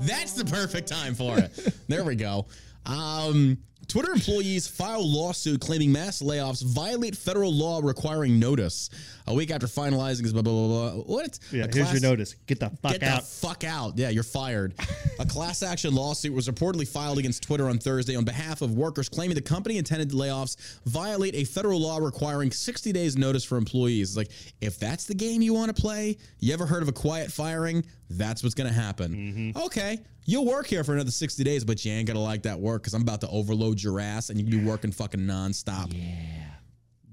That's 0.00 0.32
the 0.32 0.44
perfect 0.44 0.88
time 0.88 1.14
for 1.14 1.38
it. 1.38 1.74
There 1.88 2.04
we 2.04 2.16
go. 2.16 2.46
Um, 2.86 3.58
Twitter 3.88 4.12
employees 4.12 4.66
file 4.66 5.06
lawsuit 5.06 5.60
claiming 5.60 5.92
mass 5.92 6.22
layoffs 6.22 6.64
violate 6.64 7.16
federal 7.16 7.52
law 7.52 7.80
requiring 7.82 8.38
notice. 8.38 8.90
A 9.26 9.34
week 9.34 9.50
after 9.50 9.66
finalizing 9.66 10.22
his 10.22 10.32
blah 10.32 10.42
blah 10.42 10.52
blah. 10.52 10.90
blah. 10.90 11.02
What? 11.02 11.38
Yeah, 11.50 11.64
A 11.64 11.74
here's 11.74 11.92
your 11.92 12.02
notice. 12.02 12.34
Get 12.46 12.60
the 12.60 12.70
fuck 12.70 12.92
Get 12.92 13.02
out. 13.02 13.16
Get 13.16 13.20
the 13.20 13.26
fuck 13.26 13.64
out. 13.64 13.96
Yeah, 13.96 14.10
you're 14.10 14.22
fired. 14.22 14.74
a 15.18 15.24
class 15.24 15.62
action 15.62 15.94
lawsuit 15.94 16.34
was 16.34 16.48
reportedly 16.48 16.86
filed 16.86 17.18
against 17.18 17.42
Twitter 17.42 17.68
on 17.68 17.78
Thursday 17.78 18.16
on 18.16 18.24
behalf 18.24 18.60
of 18.60 18.74
workers 18.74 19.08
claiming 19.08 19.34
the 19.34 19.40
company 19.40 19.78
intended 19.78 20.10
layoffs 20.10 20.56
violate 20.84 21.34
a 21.34 21.44
federal 21.44 21.80
law 21.80 21.98
requiring 21.98 22.50
60 22.50 22.92
days 22.92 23.16
notice 23.16 23.44
for 23.44 23.56
employees. 23.56 24.10
It's 24.10 24.16
like, 24.16 24.30
if 24.60 24.78
that's 24.78 25.04
the 25.04 25.14
game 25.14 25.42
you 25.42 25.54
want 25.54 25.74
to 25.74 25.80
play, 25.80 26.18
you 26.40 26.52
ever 26.52 26.66
heard 26.66 26.82
of 26.82 26.88
a 26.88 26.92
quiet 26.92 27.32
firing? 27.32 27.84
That's 28.10 28.42
what's 28.42 28.54
going 28.54 28.68
to 28.68 28.74
happen. 28.74 29.14
Mm-hmm. 29.54 29.62
Okay. 29.66 29.98
You'll 30.26 30.46
work 30.46 30.66
here 30.66 30.84
for 30.84 30.94
another 30.94 31.10
60 31.10 31.42
days, 31.44 31.64
but 31.64 31.84
you 31.84 31.92
ain't 31.92 32.06
going 32.06 32.16
to 32.16 32.22
like 32.22 32.42
that 32.44 32.58
work 32.58 32.82
because 32.82 32.94
I'm 32.94 33.02
about 33.02 33.20
to 33.22 33.28
overload 33.28 33.82
your 33.82 34.00
ass 34.00 34.30
and 34.30 34.38
you 34.38 34.46
can 34.46 34.60
be 34.60 34.66
working 34.66 34.92
fucking 34.92 35.20
nonstop. 35.20 35.92
Yeah. 35.92 36.10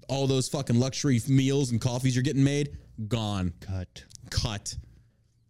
All 0.07 0.27
those 0.27 0.47
fucking 0.49 0.79
luxury 0.79 1.21
meals 1.27 1.71
and 1.71 1.79
coffees 1.79 2.15
you're 2.15 2.23
getting 2.23 2.43
made, 2.43 2.77
gone 3.07 3.53
Cut. 3.61 4.03
cut. 4.29 4.75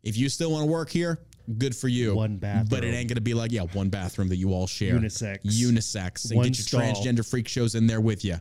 If 0.03 0.17
you 0.17 0.29
still 0.29 0.51
want 0.51 0.65
to 0.65 0.71
work 0.71 0.89
here, 0.89 1.19
good 1.57 1.75
for 1.75 1.87
you. 1.87 2.15
One 2.15 2.37
bathroom. 2.37 2.67
But 2.69 2.83
it 2.83 2.93
ain't 2.93 3.07
going 3.07 3.15
to 3.15 3.21
be 3.21 3.33
like, 3.33 3.51
yeah, 3.51 3.61
one 3.73 3.89
bathroom 3.89 4.29
that 4.29 4.37
you 4.37 4.53
all 4.53 4.67
share. 4.67 4.95
Unisex. 4.95 5.39
Unisex. 5.43 6.29
And 6.29 6.37
One 6.37 6.47
get 6.47 6.57
your 6.57 6.65
stall. 6.65 6.81
transgender 6.81 7.27
freak 7.27 7.47
shows 7.47 7.75
in 7.75 7.87
there 7.87 8.01
with 8.01 8.23
you. 8.23 8.35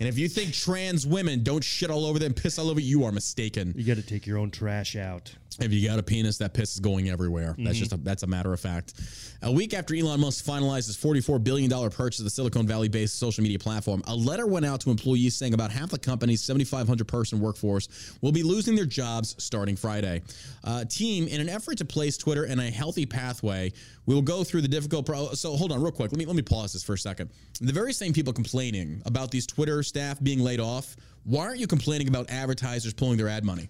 And 0.00 0.08
if 0.08 0.18
you 0.18 0.28
think 0.28 0.52
trans 0.52 1.06
women 1.06 1.44
don't 1.44 1.62
shit 1.62 1.88
all 1.88 2.04
over 2.04 2.18
them, 2.18 2.34
piss 2.34 2.58
all 2.58 2.68
over 2.68 2.80
you, 2.80 2.98
you 3.00 3.04
are 3.04 3.12
mistaken. 3.12 3.72
You 3.76 3.84
got 3.84 3.96
to 3.96 4.02
take 4.02 4.26
your 4.26 4.38
own 4.38 4.50
trash 4.50 4.96
out. 4.96 5.32
If 5.60 5.72
you 5.72 5.86
got 5.86 5.98
a 5.98 6.02
penis, 6.02 6.38
that 6.38 6.54
piss 6.54 6.74
is 6.74 6.80
going 6.80 7.08
everywhere. 7.08 7.52
Mm-hmm. 7.52 7.64
That's 7.64 7.78
just 7.78 7.92
a, 7.92 7.96
that's 7.98 8.22
a 8.22 8.26
matter 8.26 8.52
of 8.52 8.60
fact. 8.60 8.94
A 9.42 9.52
week 9.52 9.74
after 9.74 9.94
Elon 9.94 10.20
Musk 10.20 10.44
finalized 10.44 10.86
his 10.86 10.96
$44 10.96 11.42
billion 11.42 11.70
purchase 11.90 12.20
of 12.20 12.24
the 12.24 12.30
Silicon 12.30 12.66
Valley 12.66 12.88
based 12.88 13.18
social 13.18 13.42
media 13.42 13.58
platform, 13.58 14.02
a 14.06 14.14
letter 14.14 14.46
went 14.46 14.64
out 14.64 14.80
to 14.80 14.90
employees 14.90 15.36
saying 15.36 15.54
about 15.54 15.70
half 15.70 15.90
the 15.90 15.98
company's 15.98 16.42
7,500 16.42 17.06
person 17.06 17.40
workforce 17.40 18.16
will 18.20 18.32
be 18.32 18.42
losing 18.42 18.74
their 18.74 18.86
jobs 18.86 19.34
starting 19.38 19.76
Friday. 19.76 20.22
Uh, 20.64 20.84
team, 20.84 21.28
in 21.28 21.40
an 21.40 21.48
effort 21.48 21.78
to 21.78 21.84
place 21.84 22.16
Twitter 22.16 22.44
in 22.44 22.58
a 22.58 22.70
healthy 22.70 23.06
pathway, 23.06 23.72
we 24.06 24.14
will 24.14 24.22
go 24.22 24.44
through 24.44 24.62
the 24.62 24.68
difficult. 24.68 25.06
Pro- 25.06 25.32
so 25.32 25.56
hold 25.56 25.72
on, 25.72 25.82
real 25.82 25.92
quick. 25.92 26.12
Let 26.12 26.18
me 26.18 26.26
let 26.26 26.36
me 26.36 26.42
pause 26.42 26.72
this 26.72 26.82
for 26.82 26.94
a 26.94 26.98
second. 26.98 27.30
The 27.60 27.72
very 27.72 27.92
same 27.92 28.12
people 28.12 28.32
complaining 28.32 29.02
about 29.06 29.30
these 29.30 29.46
Twitter 29.46 29.82
staff 29.82 30.22
being 30.22 30.40
laid 30.40 30.60
off. 30.60 30.96
Why 31.24 31.46
aren't 31.46 31.58
you 31.58 31.66
complaining 31.66 32.08
about 32.08 32.30
advertisers 32.30 32.92
pulling 32.92 33.16
their 33.16 33.28
ad 33.28 33.44
money? 33.44 33.68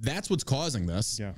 That's 0.00 0.30
what's 0.30 0.44
causing 0.44 0.86
this. 0.86 1.18
Yeah. 1.18 1.32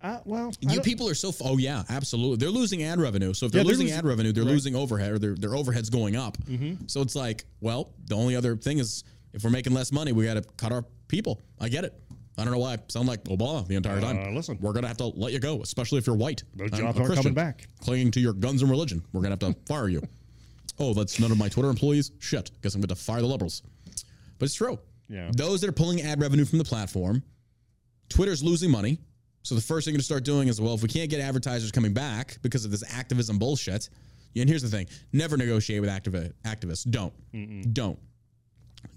Uh, 0.00 0.18
well, 0.24 0.52
You 0.60 0.80
people 0.80 1.08
are 1.08 1.14
so. 1.14 1.30
f- 1.30 1.42
Oh 1.44 1.58
yeah, 1.58 1.82
absolutely. 1.88 2.36
They're 2.36 2.50
losing 2.50 2.84
ad 2.84 3.00
revenue. 3.00 3.34
So 3.34 3.46
if 3.46 3.52
they're 3.52 3.60
Yeah, 3.60 3.64
they're 3.64 3.70
losing 3.78 3.90
ad 3.90 4.04
revenue, 4.06 4.30
they're 4.32 4.44
right. 4.44 4.50
losing 4.52 4.76
overhead, 4.76 5.12
or 5.12 5.18
their 5.18 5.34
their 5.34 5.56
overhead's 5.56 5.90
going 5.90 6.14
up. 6.14 6.38
Mm-hmm. 6.44 6.86
So 6.86 7.00
it's 7.02 7.16
like, 7.16 7.44
well, 7.60 7.92
the 8.06 8.14
only 8.14 8.36
other 8.36 8.56
thing 8.56 8.78
is 8.78 9.02
if 9.32 9.42
we're 9.42 9.50
making 9.50 9.74
less 9.74 9.90
money, 9.90 10.12
we 10.12 10.24
got 10.24 10.34
to 10.34 10.42
cut 10.56 10.70
our 10.70 10.84
people. 11.08 11.40
I 11.60 11.68
get 11.68 11.84
it. 11.84 12.00
I 12.38 12.44
don't 12.44 12.52
know 12.52 12.60
why 12.60 12.74
I 12.74 12.78
sound 12.86 13.08
like 13.08 13.24
Obama 13.24 13.66
the 13.66 13.74
entire 13.74 14.00
time. 14.00 14.18
Uh, 14.20 14.30
listen. 14.30 14.56
we're 14.60 14.72
gonna 14.72 14.86
have 14.86 14.98
to 14.98 15.06
let 15.06 15.32
you 15.32 15.40
go, 15.40 15.60
especially 15.62 15.98
if 15.98 16.06
you're 16.06 16.14
white. 16.14 16.44
Those 16.54 16.70
I'm 16.74 16.78
jobs 16.78 16.96
aren't 16.98 17.06
Christian, 17.06 17.22
coming 17.24 17.34
back. 17.34 17.66
Clinging 17.80 18.12
to 18.12 18.20
your 18.20 18.32
guns 18.34 18.62
and 18.62 18.70
religion, 18.70 19.02
we're 19.12 19.22
gonna 19.22 19.32
have 19.40 19.40
to 19.40 19.56
fire 19.66 19.88
you. 19.88 20.00
Oh, 20.80 20.94
that's 20.94 21.18
none 21.18 21.32
of 21.32 21.38
my 21.38 21.48
Twitter 21.48 21.70
employees. 21.70 22.12
Shit, 22.20 22.52
guess 22.62 22.76
I'm 22.76 22.80
going 22.80 22.86
to 22.90 22.94
fire 22.94 23.20
the 23.20 23.26
liberals. 23.26 23.64
But 24.38 24.44
it's 24.46 24.54
true. 24.54 24.78
Yeah. 25.08 25.30
Those 25.34 25.60
that 25.62 25.68
are 25.68 25.72
pulling 25.72 26.02
ad 26.02 26.20
revenue 26.20 26.44
from 26.44 26.58
the 26.58 26.64
platform, 26.64 27.22
Twitter's 28.08 28.42
losing 28.42 28.70
money. 28.70 28.98
So 29.42 29.54
the 29.54 29.60
first 29.60 29.84
thing 29.84 29.92
you're 29.92 29.96
going 29.96 30.00
to 30.00 30.04
start 30.04 30.24
doing 30.24 30.48
is, 30.48 30.60
well, 30.60 30.74
if 30.74 30.82
we 30.82 30.88
can't 30.88 31.08
get 31.08 31.20
advertisers 31.20 31.70
coming 31.70 31.94
back 31.94 32.38
because 32.42 32.64
of 32.64 32.70
this 32.70 32.84
activism 32.92 33.38
bullshit, 33.38 33.88
and 34.36 34.48
here's 34.48 34.62
the 34.62 34.68
thing: 34.68 34.86
never 35.12 35.36
negotiate 35.36 35.80
with 35.80 35.90
activi- 35.90 36.32
activists. 36.44 36.88
Don't, 36.90 37.12
don't, 37.74 37.98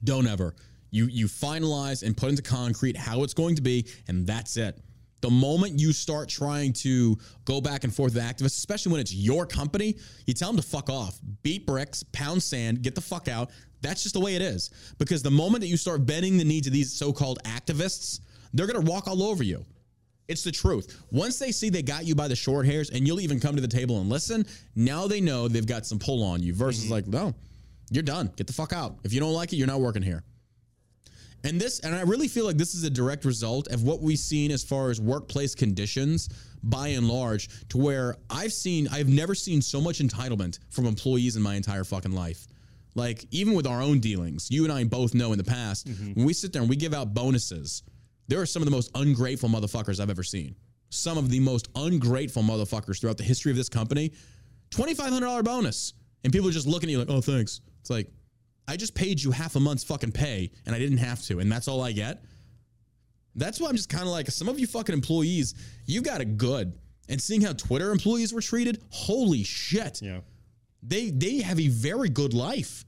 don't 0.03 0.27
ever. 0.27 0.55
You 0.89 1.05
you 1.05 1.27
finalize 1.27 2.03
and 2.03 2.15
put 2.17 2.29
into 2.29 2.41
concrete 2.41 2.97
how 2.97 3.23
it's 3.23 3.33
going 3.33 3.55
to 3.55 3.61
be, 3.61 3.87
and 4.07 4.27
that's 4.27 4.57
it. 4.57 4.77
The 5.21 5.29
moment 5.29 5.79
you 5.79 5.93
start 5.93 6.27
trying 6.29 6.73
to 6.73 7.17
go 7.45 7.61
back 7.61 7.83
and 7.83 7.95
forth 7.95 8.15
with 8.15 8.23
activists, 8.23 8.57
especially 8.57 8.91
when 8.91 9.01
it's 9.01 9.13
your 9.13 9.45
company, 9.45 9.95
you 10.25 10.33
tell 10.33 10.49
them 10.49 10.59
to 10.59 10.67
fuck 10.67 10.89
off, 10.89 11.19
beat 11.43 11.65
bricks, 11.65 12.03
pound 12.11 12.41
sand, 12.41 12.81
get 12.81 12.95
the 12.95 13.01
fuck 13.01 13.27
out. 13.27 13.51
That's 13.81 14.03
just 14.03 14.13
the 14.13 14.19
way 14.19 14.35
it 14.35 14.41
is. 14.41 14.69
Because 14.97 15.23
the 15.23 15.31
moment 15.31 15.61
that 15.61 15.67
you 15.67 15.77
start 15.77 16.05
bending 16.05 16.37
the 16.37 16.43
needs 16.43 16.67
of 16.67 16.73
these 16.73 16.93
so-called 16.93 17.39
activists, 17.43 18.19
they're 18.53 18.67
gonna 18.67 18.81
walk 18.81 19.07
all 19.07 19.23
over 19.23 19.43
you. 19.43 19.65
It's 20.27 20.43
the 20.43 20.51
truth. 20.51 21.03
Once 21.11 21.39
they 21.39 21.51
see 21.51 21.69
they 21.69 21.81
got 21.81 22.05
you 22.05 22.15
by 22.15 22.27
the 22.27 22.35
short 22.35 22.65
hairs 22.65 22.89
and 22.89 23.05
you'll 23.05 23.19
even 23.19 23.39
come 23.39 23.55
to 23.55 23.61
the 23.61 23.67
table 23.67 23.99
and 23.99 24.09
listen, 24.09 24.45
now 24.75 25.07
they 25.07 25.19
know 25.19 25.47
they've 25.47 25.65
got 25.65 25.85
some 25.85 25.99
pull 25.99 26.23
on 26.23 26.41
you 26.41 26.53
versus 26.53 26.85
mm-hmm. 26.85 26.93
like, 26.93 27.07
no, 27.07 27.33
you're 27.89 28.03
done. 28.03 28.31
Get 28.37 28.47
the 28.47 28.53
fuck 28.53 28.71
out. 28.71 28.97
If 29.03 29.11
you 29.13 29.19
don't 29.19 29.33
like 29.33 29.51
it, 29.51 29.57
you're 29.57 29.67
not 29.67 29.81
working 29.81 30.01
here. 30.01 30.23
And 31.43 31.59
this, 31.59 31.79
and 31.79 31.95
I 31.95 32.01
really 32.01 32.27
feel 32.27 32.45
like 32.45 32.55
this 32.55 32.75
is 32.75 32.83
a 32.83 32.89
direct 32.89 33.25
result 33.25 33.67
of 33.69 33.83
what 33.83 34.01
we've 34.01 34.19
seen 34.19 34.51
as 34.51 34.63
far 34.63 34.89
as 34.91 35.01
workplace 35.01 35.55
conditions 35.55 36.29
by 36.63 36.89
and 36.89 37.07
large, 37.07 37.67
to 37.69 37.79
where 37.79 38.15
I've 38.29 38.53
seen, 38.53 38.87
I've 38.91 39.09
never 39.09 39.33
seen 39.33 39.61
so 39.61 39.81
much 39.81 39.99
entitlement 39.99 40.59
from 40.69 40.85
employees 40.85 41.35
in 41.35 41.41
my 41.41 41.55
entire 41.55 41.83
fucking 41.83 42.11
life. 42.11 42.45
Like, 42.93 43.25
even 43.31 43.53
with 43.53 43.67
our 43.67 43.81
own 43.81 43.99
dealings, 43.99 44.51
you 44.51 44.63
and 44.63 44.73
I 44.73 44.83
both 44.83 45.13
know 45.13 45.31
in 45.31 45.37
the 45.37 45.43
past, 45.43 45.87
mm-hmm. 45.87 46.13
when 46.13 46.25
we 46.25 46.33
sit 46.33 46.51
there 46.51 46.61
and 46.61 46.69
we 46.69 46.75
give 46.75 46.93
out 46.93 47.13
bonuses, 47.13 47.83
there 48.27 48.41
are 48.41 48.45
some 48.45 48.61
of 48.61 48.65
the 48.65 48.71
most 48.71 48.91
ungrateful 48.95 49.49
motherfuckers 49.49 49.99
I've 49.99 50.09
ever 50.09 50.23
seen. 50.23 50.55
Some 50.89 51.17
of 51.17 51.29
the 51.29 51.39
most 51.39 51.69
ungrateful 51.75 52.43
motherfuckers 52.43 52.99
throughout 52.99 53.17
the 53.17 53.23
history 53.23 53.51
of 53.51 53.57
this 53.57 53.69
company. 53.69 54.11
$2,500 54.71 55.43
bonus. 55.43 55.93
And 56.23 56.31
people 56.31 56.49
are 56.49 56.53
just 56.53 56.67
looking 56.67 56.89
at 56.89 56.91
you 56.91 56.99
like, 56.99 57.09
oh, 57.09 57.21
thanks. 57.21 57.61
It's 57.79 57.89
like, 57.89 58.11
I 58.67 58.77
just 58.77 58.93
paid 58.93 59.21
you 59.21 59.31
half 59.31 59.55
a 59.55 59.59
month's 59.59 59.83
fucking 59.83 60.11
pay 60.11 60.51
and 60.65 60.75
I 60.75 60.79
didn't 60.79 60.99
have 60.99 61.21
to, 61.23 61.39
and 61.39 61.51
that's 61.51 61.67
all 61.67 61.81
I 61.81 61.91
get. 61.91 62.23
That's 63.35 63.59
why 63.59 63.69
I'm 63.69 63.75
just 63.75 63.89
kind 63.89 64.03
of 64.03 64.09
like 64.09 64.29
some 64.29 64.49
of 64.49 64.59
you 64.59 64.67
fucking 64.67 64.93
employees, 64.93 65.55
you 65.85 66.01
got 66.01 66.21
it 66.21 66.37
good. 66.37 66.77
And 67.09 67.21
seeing 67.21 67.41
how 67.41 67.53
Twitter 67.53 67.91
employees 67.91 68.33
were 68.33 68.41
treated, 68.41 68.83
holy 68.89 69.43
shit. 69.43 70.01
Yeah. 70.01 70.19
They 70.83 71.09
they 71.09 71.41
have 71.41 71.59
a 71.59 71.67
very 71.67 72.09
good 72.09 72.33
life. 72.33 72.85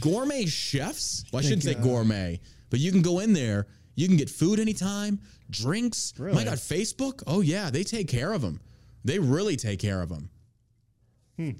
Gourmet 0.00 0.46
chefs. 0.46 1.24
Well, 1.32 1.40
I 1.40 1.42
shouldn't 1.42 1.62
say 1.64 1.74
gourmet, 1.74 2.40
but 2.68 2.80
you 2.80 2.92
can 2.92 3.02
go 3.02 3.20
in 3.20 3.32
there, 3.32 3.66
you 3.94 4.06
can 4.06 4.16
get 4.16 4.28
food 4.30 4.60
anytime, 4.60 5.20
drinks. 5.48 6.12
My 6.34 6.44
God, 6.44 6.58
Facebook. 6.58 7.22
Oh 7.26 7.40
yeah, 7.40 7.70
they 7.70 7.82
take 7.82 8.08
care 8.08 8.32
of 8.32 8.42
them. 8.42 8.60
They 9.04 9.18
really 9.18 9.56
take 9.56 9.80
care 9.80 10.02
of 10.02 10.08
them. 10.08 10.30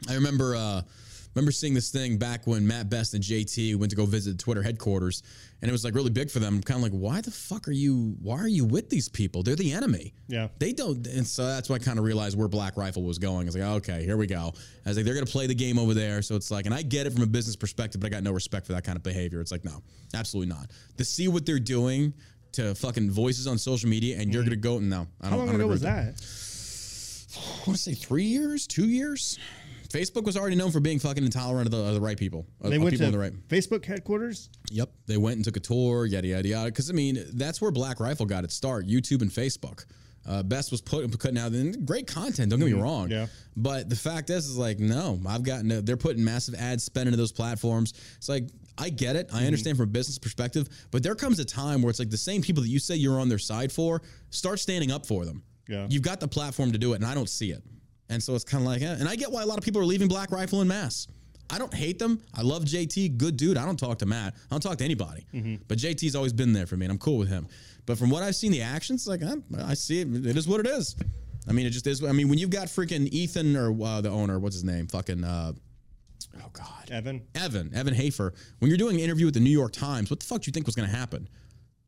I 0.09 0.15
remember 0.15 0.55
uh 0.55 0.83
remember 1.35 1.53
seeing 1.53 1.75
this 1.75 1.91
thing 1.91 2.19
back 2.19 2.47
when 2.47 2.67
Matt 2.67 2.91
Best 2.91 3.15
and 3.15 3.23
JT 3.23 3.77
went 3.77 3.91
to 3.91 3.97
go 3.97 4.07
visit 4.07 4.39
Twitter 4.39 4.63
headquarters 4.63 5.23
and 5.63 5.69
it 5.69 5.73
was 5.73 5.85
like 5.85 5.95
really 5.95 6.11
big 6.11 6.31
for 6.31 6.39
them. 6.39 6.63
Kind 6.63 6.79
of 6.79 6.83
like, 6.83 6.93
why 6.93 7.21
the 7.21 7.31
fuck 7.31 7.69
are 7.69 7.73
you 7.73 8.17
why 8.23 8.39
are 8.39 8.49
you 8.49 8.65
with 8.65 8.89
these 8.91 9.09
people? 9.09 9.43
They're 9.43 9.57
the 9.57 9.73
enemy. 9.73 10.15
Yeah. 10.29 10.49
They 10.59 10.73
don't 10.73 11.07
and 11.07 11.27
so 11.27 11.47
that's 11.47 11.69
why 11.69 11.77
I 11.77 11.79
kind 11.79 11.99
of 11.99 12.05
realized 12.05 12.39
where 12.39 12.49
Black 12.49 12.77
Rifle 12.77 13.03
was 13.03 13.19
going. 13.19 13.47
It's 13.47 13.57
like, 13.57 13.65
okay, 13.65 14.05
here 14.05 14.17
we 14.17 14.27
go. 14.27 14.53
I 14.85 14.89
was 14.89 14.97
like, 14.97 15.05
they're 15.05 15.15
gonna 15.15 15.27
play 15.27 15.47
the 15.47 15.55
game 15.55 15.79
over 15.79 15.95
there. 15.95 16.23
So 16.23 16.37
it's 16.37 16.51
like, 16.51 16.67
and 16.67 16.75
I 16.75 16.83
get 16.83 17.07
it 17.07 17.13
from 17.13 17.23
a 17.23 17.27
business 17.27 17.57
perspective, 17.57 18.01
but 18.01 18.09
I 18.09 18.11
got 18.11 18.23
no 18.23 18.33
respect 18.33 18.67
for 18.67 18.73
that 18.73 18.85
kind 18.85 18.97
of 18.97 19.03
behavior. 19.03 19.41
It's 19.41 19.53
like, 19.53 19.65
no, 19.65 19.83
absolutely 20.15 20.55
not. 20.55 20.71
To 20.97 21.05
see 21.05 21.29
what 21.29 21.47
they're 21.47 21.59
doing 21.59 22.13
to 22.53 22.75
fucking 22.75 23.11
voices 23.11 23.47
on 23.47 23.59
social 23.59 23.89
media 23.89 24.19
and 24.19 24.33
you're 24.33 24.43
mm-hmm. 24.43 24.61
gonna 24.61 24.61
go 24.61 24.79
no. 24.79 25.07
I 25.21 25.31
don't 25.31 25.31
How 25.31 25.37
long 25.37 25.49
I 25.49 25.53
don't 25.53 25.61
ago 25.61 25.69
was 25.69 25.83
that? 25.83 26.15
I 27.37 27.63
want 27.67 27.77
to 27.77 27.83
say 27.83 27.95
three 27.95 28.25
years, 28.25 28.67
two 28.67 28.89
years. 28.89 29.39
Facebook 29.91 30.25
was 30.25 30.37
already 30.37 30.57
known 30.57 30.71
for 30.71 30.81
being 30.81 30.99
fucking 30.99 31.25
intolerant 31.25 31.67
of 31.67 31.73
the, 31.73 31.79
of 31.85 31.95
the 31.95 32.01
right 32.01 32.17
people. 32.17 32.47
of- 32.61 32.71
They 32.71 32.79
went 32.79 32.93
people 32.93 33.07
to 33.07 33.13
the 33.13 33.19
right. 33.19 33.33
Facebook 33.49 33.85
headquarters. 33.85 34.49
Yep, 34.71 34.91
they 35.07 35.17
went 35.17 35.37
and 35.37 35.45
took 35.45 35.57
a 35.57 35.61
tour, 35.61 36.07
yada 36.07 36.29
yada 36.29 36.49
yada. 36.49 36.67
Because 36.71 36.91
I 36.91 36.93
mean, 36.93 37.25
that's 37.35 37.61
where 37.61 37.71
Black 37.71 37.99
Rifle 38.01 38.27
got 38.27 38.45
its 38.45 38.55
start. 38.55 38.87
YouTube 38.87 39.23
and 39.23 39.31
Facebook. 39.31 39.85
Uh, 40.27 40.43
Best 40.43 40.71
was 40.71 40.81
put, 40.83 41.11
putting 41.19 41.39
out 41.39 41.53
great 41.87 42.07
content. 42.07 42.51
Don't 42.51 42.61
get 42.61 42.67
me 42.67 42.75
wrong. 42.75 43.05
Mm-hmm. 43.05 43.13
yeah. 43.13 43.27
But 43.57 43.89
the 43.89 43.97
fact 43.97 44.29
is, 44.31 44.47
is 44.47 44.57
like 44.57 44.79
no, 44.79 45.19
I've 45.27 45.43
gotten. 45.43 45.85
They're 45.85 45.97
putting 45.97 46.23
massive 46.23 46.55
ad 46.55 46.81
spend 46.81 47.09
into 47.09 47.17
those 47.17 47.33
platforms. 47.33 47.95
It's 48.19 48.29
like 48.29 48.49
I 48.79 48.91
get 48.91 49.17
it. 49.17 49.29
Mm-hmm. 49.29 49.37
I 49.37 49.47
understand 49.47 49.77
from 49.77 49.85
a 49.85 49.93
business 49.93 50.19
perspective. 50.19 50.69
But 50.91 51.03
there 51.03 51.15
comes 51.15 51.39
a 51.39 51.45
time 51.45 51.83
where 51.83 51.91
it's 51.91 51.99
like 51.99 52.11
the 52.11 52.17
same 52.19 52.43
people 52.43 52.63
that 52.63 52.69
you 52.69 52.79
say 52.79 52.95
you're 52.97 53.19
on 53.19 53.29
their 53.29 53.39
side 53.39 53.73
for, 53.73 54.03
start 54.29 54.61
standing 54.61 54.91
up 54.93 55.07
for 55.07 55.25
them. 55.25 55.43
Yeah. 55.69 55.87
You've 55.89 56.03
got 56.03 56.21
the 56.21 56.29
platform 56.29 56.73
to 56.73 56.79
do 56.79 56.93
it, 56.93 56.97
and 56.97 57.07
I 57.07 57.15
don't 57.15 57.29
see 57.29 57.51
it. 57.53 57.63
And 58.11 58.23
so 58.23 58.35
it's 58.35 58.45
kind 58.45 58.63
of 58.63 58.69
like, 58.69 58.83
eh. 58.83 58.97
and 58.99 59.09
I 59.09 59.17
get 59.17 59.31
why 59.31 59.43
a 59.43 59.47
lot 59.47 59.57
of 59.57 59.65
people 59.65 59.81
are 59.81 59.87
leaving 59.87 60.09
Black 60.09 60.31
Rifle 60.31 60.61
in 60.61 60.69
mass. 60.69 61.07
I 61.49 61.59
don't 61.59 61.73
hate 61.73 61.99
them. 61.99 62.21
I 62.35 62.43
love 62.43 62.65
JT, 62.65 63.17
good 63.17 63.37
dude. 63.37 63.57
I 63.57 63.65
don't 63.65 63.79
talk 63.79 63.99
to 64.01 64.07
Matt. 64.07 64.35
I 64.35 64.55
don't 64.55 64.61
talk 64.61 64.79
to 64.79 64.85
anybody. 64.85 65.27
But 65.67 65.79
JT's 65.79 66.15
always 66.15 66.33
been 66.33 66.53
there 66.53 66.67
for 66.67 66.77
me, 66.77 66.87
and 66.87 66.93
I'm 66.93 66.99
cool 66.99 67.19
with 67.19 67.29
him. 67.29 67.49
But 67.87 67.99
from 67.99 68.11
what 68.11 68.23
I've 68.23 68.37
seen, 68.37 68.53
the 68.53 68.63
actions, 68.63 69.09
like 69.09 69.23
I, 69.23 69.35
I 69.59 69.75
see 69.75 70.01
it. 70.01 70.27
It 70.27 70.37
is 70.37 70.47
what 70.47 70.61
it 70.61 70.67
is. 70.67 70.95
I 71.49 71.53
mean, 71.53 71.67
it 71.67 71.71
just 71.71 71.87
is. 71.87 72.05
I 72.05 72.13
mean, 72.13 72.29
when 72.29 72.39
you've 72.39 72.51
got 72.51 72.69
freaking 72.69 73.09
Ethan 73.11 73.57
or 73.57 73.75
uh, 73.83 74.01
the 74.01 74.11
owner, 74.11 74.39
what's 74.39 74.55
his 74.55 74.65
name? 74.65 74.87
Fucking 74.87 75.25
uh, 75.25 75.53
oh 76.39 76.51
God, 76.53 76.91
Evan. 76.91 77.23
Evan, 77.35 77.75
Evan 77.75 77.95
Hafer, 77.95 78.33
when 78.59 78.69
you're 78.69 78.79
doing 78.79 78.97
an 78.97 79.03
interview 79.03 79.27
with 79.27 79.35
the 79.35 79.41
New 79.41 79.51
York 79.51 79.73
Times, 79.73 80.11
what 80.11 80.21
the 80.21 80.27
fuck 80.27 80.43
do 80.43 80.49
you 80.49 80.53
think 80.53 80.67
was 80.67 80.77
going 80.77 80.89
to 80.89 80.97
happen? 80.97 81.29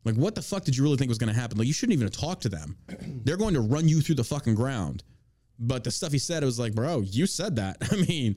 Like, 0.03 0.15
what 0.15 0.35
the 0.35 0.41
fuck 0.41 0.65
did 0.65 0.75
you 0.75 0.83
really 0.83 0.97
think 0.97 1.09
was 1.09 1.17
going 1.17 1.33
to 1.33 1.39
happen? 1.39 1.57
Like, 1.57 1.67
you 1.67 1.73
shouldn't 1.73 1.93
even 1.93 2.07
have 2.07 2.15
talked 2.15 2.41
to 2.41 2.49
them. 2.49 2.75
They're 3.23 3.37
going 3.37 3.53
to 3.53 3.61
run 3.61 3.87
you 3.87 4.01
through 4.01 4.15
the 4.15 4.23
fucking 4.23 4.55
ground. 4.55 5.03
But 5.65 5.83
the 5.83 5.91
stuff 5.91 6.11
he 6.11 6.19
said, 6.19 6.43
it 6.43 6.45
was 6.45 6.59
like, 6.59 6.73
bro, 6.73 7.01
you 7.01 7.25
said 7.25 7.55
that. 7.55 7.77
I 7.91 7.95
mean, 7.95 8.35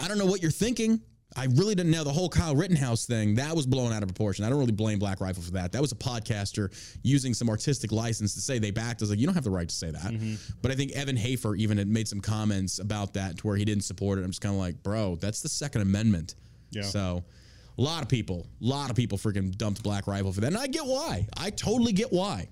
I 0.00 0.08
don't 0.08 0.18
know 0.18 0.26
what 0.26 0.42
you're 0.42 0.50
thinking. 0.50 1.00
I 1.36 1.44
really 1.44 1.76
didn't 1.76 1.92
know 1.92 2.02
the 2.02 2.12
whole 2.12 2.28
Kyle 2.28 2.56
Rittenhouse 2.56 3.06
thing. 3.06 3.36
That 3.36 3.54
was 3.54 3.64
blown 3.64 3.92
out 3.92 4.02
of 4.02 4.08
proportion. 4.08 4.44
I 4.44 4.48
don't 4.48 4.58
really 4.58 4.72
blame 4.72 4.98
Black 4.98 5.20
Rifle 5.20 5.44
for 5.44 5.52
that. 5.52 5.70
That 5.70 5.80
was 5.80 5.92
a 5.92 5.96
podcaster 5.96 6.72
using 7.04 7.34
some 7.34 7.48
artistic 7.48 7.92
license 7.92 8.34
to 8.34 8.40
say 8.40 8.58
they 8.58 8.72
backed 8.72 9.00
us. 9.00 9.10
Like, 9.10 9.20
you 9.20 9.26
don't 9.26 9.36
have 9.36 9.44
the 9.44 9.50
right 9.50 9.68
to 9.68 9.74
say 9.74 9.92
that. 9.92 10.12
Mm-hmm. 10.12 10.34
But 10.60 10.72
I 10.72 10.74
think 10.74 10.90
Evan 10.92 11.16
Hafer 11.16 11.54
even 11.54 11.78
had 11.78 11.86
made 11.86 12.08
some 12.08 12.20
comments 12.20 12.80
about 12.80 13.14
that 13.14 13.38
to 13.38 13.46
where 13.46 13.56
he 13.56 13.64
didn't 13.64 13.84
support 13.84 14.18
it. 14.18 14.22
I'm 14.22 14.30
just 14.30 14.40
kind 14.40 14.54
of 14.54 14.60
like, 14.60 14.82
bro, 14.82 15.16
that's 15.16 15.40
the 15.40 15.48
Second 15.48 15.82
Amendment. 15.82 16.34
Yeah. 16.72 16.82
So 16.82 17.22
a 17.78 17.80
lot 17.80 18.02
of 18.02 18.08
people, 18.08 18.48
a 18.60 18.66
lot 18.66 18.90
of 18.90 18.96
people 18.96 19.16
freaking 19.16 19.56
dumped 19.56 19.84
Black 19.84 20.08
Rifle 20.08 20.32
for 20.32 20.40
that. 20.40 20.48
And 20.48 20.58
I 20.58 20.66
get 20.66 20.84
why. 20.84 21.28
I 21.36 21.50
totally 21.50 21.92
get 21.92 22.12
why. 22.12 22.48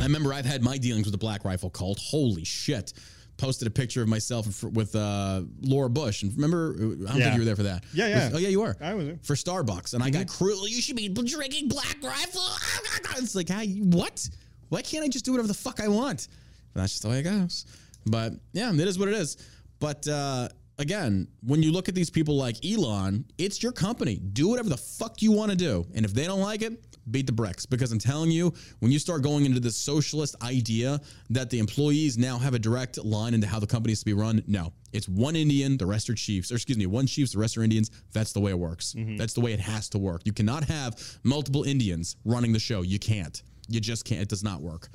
I 0.00 0.04
remember 0.04 0.32
I've 0.32 0.46
had 0.46 0.62
my 0.62 0.78
dealings 0.78 1.06
with 1.06 1.12
the 1.12 1.18
Black 1.18 1.44
Rifle 1.44 1.70
cult. 1.70 1.98
Holy 1.98 2.44
shit. 2.44 2.92
Posted 3.36 3.68
a 3.68 3.70
picture 3.70 4.02
of 4.02 4.08
myself 4.08 4.64
with 4.64 4.96
uh, 4.96 5.42
Laura 5.60 5.88
Bush. 5.88 6.22
And 6.24 6.34
remember, 6.34 6.74
I 6.74 6.78
don't 6.80 7.00
Yeah. 7.00 7.12
think 7.12 7.34
you 7.34 7.40
were 7.40 7.44
there 7.44 7.56
for 7.56 7.62
that. 7.64 7.84
Yeah, 7.94 8.08
yeah. 8.08 8.24
Was- 8.26 8.34
oh, 8.34 8.38
yeah, 8.38 8.48
you 8.48 8.60
were. 8.60 8.76
I 8.80 8.94
was 8.94 9.06
there. 9.06 9.18
For 9.22 9.34
Starbucks. 9.34 9.94
And 9.94 10.02
I 10.02 10.10
got 10.10 10.26
cruel. 10.26 10.66
You 10.66 10.80
should 10.82 10.96
be 10.96 11.08
drinking 11.08 11.68
Black 11.68 11.96
Rifle. 12.02 12.42
It's 13.18 13.34
like, 13.34 13.48
how, 13.48 13.64
what? 13.64 14.28
Why 14.70 14.82
can't 14.82 15.04
I 15.04 15.08
just 15.08 15.24
do 15.24 15.32
whatever 15.32 15.48
the 15.48 15.54
fuck 15.54 15.80
I 15.80 15.88
want? 15.88 16.28
But 16.74 16.80
that's 16.80 16.92
just 16.92 17.02
the 17.02 17.08
way 17.08 17.20
it 17.20 17.24
goes. 17.24 17.64
But 18.06 18.32
yeah, 18.52 18.72
it 18.72 18.80
is 18.80 18.98
what 18.98 19.08
it 19.08 19.14
is. 19.14 19.36
But 19.80 20.06
uh, 20.08 20.48
again, 20.78 21.28
when 21.42 21.62
you 21.62 21.72
look 21.72 21.88
at 21.88 21.94
these 21.94 22.10
people 22.10 22.36
like 22.36 22.64
Elon, 22.64 23.24
it's 23.36 23.62
your 23.62 23.72
company. 23.72 24.16
Do 24.16 24.48
whatever 24.48 24.68
the 24.68 24.76
fuck 24.76 25.20
you 25.20 25.32
want 25.32 25.50
to 25.50 25.56
do. 25.56 25.86
And 25.94 26.04
if 26.04 26.14
they 26.14 26.24
don't 26.24 26.40
like 26.40 26.62
it, 26.62 26.84
beat 27.10 27.26
the 27.26 27.32
bricks. 27.32 27.66
Because 27.66 27.90
I'm 27.90 27.98
telling 27.98 28.30
you, 28.30 28.52
when 28.80 28.92
you 28.92 28.98
start 28.98 29.22
going 29.22 29.44
into 29.44 29.60
this 29.60 29.76
socialist 29.76 30.36
idea 30.42 31.00
that 31.30 31.50
the 31.50 31.58
employees 31.58 32.16
now 32.16 32.38
have 32.38 32.54
a 32.54 32.58
direct 32.58 33.02
line 33.04 33.34
into 33.34 33.46
how 33.46 33.58
the 33.58 33.66
company 33.66 33.92
is 33.92 34.00
to 34.00 34.04
be 34.04 34.12
run, 34.12 34.42
no. 34.46 34.72
It's 34.92 35.08
one 35.08 35.36
Indian, 35.36 35.76
the 35.76 35.86
rest 35.86 36.08
are 36.08 36.14
chiefs. 36.14 36.50
Or 36.52 36.54
excuse 36.54 36.78
me, 36.78 36.86
one 36.86 37.06
chiefs, 37.06 37.32
the 37.32 37.38
rest 37.38 37.58
are 37.58 37.62
Indians. 37.62 37.90
That's 38.12 38.32
the 38.32 38.40
way 38.40 38.52
it 38.52 38.58
works. 38.58 38.94
Mm-hmm. 38.96 39.16
That's 39.16 39.34
the 39.34 39.40
way 39.40 39.52
it 39.52 39.60
has 39.60 39.88
to 39.90 39.98
work. 39.98 40.22
You 40.24 40.32
cannot 40.32 40.64
have 40.64 41.18
multiple 41.24 41.64
Indians 41.64 42.16
running 42.24 42.52
the 42.52 42.58
show. 42.58 42.82
You 42.82 42.98
can't. 42.98 43.42
You 43.68 43.80
just 43.80 44.04
can't. 44.04 44.22
It 44.22 44.28
does 44.28 44.44
not 44.44 44.62
work. 44.62 44.88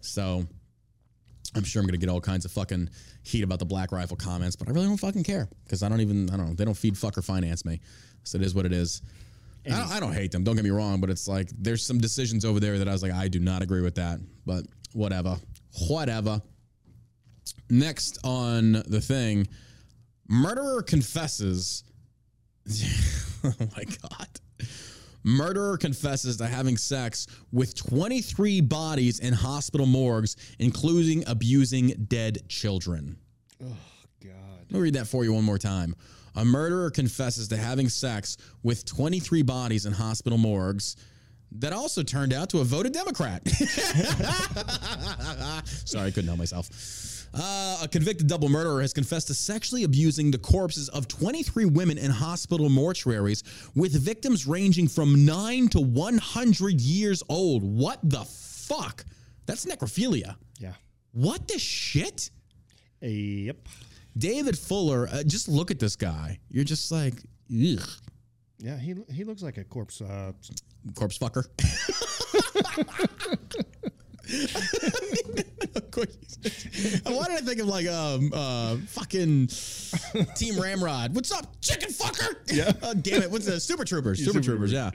So 0.00 0.44
I'm 1.54 1.64
sure 1.64 1.80
I'm 1.80 1.86
gonna 1.86 1.98
get 1.98 2.10
all 2.10 2.20
kinds 2.20 2.44
of 2.44 2.52
fucking 2.52 2.90
heat 3.28 3.42
about 3.42 3.58
the 3.58 3.64
Black 3.64 3.92
Rifle 3.92 4.16
comments, 4.16 4.56
but 4.56 4.68
I 4.68 4.72
really 4.72 4.86
don't 4.86 4.96
fucking 4.96 5.22
care 5.22 5.48
because 5.64 5.82
I 5.82 5.88
don't 5.88 6.00
even 6.00 6.30
I 6.30 6.36
don't 6.36 6.48
know 6.48 6.54
they 6.54 6.64
don't 6.64 6.76
feed 6.76 6.96
fuck 6.96 7.18
or 7.18 7.22
finance 7.22 7.64
me, 7.64 7.80
so 8.24 8.36
it 8.36 8.42
is 8.42 8.54
what 8.54 8.64
it 8.64 8.72
is. 8.72 9.02
I 9.66 9.70
don't, 9.70 9.92
I 9.92 10.00
don't 10.00 10.12
hate 10.14 10.32
them. 10.32 10.44
Don't 10.44 10.54
get 10.54 10.64
me 10.64 10.70
wrong, 10.70 10.98
but 11.00 11.10
it's 11.10 11.28
like 11.28 11.50
there's 11.58 11.84
some 11.84 11.98
decisions 11.98 12.46
over 12.46 12.58
there 12.58 12.78
that 12.78 12.88
I 12.88 12.92
was 12.92 13.02
like 13.02 13.12
I 13.12 13.28
do 13.28 13.38
not 13.38 13.62
agree 13.62 13.82
with 13.82 13.96
that, 13.96 14.18
but 14.46 14.64
whatever, 14.92 15.36
whatever. 15.88 16.40
Next 17.68 18.18
on 18.24 18.82
the 18.86 19.00
thing, 19.00 19.46
murderer 20.28 20.82
confesses. 20.82 21.84
oh 23.44 23.52
my 23.76 23.84
god. 23.84 24.28
Murderer 25.28 25.76
confesses 25.76 26.38
to 26.38 26.46
having 26.46 26.78
sex 26.78 27.26
with 27.52 27.74
23 27.74 28.62
bodies 28.62 29.20
in 29.20 29.34
hospital 29.34 29.84
morgues, 29.84 30.36
including 30.58 31.22
abusing 31.26 31.88
dead 32.08 32.48
children. 32.48 33.18
Oh, 33.62 33.66
God. 34.24 34.32
Let 34.58 34.72
me 34.72 34.80
read 34.80 34.94
that 34.94 35.06
for 35.06 35.24
you 35.24 35.34
one 35.34 35.44
more 35.44 35.58
time. 35.58 35.94
A 36.34 36.46
murderer 36.46 36.90
confesses 36.90 37.46
to 37.48 37.58
having 37.58 37.90
sex 37.90 38.38
with 38.62 38.86
23 38.86 39.42
bodies 39.42 39.84
in 39.84 39.92
hospital 39.92 40.38
morgues 40.38 40.96
that 41.52 41.74
also 41.74 42.02
turned 42.02 42.32
out 42.32 42.48
to 42.50 42.58
have 42.58 42.68
voted 42.68 42.92
Democrat. 42.92 43.46
Sorry, 45.84 46.06
I 46.06 46.10
couldn't 46.10 46.28
help 46.28 46.38
myself. 46.38 46.70
Uh, 47.34 47.80
a 47.82 47.88
convicted 47.88 48.26
double 48.26 48.48
murderer 48.48 48.80
has 48.80 48.92
confessed 48.92 49.28
to 49.28 49.34
sexually 49.34 49.84
abusing 49.84 50.30
the 50.30 50.38
corpses 50.38 50.88
of 50.88 51.08
23 51.08 51.66
women 51.66 51.98
in 51.98 52.10
hospital 52.10 52.68
mortuaries, 52.68 53.42
with 53.74 53.92
victims 53.92 54.46
ranging 54.46 54.88
from 54.88 55.24
9 55.24 55.68
to 55.68 55.80
100 55.80 56.80
years 56.80 57.22
old. 57.28 57.62
What 57.62 57.98
the 58.02 58.24
fuck? 58.24 59.04
That's 59.46 59.66
necrophilia. 59.66 60.36
Yeah. 60.58 60.72
What 61.12 61.48
the 61.48 61.58
shit? 61.58 62.30
Yep. 63.00 63.56
David 64.16 64.58
Fuller, 64.58 65.08
uh, 65.08 65.22
just 65.22 65.48
look 65.48 65.70
at 65.70 65.78
this 65.78 65.96
guy. 65.96 66.40
You're 66.50 66.64
just 66.64 66.90
like, 66.90 67.14
ugh, 67.52 67.88
Yeah, 68.58 68.78
he 68.78 68.94
he 69.12 69.24
looks 69.24 69.42
like 69.42 69.58
a 69.58 69.64
corpse. 69.64 70.00
Uh, 70.00 70.32
corpse 70.94 71.18
fucker. 71.18 71.44
Why 77.04 77.24
did 77.26 77.36
I 77.36 77.40
think 77.40 77.60
of 77.60 77.66
like 77.66 77.86
um 77.86 78.30
uh 78.32 78.76
fucking 78.86 79.48
Team 80.36 80.60
Ramrod? 80.60 81.14
What's 81.14 81.32
up, 81.32 81.60
chicken 81.60 81.90
fucker? 81.90 82.36
Yeah. 82.52 82.72
oh, 82.82 82.94
damn 83.02 83.22
it. 83.22 83.30
What's 83.30 83.46
the 83.46 83.60
Super 83.60 83.84
Troopers? 83.84 84.18
Super, 84.18 84.32
Super 84.32 84.44
Troopers. 84.44 84.72
Yeah. 84.72 84.90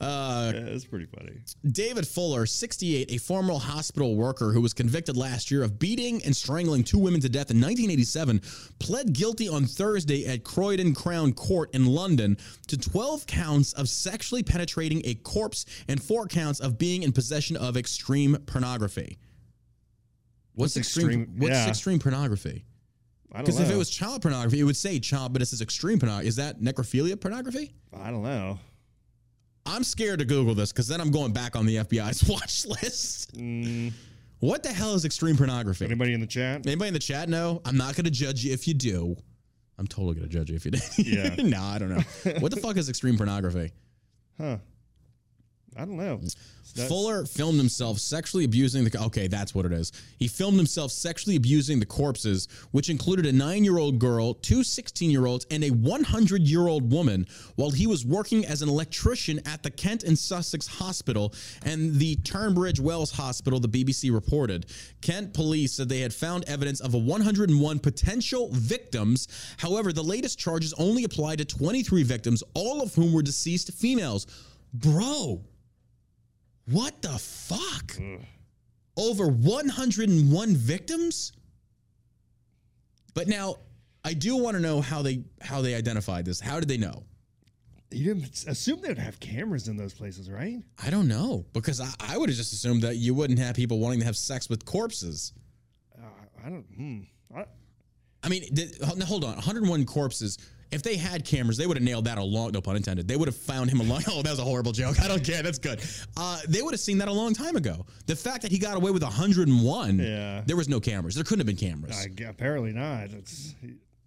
Uh, 0.00 0.50
yeah, 0.52 0.60
it's 0.62 0.84
pretty 0.84 1.06
funny. 1.06 1.30
David 1.70 2.08
Fuller, 2.08 2.44
68, 2.44 3.12
a 3.12 3.18
former 3.18 3.54
hospital 3.54 4.16
worker 4.16 4.50
who 4.50 4.60
was 4.60 4.74
convicted 4.74 5.16
last 5.16 5.48
year 5.48 5.62
of 5.62 5.78
beating 5.78 6.20
and 6.24 6.34
strangling 6.34 6.82
two 6.82 6.98
women 6.98 7.20
to 7.20 7.28
death 7.28 7.52
in 7.52 7.58
1987, 7.58 8.40
pled 8.80 9.12
guilty 9.12 9.48
on 9.48 9.64
Thursday 9.64 10.26
at 10.26 10.42
Croydon 10.42 10.92
Crown 10.92 11.32
Court 11.32 11.72
in 11.72 11.86
London 11.86 12.36
to 12.66 12.76
12 12.76 13.26
counts 13.28 13.74
of 13.74 13.88
sexually 13.88 14.42
penetrating 14.42 15.02
a 15.04 15.14
corpse 15.14 15.66
and 15.86 16.02
four 16.02 16.26
counts 16.26 16.58
of 16.58 16.78
being 16.78 17.04
in 17.04 17.12
possession 17.12 17.56
of 17.56 17.76
extreme 17.76 18.36
pornography. 18.46 19.18
What's, 20.54 20.76
What's 20.76 20.76
extreme? 20.76 21.22
extreme- 21.22 21.38
What's 21.38 21.52
yeah. 21.52 21.68
extreme 21.68 21.98
pornography? 21.98 22.64
Because 23.34 23.58
if 23.58 23.70
it 23.70 23.76
was 23.76 23.88
child 23.88 24.20
pornography, 24.20 24.60
it 24.60 24.64
would 24.64 24.76
say 24.76 24.98
child, 24.98 25.32
but 25.32 25.40
it 25.40 25.46
says 25.46 25.62
extreme 25.62 25.98
pornography. 25.98 26.28
Is 26.28 26.36
that 26.36 26.60
necrophilia 26.60 27.18
pornography? 27.18 27.72
I 27.98 28.10
don't 28.10 28.22
know. 28.22 28.58
I'm 29.64 29.84
scared 29.84 30.18
to 30.18 30.24
Google 30.24 30.54
this 30.54 30.70
because 30.72 30.86
then 30.88 31.00
I'm 31.00 31.10
going 31.10 31.32
back 31.32 31.56
on 31.56 31.64
the 31.64 31.76
FBI's 31.76 32.28
watch 32.28 32.66
list. 32.66 33.34
Mm. 33.34 33.92
What 34.40 34.62
the 34.62 34.70
hell 34.70 34.94
is 34.94 35.04
extreme 35.04 35.36
pornography? 35.36 35.84
Anybody 35.84 36.12
in 36.12 36.20
the 36.20 36.26
chat? 36.26 36.66
Anybody 36.66 36.88
in 36.88 36.94
the 36.94 37.00
chat 37.00 37.28
No, 37.28 37.62
I'm 37.64 37.76
not 37.76 37.94
going 37.94 38.04
to 38.04 38.10
judge 38.10 38.44
you 38.44 38.52
if 38.52 38.66
you 38.66 38.74
do. 38.74 39.16
I'm 39.78 39.86
totally 39.86 40.14
going 40.16 40.28
to 40.28 40.32
judge 40.32 40.50
you 40.50 40.56
if 40.56 40.64
you 40.64 40.72
do. 40.72 40.80
Yeah. 40.98 41.34
no, 41.38 41.62
I 41.62 41.78
don't 41.78 41.88
know. 41.90 42.02
What 42.40 42.52
the 42.52 42.60
fuck 42.62 42.76
is 42.76 42.88
extreme 42.88 43.16
pornography? 43.16 43.72
Huh. 44.38 44.58
I 45.76 45.84
don't 45.84 45.96
know. 45.96 46.20
That's- 46.74 46.88
Fuller 46.88 47.26
filmed 47.26 47.58
himself 47.58 47.98
sexually 47.98 48.44
abusing 48.44 48.84
the. 48.84 49.02
Okay, 49.04 49.26
that's 49.26 49.54
what 49.54 49.66
it 49.66 49.72
is. 49.72 49.92
He 50.18 50.26
filmed 50.26 50.56
himself 50.56 50.90
sexually 50.90 51.36
abusing 51.36 51.80
the 51.80 51.86
corpses, 51.86 52.48
which 52.70 52.88
included 52.88 53.26
a 53.26 53.32
nine 53.32 53.62
year 53.62 53.76
old 53.76 53.98
girl, 53.98 54.34
two 54.34 54.64
16 54.64 55.10
year 55.10 55.26
olds, 55.26 55.46
and 55.50 55.64
a 55.64 55.70
100 55.70 56.42
year 56.42 56.68
old 56.68 56.90
woman, 56.90 57.26
while 57.56 57.70
he 57.70 57.86
was 57.86 58.06
working 58.06 58.46
as 58.46 58.62
an 58.62 58.70
electrician 58.70 59.40
at 59.46 59.62
the 59.62 59.70
Kent 59.70 60.02
and 60.02 60.18
Sussex 60.18 60.66
Hospital 60.66 61.34
and 61.64 61.94
the 61.96 62.16
Tunbridge 62.16 62.80
Wells 62.80 63.10
Hospital, 63.10 63.60
the 63.60 63.68
BBC 63.68 64.10
reported. 64.12 64.66
Kent 65.02 65.34
police 65.34 65.74
said 65.74 65.88
they 65.90 66.00
had 66.00 66.14
found 66.14 66.44
evidence 66.44 66.80
of 66.80 66.94
a 66.94 66.98
101 66.98 67.78
potential 67.80 68.48
victims. 68.52 69.28
However, 69.58 69.92
the 69.92 70.04
latest 70.04 70.38
charges 70.38 70.72
only 70.74 71.04
apply 71.04 71.36
to 71.36 71.44
23 71.44 72.02
victims, 72.02 72.42
all 72.54 72.80
of 72.82 72.94
whom 72.94 73.12
were 73.12 73.22
deceased 73.22 73.72
females. 73.72 74.26
Bro. 74.72 75.42
What 76.66 77.02
the 77.02 77.18
fuck? 77.18 77.96
Over 78.96 79.26
101 79.28 80.56
victims? 80.56 81.32
But 83.14 83.28
now 83.28 83.56
I 84.04 84.14
do 84.14 84.36
want 84.36 84.56
to 84.56 84.62
know 84.62 84.80
how 84.80 85.02
they 85.02 85.24
how 85.40 85.60
they 85.60 85.74
identified 85.74 86.24
this. 86.24 86.40
How 86.40 86.60
did 86.60 86.68
they 86.68 86.78
know? 86.78 87.04
You 87.90 88.14
didn't 88.14 88.46
assume 88.46 88.80
they'd 88.80 88.98
have 88.98 89.20
cameras 89.20 89.68
in 89.68 89.76
those 89.76 89.92
places, 89.92 90.30
right? 90.30 90.62
I 90.82 90.88
don't 90.88 91.08
know 91.08 91.44
because 91.52 91.80
I, 91.80 91.88
I 92.00 92.16
would 92.16 92.30
have 92.30 92.36
just 92.36 92.52
assumed 92.52 92.82
that 92.82 92.96
you 92.96 93.12
wouldn't 93.12 93.38
have 93.38 93.54
people 93.54 93.78
wanting 93.80 94.00
to 94.00 94.06
have 94.06 94.16
sex 94.16 94.48
with 94.48 94.64
corpses. 94.64 95.34
Uh, 95.96 96.06
I 96.44 96.48
don't. 96.48 96.64
Hmm. 96.74 97.00
I, 97.36 97.44
I 98.22 98.28
mean, 98.28 98.44
did, 98.54 98.78
hold 98.80 99.24
on, 99.24 99.34
101 99.34 99.84
corpses. 99.84 100.38
If 100.72 100.82
they 100.82 100.96
had 100.96 101.24
cameras, 101.24 101.56
they 101.58 101.66
would 101.66 101.76
have 101.76 101.84
nailed 101.84 102.06
that 102.06 102.18
a 102.18 102.22
long. 102.22 102.52
No 102.52 102.60
pun 102.60 102.76
intended. 102.76 103.06
They 103.06 103.16
would 103.16 103.28
have 103.28 103.36
found 103.36 103.70
him 103.70 103.80
a 103.80 103.84
long. 103.84 104.02
Oh, 104.08 104.22
that 104.22 104.30
was 104.30 104.38
a 104.38 104.44
horrible 104.44 104.72
joke. 104.72 105.00
I 105.00 105.06
don't 105.08 105.22
care. 105.24 105.42
That's 105.42 105.58
good. 105.58 105.80
Uh, 106.16 106.40
they 106.48 106.62
would 106.62 106.72
have 106.72 106.80
seen 106.80 106.98
that 106.98 107.08
a 107.08 107.12
long 107.12 107.34
time 107.34 107.56
ago. 107.56 107.86
The 108.06 108.16
fact 108.16 108.42
that 108.42 108.50
he 108.50 108.58
got 108.58 108.76
away 108.76 108.90
with 108.90 109.02
101. 109.02 109.98
Yeah. 109.98 110.42
There 110.46 110.56
was 110.56 110.68
no 110.68 110.80
cameras. 110.80 111.14
There 111.14 111.24
couldn't 111.24 111.40
have 111.40 111.46
been 111.46 111.56
cameras. 111.56 111.96
I 111.96 112.24
apparently 112.24 112.72
not. 112.72 113.10
It's. 113.10 113.54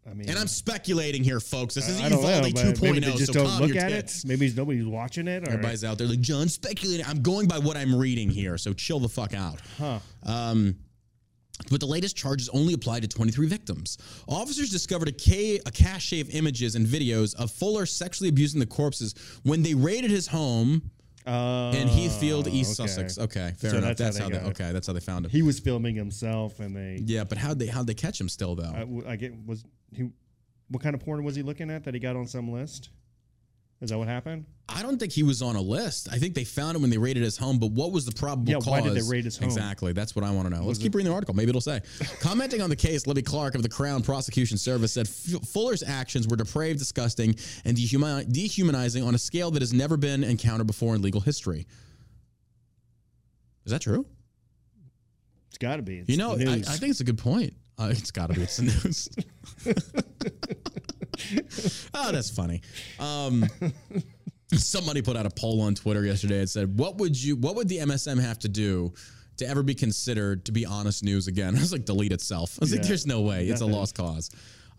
I 0.07 0.13
mean, 0.13 0.29
And 0.29 0.37
I'm 0.37 0.47
speculating 0.47 1.23
here, 1.23 1.39
folks. 1.39 1.73
This 1.73 1.89
is 1.89 1.99
I 1.99 2.09
don't 2.09 2.21
know, 2.21 2.27
Uvalde 2.29 2.53
but 2.53 2.81
maybe 2.81 2.99
2.0, 2.99 3.05
they 3.05 3.11
just 3.13 3.33
so 3.33 3.43
don't 3.43 3.59
look 3.61 3.75
at 3.75 3.89
tits. 3.89 4.23
it. 4.23 4.27
Maybe 4.27 4.53
nobody's 4.55 4.85
watching 4.85 5.27
it. 5.27 5.47
Or, 5.47 5.51
Everybody's 5.53 5.83
out 5.83 5.97
there 5.97 6.05
like, 6.07 6.19
John, 6.21 6.47
speculating. 6.47 7.05
I'm 7.07 7.23
going 7.23 7.47
by 7.47 7.57
what 7.57 7.75
I'm 7.75 7.95
reading 7.95 8.29
here, 8.29 8.57
so 8.59 8.71
chill 8.73 8.99
the 8.99 9.09
fuck 9.09 9.33
out. 9.33 9.59
huh? 9.79 9.97
Um, 10.23 10.75
but 11.69 11.79
the 11.79 11.85
latest 11.85 12.15
charges 12.17 12.49
only 12.49 12.73
applied 12.73 13.01
to 13.01 13.07
23 13.07 13.47
victims. 13.47 13.97
Officers 14.27 14.69
discovered 14.69 15.07
a, 15.07 15.11
ca- 15.13 15.59
a 15.65 15.71
cache 15.71 16.13
of 16.13 16.29
images 16.35 16.75
and 16.75 16.85
videos 16.85 17.33
of 17.35 17.49
Fuller 17.51 17.85
sexually 17.85 18.29
abusing 18.29 18.59
the 18.59 18.65
corpses 18.65 19.15
when 19.43 19.63
they 19.63 19.73
raided 19.73 20.11
his 20.11 20.27
home 20.27 20.91
Uh, 21.25 21.71
in 21.75 21.87
Heathfield, 21.87 22.47
East 22.47 22.79
okay. 22.79 22.87
Sussex. 22.87 23.17
Okay, 23.17 23.53
fair 23.57 23.71
So 23.71 23.77
enough. 23.77 23.97
that's 23.97 24.17
how 24.17 24.29
they 24.29 24.35
how 24.35 24.43
they. 24.43 24.49
Okay, 24.51 24.71
that's 24.71 24.85
how 24.87 24.93
they 24.93 24.99
found 24.99 25.25
him. 25.25 25.31
He 25.31 25.41
was 25.41 25.59
filming 25.59 25.95
himself, 25.95 26.59
and 26.59 26.75
they. 26.75 26.99
yeah, 27.03 27.23
but 27.23 27.37
how'd 27.39 27.57
they 27.57 27.65
how'd 27.67 27.87
they 27.87 27.95
catch 27.95 28.21
him 28.21 28.29
still 28.29 28.53
though? 28.55 29.03
I 29.07 29.15
get 29.15 29.33
was 29.45 29.63
he. 29.91 30.09
What 30.69 30.83
kind 30.83 30.93
of 30.93 31.01
porn 31.01 31.23
was 31.23 31.35
he 31.35 31.41
looking 31.41 31.71
at 31.71 31.83
that 31.85 31.93
he 31.95 31.99
got 31.99 32.15
on 32.15 32.27
some 32.27 32.51
list? 32.51 32.89
Is 33.81 33.89
that 33.89 33.97
what 33.97 34.07
happened? 34.07 34.45
I 34.69 34.81
don't 34.81 34.97
think 34.97 35.11
he 35.11 35.21
was 35.21 35.41
on 35.41 35.55
a 35.55 35.61
list. 35.61 36.07
I 36.11 36.17
think 36.17 36.33
they 36.33 36.43
found 36.43 36.75
him 36.75 36.81
when 36.81 36.89
they 36.89 36.97
raided 36.97 37.21
his 37.21 37.37
home. 37.37 37.59
But 37.59 37.71
what 37.71 37.91
was 37.91 38.05
the 38.05 38.13
probable 38.13 38.49
Yeah, 38.49 38.55
cause? 38.55 38.67
why 38.67 38.81
did 38.81 38.95
they 38.95 39.01
raid 39.07 39.25
his 39.25 39.37
home? 39.37 39.45
Exactly. 39.47 39.93
That's 39.93 40.15
what 40.15 40.23
I 40.25 40.31
want 40.31 40.47
to 40.49 40.55
know. 40.55 40.63
Let's 40.63 40.79
keep 40.79 40.95
reading 40.95 41.09
the 41.11 41.13
article. 41.13 41.35
Maybe 41.35 41.49
it'll 41.49 41.61
say. 41.61 41.81
Commenting 42.19 42.61
on 42.61 42.69
the 42.69 42.75
case, 42.75 43.05
Libby 43.05 43.21
Clark 43.21 43.53
of 43.53 43.63
the 43.63 43.69
Crown 43.69 44.01
Prosecution 44.01 44.57
Service 44.57 44.93
said 44.93 45.07
Fuller's 45.07 45.83
actions 45.83 46.27
were 46.27 46.37
depraved, 46.37 46.79
disgusting, 46.79 47.35
and 47.65 47.75
dehumanizing 47.75 49.03
on 49.03 49.13
a 49.13 49.19
scale 49.19 49.51
that 49.51 49.61
has 49.61 49.73
never 49.73 49.97
been 49.97 50.23
encountered 50.23 50.67
before 50.67 50.95
in 50.95 51.01
legal 51.01 51.21
history. 51.21 51.67
Is 53.65 53.71
that 53.71 53.81
true? 53.81 54.05
It's 55.49 55.57
got 55.57 55.75
to 55.75 55.81
be. 55.83 55.99
It's 55.99 56.09
You 56.09 56.17
know, 56.17 56.31
I, 56.31 56.53
I 56.53 56.61
think 56.61 56.91
it's 56.91 57.01
a 57.01 57.05
good 57.05 57.17
point. 57.17 57.53
Uh, 57.77 57.89
it's 57.91 58.11
got 58.11 58.27
to 58.27 58.33
be. 58.33 58.41
It's 58.43 58.57
the 58.57 58.63
news. 58.63 59.09
oh, 61.93 62.11
that's 62.11 62.29
funny. 62.29 62.61
Um, 62.99 63.45
somebody 64.53 65.01
put 65.01 65.17
out 65.17 65.25
a 65.25 65.29
poll 65.29 65.61
on 65.61 65.75
Twitter 65.75 66.03
yesterday 66.05 66.39
and 66.39 66.49
said, 66.49 66.77
"What 66.77 66.97
would 66.97 67.21
you? 67.21 67.35
What 67.35 67.55
would 67.55 67.67
the 67.67 67.79
MSM 67.79 68.21
have 68.21 68.39
to 68.39 68.49
do 68.49 68.93
to 69.37 69.47
ever 69.47 69.63
be 69.63 69.75
considered 69.75 70.45
to 70.45 70.51
be 70.51 70.65
honest 70.65 71.03
news 71.03 71.27
again?" 71.27 71.55
I 71.57 71.59
was 71.59 71.71
like, 71.71 71.85
"Delete 71.85 72.11
itself." 72.11 72.57
I 72.59 72.63
was 72.63 72.73
like, 72.73 72.83
"There's 72.83 73.05
no 73.05 73.21
way. 73.21 73.47
It's 73.47 73.61
a 73.61 73.65
lost 73.65 73.95
cause." 73.95 74.29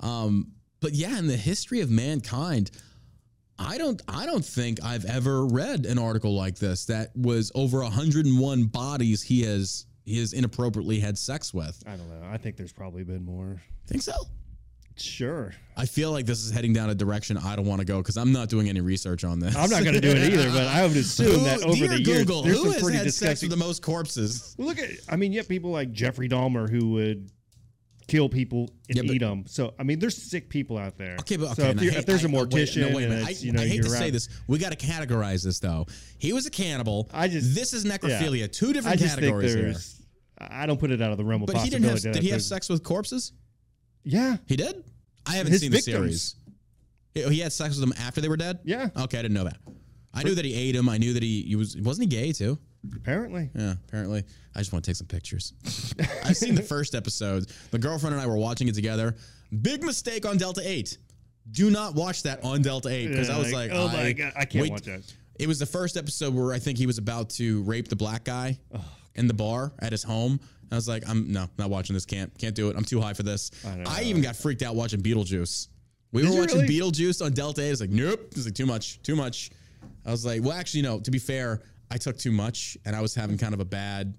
Um, 0.01 0.53
but 0.81 0.93
yeah, 0.93 1.19
in 1.19 1.27
the 1.27 1.37
history 1.37 1.81
of 1.81 1.91
mankind. 1.91 2.71
I 3.59 3.79
don't 3.79 4.03
I 4.07 4.27
don't 4.27 4.45
think 4.45 4.85
I've 4.85 5.07
ever 5.07 5.47
read 5.47 5.87
an 5.87 5.99
article 5.99 6.35
like 6.35 6.59
this 6.59 6.85
that 6.87 7.17
was 7.17 7.51
over 7.55 7.81
101 7.81 8.65
bodies 8.65 9.23
he 9.23 9.45
has 9.45 9.87
he 10.07 10.21
has 10.21 10.33
inappropriately 10.33 11.01
had 11.01 11.19
sex 11.19 11.53
with. 11.53 11.83
I 11.87 11.97
don't 11.97 12.09
know. 12.09 12.27
I 12.31 12.37
think 12.39 12.57
there's 12.57 12.73
probably 12.73 13.03
been 13.03 13.25
more. 13.25 13.61
Think 13.87 14.03
so? 14.03 14.13
Sure. 14.99 15.53
I 15.77 15.85
feel 15.85 16.11
like 16.11 16.25
this 16.25 16.43
is 16.43 16.51
heading 16.51 16.73
down 16.73 16.89
a 16.89 16.95
direction 16.95 17.37
I 17.37 17.55
don't 17.55 17.67
want 17.67 17.81
to 17.81 17.85
go 17.85 17.99
because 17.99 18.17
I'm 18.17 18.33
not 18.33 18.49
doing 18.49 18.69
any 18.71 18.81
research 18.81 19.25
on 19.25 19.39
this. 19.41 19.55
I'm 19.55 19.69
not 19.69 19.83
going 19.83 19.95
to 19.95 20.01
do 20.01 20.09
it 20.11 20.33
either, 20.33 20.49
but 20.51 20.67
I 20.69 20.87
would 20.87 20.97
assume 20.97 21.33
Who- 21.41 21.45
that 21.45 21.63
over 21.63 21.87
the 21.87 22.01
years, 22.03 22.21
Google, 22.21 22.43
there's 22.43 22.57
who 22.57 22.63
some 22.65 22.73
has 22.73 22.83
pretty 22.83 22.97
had 22.99 23.05
sex 23.07 23.19
disgusting. 23.19 23.51
with 23.51 23.59
the 23.59 23.65
most 23.65 23.83
corpses? 23.83 24.55
Well, 24.59 24.69
Look 24.69 24.79
at, 24.79 24.89
I 25.09 25.17
mean, 25.17 25.33
you 25.33 25.39
have 25.39 25.49
people 25.49 25.71
like 25.71 25.93
Jeffrey 25.93 26.29
Dahmer 26.31 26.71
who 26.71 26.93
would 26.93 27.31
kill 28.09 28.29
people 28.31 28.71
and 28.89 28.97
Yeah, 28.97 29.03
but- 29.03 29.17
eat 29.17 29.19
them. 29.19 29.45
So, 29.47 29.75
I 29.79 29.83
mean, 29.83 29.99
there's 29.99 30.17
sick 30.17 30.49
people 30.49 30.79
out 30.79 30.97
there. 30.97 31.17
Okay, 31.21 31.37
but 31.37 31.51
okay. 31.51 31.55
so 31.55 31.63
if, 31.65 31.71
and 31.73 31.81
I 31.81 31.83
you're- 31.83 31.93
hate- 31.95 31.99
if 32.01 32.07
there's 32.07 32.25
a 32.25 32.29
I- 32.29 32.33
wait, 32.33 32.49
mortician, 32.49 32.81
no, 32.91 32.97
wait 32.97 33.03
a 33.03 33.07
and 33.07 33.15
minute. 33.17 33.31
it's, 33.31 33.43
I, 33.43 33.45
you 33.47 33.53
know, 33.53 33.61
I 33.63 33.67
hate 33.67 33.75
you're 33.75 33.85
to 33.85 33.91
say 33.91 34.05
around- 34.05 34.13
this. 34.15 34.29
We 34.47 34.59
got 34.59 34.73
to 34.79 34.87
categorize 34.87 35.45
this 35.45 35.59
though. 35.61 35.87
He 36.17 36.33
was 36.33 36.47
a 36.47 36.51
cannibal. 36.51 37.11
I 37.13 37.29
just- 37.29 37.55
this 37.55 37.75
is 37.75 37.85
necrophilia. 37.85 38.51
Two 38.51 38.71
I 38.71 38.73
different 38.73 38.99
just 39.01 39.15
think 39.17 39.25
categories 39.27 39.53
here. 39.53 39.63
there's. 39.65 39.93
I 40.39 40.65
don't 40.67 40.79
put 40.81 40.91
it 40.91 41.03
out 41.03 41.11
of 41.13 41.19
the 41.19 41.25
realm 41.25 41.43
of 41.43 41.47
But 41.49 41.57
he 41.57 41.71
possibility. 41.71 41.83
didn't 41.85 41.93
have. 41.95 42.03
that 42.03 42.13
Did 42.15 42.23
he 42.23 42.29
have 42.31 42.35
there's- 42.41 42.47
sex 42.47 42.69
with 42.71 42.83
corpses? 42.83 43.33
Yeah, 44.09 44.37
He 44.47 44.57
did. 44.57 44.85
I 45.27 45.33
haven't 45.35 45.53
His 45.53 45.61
seen 45.63 45.73
victims. 45.73 45.85
the 45.87 45.93
series. 45.93 46.35
He, 47.15 47.25
oh, 47.25 47.29
he 47.29 47.41
had 47.41 47.53
sex 47.53 47.71
with 47.77 47.81
them 47.81 47.93
after 48.01 48.21
they 48.21 48.29
were 48.29 48.37
dead. 48.37 48.61
Yeah. 48.65 48.89
Okay, 48.97 49.19
I 49.19 49.23
didn't 49.23 49.35
know 49.35 49.45
that. 49.45 49.57
I 50.15 50.23
knew 50.23 50.35
that 50.37 50.45
he 50.45 50.55
ate 50.55 50.77
him. 50.77 50.89
I 50.89 50.97
knew 50.99 51.13
that 51.15 51.23
he, 51.23 51.43
he 51.43 51.57
was 51.57 51.77
wasn't 51.77 52.11
he 52.13 52.17
gay 52.17 52.33
too. 52.33 52.57
apparently. 52.95 53.51
Yeah, 53.55 53.75
apparently. 53.89 54.23
I 54.55 54.59
just 54.61 54.73
want 54.73 54.85
to 54.85 54.91
take 54.91 54.97
some 54.97 55.09
pictures. 55.09 55.53
I've 56.25 56.37
seen 56.37 56.55
the 56.55 56.63
first 56.63 56.95
episode. 56.95 57.51
The 57.73 57.79
girlfriend 57.79 58.15
and 58.15 58.23
I 58.23 58.27
were 58.27 58.37
watching 58.39 58.69
it 58.69 58.75
together. 58.77 59.17
Big 59.63 59.83
mistake 59.83 60.25
on 60.25 60.37
Delta 60.39 60.63
8. 60.65 60.97
Do 61.51 61.71
not 61.71 61.95
watch 61.95 62.23
that 62.23 62.43
on 62.45 62.63
Delta 62.63 62.89
8 62.89 63.09
because 63.09 63.29
I 63.31 63.39
was 63.39 63.53
like, 63.53 63.71
oh 63.73 63.89
my 63.89 64.05
I- 64.07 64.13
god, 64.13 64.33
I 64.37 64.45
can't 64.45 64.63
wait- 64.63 64.71
watch 64.73 64.83
that. 64.83 65.03
It 65.39 65.47
was 65.49 65.59
the 65.59 65.67
first 65.67 65.97
episode 65.99 66.33
where 66.35 66.53
I 66.55 66.59
think 66.59 66.79
he 66.79 66.87
was 66.87 66.97
about 66.99 67.29
to 67.31 67.63
rape 67.65 67.89
the 67.89 67.97
black 67.97 68.25
guy 68.25 68.59
in 69.17 69.27
the 69.27 69.35
bar 69.35 69.73
at 69.81 69.93
his 69.93 70.03
home. 70.03 70.41
I 70.71 70.75
was 70.75 70.89
like, 70.89 71.09
I'm 71.09 71.33
no, 71.33 71.47
not 71.59 71.71
watching 71.71 71.95
this. 71.95 72.05
Can't 72.05 72.37
can't 72.39 72.55
do 72.55 72.71
it. 72.71 72.77
I'm 72.77 72.85
too 72.85 73.01
high 73.01 73.15
for 73.15 73.23
this. 73.23 73.51
I. 73.65 73.85
I, 73.87 74.03
even 74.03 74.23
got 74.23 74.37
freaked 74.37 74.63
out 74.63 74.75
watching 74.75 75.01
Beetlejuice. 75.01 75.69
We 76.13 76.23
Did 76.23 76.29
were 76.29 76.35
you 76.35 76.41
watching 76.41 76.61
really? 76.61 76.79
Beetlejuice 76.79 77.25
on 77.25 77.33
Delta 77.33 77.63
8. 77.63 77.71
It's 77.71 77.81
like, 77.81 77.91
nope. 77.91 78.21
It's 78.33 78.45
like 78.45 78.55
too 78.55 78.67
much, 78.67 79.03
too 79.03 79.17
much. 79.17 79.51
I 80.05 80.11
was 80.11 80.25
like, 80.25 80.43
well, 80.43 80.53
actually, 80.53 80.83
no. 80.83 81.01
To 81.01 81.11
be 81.11 81.19
fair, 81.19 81.63
I 81.91 81.99
took 81.99 82.17
too 82.19 82.33
much, 82.33 82.77
and 82.85 82.97
I 82.97 83.01
was 83.01 83.15
having 83.15 83.39
kind 83.39 83.55
of 83.55 83.61
a 83.61 83.65
bad, 83.65 84.15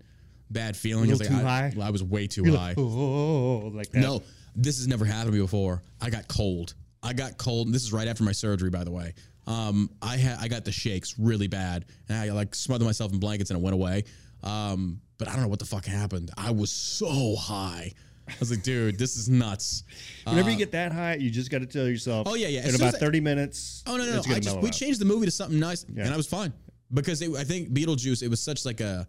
bad 0.50 0.78
feeling. 0.78 1.10
I 1.10 1.12
was 1.12 1.20
like, 1.20 1.30
too 1.30 1.36
I, 1.36 1.42
high? 1.42 1.74
I 1.82 1.90
was 1.90 2.04
way 2.04 2.28
too 2.28 2.44
You're 2.46 2.58
high. 2.58 2.70
like, 2.70 2.78
oh, 2.78 3.72
like 3.74 3.92
that. 3.92 4.00
No, 4.00 4.24
this 4.56 4.78
has 4.78 4.88
never 4.88 5.06
happened 5.06 5.34
to 5.34 5.38
me 5.38 5.44
before. 5.44 5.82
I 6.02 6.10
got 6.10 6.28
cold. 6.28 6.76
I 7.04 7.14
got 7.14 7.38
cold. 7.38 7.72
This 7.72 7.84
is 7.84 7.94
right 7.94 8.08
after 8.08 8.24
my 8.24 8.32
surgery, 8.32 8.70
by 8.70 8.84
the 8.84 8.92
way. 8.92 9.14
Um, 9.46 9.90
I 10.02 10.18
had 10.18 10.40
I 10.40 10.50
got 10.50 10.66
the 10.66 10.72
shakes 10.72 11.16
really 11.18 11.48
bad, 11.48 11.86
and 12.10 12.18
I 12.18 12.32
like 12.32 12.54
smothered 12.54 12.86
myself 12.86 13.14
in 13.14 13.20
blankets, 13.20 13.50
and 13.50 13.60
it 13.60 13.64
went 13.64 13.74
away. 13.74 14.04
Um, 14.44 15.02
but 15.18 15.28
I 15.28 15.34
don't 15.34 15.42
know 15.42 15.48
what 15.48 15.60
the 15.60 15.66
fuck 15.66 15.86
happened. 15.86 16.32
I 16.38 16.52
was 16.52 16.72
so 16.72 17.36
high. 17.36 17.92
I 18.30 18.34
was 18.40 18.52
like, 18.52 18.62
dude, 18.62 19.00
this 19.00 19.16
is 19.16 19.30
nuts. 19.30 19.84
Whenever 20.26 20.52
you 20.52 20.58
get 20.58 20.72
that 20.74 20.92
high, 20.92 21.16
you 21.16 21.30
just 21.30 21.50
got 21.50 21.60
to 21.60 21.66
tell 21.66 21.88
yourself. 21.88 22.28
Uh, 22.28 22.32
Oh, 22.32 22.36
yeah, 22.36 22.50
yeah. 22.50 22.68
In 22.68 22.76
about 22.76 22.96
I- 22.96 23.00
30 23.00 23.22
minutes. 23.22 23.84
Oh 23.88 23.96
no, 23.98 24.06
no, 24.06 24.12
no. 24.22 24.36
I 24.36 24.40
just 24.40 24.60
we 24.60 24.68
out. 24.68 24.74
changed 24.74 25.00
the 25.00 25.06
movie 25.06 25.26
to 25.26 25.32
something 25.32 25.60
nice, 25.60 25.86
Yeah. 25.94 26.04
and 26.06 26.14
I 26.14 26.18
was 26.18 26.28
fine 26.28 26.52
because 26.94 27.22
it, 27.22 27.34
I 27.36 27.44
think 27.46 27.70
Beetlejuice. 27.70 28.22
It 28.22 28.28
was 28.30 28.42
such 28.42 28.66
like 28.66 28.82
a. 28.82 29.08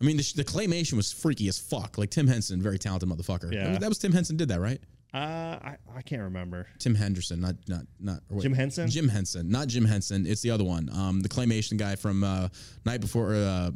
I 0.00 0.04
mean, 0.04 0.16
the, 0.16 0.32
the 0.36 0.44
claymation 0.44 0.92
was 0.94 1.10
freaky 1.12 1.48
as 1.48 1.58
fuck. 1.58 1.98
Like 1.98 2.10
Tim 2.10 2.26
Henson, 2.28 2.62
very 2.62 2.78
talented 2.78 3.08
motherfucker. 3.08 3.52
Yeah. 3.52 3.64
That 3.64 3.70
was, 3.70 3.78
that 3.80 3.88
was 3.88 3.98
Tim 3.98 4.12
Henson 4.12 4.36
did 4.36 4.48
that, 4.48 4.60
right? 4.60 4.80
Uh, 5.14 5.16
I, 5.18 5.76
I 5.96 6.02
can't 6.02 6.22
remember. 6.22 6.66
Tim 6.78 6.94
Henderson, 6.94 7.40
not 7.40 7.54
not 7.68 7.82
not 8.00 8.20
wait, 8.28 8.42
Jim 8.42 8.52
Henson? 8.52 8.88
Jim 8.90 9.08
Henson, 9.08 9.48
not 9.50 9.68
Jim 9.68 9.84
Henson. 9.84 10.26
It's 10.26 10.42
the 10.42 10.50
other 10.50 10.64
one. 10.64 10.88
Um, 10.92 11.20
the 11.20 11.28
claymation 11.28 11.78
guy 11.78 11.94
from 11.96 12.22
uh, 12.24 12.48
Night 12.84 13.00
Before. 13.00 13.34
Uh, 13.34 13.70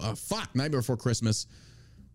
uh, 0.00 0.14
fuck, 0.14 0.54
Night 0.54 0.70
Before 0.70 0.96
Christmas. 0.96 1.46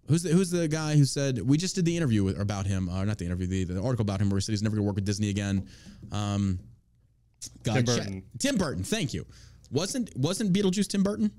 Who's 0.08 0.24
the 0.24 0.30
Who's 0.30 0.50
the 0.50 0.68
guy 0.68 0.96
who 0.96 1.06
said 1.06 1.40
we 1.42 1.58
just 1.58 1.76
did 1.76 1.86
the 1.86 1.96
interview 1.96 2.24
with, 2.24 2.40
about 2.40 2.66
him? 2.66 2.90
Or 2.90 3.06
not 3.06 3.18
the 3.18 3.26
interview, 3.26 3.48
the, 3.48 3.66
the 3.66 3.82
article 3.82 4.04
about 4.04 4.22
him 4.22 4.30
where 4.30 4.38
he 4.38 4.42
said 4.42 4.54
he's 4.54 4.64
never 4.64 4.76
going 4.76 4.84
to 4.84 4.88
work 4.88 4.96
with 4.96 5.06
Disney 5.06 5.30
again. 5.30 5.68
Um, 6.12 6.60
God, 7.64 7.76
Tim. 7.76 7.86
Burton. 7.86 8.24
Tim 8.40 8.58
Burton. 8.58 8.84
Thank 8.84 9.14
you. 9.14 9.26
Wasn't 9.70 10.16
wasn't 10.16 10.54
Beetlejuice 10.54 10.88
Tim 10.88 11.04
Burton? 11.04 11.32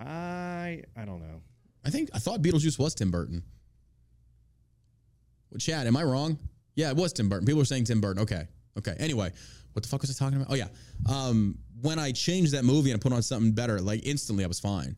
I 0.00 0.82
I 0.96 1.04
don't 1.04 1.20
know. 1.20 1.42
I 1.84 1.90
think 1.90 2.10
I 2.14 2.18
thought 2.18 2.40
Beetlejuice 2.40 2.78
was 2.78 2.94
Tim 2.94 3.10
Burton. 3.10 3.42
Well, 5.50 5.58
Chad, 5.58 5.86
am 5.86 5.96
I 5.96 6.04
wrong? 6.04 6.38
Yeah, 6.76 6.90
it 6.90 6.96
was 6.96 7.12
Tim 7.12 7.28
Burton. 7.28 7.46
People 7.46 7.62
are 7.62 7.66
saying 7.66 7.84
Tim 7.84 8.00
Burton. 8.00 8.22
Okay. 8.22 8.46
Okay. 8.78 8.94
Anyway, 8.98 9.32
what 9.74 9.82
the 9.82 9.88
fuck 9.88 10.00
was 10.00 10.10
I 10.10 10.14
talking 10.24 10.40
about? 10.40 10.50
Oh 10.50 10.54
yeah. 10.56 10.68
Um, 11.08 11.58
when 11.82 11.98
I 11.98 12.12
changed 12.12 12.52
that 12.52 12.64
movie 12.64 12.90
and 12.92 12.98
I 12.98 13.02
put 13.02 13.12
on 13.12 13.22
something 13.22 13.52
better, 13.52 13.80
like 13.80 14.06
instantly 14.06 14.42
I 14.44 14.46
was 14.46 14.58
fine. 14.60 14.96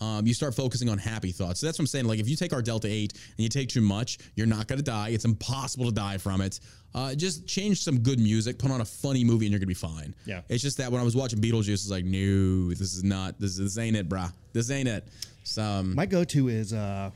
Um, 0.00 0.26
you 0.26 0.34
start 0.34 0.54
focusing 0.54 0.88
on 0.90 0.98
happy 0.98 1.32
thoughts. 1.32 1.60
So 1.60 1.66
that's 1.66 1.78
what 1.78 1.84
I'm 1.84 1.86
saying. 1.86 2.04
Like 2.06 2.18
if 2.18 2.28
you 2.28 2.36
take 2.36 2.52
our 2.52 2.60
Delta 2.60 2.86
8 2.88 3.12
and 3.12 3.20
you 3.38 3.48
take 3.48 3.68
too 3.70 3.80
much, 3.80 4.18
you're 4.34 4.46
not 4.46 4.66
gonna 4.66 4.82
die. 4.82 5.08
It's 5.10 5.24
impossible 5.24 5.86
to 5.86 5.92
die 5.92 6.18
from 6.18 6.40
it. 6.42 6.60
Uh, 6.94 7.14
just 7.14 7.46
change 7.46 7.82
some 7.82 7.98
good 8.00 8.18
music, 8.18 8.58
put 8.58 8.70
on 8.70 8.80
a 8.80 8.84
funny 8.84 9.22
movie, 9.24 9.46
and 9.46 9.52
you're 9.52 9.60
gonna 9.60 9.66
be 9.68 9.74
fine. 9.74 10.14
Yeah. 10.26 10.42
It's 10.48 10.62
just 10.62 10.76
that 10.78 10.90
when 10.90 11.00
I 11.00 11.04
was 11.04 11.14
watching 11.16 11.38
Beetlejuice, 11.40 11.68
it's 11.74 11.90
like, 11.90 12.04
no, 12.04 12.68
this 12.70 12.94
is 12.94 13.04
not. 13.04 13.38
This 13.38 13.56
this 13.56 13.78
ain't 13.78 13.96
it, 13.96 14.08
brah. 14.08 14.32
This 14.52 14.70
ain't 14.70 14.88
it. 14.88 15.06
So 15.44 15.62
um, 15.62 15.94
My 15.94 16.04
go-to 16.06 16.48
is 16.48 16.72
uh, 16.72 17.10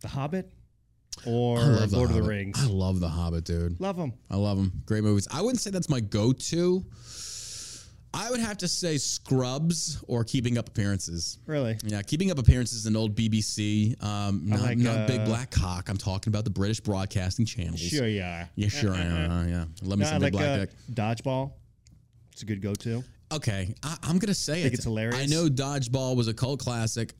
The 0.00 0.08
Hobbit 0.08 0.50
or 1.26 1.58
I 1.58 1.84
Lord 1.86 2.10
of 2.10 2.16
the. 2.16 2.22
Rings. 2.22 2.58
I 2.62 2.66
love 2.66 3.00
The 3.00 3.08
Hobbit, 3.08 3.44
dude. 3.44 3.80
Love 3.80 3.96
them. 3.96 4.12
I 4.30 4.36
love 4.36 4.56
them. 4.56 4.72
Great 4.86 5.02
movies. 5.04 5.26
I 5.30 5.40
wouldn't 5.42 5.60
say 5.60 5.70
that's 5.70 5.88
my 5.88 6.00
go-to. 6.00 6.84
I 8.14 8.30
would 8.30 8.40
have 8.40 8.56
to 8.58 8.68
say 8.68 8.96
Scrubs 8.96 10.02
or 10.08 10.24
Keeping 10.24 10.56
Up 10.56 10.68
Appearances. 10.68 11.38
Really? 11.46 11.76
Yeah, 11.84 12.00
Keeping 12.02 12.30
Up 12.30 12.38
Appearances 12.38 12.78
is 12.78 12.86
an 12.86 12.96
old 12.96 13.14
BBC. 13.14 14.02
Um, 14.02 14.42
not, 14.48 14.60
like, 14.60 14.78
not 14.78 15.06
Big 15.06 15.20
uh, 15.20 15.24
Black 15.26 15.50
Cock. 15.50 15.88
I'm 15.90 15.98
talking 15.98 16.30
about 16.30 16.44
the 16.44 16.50
British 16.50 16.80
broadcasting 16.80 17.44
channels. 17.44 17.80
Sure, 17.80 18.06
you 18.08 18.16
yeah. 18.16 18.46
Yeah, 18.54 18.68
sure. 18.68 18.94
I 18.94 18.98
am. 19.02 19.48
yeah. 19.48 19.64
Let 19.82 19.98
me 19.98 20.04
No, 20.04 20.10
see 20.10 20.16
I 20.16 20.18
Big 20.20 20.22
like 20.22 20.32
Black 20.32 20.48
uh, 20.48 20.56
Dick. 20.56 20.70
Dodgeball. 20.92 21.52
It's 22.32 22.42
a 22.42 22.46
good 22.46 22.62
go-to. 22.62 23.04
Okay, 23.30 23.74
I, 23.82 23.96
I'm 24.04 24.18
gonna 24.18 24.32
say 24.32 24.62
Think 24.62 24.72
it. 24.72 24.78
it's 24.78 24.84
hilarious? 24.84 25.20
I 25.20 25.26
know 25.26 25.48
Dodgeball 25.48 26.16
was 26.16 26.28
a 26.28 26.34
cult 26.34 26.60
classic. 26.60 27.12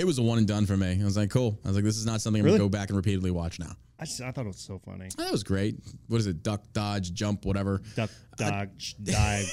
It 0.00 0.06
was 0.06 0.18
a 0.18 0.22
one 0.22 0.38
and 0.38 0.46
done 0.48 0.64
for 0.64 0.78
me. 0.78 0.98
I 0.98 1.04
was 1.04 1.18
like, 1.18 1.28
cool. 1.28 1.58
I 1.62 1.68
was 1.68 1.76
like, 1.76 1.84
this 1.84 1.98
is 1.98 2.06
not 2.06 2.22
something 2.22 2.40
I'm 2.40 2.46
Really? 2.46 2.56
gonna 2.56 2.70
go 2.70 2.78
back 2.78 2.88
and 2.88 2.96
repeatedly 2.96 3.30
watch 3.30 3.58
now. 3.58 3.72
I, 3.98 4.06
just, 4.06 4.22
I 4.22 4.30
thought 4.32 4.46
it 4.46 4.48
was 4.48 4.56
so 4.56 4.78
funny. 4.78 5.10
That 5.18 5.30
was 5.30 5.42
great. 5.42 5.76
What 6.08 6.16
is 6.16 6.26
it? 6.26 6.42
Duck, 6.42 6.62
dodge, 6.72 7.12
jump, 7.12 7.44
whatever. 7.44 7.82
Duck, 7.96 8.08
dodge, 8.38 8.96
dive, 9.02 9.44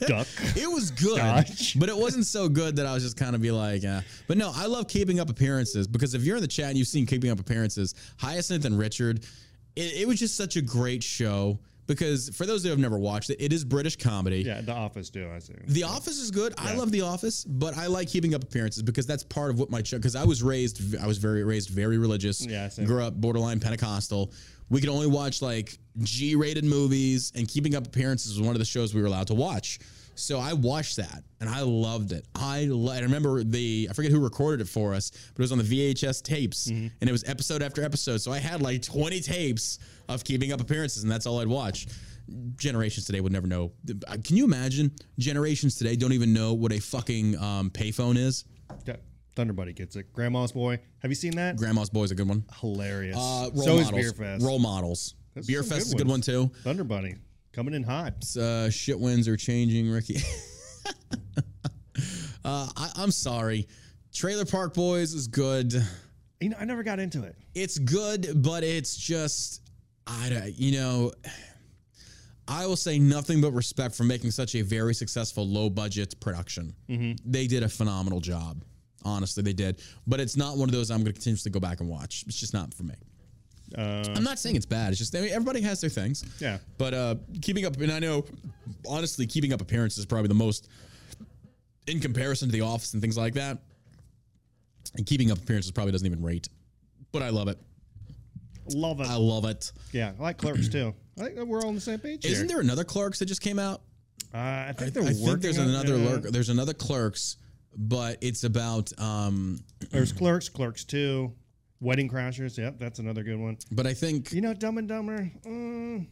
duck. 0.00 0.26
It 0.56 0.68
was 0.68 0.90
good, 0.90 1.18
Dodge. 1.18 1.78
but 1.78 1.88
it 1.88 1.96
wasn't 1.96 2.26
so 2.26 2.48
good 2.48 2.74
that 2.76 2.86
I 2.86 2.94
was 2.94 3.04
just 3.04 3.16
kind 3.16 3.36
of 3.36 3.40
be 3.40 3.52
like, 3.52 3.84
uh, 3.84 4.00
but 4.26 4.38
no, 4.38 4.50
I 4.52 4.66
love 4.66 4.88
keeping 4.88 5.20
up 5.20 5.30
appearances 5.30 5.86
because 5.86 6.14
if 6.14 6.24
you're 6.24 6.34
in 6.34 6.42
the 6.42 6.48
chat 6.48 6.70
and 6.70 6.76
you've 6.76 6.88
seen 6.88 7.06
keeping 7.06 7.30
up 7.30 7.38
appearances, 7.38 7.94
Hyacinth 8.18 8.64
and 8.64 8.76
Richard, 8.76 9.24
it, 9.76 10.00
it 10.00 10.08
was 10.08 10.18
just 10.18 10.36
such 10.36 10.56
a 10.56 10.62
great 10.62 11.04
show. 11.04 11.60
Because 11.86 12.30
for 12.30 12.46
those 12.46 12.62
who 12.62 12.70
have 12.70 12.78
never 12.78 12.98
watched 12.98 13.30
it, 13.30 13.36
it 13.40 13.52
is 13.52 13.64
British 13.64 13.96
comedy. 13.96 14.42
Yeah, 14.42 14.60
The 14.60 14.72
Office 14.72 15.10
too. 15.10 15.28
I 15.32 15.36
assume. 15.36 15.56
The 15.66 15.84
Office 15.84 16.18
is 16.18 16.30
good. 16.30 16.54
I 16.58 16.74
love 16.74 16.90
The 16.90 17.02
Office, 17.02 17.44
but 17.44 17.76
I 17.76 17.86
like 17.86 18.08
keeping 18.08 18.34
up 18.34 18.42
appearances 18.42 18.82
because 18.82 19.06
that's 19.06 19.22
part 19.24 19.50
of 19.50 19.58
what 19.58 19.70
my 19.70 19.82
show. 19.82 19.96
because 19.98 20.16
I 20.16 20.24
was 20.24 20.42
raised 20.42 20.96
I 21.00 21.06
was 21.06 21.18
very 21.18 21.44
raised 21.44 21.70
very 21.70 21.98
religious. 21.98 22.44
Yeah, 22.44 22.68
same. 22.68 22.86
grew 22.86 23.02
up 23.02 23.14
borderline 23.14 23.60
Pentecostal. 23.60 24.32
We 24.68 24.80
could 24.80 24.90
only 24.90 25.06
watch 25.06 25.42
like 25.42 25.78
G-rated 26.02 26.64
movies, 26.64 27.32
and 27.36 27.46
Keeping 27.46 27.76
Up 27.76 27.86
Appearances 27.86 28.32
was 28.36 28.44
one 28.44 28.54
of 28.56 28.58
the 28.58 28.64
shows 28.64 28.94
we 28.94 29.00
were 29.00 29.06
allowed 29.06 29.28
to 29.28 29.34
watch. 29.34 29.78
So 30.18 30.38
I 30.40 30.52
watched 30.54 30.96
that 30.96 31.22
and 31.40 31.48
I 31.48 31.60
loved 31.60 32.12
it. 32.12 32.26
I, 32.34 32.64
lo- 32.64 32.92
I 32.92 33.00
remember 33.00 33.44
the 33.44 33.86
I 33.90 33.92
forget 33.92 34.10
who 34.10 34.20
recorded 34.20 34.60
it 34.62 34.68
for 34.68 34.94
us, 34.94 35.10
but 35.10 35.36
it 35.36 35.38
was 35.44 35.52
on 35.52 35.58
the 35.58 35.64
VHS 35.64 36.22
tapes 36.22 36.68
Mm-hmm. 36.68 36.86
and 37.00 37.08
it 37.08 37.12
was 37.12 37.22
episode 37.24 37.62
after 37.62 37.82
episode. 37.84 38.18
So 38.22 38.32
I 38.32 38.38
had 38.38 38.60
like 38.62 38.82
20 38.82 39.20
tapes 39.20 39.78
of 40.08 40.24
Keeping 40.24 40.52
Up 40.52 40.60
Appearances 40.60 41.02
and 41.02 41.12
that's 41.12 41.26
all 41.26 41.38
I'd 41.40 41.48
watch. 41.48 41.86
Generations 42.56 43.06
today 43.06 43.20
would 43.20 43.32
never 43.32 43.46
know. 43.46 43.72
Can 44.24 44.36
you 44.36 44.44
imagine? 44.44 44.90
Generations 45.18 45.76
today 45.76 45.94
don't 45.96 46.12
even 46.12 46.32
know 46.32 46.54
what 46.54 46.72
a 46.72 46.80
fucking 46.80 47.38
um, 47.38 47.70
payphone 47.70 48.16
is. 48.16 48.44
Yeah, 48.84 48.96
Thunder 49.36 49.52
Buddy 49.52 49.72
gets 49.72 49.94
it. 49.96 50.12
Grandma's 50.12 50.50
Boy. 50.50 50.80
Have 51.00 51.10
you 51.10 51.14
seen 51.14 51.36
that? 51.36 51.56
Grandma's 51.56 51.88
Boy 51.90 52.02
is 52.02 52.10
a 52.10 52.14
good 52.16 52.28
one. 52.28 52.44
Hilarious. 52.60 53.16
Uh, 53.16 53.50
role 53.54 53.62
so 53.64 53.76
models. 53.76 53.80
is 53.80 53.90
Beer 53.92 54.12
Fest. 54.12 54.44
Role 54.44 54.58
models. 54.58 55.14
That's 55.34 55.46
Beer 55.46 55.62
Fest 55.62 55.86
is 55.86 55.92
a 55.92 55.96
good 55.96 56.08
one 56.08 56.20
too. 56.20 56.50
Thunder 56.64 56.82
coming 57.56 57.72
in 57.74 57.82
hot. 57.82 58.14
uh, 58.36 58.68
shit 58.70 59.00
winds 59.00 59.26
are 59.26 59.36
changing, 59.36 59.90
Ricky. 59.90 60.18
uh, 62.44 62.68
I, 62.76 62.90
I'm 62.96 63.10
sorry. 63.10 63.66
Trailer 64.14 64.44
Park 64.44 64.74
Boys 64.74 65.14
is 65.14 65.26
good. 65.26 65.72
You 66.40 66.50
know, 66.50 66.56
I 66.60 66.66
never 66.66 66.82
got 66.82 67.00
into 67.00 67.22
it. 67.24 67.34
It's 67.54 67.78
good, 67.78 68.42
but 68.42 68.62
it's 68.62 68.94
just, 68.94 69.62
I, 70.06 70.28
don't- 70.28 70.54
you 70.54 70.78
know, 70.78 71.12
I 72.46 72.66
will 72.66 72.76
say 72.76 72.98
nothing 72.98 73.40
but 73.40 73.52
respect 73.52 73.94
for 73.94 74.04
making 74.04 74.30
such 74.32 74.54
a 74.54 74.60
very 74.62 74.94
successful 74.94 75.48
low 75.48 75.70
budget 75.70 76.20
production. 76.20 76.74
They 77.24 77.46
did 77.46 77.62
a 77.62 77.68
phenomenal 77.70 78.20
job. 78.20 78.62
Honestly, 79.02 79.42
they 79.42 79.52
did. 79.54 79.80
But 80.06 80.20
it's 80.20 80.36
not 80.36 80.56
one 80.58 80.68
of 80.68 80.74
those 80.74 80.90
I'm 80.90 80.98
going 80.98 81.06
to 81.06 81.12
continuously 81.14 81.50
go 81.50 81.60
back 81.60 81.80
and 81.80 81.88
watch. 81.88 82.24
It's 82.26 82.38
just 82.38 82.52
not 82.52 82.74
for 82.74 82.82
me. 82.82 82.94
I'm 83.76 84.24
not 84.24 84.38
saying 84.38 84.56
it's 84.56 84.66
bad. 84.66 84.90
It's 84.90 84.98
just 84.98 85.14
I 85.14 85.20
mean, 85.20 85.30
everybody 85.30 85.60
has 85.62 85.80
their 85.80 85.90
things. 85.90 86.24
Yeah. 86.40 86.58
But 86.78 86.94
uh, 86.94 87.14
keeping 87.42 87.66
up, 87.66 87.76
and 87.76 87.92
I 87.92 87.98
know, 87.98 88.24
honestly, 88.88 89.26
keeping 89.26 89.52
up 89.52 89.60
appearances 89.60 89.98
is 89.98 90.06
probably 90.06 90.28
the 90.28 90.34
most, 90.34 90.68
in 91.86 92.00
comparison 92.00 92.48
to 92.48 92.52
The 92.52 92.62
Office 92.62 92.92
and 92.94 93.02
things 93.02 93.16
like 93.18 93.34
that. 93.34 93.58
And 94.96 95.04
keeping 95.04 95.30
up 95.30 95.38
appearances 95.38 95.70
probably 95.72 95.92
doesn't 95.92 96.06
even 96.06 96.22
rate. 96.22 96.48
But 97.12 97.22
I 97.22 97.28
love 97.28 97.48
it. 97.48 97.58
Love 98.74 99.00
it. 99.00 99.06
I 99.06 99.16
love 99.16 99.44
it. 99.44 99.70
yeah, 99.92 100.12
I 100.18 100.22
like 100.22 100.38
Clerks 100.38 100.68
too. 100.68 100.94
I 101.18 101.24
think 101.24 101.36
that 101.36 101.46
we're 101.46 101.60
all 101.60 101.68
on 101.68 101.74
the 101.74 101.80
same 101.80 101.98
page. 101.98 102.24
Isn't 102.24 102.46
there 102.48 102.60
another 102.60 102.84
Clerks 102.84 103.18
that 103.20 103.26
just 103.26 103.40
came 103.40 103.58
out? 103.58 103.82
Uh, 104.34 104.38
I 104.38 104.66
I, 104.68 104.72
think 104.72 104.92
they're 104.92 105.02
I 105.04 105.12
think 105.12 105.40
there's 105.40 105.58
another 105.58 105.96
lurk, 105.96 106.22
there's 106.24 106.48
another 106.48 106.74
Clerks, 106.74 107.36
but 107.76 108.18
it's 108.22 108.44
about. 108.44 108.92
um 108.98 109.60
There's 109.90 110.12
Clerks, 110.12 110.48
Clerks 110.48 110.84
Two, 110.84 111.32
Wedding 111.86 112.08
Crashers. 112.08 112.58
Yep, 112.58 112.80
that's 112.80 112.98
another 112.98 113.22
good 113.22 113.38
one. 113.38 113.58
But 113.70 113.86
I 113.86 113.94
think 113.94 114.32
You 114.32 114.40
know, 114.40 114.52
Dumb 114.52 114.78
and 114.78 114.88
Dumber. 114.88 115.30
Mm, 115.46 116.06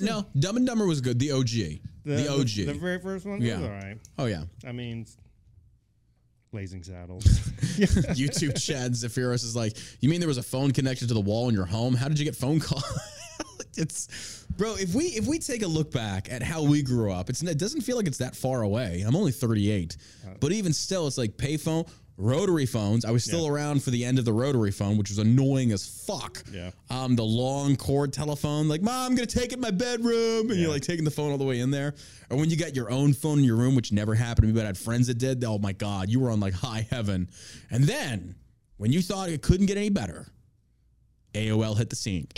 no, 0.00 0.26
Dumb 0.38 0.56
and 0.56 0.66
Dumber 0.66 0.86
was 0.86 1.00
good. 1.00 1.20
The 1.20 1.30
OG, 1.30 1.48
the, 2.04 2.28
OG. 2.28 2.66
the, 2.66 2.74
very 2.74 2.98
first 2.98 3.24
one. 3.24 3.40
Yeah. 3.40 3.62
all 3.62 3.68
right. 3.68 3.96
oh 4.18 4.26
yeah. 4.26 4.42
I 4.66 4.72
mean, 4.72 5.06
Blazing 6.50 6.82
Saddles. 6.82 7.24
YouTube 7.78 8.60
Chad 8.60 8.92
Zephyros 8.92 9.44
is 9.44 9.54
like, 9.54 9.76
you 10.00 10.08
mean 10.08 10.18
there 10.18 10.28
was 10.28 10.38
a 10.38 10.42
phone 10.42 10.72
connected 10.72 11.06
to 11.08 11.14
the 11.14 11.20
wall 11.20 11.48
in 11.48 11.54
your 11.54 11.64
home? 11.64 11.94
How 11.94 12.08
did 12.08 12.18
you 12.18 12.24
get 12.24 12.34
phone 12.34 12.58
call? 12.58 12.82
it's 13.76 14.46
bro. 14.56 14.74
If 14.74 14.94
we 14.94 15.04
if 15.04 15.26
we 15.26 15.38
take 15.38 15.62
a 15.62 15.68
look 15.68 15.92
back 15.92 16.30
at 16.30 16.42
how 16.42 16.62
we 16.62 16.82
grew 16.82 17.12
up, 17.12 17.30
it's 17.30 17.40
it 17.40 17.58
doesn't 17.58 17.82
feel 17.82 17.96
like 17.96 18.08
it's 18.08 18.18
that 18.18 18.34
far 18.34 18.62
away. 18.62 19.04
I'm 19.06 19.14
only 19.14 19.32
38, 19.32 19.96
but 20.40 20.50
even 20.50 20.72
still, 20.72 21.06
it's 21.06 21.18
like 21.18 21.36
payphone. 21.36 21.88
Rotary 22.20 22.66
phones. 22.66 23.06
I 23.06 23.10
was 23.10 23.24
still 23.24 23.46
around 23.46 23.82
for 23.82 23.90
the 23.90 24.04
end 24.04 24.18
of 24.18 24.26
the 24.26 24.32
rotary 24.32 24.70
phone, 24.70 24.98
which 24.98 25.08
was 25.08 25.16
annoying 25.16 25.72
as 25.72 25.86
fuck. 25.86 26.42
Yeah. 26.52 26.70
Um, 26.90 27.16
the 27.16 27.24
long 27.24 27.76
cord 27.76 28.12
telephone, 28.12 28.68
like, 28.68 28.82
Mom, 28.82 29.10
I'm 29.10 29.14
gonna 29.14 29.26
take 29.26 29.46
it 29.46 29.54
in 29.54 29.60
my 29.60 29.70
bedroom, 29.70 30.50
and 30.50 30.60
you're 30.60 30.70
like 30.70 30.82
taking 30.82 31.06
the 31.06 31.10
phone 31.10 31.32
all 31.32 31.38
the 31.38 31.44
way 31.44 31.60
in 31.60 31.70
there. 31.70 31.94
Or 32.28 32.36
when 32.36 32.50
you 32.50 32.58
got 32.58 32.76
your 32.76 32.90
own 32.90 33.14
phone 33.14 33.38
in 33.38 33.44
your 33.44 33.56
room, 33.56 33.74
which 33.74 33.90
never 33.90 34.14
happened 34.14 34.42
to 34.42 34.46
me, 34.48 34.52
but 34.52 34.64
I 34.64 34.66
had 34.66 34.78
friends 34.78 35.06
that 35.06 35.16
did. 35.16 35.42
Oh 35.44 35.58
my 35.58 35.72
god, 35.72 36.10
you 36.10 36.20
were 36.20 36.30
on 36.30 36.40
like 36.40 36.52
high 36.52 36.86
heaven. 36.90 37.28
And 37.70 37.84
then 37.84 38.34
when 38.76 38.92
you 38.92 39.00
thought 39.00 39.30
it 39.30 39.40
couldn't 39.40 39.66
get 39.66 39.78
any 39.78 39.88
better, 39.88 40.26
AOL 41.32 41.78
hit 41.78 41.88
the 41.88 41.96
scene. 41.96 42.28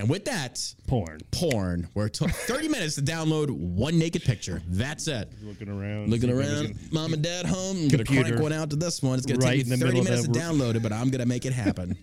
And 0.00 0.08
with 0.08 0.24
that, 0.24 0.58
Porn. 0.86 1.20
porn, 1.30 1.86
where 1.92 2.06
it 2.06 2.14
took 2.14 2.30
30 2.30 2.68
minutes 2.70 2.94
to 2.94 3.02
download 3.02 3.50
one 3.50 3.98
naked 3.98 4.22
picture. 4.22 4.62
That's 4.66 5.06
it. 5.08 5.30
Looking 5.42 5.68
around. 5.68 6.08
Looking 6.08 6.30
see 6.30 6.42
if 6.42 6.70
around, 6.70 6.78
mom 6.90 7.12
and 7.12 7.22
dad 7.22 7.44
home. 7.44 7.76
I'm 7.76 7.88
gonna 7.88 8.04
crank 8.04 8.40
one 8.40 8.54
out 8.54 8.70
to 8.70 8.76
this 8.76 9.02
one. 9.02 9.18
It's 9.18 9.26
gonna 9.26 9.40
Right 9.40 9.58
take 9.58 9.66
in 9.66 9.72
you 9.72 9.76
30 9.76 10.00
minutes 10.00 10.22
to 10.22 10.28
that 10.30 10.38
download 10.38 10.76
it, 10.76 10.82
but 10.82 10.94
I'm 10.94 11.10
gonna 11.10 11.26
make 11.26 11.44
it 11.44 11.52
happen. 11.66 11.98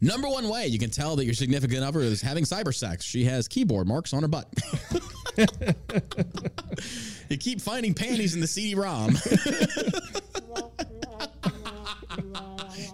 Number 0.00 0.28
one 0.28 0.48
way 0.48 0.68
you 0.68 0.78
can 0.78 0.90
tell 0.90 1.16
that 1.16 1.24
your 1.24 1.34
significant 1.34 1.82
other 1.82 1.98
is 1.98 2.22
having 2.22 2.44
cyber 2.44 2.72
sex. 2.72 3.04
She 3.04 3.24
has 3.24 3.48
keyboard 3.48 3.88
marks 3.88 4.12
on 4.12 4.22
her 4.22 4.28
butt. 4.28 4.46
you 7.28 7.36
keep 7.38 7.60
finding 7.60 7.92
panties 7.92 8.36
in 8.36 8.40
the 8.40 8.46
CD-ROM. 8.46 9.16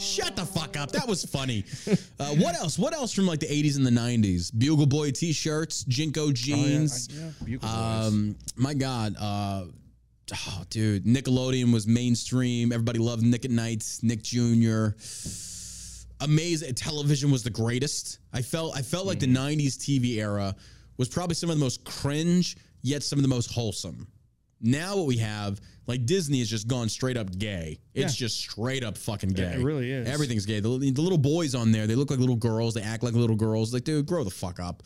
Shut 0.05 0.37
the 0.37 0.45
fuck 0.45 0.77
up. 0.77 0.93
That 0.93 1.09
was 1.09 1.25
funny. 1.25 1.65
Uh, 2.21 2.29
what 2.37 2.55
else? 2.55 2.79
What 2.79 2.95
else 2.95 3.13
from 3.13 3.27
like 3.27 3.41
the 3.41 3.47
80s 3.47 3.77
and 3.77 3.85
the 3.85 3.91
90s? 3.91 4.57
Bugle 4.57 4.87
Boy 4.87 5.11
t-shirts, 5.11 5.85
JNCO 5.85 6.33
jeans. 6.33 7.09
Oh, 7.11 7.17
yeah, 7.17 7.31
Bugle 7.45 7.69
Boys. 7.69 8.07
Um, 8.09 8.37
my 8.57 8.73
God, 8.73 9.17
uh, 9.19 9.65
oh, 10.33 10.63
dude, 10.71 11.05
Nickelodeon 11.05 11.73
was 11.73 11.87
mainstream. 11.89 12.73
Everybody 12.73 13.01
loved 13.01 13.25
Nick 13.25 13.45
at 13.45 13.51
Night, 13.51 13.85
Nick 14.03 14.23
Jr. 14.23 14.89
Amazing. 16.21 16.75
Television 16.75 17.31
was 17.31 17.43
the 17.43 17.51
greatest. 17.51 18.21
I 18.33 18.43
felt 18.43 18.77
I 18.77 18.83
felt 18.83 19.07
like 19.07 19.19
the 19.19 19.27
'90s 19.27 19.77
TV 19.77 20.17
era 20.19 20.55
was 20.97 21.09
probably 21.09 21.35
some 21.35 21.51
of 21.51 21.57
the 21.59 21.65
most 21.65 21.85
cringe, 21.85 22.57
yet 22.83 23.03
some 23.03 23.19
of 23.19 23.23
the 23.23 23.29
most 23.29 23.51
wholesome. 23.51 24.07
Now 24.65 24.97
what 24.97 25.07
we 25.07 25.19
have, 25.19 25.61
like 25.87 26.07
Disney, 26.07 26.39
has 26.41 26.49
just 26.49 26.67
gone 26.67 26.89
straight 26.89 27.17
up 27.17 27.37
gay. 27.39 27.79
It's 27.93 28.15
Yeah. 28.19 28.27
just 28.27 28.39
straight 28.39 28.83
up 28.83 28.97
fucking 28.99 29.31
gay. 29.31 29.53
it 29.55 29.63
really 29.63 29.91
is. 29.93 30.09
Everything's 30.09 30.47
gay. 30.47 30.59
The, 30.61 30.71
the 30.79 31.01
little 31.03 31.19
boys 31.19 31.55
on 31.55 31.71
there, 31.71 31.87
they 31.87 31.95
look 31.95 32.11
like 32.11 32.19
little 32.19 32.35
girls. 32.37 32.75
They 32.75 32.81
act 32.83 33.03
like 33.03 33.13
little 33.15 33.37
girls. 33.37 33.73
Like, 33.75 33.85
dude, 33.85 34.07
grow 34.07 34.25
the 34.25 34.31
fuck 34.31 34.59
up. 34.59 34.83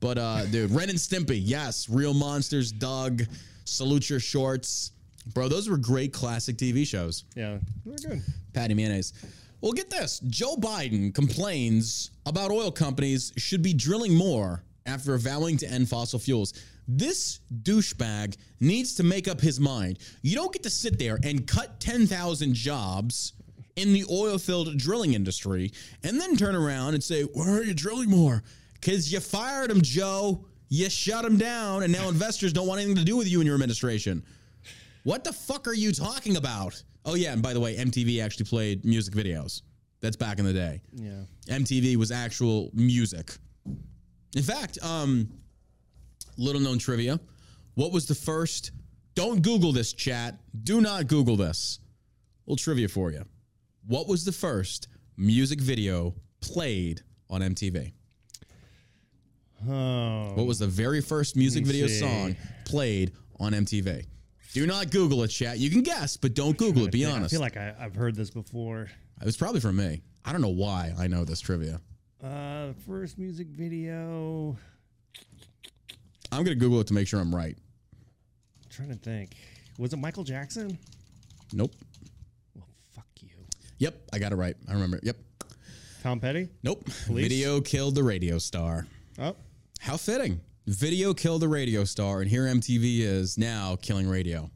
But 0.00 0.16
uh, 0.18 0.46
dude, 0.50 0.70
Ren 0.70 0.88
and 0.88 0.98
Stimpy, 0.98 1.40
yes, 1.44 1.88
Real 1.88 2.14
Monsters, 2.14 2.72
Doug, 2.72 3.22
Salute 3.66 4.08
Your 4.08 4.20
Shorts, 4.20 4.92
bro. 5.34 5.48
Those 5.48 5.68
were 5.68 5.76
great 5.76 6.12
classic 6.12 6.56
TV 6.56 6.86
shows. 6.86 7.24
yeah, 7.36 7.58
they're 7.84 8.10
good. 8.10 8.22
Patti 8.54 8.72
Mayonnaise. 8.74 9.12
Well, 9.60 9.72
get 9.72 9.90
this. 9.90 10.20
Joe 10.28 10.56
Biden 10.56 11.12
complains 11.14 12.12
about 12.26 12.50
oil 12.50 12.70
companies 12.70 13.32
should 13.36 13.60
be 13.60 13.74
drilling 13.74 14.14
more 14.14 14.62
after 14.86 15.18
vowing 15.18 15.56
to 15.58 15.66
end 15.68 15.88
fossil 15.88 16.18
fuels. 16.18 16.54
This 16.88 17.40
douchebag 17.62 18.36
needs 18.60 18.94
to 18.94 19.02
make 19.02 19.28
up 19.28 19.40
his 19.40 19.60
mind. 19.60 19.98
You 20.22 20.34
don't 20.34 20.52
get 20.52 20.62
to 20.62 20.70
sit 20.70 20.98
there 20.98 21.18
and 21.22 21.46
cut 21.46 21.78
10,000 21.80 22.54
jobs 22.54 23.34
in 23.76 23.92
the 23.92 24.06
oil 24.10 24.38
filled 24.38 24.76
drilling 24.78 25.12
industry 25.12 25.70
and 26.02 26.18
then 26.18 26.34
turn 26.34 26.56
around 26.56 26.94
and 26.94 27.04
say, 27.04 27.22
Why 27.22 27.48
are 27.50 27.62
you 27.62 27.74
drilling 27.74 28.08
more? 28.08 28.42
Because 28.74 29.12
you 29.12 29.20
fired 29.20 29.70
him, 29.70 29.82
Joe. 29.82 30.44
You 30.70 30.90
shut 30.90 31.24
him 31.24 31.38
down, 31.38 31.82
and 31.82 31.92
now 31.92 32.08
investors 32.08 32.52
don't 32.52 32.66
want 32.66 32.80
anything 32.80 32.96
to 32.96 33.04
do 33.04 33.16
with 33.16 33.26
you 33.26 33.40
and 33.40 33.46
your 33.46 33.54
administration. 33.54 34.22
What 35.04 35.24
the 35.24 35.32
fuck 35.32 35.66
are 35.66 35.74
you 35.74 35.92
talking 35.92 36.36
about? 36.36 36.82
Oh 37.06 37.14
yeah, 37.14 37.32
and 37.32 37.42
by 37.42 37.54
the 37.54 37.60
way, 37.60 37.76
MTV 37.76 38.22
actually 38.22 38.44
played 38.46 38.84
music 38.84 39.14
videos. 39.14 39.62
That's 40.00 40.16
back 40.16 40.38
in 40.38 40.44
the 40.44 40.52
day. 40.52 40.82
Yeah. 40.92 41.22
MTV 41.48 41.96
was 41.96 42.10
actual 42.10 42.70
music. 42.74 43.32
In 44.36 44.42
fact, 44.42 44.78
um, 44.82 45.28
little 46.38 46.60
known 46.60 46.78
trivia. 46.78 47.20
What 47.74 47.92
was 47.92 48.06
the 48.06 48.14
first? 48.14 48.70
Don't 49.14 49.42
Google 49.42 49.72
this, 49.72 49.92
chat. 49.92 50.38
Do 50.62 50.80
not 50.80 51.08
Google 51.08 51.36
this. 51.36 51.80
Little 52.46 52.56
trivia 52.56 52.88
for 52.88 53.10
you. 53.10 53.24
What 53.86 54.08
was 54.08 54.24
the 54.24 54.32
first 54.32 54.88
music 55.16 55.60
video 55.60 56.14
played 56.40 57.02
on 57.28 57.40
MTV? 57.40 57.92
Oh. 59.68 60.32
What 60.34 60.46
was 60.46 60.60
the 60.60 60.66
very 60.66 61.00
first 61.00 61.36
music 61.36 61.66
video 61.66 61.88
see. 61.88 61.98
song 61.98 62.36
played 62.64 63.12
on 63.40 63.52
MTV? 63.52 64.06
Do 64.52 64.66
not 64.66 64.90
Google 64.90 65.24
it, 65.24 65.28
chat. 65.28 65.58
You 65.58 65.68
can 65.68 65.82
guess, 65.82 66.16
but 66.16 66.34
don't 66.34 66.56
Google 66.56 66.86
it. 66.86 66.92
Be 66.92 67.04
honest. 67.04 67.34
I 67.34 67.36
feel 67.36 67.40
like 67.40 67.56
I, 67.56 67.74
I've 67.78 67.94
heard 67.94 68.14
this 68.14 68.30
before. 68.30 68.88
It 69.20 69.24
was 69.24 69.36
probably 69.36 69.60
from 69.60 69.76
me. 69.76 70.00
I 70.24 70.32
don't 70.32 70.40
know 70.40 70.48
why 70.48 70.92
I 70.98 71.06
know 71.06 71.24
this 71.24 71.40
trivia. 71.40 71.80
Uh, 72.22 72.72
first 72.86 73.18
music 73.18 73.48
video. 73.48 74.56
I'm 76.32 76.44
gonna 76.44 76.54
Google 76.56 76.80
it 76.80 76.86
to 76.88 76.94
make 76.94 77.08
sure 77.08 77.20
I'm 77.20 77.34
right. 77.34 77.56
trying 78.70 78.90
to 78.90 78.96
think. 78.96 79.36
Was 79.78 79.92
it 79.92 79.96
Michael 79.98 80.24
Jackson? 80.24 80.78
Nope. 81.52 81.74
Well, 82.54 82.68
fuck 82.94 83.06
you. 83.20 83.30
Yep, 83.78 83.94
I 84.12 84.18
got 84.18 84.32
it 84.32 84.36
right. 84.36 84.56
I 84.68 84.72
remember. 84.74 85.00
Yep. 85.02 85.16
Tom 86.02 86.20
Petty. 86.20 86.48
Nope. 86.62 86.84
Video 86.88 87.60
killed 87.60 87.94
the 87.94 88.02
radio 88.02 88.38
star. 88.38 88.86
Oh, 89.18 89.36
How 89.80 89.96
fitting. 89.96 90.40
Video 90.66 91.14
killed 91.14 91.42
the 91.42 91.48
radio 91.48 91.84
star, 91.84 92.20
and 92.20 92.30
here 92.30 92.44
MTV 92.44 93.00
is 93.00 93.38
now 93.38 93.76
killing 93.80 94.08
radio. 94.08 94.50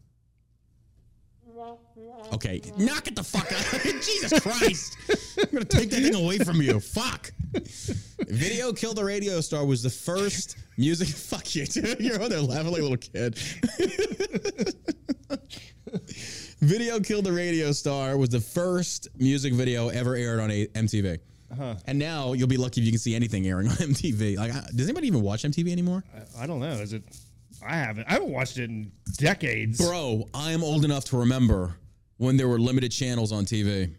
Okay, 2.32 2.60
knock 2.78 3.08
it 3.08 3.16
the 3.16 3.22
fuck 3.22 3.50
out. 3.52 3.82
Jesus 3.82 4.40
Christ. 4.40 4.96
I'm 5.38 5.50
going 5.50 5.64
to 5.64 5.76
take 5.76 5.90
that 5.90 6.02
thing 6.02 6.14
away 6.14 6.38
from 6.38 6.62
you. 6.62 6.80
Fuck. 6.80 7.30
Video 8.28 8.72
Kill 8.72 8.94
the 8.94 9.04
Radio 9.04 9.40
Star 9.40 9.64
was 9.64 9.82
the 9.82 9.90
first 9.90 10.56
music. 10.76 11.08
Fuck 11.14 11.54
you, 11.54 11.66
dude. 11.66 12.00
You're 12.00 12.22
on 12.22 12.30
there 12.30 12.40
laughing 12.40 12.72
like 12.72 12.80
a 12.80 12.82
little 12.82 12.96
kid. 12.96 13.36
video 16.60 17.00
Kill 17.00 17.22
the 17.22 17.32
Radio 17.32 17.72
Star 17.72 18.16
was 18.16 18.30
the 18.30 18.40
first 18.40 19.08
music 19.18 19.52
video 19.52 19.88
ever 19.88 20.14
aired 20.14 20.40
on 20.40 20.50
a- 20.50 20.66
MTV. 20.68 21.18
Uh-huh. 21.52 21.74
And 21.86 21.98
now 21.98 22.32
you'll 22.32 22.48
be 22.48 22.56
lucky 22.56 22.80
if 22.80 22.86
you 22.86 22.92
can 22.92 22.98
see 22.98 23.14
anything 23.14 23.46
airing 23.46 23.68
on 23.68 23.74
MTV. 23.76 24.38
Like, 24.38 24.54
uh, 24.54 24.62
does 24.74 24.86
anybody 24.86 25.08
even 25.08 25.20
watch 25.20 25.42
MTV 25.42 25.70
anymore? 25.70 26.02
I 26.38 26.46
don't 26.46 26.60
know. 26.60 26.70
Is 26.70 26.94
it? 26.94 27.02
I 27.64 27.76
haven't. 27.76 28.06
I 28.08 28.12
haven't 28.12 28.30
watched 28.30 28.58
it 28.58 28.64
in 28.70 28.90
decades. 29.18 29.78
Bro, 29.78 30.28
I 30.32 30.52
am 30.52 30.64
old 30.64 30.84
enough 30.84 31.04
to 31.06 31.18
remember 31.18 31.76
when 32.22 32.36
there 32.36 32.46
were 32.46 32.58
limited 32.60 32.92
channels 32.92 33.32
on 33.32 33.44
TV. 33.44 33.92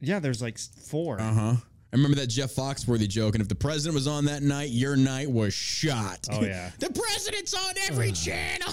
Yeah, 0.00 0.18
there's 0.18 0.42
like 0.42 0.58
four. 0.58 1.20
Uh 1.20 1.32
huh. 1.32 1.54
I 1.92 1.96
remember 1.96 2.16
that 2.16 2.26
Jeff 2.26 2.50
Foxworthy 2.52 3.08
joke, 3.08 3.36
and 3.36 3.42
if 3.42 3.48
the 3.48 3.54
president 3.54 3.94
was 3.94 4.08
on 4.08 4.24
that 4.24 4.42
night, 4.42 4.70
your 4.70 4.96
night 4.96 5.30
was 5.30 5.54
shot. 5.54 6.26
Oh, 6.30 6.42
yeah. 6.42 6.70
the 6.80 6.90
president's 6.90 7.54
on 7.54 7.74
every 7.88 8.10
channel. 8.12 8.72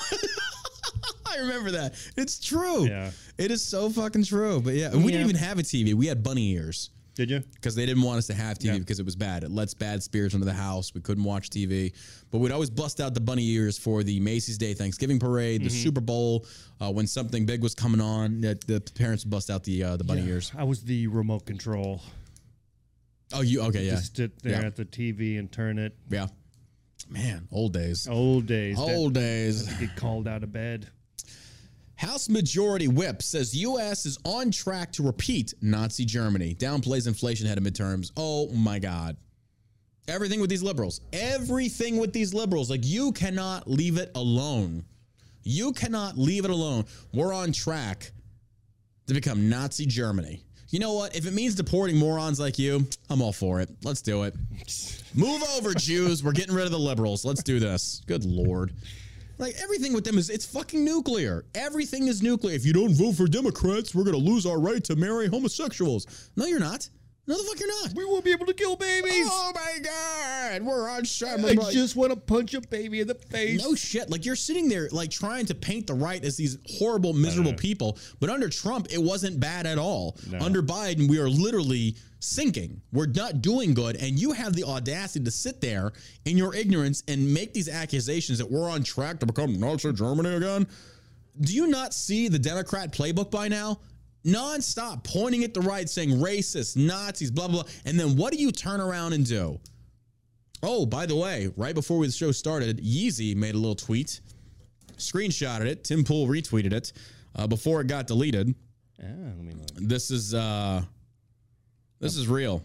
I 1.28 1.38
remember 1.38 1.72
that. 1.72 1.94
It's 2.18 2.40
true. 2.40 2.86
Yeah. 2.88 3.12
It 3.38 3.52
is 3.52 3.62
so 3.64 3.90
fucking 3.90 4.24
true. 4.26 4.60
But 4.60 4.74
yeah, 4.74 4.90
we 4.92 4.98
Yeah. 5.04 5.04
didn't 5.20 5.22
even 5.30 5.36
have 5.36 5.60
a 5.60 5.64
TV. 5.64 5.94
We 5.94 6.08
had 6.08 6.24
bunny 6.24 6.52
ears 6.52 6.90
Did 7.16 7.30
you? 7.30 7.42
because 7.54 7.76
they 7.76 7.86
didn't 7.86 8.02
want 8.02 8.18
us 8.18 8.26
to 8.28 8.34
have 8.34 8.58
TV 8.58 8.66
Yeah. 8.74 8.78
because 8.80 9.00
it 9.00 9.06
was 9.06 9.16
bad. 9.16 9.44
It 9.44 9.52
lets 9.52 9.74
bad 9.76 10.02
spirits 10.02 10.34
into 10.34 10.46
the 10.46 10.54
house. 10.54 10.94
We 10.96 11.02
couldn't 11.02 11.24
watch 11.24 11.50
TV, 11.52 11.94
but 12.32 12.40
we'd 12.40 12.52
always 12.52 12.72
bust 12.72 13.00
out 13.00 13.14
the 13.14 13.22
bunny 13.22 13.48
ears 13.50 13.78
for 13.78 14.04
the 14.04 14.20
Macy's 14.20 14.58
Day 14.58 14.74
Thanksgiving 14.74 15.20
Parade, 15.20 15.62
Mm-hmm. 15.62 15.68
the 15.70 15.74
Super 15.76 16.02
Bowl, 16.02 16.46
uh, 16.82 16.92
when 16.92 17.06
something 17.06 17.46
big 17.46 17.62
was 17.62 17.76
coming 17.76 18.02
on. 18.02 18.42
That 18.42 18.62
the 18.66 18.82
parents 18.96 19.26
would 19.26 19.32
bust 19.32 19.52
out 19.52 19.64
the 19.64 19.84
uh, 19.84 19.98
the 19.98 20.04
bunny 20.04 20.26
ears. 20.28 20.52
I 20.58 20.64
was 20.64 20.82
the 20.84 21.06
remote 21.08 21.46
control. 21.46 22.02
Oh, 23.32 23.42
you 23.42 23.62
okay? 23.64 23.86
Yeah, 23.86 23.92
Just 23.96 24.16
sit 24.18 24.42
there 24.44 24.62
Yeah. 24.62 24.68
at 24.68 24.76
the 24.76 24.86
TV 24.86 25.38
and 25.40 25.52
turn 25.52 25.78
it. 25.80 25.96
yeah. 26.10 26.28
Man, 27.10 27.48
old 27.52 27.74
days. 27.74 28.08
Old 28.08 28.46
days. 28.48 28.78
that- 28.78 28.82
Old 28.96 29.14
days. 29.14 29.68
Get 29.78 29.96
called 29.96 30.28
out 30.28 30.42
of 30.42 30.52
bed. 30.54 30.88
House 32.04 32.28
Majority 32.28 32.90
Whip 32.90 33.22
says 33.22 33.56
U.S. 33.56 34.06
is 34.06 34.20
on 34.26 34.52
track 34.52 34.92
to 34.94 35.04
repeat 35.04 35.54
Nazi 35.62 36.04
Germany. 36.04 36.54
Downplays 36.56 37.08
inflation 37.08 37.46
ahead 37.46 37.58
of 37.58 37.64
midterms. 37.64 38.12
Oh 38.18 38.50
my 38.50 38.78
God. 38.78 39.16
Everything 40.10 40.42
with 40.42 40.50
these 40.50 40.62
liberals. 40.62 41.00
Everything 41.14 41.98
with 41.98 42.12
these 42.12 42.34
liberals. 42.34 42.70
Like 42.70 42.82
you 42.84 43.14
cannot 43.14 43.70
leave 43.70 43.98
it 43.98 44.12
alone. 44.16 44.84
You 45.44 45.72
cannot 45.72 46.18
leave 46.18 46.44
it 46.44 46.52
alone. 46.52 46.86
We're 47.14 47.34
on 47.34 47.54
track 47.54 48.12
to 49.08 49.14
become 49.14 49.50
Nazi 49.50 49.86
Germany. 49.86 50.44
You 50.72 50.80
know 50.80 50.94
what? 50.94 51.16
If 51.16 51.26
it 51.26 51.34
means 51.34 51.56
deporting 51.56 51.96
morons 51.98 52.38
like 52.38 52.60
you, 52.60 52.86
I'm 53.10 53.22
all 53.22 53.32
for 53.32 53.62
it. 53.62 53.70
Let's 53.84 54.02
do 54.02 54.24
it. 54.24 54.36
Move 55.14 55.42
over, 55.56 55.74
Jews. 55.74 56.22
We're 56.22 56.32
getting 56.34 56.54
rid 56.54 56.66
of 56.66 56.72
the 56.72 56.80
liberals. 56.80 57.24
Let's 57.24 57.44
do 57.44 57.60
this. 57.60 58.02
Good 58.08 58.26
Lord. 58.26 58.74
Like 59.38 59.56
everything 59.62 59.94
with 59.94 60.04
them 60.04 60.18
is 60.18 60.30
it's 60.30 60.46
fucking 60.46 60.84
nuclear. 60.84 61.46
Everything 61.56 62.08
is 62.08 62.22
nuclear. 62.22 62.56
If 62.56 62.66
you 62.66 62.74
don't 62.74 62.94
vote 62.94 63.14
for 63.14 63.28
Democrats, 63.28 63.96
we're 63.96 64.04
gonna 64.04 64.18
lose 64.18 64.46
our 64.46 64.60
right 64.60 64.84
to 64.86 64.96
marry 64.96 65.28
homosexuals. 65.28 66.32
No, 66.36 66.46
you're 66.46 66.60
not. 66.60 66.90
No, 67.26 67.38
the 67.38 67.44
fuck 67.44 67.58
you're 67.58 67.70
not. 67.70 67.96
We 67.96 68.04
won't 68.04 68.26
be 68.26 68.32
able 68.32 68.46
to 68.48 68.54
kill 68.54 68.76
babies. 68.76 69.28
Oh 69.30 69.54
my 69.56 69.80
god, 69.82 70.62
we're 70.62 70.90
on 70.90 71.06
summer 71.06 71.48
I 71.48 71.72
just 71.72 71.96
want 71.96 72.12
to 72.12 72.18
punch 72.18 72.54
a 72.54 72.60
baby 72.60 73.00
in 73.00 73.08
the 73.08 73.16
face. 73.16 73.64
No 73.64 73.76
shit. 73.76 74.10
Like 74.10 74.26
you're 74.26 74.36
sitting 74.36 74.68
there, 74.68 74.90
like 74.92 75.10
trying 75.10 75.46
to 75.46 75.56
paint 75.56 75.88
the 75.88 75.94
right 75.94 76.24
as 76.24 76.36
these 76.36 76.58
horrible, 76.78 77.14
miserable 77.14 77.54
people. 77.54 77.98
But 78.20 78.30
under 78.30 78.50
Trump, 78.50 78.88
it 78.92 79.02
wasn't 79.02 79.40
bad 79.40 79.66
at 79.66 79.78
all. 79.78 80.18
Under 80.42 80.62
Biden, 80.62 81.08
we 81.08 81.18
are 81.18 81.30
literally 81.30 81.96
sinking. 82.24 82.82
We're 82.92 83.08
not 83.08 83.42
doing 83.42 83.74
good. 83.74 83.98
And 83.98 84.20
you 84.20 84.32
have 84.32 84.54
the 84.54 84.64
audacity 84.64 85.26
to 85.26 85.32
sit 85.32 85.62
there 85.62 85.92
in 86.26 86.38
your 86.38 86.56
ignorance 86.56 87.04
and 87.08 87.34
make 87.34 87.54
these 87.54 87.70
accusations 87.70 88.38
that 88.38 88.50
we're 88.50 88.70
on 88.70 88.84
track 88.84 89.20
to 89.20 89.26
become 89.26 89.60
Nazi 89.60 89.92
Germany 89.94 90.36
again. 90.36 90.68
Do 91.42 91.54
you 91.54 91.68
not 91.68 91.94
see 91.94 92.28
the 92.28 92.40
Democrat 92.40 92.92
playbook 92.92 93.30
by 93.30 93.48
now? 93.48 93.80
Non-stop 94.24 95.04
pointing 95.04 95.44
at 95.44 95.54
the 95.54 95.60
right, 95.62 95.90
saying 95.90 96.12
racist, 96.12 96.78
Nazis, 96.78 97.30
blah, 97.30 97.48
blah, 97.48 97.64
blah. 97.64 97.72
And 97.86 98.00
then 98.00 98.16
what 98.16 98.32
do 98.32 98.40
you 98.40 98.52
turn 98.52 98.80
around 98.80 99.14
and 99.14 99.26
do? 99.26 99.60
Oh, 100.62 100.86
by 100.86 101.06
the 101.06 101.16
way, 101.16 101.52
right 101.58 101.76
before 101.76 102.06
the 102.06 102.12
show 102.12 102.32
started, 102.32 102.78
Yeezy 102.82 103.36
made 103.36 103.54
a 103.54 103.58
little 103.58 103.76
tweet, 103.76 104.22
screenshotted 104.96 105.66
it. 105.66 105.84
Tim 105.84 106.06
Pool 106.06 106.26
retweeted 106.28 106.72
it 106.72 106.94
uh, 107.36 107.48
before 107.48 107.82
it 107.82 107.88
got 107.88 108.08
deleted. 108.08 108.56
Ah, 109.02 109.06
let 109.06 109.44
me 109.44 109.54
look. 109.54 109.68
This 109.76 110.10
is 110.10 110.34
uh, 110.34 110.84
this 112.04 112.18
is 112.18 112.28
real. 112.28 112.64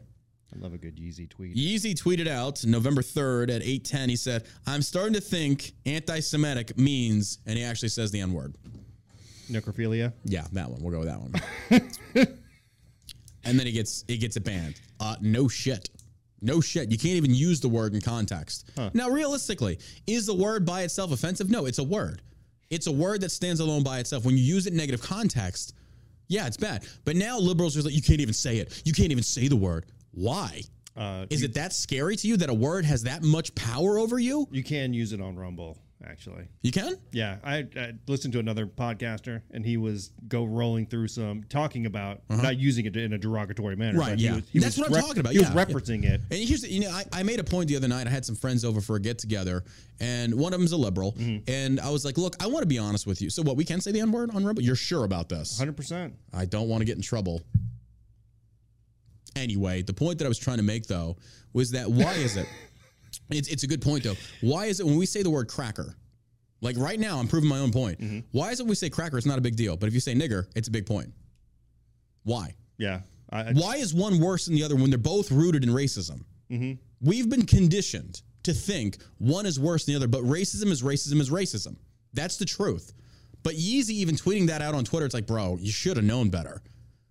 I 0.54 0.58
love 0.58 0.72
a 0.72 0.78
good 0.78 0.96
Yeezy 0.96 1.28
tweet. 1.28 1.56
Yeezy 1.56 1.94
tweeted 1.94 2.26
out 2.26 2.64
November 2.64 3.02
3rd 3.02 3.50
at 3.50 3.62
8:10. 3.62 4.08
He 4.08 4.16
said, 4.16 4.44
"I'm 4.66 4.82
starting 4.82 5.12
to 5.14 5.20
think 5.20 5.74
anti-Semitic 5.84 6.78
means," 6.78 7.38
and 7.46 7.58
he 7.58 7.64
actually 7.64 7.90
says 7.90 8.10
the 8.10 8.20
N-word. 8.20 8.56
Necrophilia. 9.50 10.12
Yeah, 10.24 10.46
that 10.52 10.70
one. 10.70 10.82
We'll 10.82 10.92
go 10.92 11.00
with 11.00 11.08
that 11.08 11.20
one. 11.20 12.26
and 13.44 13.58
then 13.58 13.66
he 13.66 13.72
gets 13.72 14.04
he 14.08 14.16
gets 14.18 14.36
it 14.36 14.44
banned. 14.44 14.80
Uh, 15.00 15.16
no 15.20 15.48
shit. 15.48 15.90
No 16.40 16.60
shit. 16.60 16.90
You 16.90 16.98
can't 16.98 17.14
even 17.14 17.34
use 17.34 17.60
the 17.60 17.68
word 17.68 17.94
in 17.94 18.00
context. 18.00 18.70
Now, 18.94 19.08
realistically, 19.10 19.78
is 20.06 20.26
the 20.26 20.34
word 20.34 20.64
by 20.64 20.82
itself 20.82 21.10
offensive? 21.10 21.50
No, 21.50 21.66
it's 21.66 21.78
a 21.78 21.84
word. 21.84 22.22
It's 22.70 22.86
a 22.86 22.92
word 22.92 23.22
that 23.22 23.30
stands 23.30 23.60
alone 23.60 23.82
by 23.82 23.98
itself. 23.98 24.24
When 24.24 24.36
you 24.36 24.44
use 24.44 24.66
it 24.66 24.72
in 24.72 24.76
negative 24.76 25.02
context, 25.02 25.74
yeah, 26.28 26.46
it's 26.46 26.56
bad. 26.56 26.86
But 27.04 27.16
now 27.16 27.38
liberals 27.38 27.76
are 27.76 27.82
like, 27.82 27.94
you 27.94 28.02
can't 28.02 28.20
even 28.20 28.34
say 28.34 28.58
it. 28.58 28.82
You 28.84 28.92
can't 28.92 29.10
even 29.10 29.24
say 29.24 29.48
the 29.48 29.56
word. 29.56 29.86
Why? 30.12 30.62
Uh, 30.96 31.26
Is 31.30 31.42
it 31.42 31.54
that 31.54 31.72
scary 31.72 32.16
to 32.16 32.28
you 32.28 32.36
that 32.38 32.50
a 32.50 32.54
word 32.54 32.84
has 32.84 33.04
that 33.04 33.22
much 33.22 33.54
power 33.54 33.98
over 33.98 34.18
you? 34.18 34.48
you 34.50 34.64
can 34.64 34.92
use 34.92 35.12
it 35.12 35.20
on 35.20 35.36
Rumble, 35.36 35.78
actually. 36.06 36.48
You 36.62 36.72
can? 36.72 36.96
Yeah, 37.12 37.38
I, 37.42 37.66
I 37.76 37.92
listened 38.06 38.32
to 38.34 38.38
another 38.38 38.66
podcaster, 38.66 39.42
and 39.50 39.64
he 39.64 39.76
was 39.76 40.12
go 40.28 40.44
rolling 40.44 40.86
through 40.86 41.08
some 41.08 41.44
talking 41.48 41.86
about 41.86 42.22
not 42.28 42.56
using 42.58 42.86
it 42.86 42.96
in 42.96 43.12
a 43.12 43.18
derogatory 43.18 43.76
manner. 43.76 43.98
Uh-huh. 44.00 44.08
Right, 44.08 44.12
but 44.12 44.18
he 44.20 44.24
yeah. 44.26 44.34
was- 44.36 44.48
he 44.50 44.58
That's 44.58 44.76
was 44.78 44.88
what 44.90 44.96
I'm 44.98 45.02
talking 45.04 45.20
about, 45.20 45.32
He 45.32 45.38
was 45.38 45.48
yeah, 45.48 45.54
yeah. 45.56 45.64
referencing 45.64 46.04
it. 46.04 46.20
And 46.30 46.40
here's, 46.48 46.62
the- 46.62 46.70
you 46.72 46.80
know, 46.80 46.90
I, 46.90 47.04
I 47.12 47.22
made 47.22 47.40
a 47.40 47.44
point 47.44 47.68
the 47.68 47.76
other 47.76 47.88
night. 47.88 48.06
I 48.06 48.10
had 48.10 48.24
some 48.24 48.36
friends 48.36 48.64
over 48.64 48.80
for 48.80 48.96
a 48.96 49.00
get 49.00 49.18
together, 49.18 49.64
and 50.00 50.34
one 50.34 50.52
of 50.52 50.60
them's 50.60 50.72
a 50.72 50.76
liberal. 50.76 51.12
Mm-hmm. 51.12 51.50
And 51.50 51.80
I 51.80 51.90
was 51.90 52.04
like, 52.04 52.18
look, 52.18 52.36
I 52.42 52.46
want 52.46 52.62
to 52.62 52.68
be 52.68 52.78
honest 52.78 53.06
with 53.06 53.20
you. 53.20 53.30
So, 53.30 53.42
what, 53.42 53.56
we 53.56 53.64
can 53.64 53.80
say 53.80 53.92
the 53.92 54.00
N 54.00 54.12
word 54.12 54.30
on 54.34 54.44
Rebel? 54.44 54.62
You're 54.62 54.76
sure 54.76 55.04
about 55.04 55.28
this? 55.28 55.58
Hundred 55.58 55.76
percent. 55.76 56.14
I 56.32 56.44
don't 56.44 56.68
want 56.68 56.80
to 56.80 56.84
get 56.84 56.96
in 56.96 57.02
trouble. 57.02 57.42
Anyway, 59.36 59.82
the 59.82 59.92
point 59.94 60.18
that 60.18 60.24
I 60.24 60.28
was 60.28 60.38
trying 60.38 60.56
to 60.56 60.62
make, 60.64 60.86
though, 60.86 61.16
was 61.52 61.70
that 61.72 61.88
why 61.90 62.12
is 62.14 62.36
it? 62.36 62.48
It's, 63.30 63.48
it's 63.48 63.62
a 63.62 63.66
good 63.66 63.82
point, 63.82 64.04
though. 64.04 64.16
Why 64.40 64.66
is 64.66 64.80
it 64.80 64.86
when 64.86 64.96
we 64.96 65.06
say 65.06 65.22
the 65.22 65.30
word 65.30 65.48
cracker? 65.48 65.96
Like 66.60 66.76
right 66.76 66.98
now, 66.98 67.18
I'm 67.18 67.28
proving 67.28 67.48
my 67.48 67.58
own 67.58 67.70
point. 67.70 68.00
Mm-hmm. 68.00 68.20
Why 68.32 68.50
is 68.50 68.60
it 68.60 68.66
we 68.66 68.74
say 68.74 68.90
cracker, 68.90 69.16
it's 69.16 69.26
not 69.26 69.38
a 69.38 69.42
big 69.42 69.56
deal? 69.56 69.76
But 69.76 69.86
if 69.88 69.94
you 69.94 70.00
say 70.00 70.14
nigger, 70.14 70.46
it's 70.56 70.68
a 70.68 70.70
big 70.72 70.86
point. 70.86 71.12
Why? 72.24 72.54
Yeah. 72.78 73.00
I, 73.30 73.40
I, 73.40 73.52
Why 73.52 73.76
is 73.76 73.94
one 73.94 74.18
worse 74.18 74.46
than 74.46 74.54
the 74.54 74.64
other 74.64 74.74
when 74.74 74.90
they're 74.90 74.98
both 74.98 75.30
rooted 75.30 75.62
in 75.62 75.70
racism? 75.70 76.24
Mm-hmm. 76.50 76.72
We've 77.00 77.28
been 77.28 77.46
conditioned 77.46 78.22
to 78.42 78.52
think 78.52 78.98
one 79.18 79.46
is 79.46 79.60
worse 79.60 79.84
than 79.84 79.94
the 79.94 79.96
other, 79.98 80.08
but 80.08 80.22
racism 80.22 80.70
is 80.70 80.82
racism 80.82 81.20
is 81.20 81.30
racism. 81.30 81.76
That's 82.12 82.36
the 82.36 82.44
truth. 82.44 82.92
But 83.42 83.54
Yeezy 83.54 83.90
even 83.90 84.16
tweeting 84.16 84.46
that 84.48 84.62
out 84.62 84.74
on 84.74 84.84
Twitter, 84.84 85.06
it's 85.06 85.14
like, 85.14 85.26
bro, 85.26 85.58
you 85.60 85.70
should 85.70 85.96
have 85.96 86.06
known 86.06 86.28
better. 86.28 86.62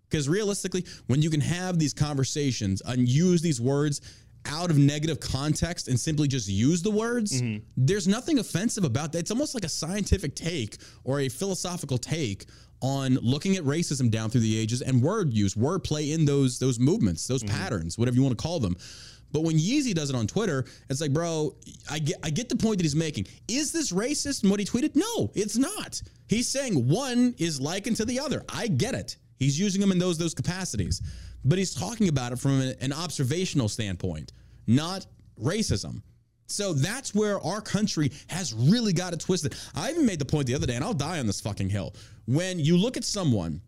Because 0.10 0.28
realistically, 0.28 0.86
when 1.08 1.22
you 1.22 1.30
can 1.30 1.42
have 1.42 1.80
these 1.80 1.94
conversations 1.94 2.82
and 2.86 3.08
use 3.08 3.42
these 3.42 3.62
words 3.62 4.02
out 4.46 4.70
of 4.70 4.78
negative 4.78 5.20
context 5.20 5.88
and 5.88 6.00
simply 6.00 6.28
just 6.28 6.48
use 6.48 6.82
the 6.82 6.92
words, 6.92 7.42
mm-hmm. 7.42 7.64
there's 7.76 8.08
nothing 8.08 8.40
offensive 8.40 8.84
about 8.84 9.12
that. 9.12 9.20
It's 9.20 9.32
almost 9.32 9.54
like 9.54 9.64
a 9.64 9.70
scientific 9.70 10.36
take 10.36 10.78
or 11.04 11.22
a 11.22 11.30
philosophical 11.30 11.98
take 11.98 12.46
on 12.82 13.16
looking 13.16 13.58
at 13.58 13.64
racism 13.64 14.10
down 14.12 14.30
through 14.30 14.42
the 14.42 14.58
ages 14.58 14.82
and 14.82 15.02
word 15.02 15.34
use, 15.34 15.56
wordplay 15.56 16.14
in 16.14 16.26
those 16.26 16.60
those 16.60 16.80
movements, 16.80 17.28
those 17.28 17.44
mm-hmm. 17.44 17.58
patterns, 17.58 17.98
whatever 17.98 18.16
you 18.16 18.24
want 18.24 18.38
to 18.38 18.42
call 18.42 18.60
them. 18.60 18.76
But 19.32 19.44
when 19.44 19.58
Yeezy 19.58 19.94
does 19.94 20.10
it 20.10 20.16
on 20.16 20.26
Twitter, 20.26 20.66
it's 20.90 21.02
like, 21.02 21.12
bro, 21.12 21.56
I 21.90 22.00
get 22.00 22.18
I 22.24 22.30
get 22.30 22.50
the 22.50 22.56
point 22.56 22.78
that 22.78 22.84
he's 22.84 22.96
making. 22.96 23.28
Is 23.48 23.72
this 23.72 23.92
racist 23.92 24.44
in 24.44 24.50
what 24.50 24.60
he 24.60 24.66
tweeted? 24.66 24.96
No, 24.96 25.32
it's 25.36 25.58
not. 25.58 26.02
He's 26.28 26.48
saying 26.48 26.88
one 26.88 27.36
is 27.38 27.60
likened 27.60 27.98
to 27.98 28.06
the 28.06 28.20
other. 28.20 28.44
I 28.48 28.68
get 28.68 28.94
it. 28.94 29.18
He's 29.38 29.60
using 29.60 29.82
them 29.82 29.92
in 29.92 30.00
those 30.00 30.18
those 30.18 30.34
capacities, 30.34 31.02
but 31.48 31.58
he's 31.58 31.74
talking 31.74 32.10
about 32.10 32.34
it 32.34 32.40
from 32.40 32.62
an, 32.62 32.94
observational 32.94 33.70
standpoint, 33.70 34.34
not 34.68 35.06
racism. 35.42 36.02
So 36.48 36.74
that's 36.74 37.14
where 37.14 37.42
our 37.42 37.62
country 37.62 38.12
has 38.28 38.54
really 38.54 38.94
got 38.94 39.14
it 39.14 39.20
twisted. 39.20 39.56
I 39.76 39.92
even 39.92 40.06
made 40.06 40.20
the 40.20 40.26
point 40.26 40.48
the 40.48 40.56
other 40.56 40.68
day, 40.68 40.76
and 40.76 40.84
I'll 40.84 40.94
die 40.94 41.20
on 41.20 41.28
this 41.28 41.42
fucking 41.42 41.70
hill. 41.70 41.94
When 42.26 42.60
you 42.60 42.78
look 42.78 42.98
at 42.98 43.04
someone 43.04 43.62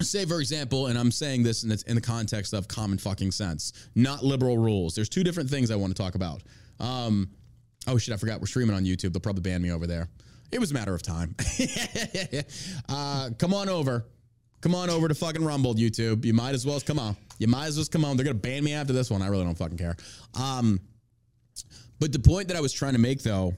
say 0.00 0.24
for 0.24 0.40
example 0.40 0.88
and 0.88 0.98
i'm 0.98 1.12
saying 1.12 1.42
this 1.42 1.62
and 1.62 1.72
it's 1.72 1.82
in 1.84 1.94
the 1.94 2.00
context 2.00 2.52
of 2.52 2.66
common 2.66 2.98
fucking 2.98 3.30
sense 3.30 3.72
not 3.94 4.24
liberal 4.24 4.58
rules. 4.58 4.94
There's 4.94 5.08
two 5.08 5.22
different 5.22 5.48
things 5.48 5.70
i 5.70 5.76
want 5.76 5.94
to 5.94 6.02
talk 6.02 6.14
about. 6.14 6.42
Um 6.80 7.30
oh 7.86 7.98
shit 7.98 8.14
i 8.14 8.16
forgot. 8.16 8.40
We're 8.40 8.46
streaming 8.46 8.74
on 8.74 8.84
youtube. 8.84 9.12
They'll 9.12 9.20
probably 9.20 9.42
ban 9.42 9.62
me 9.62 9.70
over 9.70 9.86
there. 9.86 10.08
It 10.50 10.58
was 10.60 10.70
a 10.70 10.74
matter 10.74 10.94
of 10.94 11.02
time. 11.02 11.34
Uh 12.88 13.30
come 13.38 13.54
on 13.54 13.68
over 13.68 14.06
come 14.62 14.74
on 14.74 14.88
over 14.88 15.08
to 15.08 15.14
fucking 15.14 15.44
rumble 15.44 15.74
youtube. 15.74 16.24
You 16.24 16.32
might 16.32 16.54
as 16.54 16.64
well 16.64 16.80
come 16.80 16.98
on. 16.98 17.14
You 17.38 17.48
might 17.48 17.66
as 17.66 17.76
well 17.76 17.86
come 17.90 18.04
on. 18.04 18.16
They're 18.16 18.24
gonna 18.24 18.34
ban 18.38 18.64
me 18.64 18.72
after 18.72 18.94
this 18.94 19.10
one. 19.10 19.20
I 19.20 19.26
really 19.26 19.44
don't 19.44 19.58
fucking 19.58 19.76
care. 19.78 19.96
Um 20.34 20.80
but 22.00 22.12
the 22.12 22.18
point 22.18 22.48
that 22.48 22.56
i 22.56 22.60
was 22.60 22.72
trying 22.72 22.94
to 22.94 22.98
make 22.98 23.22
though 23.22 23.54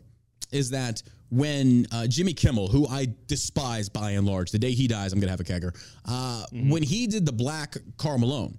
is 0.51 0.71
that 0.71 1.03
when 1.31 1.87
uh, 1.91 2.07
Jimmy 2.07 2.33
Kimmel, 2.33 2.69
who 2.69 2.87
I 2.87 3.09
despise 3.27 3.89
by 3.89 4.13
and 4.13 4.25
large, 4.25 4.53
the 4.53 4.59
day 4.59 4.71
he 4.73 4.87
dies, 4.87 5.13
I'm 5.13 5.19
gonna 5.19 5.31
have 5.33 5.41
a 5.41 5.45
kegger. 5.45 5.75
Uh, 6.05 6.45
When 6.53 6.83
he 6.83 7.07
did 7.09 7.27
the 7.27 7.33
black 7.33 7.77
Karl 7.97 8.19
Malone, 8.19 8.57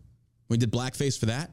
when 0.48 0.60
he 0.60 0.66
did 0.66 0.72
blackface 0.74 1.18
for 1.18 1.28
that, 1.28 1.52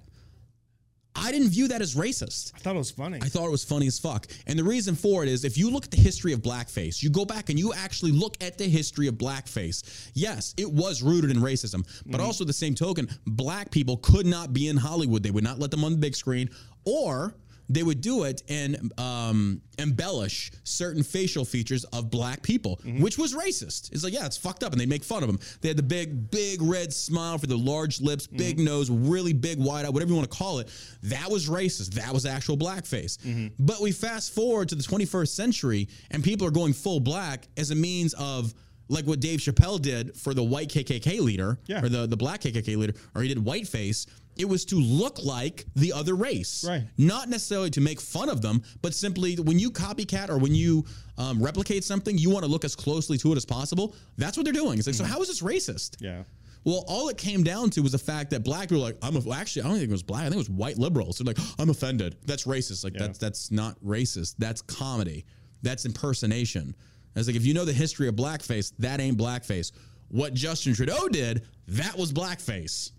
I 1.15 1.31
didn't 1.31 1.51
view 1.51 1.69
that 1.69 1.83
as 1.83 1.95
racist. 1.95 2.53
I 2.55 2.59
thought 2.59 2.75
it 2.75 2.79
was 2.79 2.91
funny. 2.91 3.19
I 3.23 3.27
thought 3.27 3.47
it 3.47 3.51
was 3.51 3.65
funny 3.65 3.87
as 3.87 3.99
fuck. 3.99 4.27
And 4.47 4.59
the 4.59 4.65
reason 4.65 4.95
for 4.95 5.23
it 5.23 5.29
is 5.29 5.45
if 5.45 5.59
you 5.59 5.71
look 5.71 5.85
at 5.85 5.91
the 5.91 6.01
history 6.01 6.33
of 6.33 6.41
blackface, 6.41 7.03
you 7.03 7.11
go 7.11 7.25
back 7.25 7.51
and 7.51 7.59
you 7.59 7.73
actually 7.75 8.13
look 8.13 8.37
at 8.43 8.57
the 8.59 8.65
history 8.65 9.09
of 9.09 9.15
blackface. 9.15 10.11
Yes, 10.15 10.55
it 10.57 10.71
was 10.71 11.03
rooted 11.03 11.31
in 11.31 11.39
racism, 11.39 11.87
but 12.07 12.19
mm-hmm. 12.19 12.27
also 12.27 12.45
the 12.45 12.53
same 12.53 12.75
token, 12.75 13.09
black 13.27 13.71
people 13.71 13.99
could 13.99 14.27
not 14.27 14.53
be 14.53 14.69
in 14.69 14.77
Hollywood. 14.77 15.23
They 15.23 15.31
would 15.31 15.45
not 15.45 15.59
let 15.59 15.71
them 15.71 15.85
on 15.85 15.93
the 15.93 15.99
big 15.99 16.17
screen, 16.17 16.49
or 16.85 17.35
they 17.69 17.83
would 17.83 18.01
do 18.01 18.25
it 18.25 18.43
and 18.49 18.93
um, 18.99 19.61
embellish 19.79 20.53
certain 20.65 21.03
facial 21.03 21.45
features 21.45 21.85
of 21.85 22.11
black 22.11 22.43
people, 22.43 22.79
mm-hmm. 22.85 23.03
which 23.03 23.19
was 23.19 23.35
racist. 23.35 23.93
It's 23.93 24.05
like, 24.05 24.13
yeah, 24.13 24.27
it's 24.27 24.37
fucked 24.37 24.63
up. 24.63 24.73
And 24.73 24.81
they 24.81 24.87
make 24.87 25.05
fun 25.05 25.23
of 25.23 25.29
them. 25.29 25.39
They 25.61 25.69
had 25.69 25.77
the 25.77 25.83
big, 25.83 26.31
big 26.31 26.61
red 26.61 26.93
smile 26.93 27.39
for 27.39 27.47
the 27.47 27.57
large 27.57 28.01
lips, 28.01 28.27
mm-hmm. 28.27 28.37
big 28.37 28.59
nose, 28.59 28.91
really 28.91 29.33
big 29.33 29.59
wide 29.59 29.85
eye, 29.87 29.91
whatever 29.91 30.11
you 30.11 30.17
want 30.17 30.31
to 30.31 30.37
call 30.37 30.59
it. 30.59 30.69
That 31.05 31.31
was 31.31 31.49
racist. 31.49 31.95
That 31.95 32.13
was 32.13 32.27
actual 32.27 32.57
blackface. 32.57 33.19
Mm-hmm. 33.19 33.49
But 33.59 33.81
we 33.81 33.93
fast 33.93 34.35
forward 34.35 34.69
to 34.71 34.75
the 34.75 34.83
21st 34.83 35.29
century 35.29 35.89
and 36.11 36.23
people 36.23 36.47
are 36.47 36.53
going 36.53 36.73
full 36.73 37.01
black 37.01 37.49
as 37.57 37.71
a 37.71 37.75
means 37.75 38.15
of 38.15 38.53
like 38.89 39.07
what 39.07 39.21
Dave 39.21 39.41
Chappelle 39.41 39.81
did 39.81 40.15
for 40.17 40.35
the 40.35 40.43
white 40.43 40.69
KKK 40.69 41.21
leader 41.21 41.59
Yeah. 41.67 41.83
or 41.83 41.89
the, 41.89 42.07
the 42.07 42.17
black 42.17 42.43
KKK 42.43 42.77
leader, 42.77 42.95
or 43.15 43.23
he 43.23 43.29
did 43.29 43.39
whiteface. 43.39 44.07
It 44.37 44.49
was 44.49 44.65
to 44.67 44.77
look 44.77 45.23
like 45.23 45.67
the 45.77 45.93
other 45.93 46.15
race 46.15 46.65
Right. 46.67 46.85
not 46.97 47.29
necessarily 47.29 47.71
to 47.71 47.81
make 47.81 48.01
fun 48.01 48.29
of 48.29 48.41
them, 48.43 48.63
but 48.81 48.95
simply 48.95 49.37
when 49.37 49.59
you 49.59 49.71
copycat 49.71 50.29
or 50.31 50.39
when 50.39 50.55
you 50.55 50.85
um, 51.19 51.43
replicate 51.43 51.85
something, 51.85 52.17
you 52.17 52.31
want 52.31 52.45
to 52.45 52.51
look 52.51 52.65
as 52.65 52.75
closely 52.75 53.19
to 53.19 53.33
it 53.33 53.37
as 53.37 53.45
possible. 53.45 53.95
That's 54.17 54.37
what 54.37 54.45
they're 54.45 54.53
doing. 54.53 54.79
It's 54.79 54.87
like, 54.87 54.97
so 54.97 55.05
how 55.05 55.21
is 55.21 55.29
this 55.29 55.43
racist? 55.43 55.97
yeah. 56.01 56.23
Well, 56.65 56.85
all 56.87 57.09
it 57.09 57.19
came 57.19 57.43
down 57.43 57.71
to 57.71 57.81
was 57.83 57.91
the 57.91 57.99
fact 57.99 58.31
that 58.31 58.45
black 58.45 58.69
people 58.69 58.79
were 58.79 58.85
like, 58.85 58.97
I'm 59.03 59.17
a, 59.17 59.35
actually, 59.35 59.63
I 59.63 59.65
don't 59.67 59.79
think 59.79 59.89
it 59.89 59.93
was 59.93 60.05
black. 60.05 60.21
I 60.21 60.25
think 60.27 60.35
it 60.37 60.39
was 60.39 60.51
white 60.51 60.79
liberals. 60.79 61.19
They're 61.19 61.25
like, 61.35 61.45
I'm 61.59 61.71
offended. 61.71 62.15
That's 62.25 62.45
racist. 62.45 62.85
Like, 62.85 62.93
that's 62.95 63.19
that's 63.19 63.51
not 63.51 63.81
racist. 63.85 64.37
That's 64.39 64.63
comedy. 64.63 65.25
That's 65.63 65.87
impersonation. 65.87 66.77
I 67.17 67.19
was 67.19 67.27
like, 67.27 67.35
if 67.35 67.45
you 67.45 67.53
know 67.53 67.65
the 67.65 67.73
history 67.73 68.07
of 68.07 68.15
blackface, 68.15 68.73
that 68.79 69.01
ain't 69.01 69.19
blackface. 69.19 69.73
What 70.09 70.35
Justin 70.35 70.73
Trudeau 70.75 71.09
did, 71.09 71.43
that 71.67 71.99
was 71.99 72.13
blackface. 72.13 72.93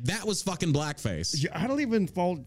That 0.00 0.24
was 0.26 0.42
fucking 0.42 0.72
blackface. 0.72 1.42
Yeah, 1.42 1.50
I 1.58 1.66
don't 1.66 1.80
even 1.80 2.06
fault 2.06 2.40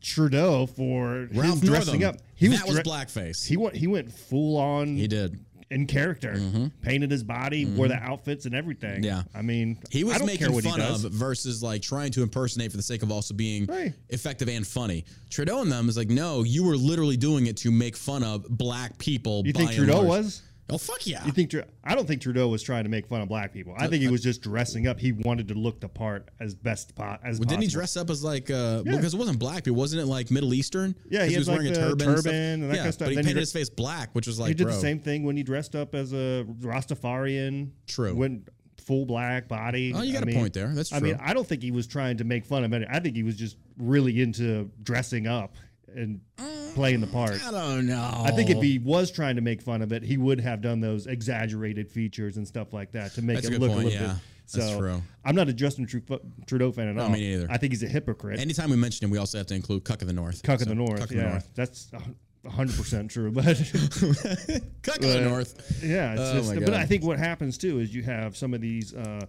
Trudeau 0.00 0.66
for 0.66 1.28
Ralph 1.32 1.60
him 1.62 1.68
dressing 1.68 2.00
Northam, 2.00 2.20
up. 2.20 2.26
He 2.34 2.48
was 2.48 2.58
that 2.58 2.66
was 2.66 2.76
dre- 2.76 2.82
blackface. 2.84 3.46
He 3.46 3.56
went. 3.56 3.74
He 3.76 3.86
went 3.86 4.12
full 4.12 4.56
on. 4.56 4.96
He 4.96 5.06
did. 5.06 5.38
in 5.70 5.86
character, 5.86 6.38
painted 6.82 7.10
his 7.10 7.22
body, 7.24 7.64
wore 7.64 7.88
the 7.88 7.96
outfits 7.96 8.44
and 8.46 8.54
everything. 8.54 8.96
Mm-hmm. 8.96 9.04
Yeah. 9.04 9.22
I 9.34 9.42
mean, 9.42 9.78
He 9.90 10.04
was 10.04 10.22
making 10.22 10.60
fun 10.60 10.80
of 10.80 11.00
versus 11.00 11.62
like 11.62 11.82
trying 11.82 12.12
to 12.12 12.22
impersonate 12.22 12.70
for 12.70 12.76
the 12.76 12.82
sake 12.82 13.02
of 13.02 13.10
also 13.10 13.34
being 13.34 13.64
Right. 13.66 13.92
effective 14.10 14.48
and 14.48 14.66
funny. 14.66 15.04
Trudeau 15.30 15.62
and 15.62 15.72
them 15.72 15.88
is 15.88 15.96
like, 15.96 16.08
no, 16.10 16.42
you 16.42 16.64
were 16.64 16.76
literally 16.76 17.16
doing 17.16 17.46
it 17.46 17.56
to 17.58 17.70
make 17.72 17.96
fun 17.96 18.22
of 18.22 18.46
black 18.48 18.98
people. 18.98 19.42
You 19.44 19.52
think 19.52 19.72
Trudeau 19.72 20.02
was? 20.04 20.42
Oh 20.70 20.78
fuck 20.78 21.06
yeah! 21.06 21.22
You 21.26 21.32
think? 21.32 21.54
I 21.84 21.94
don't 21.94 22.06
think 22.08 22.22
Trudeau 22.22 22.48
was 22.48 22.62
trying 22.62 22.84
to 22.84 22.88
make 22.90 23.06
fun 23.06 23.20
of 23.20 23.28
black 23.28 23.52
people. 23.52 23.74
I 23.76 23.86
think 23.86 24.02
he 24.02 24.08
was 24.08 24.22
just 24.22 24.40
dressing 24.40 24.86
up. 24.86 24.98
He 24.98 25.12
wanted 25.12 25.48
to 25.48 25.54
look 25.54 25.78
the 25.80 25.88
part 25.90 26.30
as 26.40 26.54
best 26.54 26.94
po- 26.94 27.18
as 27.22 27.38
Well, 27.38 27.46
didn't 27.46 27.60
he 27.62 27.66
possible. 27.68 27.80
dress 27.80 27.96
up 27.98 28.08
as 28.10 28.24
like 28.24 28.50
uh 28.50 28.82
Yeah. 28.86 28.92
because 28.96 29.12
it 29.12 29.18
wasn't 29.18 29.38
black, 29.38 29.64
but 29.64 29.74
wasn't 29.74 30.00
it 30.02 30.06
like 30.06 30.30
Middle 30.30 30.54
Eastern? 30.54 30.94
Yeah, 31.10 31.20
'Cause 31.20 31.28
he 31.28 31.34
had, 31.34 31.38
was 31.40 31.48
like, 31.48 31.58
wearing 31.58 31.70
a 31.72 31.74
the 31.74 31.80
turban, 31.80 32.08
and, 32.08 32.18
stuff. 32.18 32.24
turban 32.32 32.62
and 32.62 32.62
that 32.62 32.68
yeah, 32.68 32.76
kind 32.76 32.88
of 32.88 32.94
stuff. 32.94 33.06
But 33.06 33.10
he 33.10 33.14
Then 33.16 33.24
he 33.24 33.28
painted 33.28 33.34
dre- 33.34 33.40
his 33.42 33.52
face 33.52 33.68
black, 33.70 34.14
which 34.14 34.26
was 34.26 34.38
like 34.38 34.48
he 34.48 34.54
did 34.54 34.64
bro. 34.64 34.72
the 34.72 34.80
same 34.80 34.98
thing 35.00 35.22
when 35.24 35.36
he 35.36 35.42
dressed 35.42 35.76
up 35.76 35.94
as 35.94 36.12
a 36.14 36.46
Rastafarian. 36.60 37.70
True. 37.86 38.14
Went 38.14 38.48
full 38.78 39.06
black 39.06 39.48
body. 39.48 39.92
Oh, 39.94 40.02
you 40.02 40.12
got 40.12 40.22
a 40.22 40.26
mean- 40.26 40.36
point 40.36 40.52
there. 40.54 40.68
That's 40.68 40.92
I 40.92 41.00
mean, 41.00 41.14
true. 41.16 41.24
I 41.26 41.32
don't 41.34 41.46
think 41.46 41.62
he 41.62 41.70
was 41.70 41.86
trying 41.86 42.18
to 42.18 42.24
make 42.24 42.44
fun 42.44 42.64
of 42.64 42.72
it. 42.72 42.86
I 42.90 43.00
think 43.00 43.16
he 43.16 43.22
was 43.22 43.36
just 43.36 43.56
really 43.78 44.20
into 44.20 44.70
dressing 44.82 45.26
up 45.26 45.56
and 45.94 46.20
playing 46.74 47.00
the 47.00 47.06
part. 47.06 47.44
I 47.46 47.50
don't 47.50 47.86
know. 47.86 48.10
I 48.24 48.30
think 48.32 48.50
if 48.50 48.60
he 48.62 48.78
was 48.78 49.10
trying 49.10 49.36
to 49.36 49.42
make 49.42 49.62
fun 49.62 49.80
of 49.82 49.92
it, 49.92 50.02
he 50.02 50.16
would 50.16 50.40
have 50.40 50.60
done 50.60 50.80
those 50.80 51.06
exaggerated 51.06 51.88
features 51.90 52.36
and 52.36 52.46
stuff 52.46 52.72
like 52.72 52.92
that 52.92 53.12
to 53.14 53.22
make 53.22 53.36
That's 53.36 53.46
a 53.48 53.50
it 53.50 53.52
good 53.52 53.60
look 53.62 53.70
point, 53.72 53.82
a 53.86 53.88
little 53.90 54.06
yeah. 54.08 54.12
bit. 54.14 54.22
So 54.46 54.58
That's 54.58 54.76
true. 54.76 55.02
I'm 55.24 55.34
not 55.34 55.48
a 55.48 55.52
Justin 55.54 55.86
Tru- 55.86 56.02
Trudeau 56.46 56.70
fan 56.72 56.88
at 56.88 56.98
all. 56.98 57.08
me 57.08 57.20
neither. 57.20 57.46
I 57.50 57.56
think 57.56 57.72
he's 57.72 57.82
a 57.82 57.88
hypocrite. 57.88 58.38
anytime 58.40 58.68
we 58.70 58.76
mention 58.76 59.04
him, 59.04 59.10
we 59.10 59.18
also 59.18 59.38
have 59.38 59.46
to 59.46 59.54
include 59.54 59.84
Cuck 59.84 60.02
of 60.02 60.06
the 60.08 60.12
North. 60.12 60.42
Cuck 60.42 60.60
of 60.60 60.68
the 60.68 60.74
North. 60.74 61.00
Cuck 61.00 61.10
of 61.10 61.16
yeah, 61.16 61.22
the 61.22 61.28
North. 61.30 61.48
that's 61.54 61.90
a 62.44 62.50
hundred 62.50 62.76
percent 62.76 63.10
true. 63.10 63.30
But 63.30 63.44
Cuck 64.82 64.96
of 64.96 65.02
the 65.02 65.22
North. 65.26 65.82
yeah, 65.82 66.12
it's 66.12 66.48
Oh 66.48 66.54
my 66.54 66.60
but 66.60 66.74
I 66.74 66.84
think 66.84 67.04
what 67.04 67.18
happens 67.18 67.56
too 67.56 67.78
is 67.80 67.94
you 67.94 68.02
have 68.02 68.36
some 68.36 68.52
of 68.52 68.60
these. 68.60 68.92
Uh, 68.94 69.24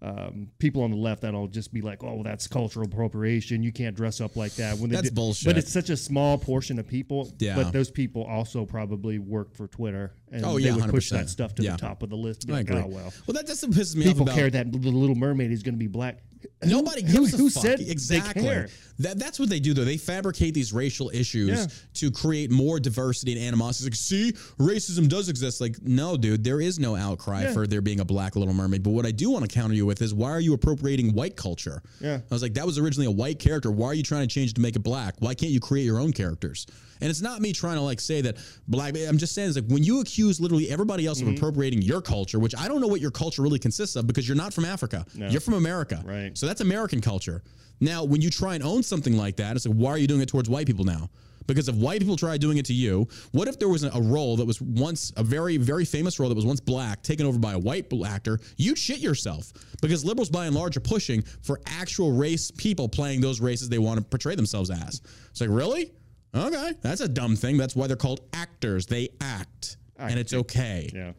um, 0.00 0.48
people 0.58 0.82
on 0.82 0.90
the 0.92 0.96
left 0.96 1.22
that'll 1.22 1.48
just 1.48 1.72
be 1.72 1.80
like, 1.80 2.04
"Oh, 2.04 2.14
well, 2.14 2.22
that's 2.22 2.46
cultural 2.46 2.86
appropriation. 2.86 3.62
You 3.64 3.72
can't 3.72 3.96
dress 3.96 4.20
up 4.20 4.36
like 4.36 4.54
that." 4.54 4.78
When 4.78 4.90
they 4.90 4.96
That's 4.96 5.08
do- 5.10 5.14
bullshit. 5.14 5.46
But 5.46 5.58
it's 5.58 5.72
such 5.72 5.90
a 5.90 5.96
small 5.96 6.38
portion 6.38 6.78
of 6.78 6.86
people. 6.86 7.32
Yeah. 7.40 7.56
But 7.56 7.72
those 7.72 7.90
people 7.90 8.22
also 8.24 8.64
probably 8.64 9.18
work 9.18 9.54
for 9.54 9.66
Twitter, 9.66 10.12
and 10.30 10.44
Oh, 10.44 10.58
they 10.58 10.66
yeah, 10.66 10.76
would 10.76 10.84
push 10.90 11.10
100%. 11.10 11.18
that 11.18 11.28
stuff 11.30 11.54
to 11.56 11.62
Yeah. 11.64 11.72
the 11.72 11.78
top 11.78 12.02
of 12.04 12.10
the 12.10 12.16
list. 12.16 12.48
Like. 12.48 12.70
"Oh, 12.70 12.86
well, 12.86 13.12
Well, 13.26 13.34
that 13.34 13.48
what 13.48 13.70
pisses 13.72 13.96
me 13.96 14.06
off 14.06 14.12
people 14.12 14.26
care 14.26 14.48
that 14.50 14.70
the 14.70 14.78
Little 14.78 15.16
Mermaid 15.16 15.50
is 15.50 15.62
going 15.64 15.74
to 15.74 15.78
be 15.78 15.88
black. 15.88 16.20
Nobody 16.64 17.02
Who- 17.04 17.12
gives 17.26 17.36
who 17.38 17.46
a 17.46 17.50
fuck. 17.50 17.62
said 17.62 17.80
exactly. 17.80 18.66
That 19.00 19.16
that's 19.18 19.38
what 19.38 19.48
they 19.48 19.60
do 19.60 19.74
though. 19.74 19.84
They 19.84 19.96
fabricate 19.96 20.54
these 20.54 20.72
racial 20.72 21.08
issues 21.14 21.50
Yeah. 21.50 21.66
to 21.94 22.10
create 22.10 22.50
more 22.50 22.80
diversity 22.80 23.32
and 23.34 23.40
animosity. 23.40 23.86
It's 23.88 24.10
like, 24.12 24.32
see, 24.32 24.32
racism 24.58 25.08
does 25.08 25.28
exist. 25.28 25.60
Like, 25.60 25.80
no, 25.82 26.16
dude, 26.16 26.42
there 26.42 26.60
is 26.60 26.80
no 26.80 26.96
outcry 26.96 27.42
Yeah. 27.44 27.52
for 27.52 27.66
there 27.68 27.80
being 27.80 28.00
a 28.00 28.04
black 28.04 28.34
Little 28.34 28.54
Mermaid. 28.54 28.82
But 28.82 28.90
what 28.90 29.06
I 29.06 29.12
do 29.12 29.30
want 29.30 29.48
to 29.48 29.54
counter 29.54 29.74
you 29.76 29.86
with 29.86 30.02
is 30.02 30.12
why 30.12 30.30
are 30.30 30.40
you 30.40 30.52
appropriating 30.52 31.12
white 31.14 31.36
culture? 31.36 31.80
Yeah. 32.00 32.16
I 32.28 32.34
was 32.34 32.42
like, 32.42 32.54
that 32.54 32.66
was 32.66 32.76
originally 32.76 33.06
a 33.06 33.10
white 33.12 33.38
character. 33.38 33.70
Why 33.70 33.86
are 33.86 33.94
you 33.94 34.02
trying 34.02 34.26
to 34.26 34.34
change 34.34 34.50
it 34.50 34.54
to 34.54 34.60
make 34.60 34.74
it 34.74 34.80
black? 34.80 35.14
Why 35.20 35.34
can't 35.34 35.52
you 35.52 35.60
create 35.60 35.84
your 35.84 36.00
own 36.00 36.12
characters? 36.12 36.66
And 37.00 37.10
it's 37.10 37.20
not 37.20 37.40
me 37.40 37.52
trying 37.52 37.76
to 37.76 37.82
like 37.82 38.00
say 38.00 38.20
that 38.22 38.36
black. 38.66 38.94
I'm 38.96 39.18
just 39.18 39.34
saying 39.34 39.48
it's 39.48 39.56
like 39.58 39.68
when 39.68 39.82
you 39.84 40.00
accuse 40.00 40.40
literally 40.40 40.70
everybody 40.70 41.06
else 41.06 41.18
Mm-hmm. 41.18 41.30
of 41.30 41.36
appropriating 41.36 41.82
your 41.82 42.00
culture, 42.00 42.38
which 42.38 42.54
I 42.56 42.68
don't 42.68 42.80
know 42.80 42.86
what 42.86 43.00
your 43.00 43.10
culture 43.10 43.42
really 43.42 43.58
consists 43.58 43.96
of 43.96 44.06
because 44.06 44.28
you're 44.28 44.36
not 44.36 44.54
from 44.54 44.64
Africa. 44.64 45.04
You're 45.14 45.40
from 45.40 45.54
America. 45.54 46.00
Right. 46.04 46.36
So 46.38 46.46
that's 46.46 46.60
American 46.60 47.00
culture. 47.00 47.42
Now, 47.80 48.04
when 48.04 48.20
you 48.20 48.30
try 48.30 48.54
and 48.54 48.62
own 48.62 48.82
something 48.82 49.16
like 49.16 49.36
that, 49.36 49.56
it's 49.56 49.66
like, 49.66 49.76
why 49.76 49.90
are 49.90 49.98
you 49.98 50.06
doing 50.06 50.20
it 50.20 50.28
towards 50.28 50.48
white 50.48 50.66
people 50.66 50.84
now? 50.84 51.10
Because 51.46 51.68
if 51.68 51.74
white 51.76 52.00
people 52.00 52.16
try 52.16 52.36
doing 52.36 52.58
it 52.58 52.66
to 52.66 52.74
you, 52.74 53.08
what 53.32 53.48
if 53.48 53.58
there 53.58 53.68
was 53.70 53.82
a, 53.82 53.88
a 53.94 54.00
role 54.02 54.36
that 54.36 54.44
was 54.44 54.60
once 54.60 55.12
a 55.16 55.22
very, 55.22 55.56
very 55.56 55.84
famous 55.86 56.20
role 56.20 56.28
that 56.28 56.34
was 56.34 56.44
once 56.44 56.60
black, 56.60 57.02
taken 57.02 57.24
over 57.24 57.38
by 57.38 57.54
a 57.54 57.58
white 57.58 57.86
actor? 58.04 58.38
You'd 58.58 58.76
shit 58.78 58.98
yourself 58.98 59.52
because 59.80 60.04
liberals, 60.04 60.28
by 60.28 60.46
and 60.46 60.54
large, 60.54 60.76
are 60.76 60.80
pushing 60.80 61.22
for 61.42 61.60
actual 61.66 62.12
race 62.12 62.50
people 62.50 62.88
playing 62.88 63.22
those 63.22 63.40
races 63.40 63.68
they 63.68 63.78
want 63.78 63.98
to 63.98 64.04
portray 64.04 64.34
themselves 64.34 64.70
as. 64.70 65.00
It's 65.30 65.40
like, 65.40 65.50
really? 65.50 65.92
Okay, 66.34 66.72
that's 66.82 67.00
a 67.00 67.08
dumb 67.08 67.36
thing. 67.36 67.56
That's 67.56 67.74
why 67.74 67.86
they're 67.86 67.96
called 67.96 68.20
actors. 68.32 68.86
They 68.86 69.08
act, 69.20 69.76
and 69.96 70.18
it's 70.18 70.34
okay. 70.34 70.90
Yeah. 70.94 71.12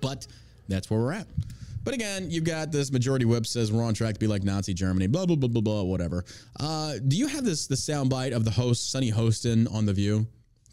But 0.00 0.26
that's 0.68 0.90
where 0.90 1.00
we're 1.00 1.12
at. 1.12 1.26
But 1.84 1.94
again, 1.94 2.30
you've 2.30 2.44
got 2.44 2.70
this 2.70 2.92
majority 2.92 3.24
whip 3.24 3.46
says 3.46 3.72
we're 3.72 3.82
on 3.82 3.94
track 3.94 4.14
to 4.14 4.20
be 4.20 4.26
like 4.26 4.42
Nazi 4.42 4.74
Germany, 4.74 5.06
blah 5.06 5.24
blah 5.24 5.36
blah 5.36 5.48
blah 5.48 5.62
blah, 5.62 5.82
whatever. 5.82 6.24
Uh, 6.60 6.94
do 7.08 7.16
you 7.16 7.26
have 7.26 7.44
this 7.44 7.66
the 7.66 7.74
soundbite 7.74 8.34
of 8.34 8.44
the 8.44 8.50
host 8.50 8.90
Sunny 8.90 9.10
Hostin 9.10 9.72
on 9.72 9.86
the 9.86 9.94
View? 9.94 10.26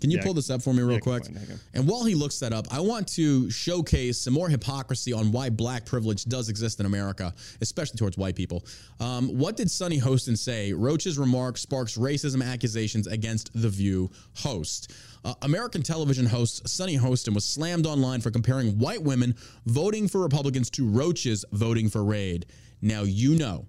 Can 0.05 0.11
you 0.11 0.17
Yeah, 0.17 0.23
pull 0.23 0.35
this 0.35 0.51
up 0.51 0.61
for 0.61 0.71
me 0.71 0.83
real 0.83 0.93
yeah, 0.93 0.99
quick? 0.99 1.23
find 1.25 1.35
it. 1.35 1.39
Hang 1.39 1.51
on. 1.53 1.59
And 1.73 1.87
while 1.87 2.03
he 2.05 2.13
looks 2.13 2.37
that 2.39 2.53
up, 2.53 2.67
I 2.71 2.79
want 2.79 3.07
to 3.13 3.49
showcase 3.49 4.19
some 4.19 4.35
more 4.35 4.47
hypocrisy 4.49 5.11
on 5.13 5.31
why 5.31 5.49
black 5.49 5.83
privilege 5.83 6.25
does 6.25 6.47
exist 6.47 6.79
in 6.79 6.85
America, 6.85 7.33
especially 7.61 7.97
towards 7.97 8.15
white 8.17 8.35
people. 8.35 8.63
Um, 8.99 9.29
what 9.29 9.57
did 9.57 9.71
Sunny 9.71 9.99
Hostin 9.99 10.37
say? 10.37 10.73
Roach's 10.73 11.17
remark 11.17 11.57
sparks 11.57 11.97
racism 11.97 12.43
accusations 12.45 13.07
against 13.07 13.49
the 13.59 13.69
View 13.69 14.11
host. 14.35 14.93
Uh, 15.23 15.33
American 15.41 15.81
television 15.81 16.27
host 16.27 16.69
Sunny 16.69 16.95
Hostin 16.97 17.33
was 17.33 17.43
slammed 17.45 17.87
online 17.87 18.21
for 18.21 18.29
comparing 18.29 18.77
white 18.77 19.01
women 19.01 19.33
voting 19.65 20.07
for 20.07 20.21
Republicans 20.21 20.69
to 20.69 20.87
roaches 20.87 21.43
voting 21.51 21.89
for 21.89 22.03
Raid. 22.03 22.45
Now 22.79 23.01
you 23.01 23.33
know. 23.35 23.65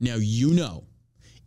Now 0.00 0.16
you 0.16 0.50
know 0.54 0.86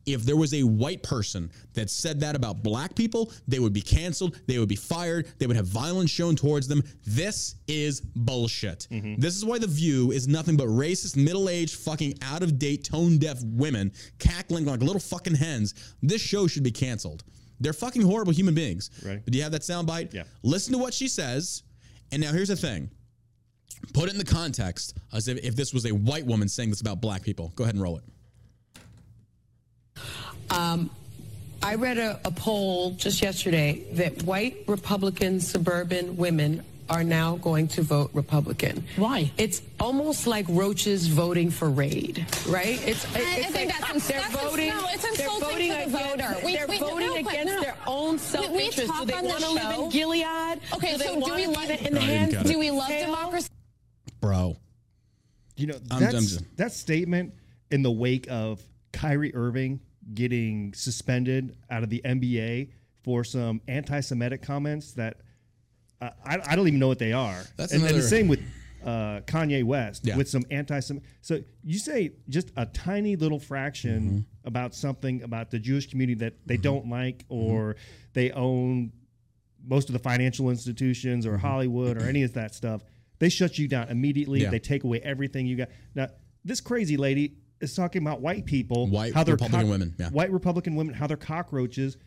if 0.06 0.24
there 0.24 0.36
was 0.36 0.54
a 0.54 0.64
white 0.64 1.04
person 1.04 1.52
that 1.74 1.90
said 1.90 2.20
that 2.20 2.36
about 2.36 2.64
black 2.64 2.96
people, 2.96 3.32
they 3.48 3.60
would 3.60 3.74
be 3.74 3.82
canceled, 3.82 4.40
they 4.48 4.60
would 4.60 4.70
be 4.70 4.76
fired, 4.76 5.28
they 5.40 5.48
would 5.48 5.56
have 5.56 5.68
violence 5.68 6.10
shown 6.10 6.36
towards 6.36 6.68
them. 6.68 6.84
This 7.06 7.56
is 7.68 8.02
bullshit. 8.02 8.88
Mm-hmm. 8.92 9.20
This 9.20 9.36
is 9.36 9.46
why 9.46 9.60
The 9.60 9.68
View 9.68 10.12
is 10.12 10.28
nothing 10.28 10.58
but 10.58 10.68
racist, 10.68 11.16
middle 11.16 11.50
aged, 11.50 11.76
fucking 11.76 12.16
out 12.22 12.44
of 12.44 12.60
date, 12.60 12.84
tone 12.84 13.18
deaf 13.18 13.40
women 13.44 13.92
cackling 14.20 14.66
like 14.66 14.82
little 14.82 15.00
fucking 15.00 15.36
hens. 15.36 15.96
This 16.02 16.22
show 16.22 16.48
should 16.48 16.64
be 16.64 16.72
canceled. 16.72 17.24
They're 17.60 17.74
fucking 17.74 18.02
horrible 18.02 18.34
human 18.34 18.54
beings. 18.54 18.90
Right. 19.06 19.26
Do 19.26 19.38
you 19.38 19.44
have 19.44 19.54
that 19.54 19.62
soundbite? 19.62 20.14
Yeah. 20.14 20.24
Listen 20.42 20.74
to 20.74 20.80
what 20.80 20.94
she 20.94 21.08
says. 21.08 21.64
And 22.12 22.22
now 22.22 22.32
here's 22.32 22.50
the 22.50 22.56
thing 22.56 22.92
put 23.94 24.08
it 24.08 24.14
in 24.14 24.18
the 24.18 24.26
context 24.26 24.98
as 25.12 25.28
if, 25.28 25.38
if 25.44 25.56
this 25.56 25.74
was 25.74 25.86
a 25.86 25.92
white 25.92 26.26
woman 26.26 26.48
saying 26.48 26.70
this 26.70 26.82
about 26.82 27.02
black 27.02 27.22
people. 27.22 27.52
Go 27.56 27.64
ahead 27.64 27.76
and 27.76 27.84
roll 27.84 27.98
it. 27.98 28.04
Um, 30.54 30.90
I 31.62 31.76
read 31.76 31.98
a, 31.98 32.20
a 32.26 32.32
poll 32.32 32.92
just 32.92 33.22
yesterday 33.22 33.86
that 33.94 34.24
white 34.24 34.64
Republican 34.68 35.40
suburban 35.40 36.18
women 36.18 36.64
are 36.90 37.04
now 37.04 37.38
going 37.38 37.70
to 37.70 37.82
vote 37.82 38.12
Republican. 38.14 38.84
Why? 38.98 39.32
It's 39.38 39.62
almost 39.80 40.28
like 40.28 40.46
roaches 40.50 41.08
voting 41.08 41.50
for 41.50 41.70
Raid, 41.70 42.26
right? 42.50 42.78
It's, 42.86 43.06
I- 43.16 43.20
I 43.20 43.24
think 43.44 43.72
like 43.74 43.80
that's 43.80 44.08
they're 44.08 44.20
that's 44.20 44.36
voting. 44.36 44.68
no, 44.68 44.86
it's 44.90 45.02
they're 45.18 45.26
insulting 45.26 45.50
voting 45.50 45.72
to 45.72 45.76
the 45.78 45.98
against, 45.98 46.22
voter. 46.36 46.46
We- 46.46 46.56
they're 46.56 46.68
we- 46.68 46.78
voting 46.78 46.98
real 46.98 47.12
quick, 47.14 47.28
against 47.28 47.46
no, 47.48 47.56
no. 47.56 47.62
their 47.62 47.78
own 47.88 48.20
self-interest. 48.20 48.78
Do 49.00 49.06
they 49.06 49.22
want 49.22 49.40
to 49.44 49.52
live 49.52 49.80
in 49.80 49.90
Gilead? 49.90 50.60
Okay, 50.74 50.98
do 50.98 51.04
so 51.04 51.22
do 51.22 51.34
we 51.34 51.48
love- 51.48 51.70
it 51.70 51.82
in 51.88 51.94
the 51.94 52.02
hands? 52.02 52.44
Do 52.44 52.60
we 52.60 52.70
love 52.70 52.90
democracy? 52.90 53.50
Bro. 54.20 54.58
You 55.56 55.68
know, 55.68 55.76
I'm- 55.90 56.02
that's, 56.02 56.38
I'm 56.38 56.46
that 56.58 56.74
statement 56.74 57.34
in 57.72 57.82
the 57.82 57.92
wake 57.92 58.28
of 58.30 58.62
Kyrie 58.92 59.34
Irving 59.34 59.80
getting 60.14 60.74
suspended 60.74 61.56
out 61.70 61.84
of 61.84 61.90
the 61.90 62.02
NBA 62.04 62.70
for 63.04 63.24
some 63.24 63.62
anti-Semitic 63.68 64.42
comments 64.42 64.94
that 64.94 65.18
uh, 66.02 66.10
I, 66.26 66.40
I 66.46 66.56
don't 66.56 66.68
even 66.68 66.80
know 66.80 66.88
what 66.88 67.00
they 67.00 67.14
are. 67.14 67.42
That's 67.58 67.74
and, 67.74 67.84
and 67.84 67.96
the 67.96 68.02
same 68.02 68.28
with 68.28 68.42
uh, 68.86 69.22
Kanye 69.26 69.64
West 69.64 70.06
Yeah. 70.06 70.18
with 70.18 70.28
some 70.30 70.44
anti-Semitic. 70.52 71.08
So 71.22 71.40
you 71.64 71.80
say 71.80 72.14
just 72.30 72.52
a 72.58 72.66
tiny 72.66 73.16
little 73.16 73.40
fraction 73.40 74.04
Mm-hmm. 74.10 74.48
about 74.48 74.76
something 74.76 75.24
about 75.24 75.52
the 75.52 75.60
Jewish 75.60 75.90
community 75.90 76.20
that 76.20 76.34
they 76.46 76.58
don't 76.58 76.90
like 76.90 77.24
or 77.30 77.76
they 78.14 78.32
own 78.32 78.92
most 79.66 79.88
of 79.88 79.94
the 79.94 80.00
financial 80.00 80.50
institutions 80.50 81.26
Mm-hmm. 81.26 81.36
or 81.36 81.38
Hollywood 81.38 81.98
or 81.98 82.06
any 82.08 82.24
of 82.24 82.34
that 82.34 82.54
stuff, 82.54 82.84
they 83.20 83.30
shut 83.30 83.58
you 83.58 83.68
down 83.70 83.88
immediately. 83.88 84.42
Yeah. 84.42 84.50
They 84.50 84.60
take 84.60 84.84
away 84.84 85.00
everything 85.00 85.46
you 85.46 85.56
got. 85.56 85.70
Now, 85.96 86.10
this 86.44 86.60
crazy 86.60 86.98
lady 86.98 87.36
is 87.64 87.76
talking 87.76 88.02
about 88.02 88.22
white 88.22 88.45
people, 88.45 88.88
White 88.88 89.14
how 89.14 89.23
they're 89.23 89.35
Republican 89.35 89.69
women, 89.69 89.95
yeah. 89.98 90.10
white 90.10 90.31
Republican 90.31 90.76
women, 90.76 90.94
how 90.94 91.07
they're 91.07 91.18
cockroaches. 91.18 91.98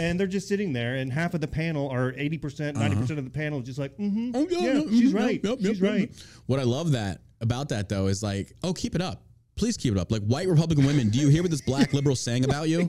And 0.00 0.18
they're 0.18 0.26
just 0.26 0.48
sitting 0.48 0.72
there, 0.72 0.96
and 0.96 1.12
half 1.12 1.34
of 1.34 1.40
the 1.40 1.46
panel, 1.46 1.86
or 1.86 2.12
80%, 2.12 2.74
90% 2.74 3.10
of 3.18 3.24
the 3.24 3.30
panel, 3.30 3.60
is 3.60 3.66
just 3.66 3.78
like, 3.78 3.96
mm-hmm, 3.96 4.32
Oh, 4.34 4.46
yeah, 4.50 4.72
no, 4.72 4.88
she's 4.88 5.12
mhm, 5.12 5.14
right. 5.14 5.40
yep, 5.44 5.44
yep, 5.44 5.58
she's 5.60 5.80
yep, 5.80 5.90
right. 5.90 6.00
yep. 6.00 6.10
What 6.46 6.58
I 6.58 6.64
love 6.64 6.92
that 6.92 7.20
about 7.40 7.68
that 7.68 7.88
though 7.88 8.06
is 8.08 8.22
like, 8.22 8.52
oh, 8.64 8.72
keep 8.72 8.94
it 8.94 9.02
up. 9.02 9.22
Please 9.56 9.76
keep 9.76 9.92
it 9.92 9.98
up. 9.98 10.10
Like 10.10 10.22
white 10.22 10.48
Republican 10.48 10.84
women, 10.86 11.10
do 11.10 11.18
you 11.18 11.28
hear 11.28 11.42
what 11.42 11.50
this 11.50 11.60
black 11.60 11.92
liberal 11.92 12.16
saying 12.16 12.44
about 12.44 12.68
you? 12.68 12.88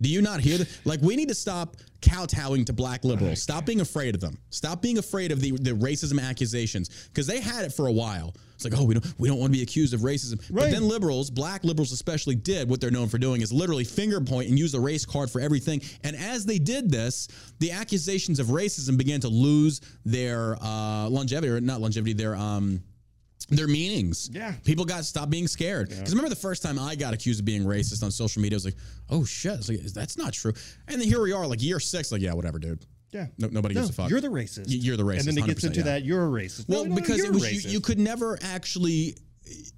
Do 0.00 0.08
you 0.08 0.22
not 0.22 0.40
hear 0.40 0.58
that? 0.58 0.68
Like, 0.84 1.00
we 1.02 1.16
need 1.16 1.28
to 1.28 1.34
stop 1.34 1.76
kowtowing 2.02 2.64
to 2.66 2.72
black 2.72 3.04
liberals. 3.04 3.42
Stop 3.42 3.66
being 3.66 3.80
afraid 3.80 4.14
of 4.14 4.20
them. 4.20 4.38
Stop 4.50 4.82
being 4.82 4.98
afraid 4.98 5.32
of 5.32 5.40
the, 5.40 5.52
the 5.52 5.72
racism 5.72 6.22
accusations 6.22 7.08
because 7.08 7.26
they 7.26 7.40
had 7.40 7.64
it 7.64 7.72
for 7.72 7.86
a 7.86 7.92
while. 7.92 8.34
It's 8.56 8.64
like, 8.64 8.74
oh, 8.76 8.84
we 8.84 8.94
don't 8.94 9.14
we 9.18 9.28
don't 9.28 9.38
want 9.38 9.52
to 9.52 9.56
be 9.56 9.62
accused 9.62 9.94
of 9.94 10.00
racism. 10.00 10.40
Right. 10.50 10.64
But 10.64 10.70
then 10.72 10.88
liberals, 10.88 11.30
black 11.30 11.62
liberals 11.62 11.92
especially, 11.92 12.34
did 12.34 12.68
what 12.68 12.80
they're 12.80 12.90
known 12.90 13.08
for 13.08 13.18
doing 13.18 13.42
is 13.42 13.52
literally 13.52 13.84
finger 13.84 14.20
point 14.20 14.48
and 14.48 14.58
use 14.58 14.72
the 14.72 14.80
race 14.80 15.06
card 15.06 15.30
for 15.30 15.40
everything. 15.40 15.82
And 16.02 16.16
as 16.16 16.44
they 16.44 16.58
did 16.58 16.90
this, 16.90 17.28
the 17.60 17.70
accusations 17.72 18.40
of 18.40 18.48
racism 18.48 18.96
began 18.96 19.20
to 19.20 19.28
lose 19.28 19.80
their 20.04 20.56
uh, 20.60 21.08
longevity, 21.08 21.52
or 21.52 21.60
not 21.60 21.80
longevity, 21.80 22.14
their 22.14 22.34
um 22.34 22.82
their 23.48 23.68
meanings. 23.68 24.28
Yeah. 24.32 24.54
People 24.64 24.84
got 24.84 25.04
stopped 25.04 25.30
being 25.30 25.46
scared. 25.46 25.90
Because 25.90 26.10
remember 26.10 26.30
the 26.30 26.34
first 26.34 26.62
time 26.62 26.78
I 26.78 26.96
got 26.96 27.14
accused 27.14 27.40
of 27.40 27.46
being 27.46 27.64
racist 27.64 28.02
on 28.02 28.10
social 28.10 28.42
media, 28.42 28.56
I 28.56 28.58
was 28.58 28.64
like, 28.64 28.76
oh 29.10 29.24
shit, 29.24 29.52
It's 29.60 29.68
like, 29.68 29.80
that's 29.80 30.18
not 30.18 30.32
true. 30.32 30.52
And 30.88 31.00
then 31.00 31.06
here 31.06 31.22
we 31.22 31.32
are, 31.32 31.46
like 31.46 31.62
year 31.62 31.78
six, 31.78 32.10
like, 32.10 32.22
yeah, 32.22 32.32
whatever, 32.32 32.58
dude. 32.58 32.84
Yeah. 33.12 33.26
No- 33.38 33.48
nobody 33.48 33.74
gives 33.74 33.90
a 33.90 33.92
fuck. 33.92 34.10
You're 34.10 34.20
the 34.20 34.28
racist. 34.28 34.68
Y- 34.68 34.78
you're 34.80 34.96
the 34.96 35.04
racist, 35.04 35.28
And 35.28 35.36
then 35.38 35.44
it 35.44 35.46
gets 35.46 35.64
into 35.64 35.78
yeah. 35.80 35.84
that, 35.84 36.04
you're 36.04 36.24
a 36.26 36.28
racist. 36.42 36.68
Well, 36.68 36.84
no, 36.84 36.94
because 36.94 37.22
it 37.22 37.32
was 37.32 37.64
you, 37.64 37.70
you 37.72 37.80
could 37.80 37.98
never 37.98 38.38
actually 38.42 39.16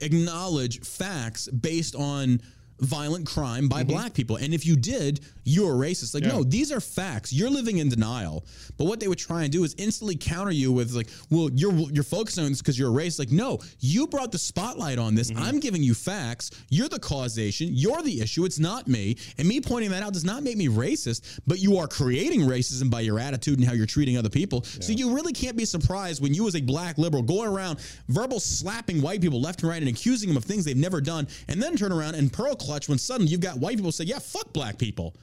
acknowledge 0.00 0.80
facts 0.80 1.48
based 1.48 1.94
on 1.94 2.40
violent 2.80 3.26
crime 3.26 3.68
by 3.68 3.82
black 3.84 4.14
people. 4.14 4.36
And 4.36 4.55
if 4.55 4.64
you 4.66 4.76
did, 4.76 5.20
you're 5.44 5.72
a 5.74 5.76
racist. 5.88 6.14
Like, 6.14 6.22
Mm-hmm. 6.22 6.30
Yeah. 6.30 6.36
no, 6.38 6.44
these 6.44 6.72
are 6.72 6.80
facts. 6.80 7.32
You're 7.32 7.48
living 7.50 7.78
in 7.78 7.88
denial. 7.88 8.44
But 8.76 8.84
what 8.84 9.00
they 9.00 9.09
would 9.09 9.18
try 9.18 9.44
and 9.44 9.52
do 9.52 9.64
is 9.64 9.74
instantly 9.78 10.16
counter 10.16 10.50
you 10.50 10.72
with 10.72 10.92
like, 10.92 11.09
well, 11.30 11.48
you're 11.55 11.72
you're 11.90 12.05
focusing 12.05 12.44
on 12.44 12.50
this 12.50 12.60
because 12.60 12.78
you're 12.78 12.90
a 12.90 12.92
racist. 13.05 13.18
Like, 13.18 13.30
no, 13.30 13.59
you 13.80 14.06
brought 14.06 14.30
the 14.32 14.38
spotlight 14.38 14.98
on 14.98 15.14
this. 15.14 15.30
Mm-hmm. 15.30 15.42
I'm 15.42 15.60
giving 15.60 15.82
you 15.82 15.94
facts. 15.94 16.50
You're 16.70 16.88
the 16.88 16.98
causation. 16.98 17.68
You're 17.72 18.02
the 18.02 18.20
issue. 18.20 18.44
It's 18.44 18.59
not 18.59 18.88
me. 18.88 19.16
And 19.38 19.46
me 19.48 19.60
pointing 19.60 19.90
that 19.90 20.02
out 20.02 20.12
does 20.12 20.24
not 20.24 20.42
make 20.42 20.56
me 20.56 20.68
racist, 20.68 21.40
but 21.46 21.59
you 21.60 21.76
are 21.78 21.86
creating 21.88 22.40
racism 22.42 22.90
by 22.90 23.00
your 23.00 23.18
attitude 23.18 23.59
and 23.59 23.66
how 23.66 23.74
you're 23.74 23.86
treating 23.86 24.16
other 24.18 24.28
people. 24.30 24.62
So 24.64 24.92
you 24.92 25.14
really 25.14 25.32
can't 25.32 25.56
be 25.56 25.64
surprised 25.64 26.22
when 26.22 26.34
you 26.34 26.46
as 26.48 26.55
a 26.56 26.60
black 26.60 26.98
liberal 26.98 27.22
going 27.22 27.48
around 27.48 27.78
verbal 28.09 28.40
slapping 28.40 29.00
white 29.00 29.20
people 29.20 29.40
left 29.40 29.62
and 29.62 29.70
right 29.70 29.80
and 29.82 29.88
accusing 29.88 30.28
them 30.28 30.36
of 30.36 30.44
things 30.44 30.64
they've 30.64 30.76
never 30.76 31.00
done, 31.00 31.26
and 31.48 31.62
then 31.62 31.76
turn 31.76 31.92
around 31.92 32.14
and 32.16 32.32
pearl 32.32 32.55
clutch 32.68 32.88
when 32.88 32.98
suddenly 32.98 33.30
you've 33.32 33.40
got 33.40 33.56
white 33.58 33.76
people 33.76 33.92
say, 33.92 34.04
"Yeah, 34.04 34.18
fuck 34.18 34.52
black 34.52 34.78
people." 34.78 35.16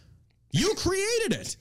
You 0.51 0.73
created 0.75 1.33
it. 1.41 1.57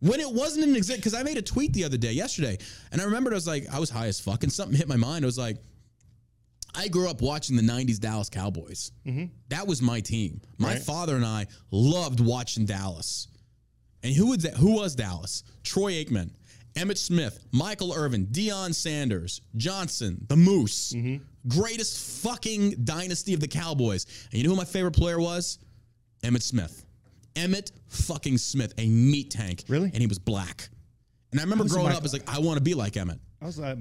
When 0.00 0.20
it 0.20 0.30
wasn't 0.32 0.64
an 0.66 0.76
exist, 0.76 0.98
because 1.00 1.12
I 1.14 1.22
made 1.24 1.38
a 1.38 1.42
tweet 1.42 1.72
the 1.72 1.84
other 1.84 1.96
day, 1.96 2.12
yesterday, 2.12 2.56
and 2.92 3.00
I 3.00 3.04
remembered 3.04 3.32
I 3.32 3.36
was 3.36 3.46
like, 3.48 3.66
I 3.72 3.78
was 3.80 3.90
high 3.90 4.06
as 4.06 4.20
fuck, 4.20 4.44
and 4.44 4.52
something 4.52 4.76
hit 4.76 4.86
my 4.88 4.96
mind. 4.96 5.24
I 5.24 5.26
was 5.26 5.36
like, 5.38 5.56
I 6.74 6.86
grew 6.88 7.08
up 7.10 7.20
watching 7.20 7.56
the 7.56 7.62
90s 7.62 7.98
Dallas 7.98 8.28
Cowboys. 8.30 8.92
Mm-hmm. 9.06 9.24
That 9.48 9.66
was 9.66 9.82
my 9.82 10.00
team. 10.00 10.40
My 10.58 10.74
Right. 10.74 10.82
father 10.82 11.16
and 11.16 11.24
I 11.24 11.46
loved 11.72 12.20
watching 12.20 12.64
Dallas. 12.64 13.26
And 14.04 14.14
who 14.14 14.26
was 14.28 14.38
that? 14.44 14.54
Who 14.54 14.76
was 14.76 14.94
Dallas? 14.94 15.42
Troy 15.64 15.94
Aikman, 15.94 16.30
Emmitt 16.74 16.98
Smith, 16.98 17.44
Michael 17.50 17.92
Irvin, 17.92 18.26
Deion 18.26 18.72
Sanders, 18.74 19.40
Johnson, 19.56 20.24
the 20.28 20.36
Moose. 20.36 20.92
Mm-hmm. 20.92 21.24
Greatest 21.46 22.22
fucking 22.22 22.84
dynasty 22.84 23.34
of 23.34 23.40
the 23.40 23.48
Cowboys. 23.48 24.06
And 24.32 24.34
you 24.34 24.44
know 24.44 24.50
who 24.50 24.56
my 24.56 24.64
favorite 24.64 24.92
player 24.96 25.20
was? 25.20 25.58
Emmitt 26.22 26.42
Smith. 26.42 26.84
Emmitt 27.34 27.70
fucking 27.88 28.38
Smith, 28.38 28.74
a 28.78 28.88
meat 28.88 29.30
tank. 29.30 29.64
Really? 29.68 29.90
And 29.92 29.98
he 29.98 30.06
was 30.06 30.18
black. 30.18 30.68
And 31.30 31.40
I 31.40 31.44
remember 31.44 31.64
was 31.64 31.72
growing 31.72 31.86
Michael- 31.88 31.98
up, 31.98 32.04
as 32.04 32.12
like, 32.12 32.28
I 32.28 32.38
want 32.40 32.56
to 32.58 32.62
be 32.62 32.74
like 32.74 32.94
Emmitt. 32.94 33.18
I 33.40 33.44
was 33.44 33.60
a 33.60 33.78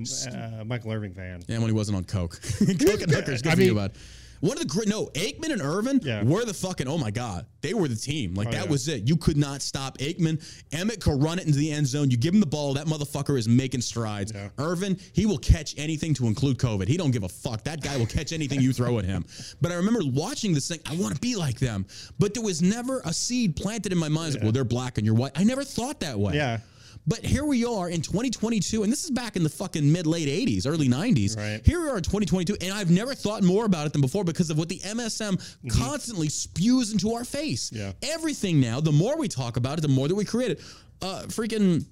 uh, 0.60 0.64
Michael 0.66 0.92
Irvin 0.92 1.14
fan. 1.16 1.42
Yeah, 1.48 1.58
when 1.58 1.68
he 1.68 1.74
wasn't 1.74 1.98
on 1.98 2.04
coke. 2.04 2.40
coke 2.60 3.02
and 3.02 3.12
hookers, 3.12 3.42
good 3.42 3.54
I 3.54 3.56
for 3.56 3.62
you, 3.62 3.68
mean- 3.70 3.76
bud. 3.76 3.92
One 4.40 4.54
of 4.54 4.60
the 4.60 4.66
great, 4.68 4.88
no, 4.88 5.08
Aikman 5.08 5.52
and 5.52 5.62
Irvin 5.62 6.00
Yeah. 6.04 6.24
were 6.24 6.46
the 6.46 6.54
fucking, 6.54 6.88
oh 6.88 6.98
my 6.98 7.12
God. 7.12 7.46
They 7.62 7.74
were 7.74 7.88
the 7.88 7.96
team. 7.96 8.34
Like, 8.36 8.50
Oh, 8.50 8.52
that 8.52 8.66
yeah. 8.66 8.70
was 8.72 8.88
it. 8.88 9.08
You 9.08 9.18
could 9.18 9.36
not 9.38 9.62
stop 9.62 9.98
Aikman. 9.98 10.42
Emmitt 10.72 11.00
could 11.02 11.22
run 11.22 11.40
it 11.40 11.48
into 11.48 11.58
the 11.58 11.72
end 11.72 11.88
zone. 11.88 12.12
You 12.12 12.18
give 12.18 12.34
him 12.34 12.40
the 12.40 12.46
ball, 12.46 12.76
that 12.76 12.86
motherfucker 12.88 13.38
is 13.38 13.48
making 13.48 13.82
strides. 13.82 14.32
Yeah. 14.34 14.50
Irvin, 14.58 14.98
he 15.14 15.26
will 15.26 15.40
catch 15.40 15.74
anything 15.78 16.14
to 16.16 16.28
include 16.28 16.58
COVID. 16.60 16.88
He 16.88 16.98
don't 16.98 17.12
give 17.12 17.24
a 17.24 17.30
fuck. 17.30 17.64
That 17.64 17.82
guy 17.82 17.98
will 17.98 18.06
catch 18.06 18.32
anything 18.32 18.62
you 18.62 18.74
throw 18.74 19.00
at 19.00 19.06
him. 19.06 19.26
But 19.62 19.72
I 19.72 19.76
remember 19.76 20.02
watching 20.06 20.54
this 20.54 20.68
thing, 20.68 20.80
I 20.86 20.96
want 20.96 21.16
to 21.16 21.20
be 21.22 21.36
like 21.36 21.60
them. 21.60 21.86
But 22.20 22.34
there 22.34 22.44
was 22.44 22.62
never 22.62 23.02
a 23.06 23.14
seed 23.14 23.56
planted 23.56 23.92
in 23.92 23.98
my 23.98 24.08
mind. 24.10 24.36
Like, 24.36 24.44
well, 24.44 24.52
they're 24.52 24.64
black 24.64 24.98
and 24.98 25.06
you're 25.06 25.16
white. 25.16 25.32
I 25.36 25.44
never 25.44 25.64
thought 25.64 26.00
that 26.02 26.20
way. 26.20 26.36
Yeah. 26.36 26.60
But 27.08 27.26
here 27.26 27.46
we 27.46 27.64
are 27.64 27.90
in 27.90 28.02
2022, 28.02 28.84
and 28.84 28.92
this 28.92 29.06
is 29.06 29.12
back 29.12 29.38
in 29.38 29.44
the 29.44 29.50
fucking 29.50 29.90
mid 29.90 30.06
late 30.06 30.28
80s, 30.28 30.68
early 30.68 30.90
90s. 30.90 31.38
Right. 31.38 31.62
Here 31.66 31.82
we 31.82 31.88
are 31.88 31.98
in 31.98 32.04
2022, 32.04 32.58
and 32.60 32.74
I've 32.74 32.92
never 32.92 33.16
thought 33.16 33.44
more 33.44 33.64
about 33.64 33.88
it 33.88 33.94
than 33.94 34.02
before 34.02 34.26
because 34.26 34.50
of 34.50 34.58
what 34.58 34.68
the 34.68 34.80
MSM 34.80 35.42
constantly 35.72 36.28
spews 36.28 36.92
into 36.92 37.14
our 37.14 37.24
face. 37.24 37.72
Yeah. 37.72 37.94
Everything 38.04 38.60
now, 38.60 38.82
the 38.82 38.92
more 38.92 39.18
we 39.18 39.30
talk 39.30 39.56
about 39.56 39.78
it, 39.78 39.82
the 39.82 39.88
more 39.88 40.10
that 40.10 40.16
we 40.16 40.26
create 40.26 40.52
it. 40.52 40.62
Uh, 41.02 41.24
freaking 41.28 41.86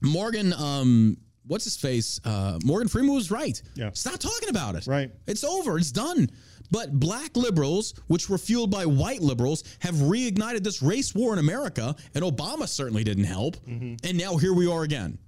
Morgan, 0.00 0.52
um, 0.52 1.16
what's 1.44 1.64
his 1.64 1.76
face? 1.76 2.20
Uh, 2.24 2.60
Morgan 2.64 2.86
Freeman 2.86 3.14
was 3.14 3.32
right. 3.32 3.60
Yeah. 3.74 3.90
Stop 3.94 4.20
talking 4.20 4.48
about 4.48 4.76
it. 4.76 4.86
Right. 4.86 5.10
It's 5.26 5.42
over. 5.42 5.76
It's 5.76 5.90
done. 5.90 6.30
But 6.72 6.98
black 6.98 7.36
liberals, 7.36 7.94
which 8.06 8.30
were 8.30 8.38
fueled 8.38 8.70
by 8.70 8.86
white 8.86 9.20
liberals, 9.20 9.62
have 9.80 9.94
reignited 9.96 10.64
this 10.64 10.82
race 10.82 11.14
war 11.14 11.34
in 11.34 11.38
America, 11.38 11.94
and 12.14 12.24
Obama 12.24 12.66
certainly 12.66 13.04
didn't 13.04 13.24
help. 13.24 13.56
Mm-hmm. 13.66 13.96
And 14.08 14.18
now 14.18 14.38
here 14.38 14.54
we 14.54 14.66
are 14.66 14.82
again. 14.82 15.18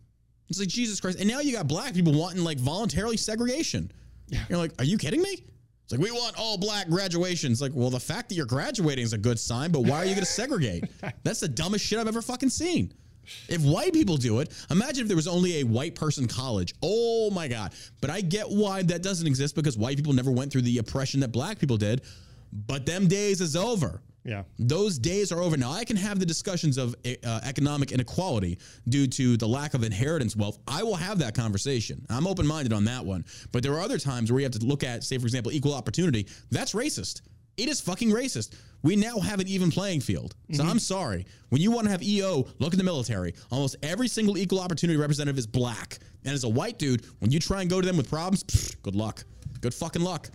It's 0.48 0.58
like 0.58 0.68
Jesus 0.68 1.00
Christ. 1.00 1.20
And 1.20 1.28
now 1.28 1.40
you 1.40 1.52
got 1.52 1.68
black 1.68 1.92
people 1.92 2.14
wanting 2.14 2.42
like 2.42 2.58
voluntarily 2.58 3.18
segregation. 3.18 3.92
You're 4.48 4.58
like, 4.58 4.72
are 4.78 4.84
you 4.84 4.96
kidding 4.96 5.20
me? 5.20 5.44
It's 5.84 5.92
like 5.92 6.00
we 6.00 6.10
want 6.10 6.34
all 6.38 6.56
black 6.56 6.88
graduations. 6.88 7.60
Like, 7.60 7.72
well, 7.74 7.90
the 7.90 8.00
fact 8.00 8.30
that 8.30 8.36
you're 8.36 8.46
graduating 8.46 9.04
is 9.04 9.12
a 9.12 9.18
good 9.18 9.38
sign, 9.38 9.70
but 9.70 9.80
why 9.80 9.98
are 9.98 10.04
you 10.04 10.12
going 10.14 10.24
to 10.24 10.26
segregate? 10.26 10.84
That's 11.24 11.40
the 11.40 11.48
dumbest 11.48 11.84
shit 11.84 11.98
I've 11.98 12.08
ever 12.08 12.22
fucking 12.22 12.48
seen. 12.48 12.94
If 13.48 13.62
white 13.62 13.92
people 13.92 14.16
do 14.16 14.40
it, 14.40 14.52
imagine 14.70 15.02
if 15.02 15.08
there 15.08 15.16
was 15.16 15.28
only 15.28 15.60
a 15.60 15.64
white 15.64 15.94
person 15.94 16.26
college. 16.26 16.74
Oh 16.82 17.30
my 17.30 17.48
God. 17.48 17.72
But 18.00 18.10
I 18.10 18.20
get 18.20 18.48
why 18.48 18.82
that 18.82 19.02
doesn't 19.02 19.26
exist 19.26 19.54
because 19.54 19.76
white 19.76 19.96
people 19.96 20.12
never 20.12 20.30
went 20.30 20.52
through 20.52 20.62
the 20.62 20.78
oppression 20.78 21.20
that 21.20 21.32
black 21.32 21.58
people 21.58 21.76
did. 21.76 22.02
But 22.52 22.86
them 22.86 23.08
days 23.08 23.40
is 23.40 23.56
over. 23.56 24.00
Yeah. 24.24 24.44
Those 24.58 24.98
days 24.98 25.32
are 25.32 25.40
over 25.40 25.56
now. 25.56 25.70
I 25.70 25.84
can 25.84 25.96
have 25.96 26.18
the 26.18 26.24
discussions 26.24 26.78
of 26.78 26.94
uh, 27.04 27.40
economic 27.44 27.92
inequality 27.92 28.58
due 28.88 29.06
to 29.08 29.36
the 29.36 29.46
lack 29.46 29.74
of 29.74 29.84
inheritance 29.84 30.34
wealth. 30.34 30.58
I 30.66 30.82
will 30.82 30.96
have 30.96 31.18
that 31.18 31.34
conversation. 31.34 32.06
I'm 32.08 32.26
open 32.26 32.46
minded 32.46 32.72
on 32.72 32.84
that 32.86 33.04
one. 33.04 33.26
But 33.52 33.62
there 33.62 33.74
are 33.74 33.80
other 33.80 33.98
times 33.98 34.32
where 34.32 34.40
you 34.40 34.46
have 34.46 34.58
to 34.58 34.64
look 34.64 34.82
at, 34.82 35.04
say, 35.04 35.18
for 35.18 35.26
example, 35.26 35.52
equal 35.52 35.74
opportunity. 35.74 36.26
That's 36.50 36.72
racist. 36.72 37.20
It 37.58 37.68
is 37.68 37.80
fucking 37.82 38.10
racist. 38.10 38.54
We 38.84 38.96
now 38.96 39.18
have 39.18 39.40
an 39.40 39.48
even 39.48 39.70
playing 39.70 40.02
field. 40.02 40.36
So 40.52 40.62
I'm 40.62 40.78
sorry. 40.78 41.26
When 41.48 41.60
you 41.62 41.70
want 41.70 41.86
to 41.86 41.90
have 41.90 42.02
EO, 42.02 42.46
look 42.58 42.74
at 42.74 42.78
the 42.78 42.84
military. 42.84 43.34
Almost 43.50 43.76
every 43.82 44.06
single 44.08 44.36
equal 44.36 44.60
opportunity 44.60 44.98
representative 44.98 45.38
is 45.38 45.46
black. 45.46 45.98
And 46.24 46.34
as 46.34 46.44
a 46.44 46.48
white 46.48 46.78
dude, 46.78 47.04
when 47.20 47.30
you 47.30 47.40
try 47.40 47.62
and 47.62 47.70
go 47.70 47.80
to 47.80 47.86
them 47.86 47.96
with 47.96 48.10
problems, 48.10 48.42
good 48.82 48.94
luck. 48.94 49.24
Good 49.62 49.72
fucking 49.72 50.02
luck. 50.02 50.28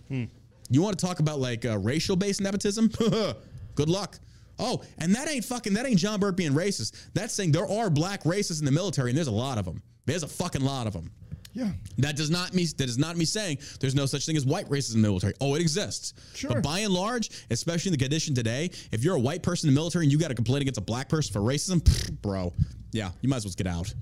You 0.71 0.81
want 0.81 0.97
to 0.97 1.05
talk 1.05 1.19
about 1.19 1.39
like 1.39 1.63
uh, 1.63 1.77
racial 1.77 2.15
based 2.15 2.41
nepotism? 2.41 2.89
Good 3.75 3.89
luck. 3.89 4.19
Oh, 4.59 4.83
and 4.97 5.15
that 5.15 5.29
ain't 5.29 5.45
fucking 5.45 5.73
that 5.75 5.85
ain't 5.85 5.99
John 5.99 6.19
Burk 6.19 6.35
being 6.35 6.51
racist. 6.51 6.95
That's 7.13 7.33
saying 7.33 7.51
there 7.53 7.69
are 7.69 7.89
black 7.89 8.23
racists 8.23 8.59
in 8.59 8.65
the 8.65 8.71
military, 8.71 9.09
and 9.11 9.17
there's 9.17 9.27
a 9.27 9.31
lot 9.31 9.57
of 9.57 9.65
them. 9.65 9.81
There's 10.05 10.23
a 10.23 10.27
fucking 10.27 10.61
lot 10.61 10.85
of 10.85 10.93
them. 10.93 11.11
Yeah. 11.53 11.71
That 11.97 12.15
does 12.15 12.29
not 12.29 12.53
mean 12.53 12.67
that 12.77 12.87
is 12.87 12.97
not 12.97 13.17
me 13.17 13.25
saying 13.25 13.59
there's 13.79 13.95
no 13.95 14.05
such 14.05 14.25
thing 14.25 14.37
as 14.37 14.45
white 14.45 14.69
racism 14.69 14.95
in 14.95 15.01
the 15.01 15.07
military. 15.07 15.33
Oh, 15.41 15.55
it 15.55 15.61
exists. 15.61 16.13
Sure. 16.35 16.51
But 16.51 16.63
by 16.63 16.79
and 16.79 16.93
large, 16.93 17.29
especially 17.49 17.89
in 17.89 17.97
the 17.97 18.03
condition 18.03 18.35
today, 18.35 18.69
if 18.91 19.03
you're 19.03 19.15
a 19.15 19.19
white 19.19 19.43
person 19.43 19.67
in 19.67 19.75
the 19.75 19.79
military 19.79 20.05
and 20.05 20.11
you 20.11 20.19
got 20.19 20.29
to 20.29 20.35
complain 20.35 20.61
against 20.61 20.77
a 20.77 20.83
black 20.83 21.09
person 21.09 21.33
for 21.33 21.39
racism, 21.39 21.83
bro, 22.21 22.53
yeah, 22.91 23.11
you 23.21 23.29
might 23.29 23.37
as 23.37 23.45
well 23.45 23.53
get 23.57 23.67
out. 23.67 23.93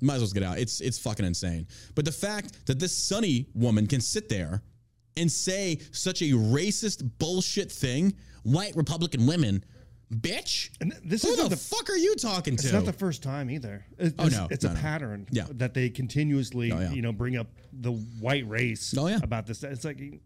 You 0.00 0.06
might 0.06 0.16
as 0.16 0.22
well 0.22 0.30
get 0.30 0.42
out. 0.42 0.58
It's 0.58 0.80
it's 0.80 0.98
fucking 0.98 1.24
insane. 1.24 1.66
But 1.94 2.04
the 2.04 2.12
fact 2.12 2.66
that 2.66 2.78
this 2.80 2.92
sunny 2.92 3.46
woman 3.54 3.86
can 3.86 4.00
sit 4.00 4.28
there 4.28 4.62
and 5.16 5.30
say 5.30 5.78
such 5.92 6.22
a 6.22 6.32
racist 6.32 7.08
bullshit 7.18 7.70
thing, 7.70 8.14
white 8.42 8.74
Republican 8.74 9.26
women, 9.26 9.64
bitch. 10.12 10.70
And 10.80 10.92
this 11.04 11.22
Who 11.22 11.30
isn't 11.30 11.44
the, 11.44 11.50
the- 11.50 11.56
fuck 11.56 11.88
are 11.90 11.96
you 11.96 12.14
talking 12.16 12.56
to? 12.56 12.62
It's 12.64 12.72
not 12.72 12.84
the 12.84 12.92
first 12.92 13.22
time 13.22 13.50
either. 13.50 13.84
It- 13.98 14.14
Oh, 14.18 14.26
it's, 14.26 14.36
no. 14.36 14.48
it's 14.50 14.64
No, 14.64 14.70
a 14.70 14.74
no. 14.74 14.80
pattern 14.80 15.26
Yeah. 15.30 15.46
that 15.52 15.74
they 15.74 15.88
continuously, 15.88 16.70
Oh, 16.72 16.80
yeah. 16.80 16.92
you 16.92 17.02
know, 17.02 17.12
bring 17.12 17.36
up 17.36 17.48
the 17.72 17.92
white 17.92 18.48
race 18.48 18.94
Oh, 18.96 19.06
yeah. 19.08 19.20
about 19.22 19.46
this. 19.46 19.62
It's 19.62 19.84
like 19.84 19.98
it 20.00 20.20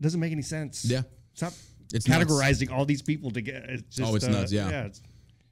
doesn't 0.00 0.20
make 0.20 0.32
any 0.32 0.42
sense. 0.42 0.84
Yeah. 0.84 1.02
Stop 1.34 1.52
It's 1.92 2.08
nuts. 2.08 2.24
categorizing 2.24 2.70
all 2.70 2.84
these 2.84 3.02
people 3.02 3.30
together. 3.30 3.64
It's 3.68 3.96
just, 3.96 4.10
Oh, 4.10 4.14
it's 4.16 4.24
uh, 4.24 4.30
nuts, 4.30 4.52
yeah. 4.52 4.68
yeah 4.70 4.84
it's, 4.84 5.00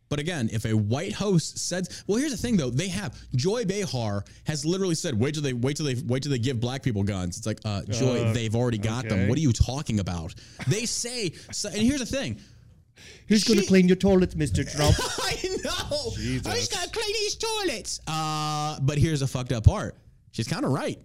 But 0.09 0.19
again, 0.19 0.51
if 0.53 0.67
a 0.67 0.75
white 0.75 1.13
host 1.15 1.59
said, 1.59 1.89
well, 2.07 2.19
here's 2.19 2.33
the 2.33 2.37
thing 2.37 2.57
though, 2.59 2.69
they 2.71 2.89
have 2.89 3.19
Joy 3.35 3.65
Behar 3.65 4.25
has 4.45 4.65
literally 4.67 4.95
said, 4.95 5.19
wait 5.19 5.33
till 5.35 5.43
they 5.43 5.55
wait 5.55 5.77
till 5.79 5.87
they 5.87 5.95
wait 5.95 6.23
till 6.23 6.33
they 6.33 6.39
give 6.39 6.61
black 6.61 6.83
people 6.83 7.03
guns. 7.03 7.39
It's 7.39 7.47
like, 7.47 7.61
uh, 7.65 7.83
Joy, 7.85 8.25
Uh, 8.25 8.33
they've 8.35 8.55
already 8.55 8.77
got 8.79 9.09
them. 9.09 9.29
What 9.29 9.39
are 9.39 9.41
you 9.41 9.53
talking 9.53 10.01
about? 10.01 10.35
They 10.69 10.85
say, 10.85 11.33
so, 11.51 11.69
and 11.71 11.79
here's 11.81 12.01
the 12.01 12.07
thing. 12.07 12.39
Who's 13.29 13.45
going 13.45 13.59
to 13.61 13.67
clean 13.67 13.89
your 13.89 13.97
toilets, 13.97 14.35
Mr. 14.35 14.71
Trump? 14.77 14.95
I 15.01 15.49
know. 15.65 16.13
I 16.13 16.17
Jesus. 16.17 16.55
just 16.55 16.73
gotta 16.73 16.91
clean 16.91 17.13
these 17.15 17.35
toilets. 17.37 18.01
Uh, 18.07 18.79
but 18.81 18.99
here's 18.99 19.21
the 19.21 19.27
fucked 19.27 19.53
up 19.53 19.65
part. 19.65 19.97
She's 20.33 20.47
kind 20.49 20.65
of 20.65 20.73
right. 20.73 20.99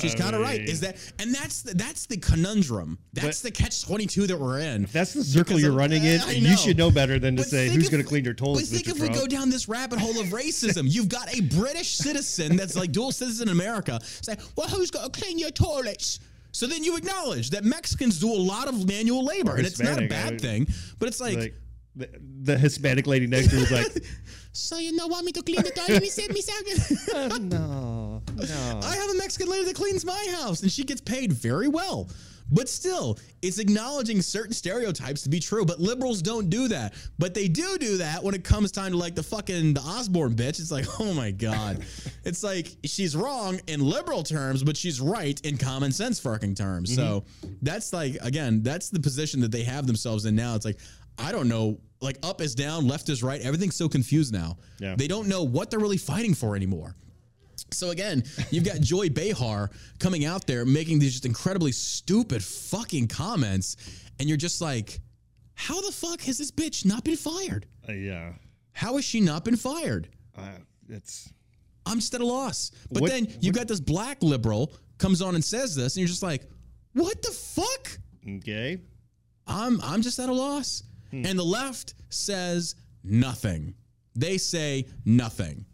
She's 0.00 0.16
kind 0.16 0.34
of 0.34 0.42
right. 0.42 0.60
Is 0.60 0.80
that 0.80 0.96
and 1.20 1.32
that's 1.32 1.62
the, 1.62 1.72
that's 1.74 2.06
the 2.06 2.16
conundrum. 2.16 2.98
That's 3.12 3.40
the 3.40 3.52
catch 3.52 3.84
twenty 3.84 4.06
two 4.06 4.26
that 4.26 4.36
we're 4.36 4.58
in. 4.58 4.86
That's 4.92 5.12
the 5.12 5.22
circle 5.22 5.44
Because 5.44 5.62
you're 5.62 5.70
of- 5.70 5.76
running 5.76 6.02
in. 6.02 6.20
I 6.22 6.32
You 6.32 6.48
know. 6.50 6.56
should 6.56 6.76
know 6.76 6.90
better 6.90 7.20
than 7.20 7.36
to 7.36 7.42
But 7.42 7.48
say 7.50 7.68
think 7.68 7.76
who's 7.76 7.84
if- 7.86 7.92
going 7.92 8.02
to 8.02 8.08
clean 8.08 8.24
your 8.24 8.34
toilets, 8.34 8.68
But 8.68 8.82
think 8.82 8.88
Mr. 8.88 9.04
if 9.04 9.08
we 9.10 9.14
go 9.16 9.28
down 9.28 9.48
this 9.48 9.68
rabbit 9.68 10.00
hole 10.00 10.18
of 10.20 10.26
racism, 10.28 10.86
you've 10.92 11.08
got 11.08 11.32
a 11.36 11.40
British 11.40 11.94
citizen 11.94 12.56
that's 12.56 12.74
like 12.74 12.90
dual 12.90 13.12
citizen 13.12 13.46
in 13.48 13.52
America 13.52 14.00
say, 14.02 14.34
"Well, 14.56 14.66
who's 14.68 14.90
going 14.90 15.08
to 15.08 15.20
clean 15.20 15.38
your 15.38 15.50
toilets?" 15.52 16.18
So 16.56 16.66
then 16.66 16.82
you 16.82 16.96
acknowledge 16.96 17.50
that 17.50 17.64
Mexicans 17.64 18.18
do 18.18 18.32
a 18.32 18.34
lot 18.34 18.66
of 18.66 18.88
manual 18.88 19.22
labor, 19.22 19.56
and 19.56 19.66
it's 19.66 19.78
not 19.78 20.02
a 20.02 20.06
bad 20.08 20.32
I- 20.32 20.38
thing. 20.38 20.66
But 20.98 21.08
it's 21.10 21.20
like, 21.20 21.36
like 21.36 21.54
the, 21.94 22.08
the 22.44 22.56
Hispanic 22.56 23.06
lady 23.06 23.26
next 23.26 23.50
to 23.50 23.56
was 23.56 23.70
like, 23.70 24.02
so 24.52 24.78
you 24.78 24.96
don't 24.96 25.10
want 25.10 25.26
me 25.26 25.32
to 25.32 25.42
clean 25.42 25.60
the 25.62 25.70
toilet? 25.70 26.00
Me 26.00 26.08
said 26.08 26.30
me 26.30 26.40
second. 26.40 26.98
Oh, 27.14 27.36
no, 27.36 28.22
no. 28.36 28.80
I 28.82 28.96
have 28.96 29.10
a 29.10 29.18
Mexican 29.18 29.50
lady 29.50 29.66
that 29.66 29.74
cleans 29.76 30.02
my 30.06 30.36
house, 30.40 30.62
and 30.62 30.72
she 30.72 30.82
gets 30.82 31.02
paid 31.02 31.30
very 31.30 31.68
well. 31.68 32.08
But 32.50 32.68
still, 32.68 33.18
it's 33.42 33.58
acknowledging 33.58 34.22
certain 34.22 34.52
stereotypes 34.52 35.22
to 35.22 35.28
be 35.28 35.40
true. 35.40 35.64
But 35.64 35.80
liberals 35.80 36.22
don't 36.22 36.48
do 36.48 36.68
that. 36.68 36.94
But 37.18 37.34
they 37.34 37.48
do 37.48 37.76
do 37.78 37.96
that 37.98 38.22
when 38.22 38.34
it 38.34 38.44
comes 38.44 38.70
time 38.70 38.92
to 38.92 38.98
like 38.98 39.14
the 39.14 39.22
fucking 39.22 39.74
the 39.74 39.80
Osborne 39.80 40.34
bitch. 40.34 40.60
It's 40.60 40.70
like, 40.70 40.86
oh 41.00 41.12
my 41.12 41.30
god, 41.30 41.84
it's 42.24 42.42
like 42.42 42.68
she's 42.84 43.16
wrong 43.16 43.60
in 43.66 43.80
liberal 43.80 44.22
terms, 44.22 44.62
but 44.62 44.76
she's 44.76 45.00
right 45.00 45.40
in 45.44 45.58
common 45.58 45.92
sense 45.92 46.20
fucking 46.20 46.54
terms. 46.54 46.94
So 46.94 47.24
mm-hmm. 47.42 47.54
that's 47.62 47.92
like 47.92 48.16
again, 48.22 48.62
that's 48.62 48.90
the 48.90 49.00
position 49.00 49.40
that 49.40 49.50
they 49.50 49.64
have 49.64 49.86
themselves 49.86 50.24
in 50.24 50.36
now. 50.36 50.54
It's 50.54 50.64
like 50.64 50.78
I 51.18 51.32
don't 51.32 51.48
know. 51.48 51.78
Like 52.00 52.18
up 52.22 52.42
is 52.42 52.54
down, 52.54 52.86
left 52.86 53.08
is 53.08 53.22
right. 53.22 53.40
Everything's 53.40 53.74
so 53.74 53.88
confused 53.88 54.32
now. 54.32 54.58
Yeah. 54.78 54.96
They 54.96 55.08
don't 55.08 55.28
know 55.28 55.42
what 55.42 55.70
they're 55.70 55.80
really 55.80 55.96
fighting 55.96 56.34
for 56.34 56.54
anymore. 56.54 56.94
So 57.72 57.90
again, 57.90 58.22
you've 58.50 58.64
got 58.64 58.80
Joy 58.80 59.08
Behar 59.10 59.70
coming 59.98 60.24
out 60.24 60.46
there 60.46 60.64
making 60.64 60.98
these 60.98 61.12
just 61.12 61.26
incredibly 61.26 61.72
stupid 61.72 62.42
fucking 62.44 63.08
comments, 63.08 63.76
and 64.18 64.28
you're 64.28 64.38
just 64.38 64.60
like, 64.60 65.00
how 65.54 65.80
the 65.80 65.92
fuck 65.92 66.20
has 66.22 66.38
this 66.38 66.50
bitch 66.50 66.84
not 66.84 67.02
been 67.04 67.16
fired? 67.16 67.66
Uh, 67.88 67.92
yeah, 67.92 68.32
How 68.72 68.96
has 68.96 69.04
she 69.04 69.20
not 69.20 69.44
been 69.44 69.56
fired? 69.56 70.08
uh, 70.36 70.58
it's 70.88 71.32
I'm 71.86 71.98
just 72.00 72.14
at 72.14 72.20
a 72.20 72.26
loss. 72.26 72.70
But 72.90 73.02
What- 73.02 73.10
then 73.10 73.28
you 73.40 73.52
got 73.52 73.68
this 73.68 73.80
black 73.80 74.22
liberal 74.22 74.72
comes 74.98 75.22
on 75.22 75.34
and 75.34 75.44
says 75.44 75.74
this, 75.74 75.94
and 75.96 76.00
you're 76.00 76.08
just 76.08 76.22
like, 76.22 76.48
what 76.92 77.20
the 77.22 77.30
fuck? 77.30 77.98
okay. 78.38 78.78
I'm 79.46 79.80
I'm 79.82 80.02
just 80.02 80.18
at 80.18 80.28
a 80.28 80.32
loss. 80.32 80.82
And 81.12 81.38
the 81.38 81.44
left 81.44 81.94
says 82.10 82.74
nothing. 83.04 83.74
They 84.16 84.36
say 84.38 84.86
nothing. 85.04 85.64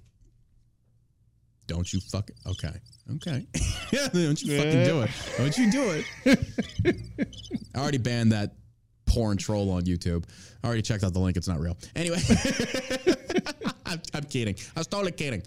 Don't 1.66 1.92
you 1.92 2.00
fuck 2.00 2.30
okay. 2.46 2.72
Okay. 3.16 3.46
yeah, 3.92 4.08
don't 4.08 4.42
you 4.42 4.56
fucking 4.56 4.84
do 4.84 5.02
it. 5.02 5.10
Don't 5.38 5.58
you 5.58 5.70
do 5.70 6.02
it. 6.26 7.26
I 7.74 7.78
already 7.78 7.98
banned 7.98 8.32
that 8.32 8.54
porn 9.06 9.36
troll 9.36 9.70
on 9.70 9.82
YouTube. 9.82 10.24
I 10.62 10.66
already 10.66 10.82
checked 10.82 11.04
out 11.04 11.12
the 11.12 11.18
link. 11.18 11.36
It's 11.36 11.48
not 11.48 11.60
real. 11.60 11.76
Anyway. 11.96 12.18
I'm, 13.86 14.00
I'm 14.14 14.24
kidding. 14.24 14.54
I 14.76 14.80
was 14.80 14.86
totally 14.86 15.12
kidding. 15.12 15.42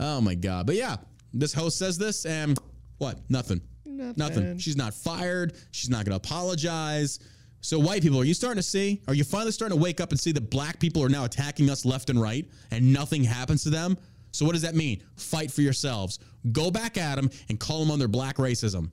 Oh 0.00 0.20
my 0.20 0.34
god. 0.34 0.66
But 0.66 0.76
yeah, 0.76 0.96
this 1.32 1.52
host 1.52 1.78
says 1.78 1.98
this 1.98 2.26
and 2.26 2.58
what? 2.98 3.18
Nothing. 3.28 3.60
Nothing. 3.84 4.58
She's 4.58 4.76
not 4.76 4.94
fired. 4.94 5.54
She's 5.72 5.90
not 5.90 6.04
going 6.04 6.18
to 6.18 6.24
apologize. 6.24 7.18
So, 7.60 7.78
white 7.78 8.02
people, 8.02 8.20
are 8.20 8.24
you 8.24 8.34
starting 8.34 8.62
to 8.62 8.68
see? 8.68 9.02
Are 9.08 9.14
you 9.14 9.24
finally 9.24 9.50
starting 9.50 9.76
to 9.76 9.82
wake 9.82 10.00
up 10.00 10.10
and 10.10 10.20
see 10.20 10.30
that 10.32 10.48
black 10.50 10.78
people 10.78 11.02
are 11.02 11.08
now 11.08 11.24
attacking 11.24 11.68
us 11.70 11.84
left 11.84 12.08
and 12.08 12.20
right 12.20 12.46
and 12.70 12.92
nothing 12.92 13.24
happens 13.24 13.64
to 13.64 13.70
them? 13.70 13.98
So, 14.32 14.44
what 14.46 14.52
does 14.52 14.62
that 14.62 14.74
mean? 14.74 15.02
Fight 15.16 15.50
for 15.50 15.62
yourselves. 15.62 16.18
Go 16.52 16.70
back 16.70 16.96
at 16.96 17.16
them 17.16 17.30
and 17.48 17.58
call 17.58 17.80
them 17.80 17.90
on 17.90 17.98
their 17.98 18.08
black 18.08 18.36
racism. 18.36 18.90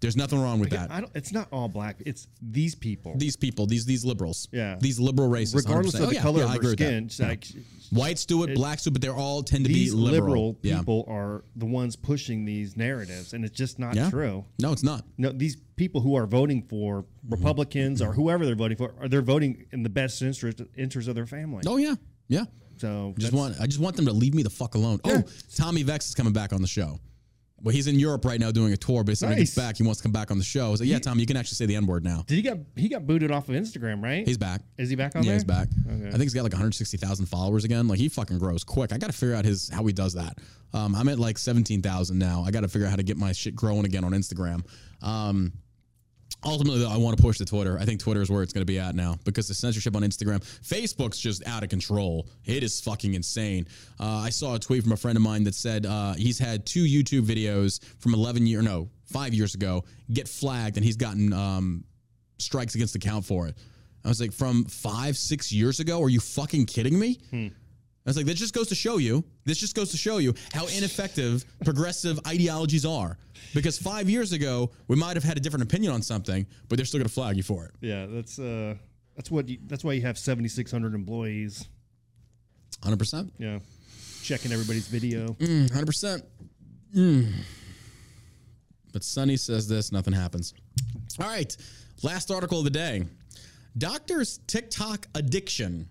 There's 0.00 0.16
nothing 0.16 0.40
wrong 0.42 0.58
with 0.58 0.70
that. 0.70 0.90
I 0.90 1.00
don't, 1.00 1.12
it's 1.14 1.32
not 1.32 1.46
all 1.52 1.68
black. 1.68 1.98
It's 2.04 2.26
these 2.42 2.74
people. 2.74 3.14
These 3.16 3.36
people, 3.36 3.66
these 3.66 3.84
these 3.86 4.04
liberals, 4.04 4.48
Yeah. 4.50 4.76
these 4.80 4.98
liberal 4.98 5.28
racists, 5.30 5.54
regardless 5.54 5.94
100%. 5.94 5.98
of 6.00 6.02
Oh, 6.02 6.06
the 6.08 6.14
yeah, 6.16 6.22
color 6.22 6.40
yeah, 6.40 6.54
of 6.56 6.60
their 6.62 6.72
skin. 6.72 7.04
it's 7.04 7.20
like 7.20 7.44
Whites 7.92 8.26
do 8.26 8.42
it, 8.42 8.56
blacks 8.56 8.82
do 8.82 8.88
it, 8.90 8.94
but 8.94 9.02
they 9.02 9.08
all 9.08 9.44
tend 9.44 9.64
to 9.66 9.72
be 9.72 9.90
liberal. 9.92 10.10
liberal 10.12 10.58
yeah. 10.62 10.78
people 10.78 11.04
are 11.06 11.44
the 11.54 11.66
ones 11.66 11.94
pushing 11.94 12.44
these 12.44 12.76
narratives, 12.76 13.32
and 13.32 13.44
it's 13.44 13.56
just 13.56 13.78
not 13.78 13.94
Yeah. 13.94 14.10
true. 14.10 14.44
No, 14.58 14.72
it's 14.72 14.82
not. 14.82 15.04
No, 15.18 15.30
these 15.30 15.56
people 15.76 16.00
who 16.00 16.16
are 16.16 16.26
voting 16.26 16.62
for 16.62 17.02
Mm-hmm. 17.02 17.34
Republicans 17.34 18.02
or 18.02 18.12
whoever 18.12 18.44
they're 18.46 18.54
voting 18.56 18.76
for, 18.76 18.92
are 18.98 19.08
they're 19.08 19.22
voting 19.22 19.66
in 19.72 19.84
the 19.84 19.88
best 19.90 20.20
interest 20.22 20.62
interest 20.76 21.06
of 21.06 21.14
their 21.14 21.26
family. 21.26 21.62
Oh 21.66 21.76
yeah, 21.76 21.94
yeah. 22.26 22.46
So 22.80 23.14
Just 23.18 23.34
want 23.34 23.60
I 23.60 23.66
just 23.66 23.78
want 23.78 23.96
them 23.96 24.06
to 24.06 24.12
leave 24.12 24.34
me 24.34 24.42
the 24.42 24.50
fuck 24.50 24.74
alone. 24.74 25.00
Oh, 25.04 25.22
Tommy 25.54 25.82
Vext 25.82 26.08
is 26.08 26.14
coming 26.14 26.32
back 26.32 26.52
on 26.54 26.62
the 26.62 26.68
show. 26.68 26.98
Well, 27.62 27.74
he's 27.74 27.88
in 27.88 27.98
Europe 27.98 28.24
right 28.24 28.40
now 28.40 28.50
doing 28.50 28.72
a 28.72 28.76
tour, 28.76 29.04
but 29.04 29.12
as 29.12 29.20
he 29.20 29.34
gets 29.34 29.54
back, 29.54 29.76
he 29.76 29.82
wants 29.82 30.00
to 30.00 30.02
come 30.02 30.12
back 30.12 30.30
on 30.30 30.38
the 30.38 30.44
show. 30.44 30.70
Like, 30.70 30.80
yeah, 30.84 30.98
Tommy, 30.98 31.20
you 31.20 31.26
can 31.26 31.36
actually 31.36 31.56
say 31.56 31.66
the 31.66 31.76
N 31.76 31.86
word 31.86 32.04
now. 32.04 32.24
Did 32.26 32.36
he 32.36 32.42
get 32.42 32.58
he 32.74 32.88
got 32.88 33.06
booted 33.06 33.30
off 33.30 33.50
of 33.50 33.54
Instagram? 33.54 34.02
Right? 34.02 34.26
He's 34.26 34.38
back. 34.38 34.62
Is 34.78 34.88
he 34.88 34.96
back 34.96 35.14
on 35.14 35.22
yeah, 35.22 35.28
there? 35.28 35.34
he's 35.34 35.44
back. 35.44 35.68
Okay. 35.86 36.08
I 36.08 36.10
think 36.12 36.22
he's 36.22 36.32
got 36.32 36.44
like 36.44 36.52
160,000 36.52 37.26
followers 37.26 37.64
again. 37.64 37.86
Like 37.86 37.98
he 37.98 38.08
fucking 38.08 38.38
grows 38.38 38.64
quick. 38.64 38.94
I 38.94 38.98
got 38.98 39.08
to 39.08 39.12
figure 39.12 39.34
out 39.34 39.44
his 39.44 39.68
how 39.68 39.84
he 39.84 39.92
does 39.92 40.14
that. 40.14 40.38
Um, 40.72 40.94
I'm 40.94 41.08
at 41.08 41.18
like 41.18 41.36
17,000 41.36 42.18
now. 42.18 42.42
I 42.46 42.50
got 42.50 42.60
to 42.62 42.68
figure 42.68 42.86
out 42.86 42.90
how 42.90 42.96
to 42.96 43.02
get 43.02 43.18
my 43.18 43.32
shit 43.32 43.54
growing 43.54 43.84
again 43.84 44.04
on 44.04 44.12
Instagram. 44.12 44.64
Um, 45.02 45.52
ultimately, 46.44 46.80
though, 46.80 46.90
I 46.90 46.96
want 46.96 47.16
to 47.16 47.22
push 47.22 47.38
to 47.38 47.44
Twitter. 47.44 47.78
I 47.78 47.84
think 47.84 48.00
Twitter 48.00 48.22
is 48.22 48.30
where 48.30 48.42
it's 48.42 48.52
going 48.52 48.62
to 48.62 48.70
be 48.72 48.78
at 48.78 48.94
now 48.94 49.16
because 49.24 49.48
the 49.48 49.54
censorship 49.54 49.96
on 49.96 50.02
Instagram, 50.02 50.40
Facebook's 50.62 51.18
just 51.18 51.46
out 51.46 51.62
of 51.62 51.68
control. 51.68 52.28
It 52.44 52.62
is 52.62 52.80
fucking 52.80 53.14
insane. 53.14 53.66
Uh, 53.98 54.22
I 54.24 54.30
saw 54.30 54.54
a 54.54 54.58
tweet 54.58 54.82
from 54.82 54.92
a 54.92 54.96
friend 54.96 55.16
of 55.16 55.22
mine 55.22 55.44
that 55.44 55.54
said 55.54 55.86
uh, 55.86 56.14
he's 56.14 56.38
had 56.38 56.66
two 56.66 56.84
YouTube 56.84 57.22
videos 57.22 57.82
from 57.98 58.14
11 58.14 58.46
year 58.46 58.62
no 58.62 58.88
five 59.06 59.34
years 59.34 59.54
ago 59.54 59.84
get 60.12 60.28
flagged, 60.28 60.76
and 60.76 60.84
he's 60.84 60.96
gotten 60.96 61.32
um, 61.32 61.84
strikes 62.38 62.74
against 62.74 62.92
the 62.92 62.98
count 62.98 63.24
for 63.24 63.46
it. 63.48 63.56
I 64.04 64.08
was 64.08 64.20
like, 64.20 64.32
from 64.32 64.64
five, 64.64 65.16
six 65.16 65.52
years 65.52 65.78
ago? 65.78 66.02
Are 66.02 66.08
you 66.08 66.20
fucking 66.20 66.66
kidding 66.66 66.98
me? 66.98 67.18
I 68.06 68.08
was 68.08 68.16
like, 68.16 68.26
this 68.26 68.38
just 68.38 68.54
goes 68.54 68.68
to 68.68 68.74
show 68.74 68.96
you. 68.96 69.22
This 69.44 69.58
just 69.58 69.76
goes 69.76 69.90
to 69.90 69.98
show 69.98 70.18
you 70.18 70.34
how 70.54 70.66
ineffective 70.68 71.44
progressive 71.64 72.18
ideologies 72.26 72.86
are. 72.86 73.18
Because 73.54 73.78
five 73.78 74.08
years 74.08 74.32
ago, 74.32 74.70
we 74.88 74.96
might 74.96 75.16
have 75.16 75.24
had 75.24 75.36
a 75.36 75.40
different 75.40 75.64
opinion 75.64 75.92
on 75.92 76.00
something, 76.00 76.46
but 76.68 76.76
they're 76.76 76.86
still 76.86 76.98
going 76.98 77.08
to 77.08 77.12
flag 77.12 77.36
you 77.36 77.42
for 77.42 77.66
it. 77.66 77.72
Yeah, 77.80 78.06
that's 78.06 78.38
uh, 78.38 78.74
that's 79.16 79.30
what 79.30 79.48
you, 79.48 79.58
that's 79.66 79.84
why 79.84 79.92
you 79.92 80.02
have 80.02 80.16
seventy 80.16 80.48
six 80.48 80.70
hundred 80.70 80.94
employees. 80.94 81.68
Hundred 82.82 82.98
percent. 82.98 83.32
Yeah, 83.38 83.58
checking 84.22 84.50
everybody's 84.50 84.88
video. 84.88 85.36
Hundred 85.38 85.86
percent. 85.86 86.24
Mm. 86.96 87.32
But 88.92 89.04
Sunny 89.04 89.36
says 89.36 89.68
this, 89.68 89.92
nothing 89.92 90.14
happens. 90.14 90.54
All 91.20 91.26
right, 91.28 91.54
last 92.02 92.30
article 92.30 92.58
of 92.58 92.64
the 92.64 92.70
day. 92.70 93.04
Doctor's 93.78 94.40
TikTok 94.46 95.06
addiction 95.14 95.88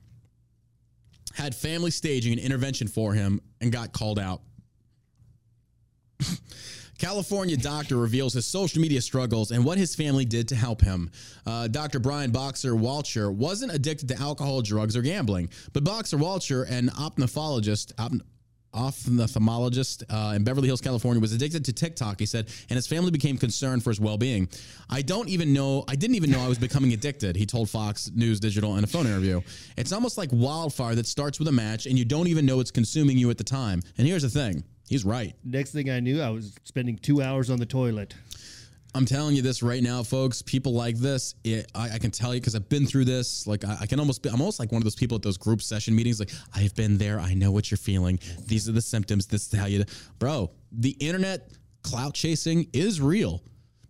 had 1.33 1.55
family 1.55 1.91
staging 1.91 2.33
an 2.33 2.39
intervention 2.39 2.87
for 2.87 3.13
him 3.13 3.41
and 3.61 3.71
got 3.71 3.93
called 3.93 4.19
out. 4.19 4.41
California 6.99 7.55
doctor 7.55 7.95
reveals 7.95 8.33
his 8.33 8.45
social 8.45 8.81
media 8.81 9.01
struggles 9.01 9.51
and 9.51 9.63
what 9.63 9.77
his 9.77 9.95
family 9.95 10.25
did 10.25 10.49
to 10.49 10.55
help 10.55 10.81
him. 10.81 11.09
Uh, 11.45 11.67
Dr. 11.69 11.99
Brian 11.99 12.29
Boxer 12.31 12.73
Wachler 12.73 13.33
wasn't 13.33 13.73
addicted 13.73 14.09
to 14.09 14.19
alcohol, 14.19 14.61
drugs, 14.61 14.97
or 14.97 15.01
gambling, 15.01 15.49
but 15.71 15.85
Boxer 15.85 16.17
Wachler, 16.17 16.69
an 16.69 16.89
ophthalmologist, 16.89 17.93
opn- 17.95 18.21
ophthalmologist 18.73 20.03
uh, 20.09 20.35
in 20.35 20.43
Beverly 20.43 20.67
Hills, 20.67 20.81
California, 20.81 21.19
was 21.19 21.33
addicted 21.33 21.65
to 21.65 21.73
TikTok. 21.73 22.19
He 22.19 22.25
said, 22.25 22.49
and 22.69 22.75
his 22.75 22.87
family 22.87 23.11
became 23.11 23.37
concerned 23.37 23.83
for 23.83 23.89
his 23.89 23.99
well-being. 23.99 24.47
I 24.89 25.01
don't 25.01 25.29
even 25.29 25.53
know. 25.53 25.83
I 25.87 25.95
didn't 25.95 26.15
even 26.15 26.31
know 26.31 26.39
I 26.41 26.47
was 26.47 26.59
becoming 26.59 26.93
addicted. 26.93 27.35
He 27.35 27.45
told 27.45 27.69
Fox 27.69 28.11
News 28.13 28.39
Digital 28.39 28.77
in 28.77 28.83
a 28.83 28.87
phone 28.87 29.07
interview. 29.07 29.41
It's 29.77 29.91
almost 29.91 30.17
like 30.17 30.29
wildfire 30.31 30.95
that 30.95 31.07
starts 31.07 31.39
with 31.39 31.47
a 31.47 31.51
match, 31.51 31.85
and 31.85 31.97
you 31.97 32.05
don't 32.05 32.27
even 32.27 32.45
know 32.45 32.59
it's 32.59 32.71
consuming 32.71 33.17
you 33.17 33.29
at 33.29 33.37
the 33.37 33.43
time. 33.43 33.81
And 33.97 34.07
here's 34.07 34.23
the 34.23 34.29
thing. 34.29 34.63
He's 34.87 35.05
right. 35.05 35.35
Next 35.43 35.71
thing 35.71 35.91
I 35.91 35.99
knew, 35.99 36.19
I 36.19 36.29
was 36.29 36.55
spending 36.63 36.97
two 36.97 37.21
hours 37.21 37.51
on 37.51 37.59
the 37.59 37.65
toilet. 37.65 38.15
I'm 38.95 39.05
telling 39.05 39.35
you 39.35 39.43
this 39.43 39.61
right 39.61 39.83
now, 39.83 40.01
folks. 40.01 40.41
People 40.41 40.73
like 40.73 40.97
this, 40.97 41.35
it, 41.43 41.71
I, 41.75 41.91
I 41.91 41.97
can 41.99 42.09
tell 42.09 42.33
you 42.33 42.41
because 42.41 42.55
I've 42.55 42.69
been 42.69 42.87
through 42.87 43.05
this. 43.05 43.45
Like 43.45 43.63
I, 43.63 43.77
I 43.81 43.85
can 43.85 43.99
almost, 43.99 44.23
be, 44.23 44.29
I'm 44.29 44.41
almost 44.41 44.59
like 44.59 44.71
one 44.71 44.79
of 44.79 44.83
those 44.83 44.95
people 44.95 45.15
at 45.15 45.21
those 45.21 45.37
group 45.37 45.61
session 45.61 45.95
meetings. 45.95 46.19
Like 46.19 46.31
I've 46.55 46.73
been 46.73 46.97
there. 46.97 47.19
I 47.19 47.35
know 47.35 47.51
what 47.51 47.69
you're 47.69 47.77
feeling. 47.77 48.19
These 48.47 48.67
are 48.67 48.71
the 48.71 48.81
symptoms. 48.81 49.27
This 49.27 49.51
is 49.53 49.59
how 49.59 49.67
you, 49.67 49.83
bro. 50.17 50.51
The 50.71 50.91
internet 50.99 51.51
clout 51.83 52.15
chasing 52.15 52.67
is 52.73 52.99
real 52.99 53.43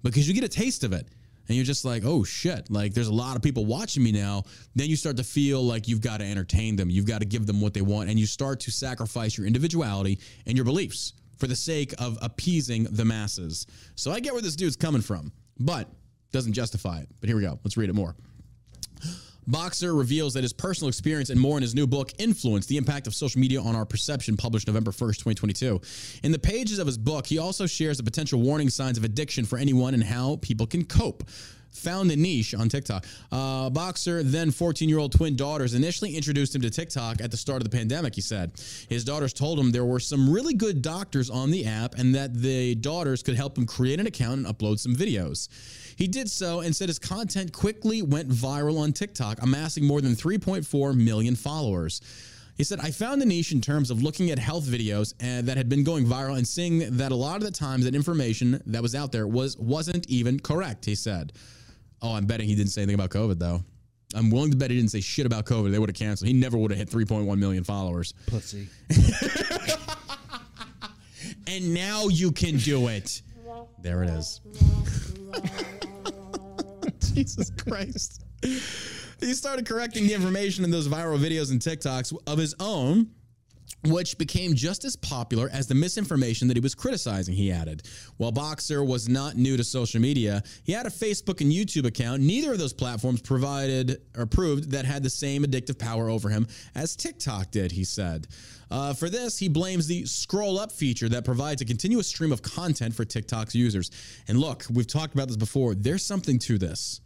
because 0.04 0.28
you 0.28 0.34
get 0.34 0.44
a 0.44 0.50
taste 0.50 0.84
of 0.84 0.92
it. 0.92 1.08
And 1.48 1.56
you're 1.56 1.66
just 1.66 1.84
like, 1.84 2.04
oh 2.06 2.24
shit, 2.24 2.70
like 2.70 2.94
there's 2.94 3.08
a 3.08 3.14
lot 3.14 3.36
of 3.36 3.42
people 3.42 3.66
watching 3.66 4.04
me 4.04 4.12
now. 4.12 4.44
Then 4.76 4.88
you 4.88 4.96
start 4.96 5.18
to 5.18 5.24
feel 5.24 5.64
like 5.64 5.88
you've 5.88 6.02
got 6.02 6.20
to 6.20 6.26
entertain 6.26 6.76
them. 6.76 6.92
You've 6.92 7.08
got 7.08 7.22
to 7.22 7.26
give 7.26 7.48
them 7.48 7.60
what 7.60 7.74
they 7.74 7.82
want. 7.82 8.08
And 8.08 8.20
you 8.20 8.28
start 8.28 8.60
to 8.62 8.72
sacrifice 8.72 9.36
your 9.36 9.48
individuality 9.48 10.20
and 10.46 10.56
your 10.56 10.66
beliefs 10.66 11.14
for 11.40 11.48
the 11.48 11.56
sake 11.56 11.94
of 11.98 12.18
appeasing 12.22 12.84
the 12.84 13.06
masses. 13.06 13.66
So 13.95 14.11
I 14.11 14.20
get 14.20 14.34
where 14.34 14.41
this 14.41 14.56
dude's 14.56 14.76
coming 14.76 15.02
from, 15.02 15.32
but 15.57 15.90
doesn't 16.32 16.53
justify 16.53 16.99
it. 16.99 17.10
But 17.20 17.30
here 17.30 17.38
we 17.38 17.44
go. 17.44 17.60
Let's 17.64 17.78
read 17.78 17.90
it 17.90 17.94
more. 17.94 18.16
Boxer 19.48 19.95
reveals 19.95 20.36
that 20.36 20.44
his 20.44 20.53
personal 20.53 20.90
experience 20.90 21.32
and 21.32 21.40
more 21.40 21.57
in 21.57 21.64
his 21.64 21.74
new 21.74 21.88
book, 21.88 22.11
Influence 22.20 22.68
The 22.68 22.78
Impact 22.78 23.07
of 23.07 23.16
Social 23.16 23.41
Media 23.41 23.60
on 23.60 23.76
Our 23.76 23.86
Perception, 23.86 24.38
published 24.38 24.68
November 24.68 24.91
1st, 24.91 25.24
2022. 25.24 25.82
In 26.22 26.32
the 26.32 26.38
pages 26.38 26.78
of 26.78 26.86
his 26.86 26.99
book, 26.99 27.26
he 27.26 27.40
also 27.40 27.66
shares 27.66 27.98
the 27.98 28.03
potential 28.03 28.40
warning 28.40 28.70
signs 28.70 28.99
of 28.99 29.03
addiction 29.03 29.45
for 29.45 29.57
anyone 29.57 29.95
and 29.95 30.03
how 30.03 30.36
people 30.44 30.68
can 30.68 30.86
cope. 30.86 31.24
Found 31.74 32.12
a 32.12 32.16
niche 32.16 32.54
on 32.54 32.68
TikTok. 32.68 33.06
Uh, 33.32 33.70
Boxer, 33.70 34.24
then 34.24 34.52
14 34.52 34.90
year 34.90 34.98
old 34.98 35.12
twin 35.12 35.36
daughters, 35.36 35.74
initially 35.74 36.16
introduced 36.16 36.56
him 36.56 36.62
to 36.62 36.70
TikTok 36.70 37.22
at 37.22 37.32
the 37.32 37.38
start 37.38 37.62
of 37.62 37.70
the 37.70 37.76
pandemic, 37.76 38.16
he 38.16 38.22
said. 38.22 38.52
His 38.90 39.04
daughters 39.04 39.34
told 39.34 39.60
him 39.60 39.72
there 39.72 39.86
were 39.86 40.00
some 40.00 40.30
really 40.30 40.54
good 40.54 40.82
doctors 40.82 41.30
on 41.30 41.52
the 41.52 41.66
app 41.66 41.96
and 41.96 42.14
that 42.16 42.34
the 42.34 42.76
daughters 42.76 43.24
could 43.24 43.36
help 43.36 43.58
him 43.58 43.66
create 43.66 44.00
an 44.00 44.08
account 44.08 44.46
and 44.46 44.48
upload 44.48 44.80
some 44.80 44.96
videos. 44.96 45.48
He 45.96 46.08
did 46.08 46.30
so 46.30 46.62
and 46.62 46.76
said 46.76 46.90
his 46.90 47.00
content 47.00 47.54
quickly 47.54 48.02
went 48.02 48.30
viral 48.30 48.80
on 48.80 48.94
TikTok, 48.94 49.41
amassing 49.41 49.86
more 49.86 50.02
than 50.02 50.14
3.4 50.14 50.96
million 50.96 51.36
followers. 51.36 52.02
He 52.60 52.66
said, 52.66 52.80
I 52.82 52.91
found 52.91 53.22
the 53.22 53.26
niche 53.26 53.54
in 53.54 53.62
terms 53.62 53.90
of 53.90 54.04
looking 54.04 54.32
at 54.32 54.40
health 54.40 54.66
videos 54.66 55.14
and 55.22 55.48
that 55.48 55.56
had 55.56 55.70
been 55.70 55.86
going 55.86 56.06
viral 56.06 56.38
and 56.38 56.46
seeing 56.46 56.98
that 56.98 57.14
a 57.14 57.16
lot 57.16 57.38
of 57.38 57.44
the 57.44 57.52
times 57.52 57.86
that 57.86 57.96
information 57.96 58.62
that 58.66 58.82
was 58.82 58.96
out 58.96 59.14
there 59.14 59.28
was 59.28 59.58
wasn't 59.58 60.10
even 60.10 60.40
correct, 60.40 60.84
he 60.84 60.94
said. 60.94 61.32
Oh, 62.02 62.14
I'm 62.14 62.26
betting 62.26 62.48
he 62.48 62.56
didn't 62.56 62.72
say 62.72 62.82
anything 62.82 62.96
about 63.00 63.10
COVID 63.10 63.40
though. 63.40 63.64
I'm 64.16 64.32
willing 64.32 64.52
to 64.52 64.58
bet 64.58 64.72
he 64.72 64.78
didn't 64.78 64.92
say 64.92 65.02
shit 65.02 65.26
about 65.28 65.46
COVID. 65.46 65.72
They 65.72 65.78
would 65.78 65.90
have 65.90 65.96
canceled. 65.96 66.28
He 66.28 66.34
never 66.34 66.58
would 66.58 66.72
have 66.72 66.80
hit 66.80 66.90
3.1 66.90 67.38
million 67.38 67.64
followers. 67.64 68.14
Pussy. 68.26 68.68
And 71.50 71.74
now 71.74 72.08
you 72.08 72.32
can 72.32 72.58
do 72.58 72.88
it. 72.90 73.22
There 73.82 74.04
it 74.04 74.10
is. 74.10 74.40
Jesus 77.14 77.50
Christ. 77.50 78.24
He 78.44 79.34
started 79.34 79.66
correcting 79.66 80.06
the 80.06 80.14
information 80.14 80.64
in 80.64 80.70
those 80.70 80.88
viral 80.88 81.18
videos 81.18 81.52
and 81.52 81.60
TikToks 81.60 82.16
of 82.28 82.38
his 82.38 82.54
own, 82.60 83.10
which 83.86 84.18
became 84.18 84.56
just 84.56 84.84
as 84.84 84.96
popular 84.96 85.50
as 85.52 85.68
the 85.68 85.76
misinformation 85.76 86.48
that 86.48 86.58
he 86.58 86.62
was 86.62 86.76
criticizing, 86.76 87.34
he 87.34 87.52
added. 87.52 87.84
While 88.18 88.32
Boxer 88.32 88.84
was 88.84 89.08
not 89.08 89.38
new 89.38 89.56
to 89.58 89.64
social 89.64 90.02
media, 90.02 90.44
he 90.64 90.74
had 90.74 90.86
a 90.86 90.90
Facebook 90.90 91.42
and 91.42 91.52
YouTube 91.52 91.86
account. 91.86 92.22
Neither 92.22 92.52
of 92.54 92.60
those 92.60 92.74
platforms 92.74 93.22
provided 93.22 94.02
or 94.18 94.26
proved 94.26 94.72
that 94.72 94.86
had 94.86 95.04
the 95.04 95.10
same 95.10 95.44
addictive 95.44 95.80
power 95.80 96.10
over 96.10 96.30
him 96.30 96.48
as 96.76 96.96
TikTok 96.96 97.52
did, 97.52 97.72
he 97.72 97.84
said. 97.84 98.28
Uh, 98.72 98.94
for 98.94 99.10
this, 99.10 99.40
he 99.40 99.50
blames 99.50 99.88
the 99.88 100.06
scroll 100.06 100.60
up 100.60 100.72
feature 100.72 101.10
that 101.10 101.26
provides 101.26 101.62
a 101.62 101.66
continuous 101.66 102.08
stream 102.08 102.32
of 102.32 102.42
content 102.44 102.94
for 102.94 103.04
TikTok's 103.04 103.56
users. 103.56 103.90
And 104.28 104.38
look, 104.40 104.66
we've 104.72 104.86
talked 104.86 105.16
about 105.16 105.28
this 105.28 105.38
before. 105.38 105.74
There's 105.74 106.06
something 106.06 106.38
to 106.40 106.58
this. 106.60 107.02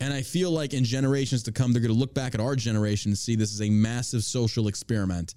And 0.00 0.12
I 0.12 0.22
feel 0.22 0.50
like 0.50 0.74
in 0.74 0.84
generations 0.84 1.42
to 1.44 1.52
come, 1.52 1.72
they're 1.72 1.82
going 1.82 1.92
to 1.92 1.98
look 1.98 2.14
back 2.14 2.34
at 2.34 2.40
our 2.40 2.54
generation 2.56 3.10
and 3.10 3.18
see 3.18 3.36
this 3.36 3.52
as 3.54 3.62
a 3.62 3.70
massive 3.70 4.22
social 4.22 4.68
experiment. 4.68 5.34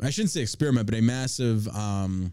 I 0.00 0.10
shouldn't 0.10 0.30
say 0.30 0.40
experiment, 0.42 0.86
but 0.86 0.94
a 0.96 1.00
massive, 1.00 1.68
um, 1.68 2.32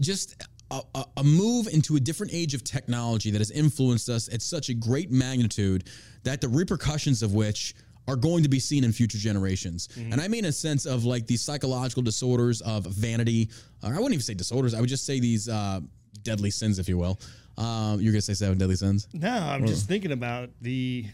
just 0.00 0.42
a, 0.70 0.82
a, 1.16 1.24
move 1.24 1.68
into 1.68 1.96
a 1.96 2.00
different 2.00 2.32
age 2.34 2.54
of 2.54 2.64
technology 2.64 3.30
that 3.30 3.38
has 3.38 3.50
influenced 3.50 4.08
us 4.08 4.32
at 4.32 4.42
such 4.42 4.68
a 4.68 4.74
great 4.74 5.10
magnitude 5.10 5.84
that 6.24 6.40
the 6.40 6.48
repercussions 6.48 7.22
of 7.22 7.34
which 7.34 7.74
are 8.06 8.16
going 8.16 8.42
to 8.42 8.48
be 8.48 8.58
seen 8.58 8.84
in 8.84 8.92
future 8.92 9.18
generations. 9.18 9.88
And 9.96 10.20
I 10.20 10.28
mean 10.28 10.46
a 10.46 10.52
sense 10.52 10.86
of 10.86 11.04
like 11.04 11.26
these 11.26 11.42
psychological 11.42 12.02
disorders 12.02 12.62
of 12.62 12.86
vanity, 12.86 13.50
or 13.82 13.90
I 13.90 13.96
wouldn't 13.96 14.14
even 14.14 14.22
say 14.22 14.34
disorders, 14.34 14.72
I 14.74 14.80
would 14.80 14.88
just 14.88 15.04
say 15.04 15.20
these 15.20 15.48
uh, 15.48 15.80
deadly 16.22 16.50
sins, 16.50 16.78
if 16.78 16.88
you 16.88 16.96
will. 16.96 17.20
Um, 17.58 18.00
you're 18.00 18.12
going 18.12 18.20
to 18.20 18.22
say 18.22 18.34
seven 18.34 18.56
deadly 18.56 18.76
sins? 18.76 19.08
No, 19.12 19.30
I'm 19.30 19.66
just 19.66 19.88
thinking 19.88 20.12
about 20.12 20.50
the 20.60 21.06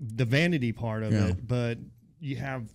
the 0.00 0.24
vanity 0.24 0.72
part 0.72 1.02
of 1.04 1.12
Yeah. 1.12 1.28
it. 1.28 1.46
But 1.46 1.78
you 2.18 2.36
have 2.36 2.68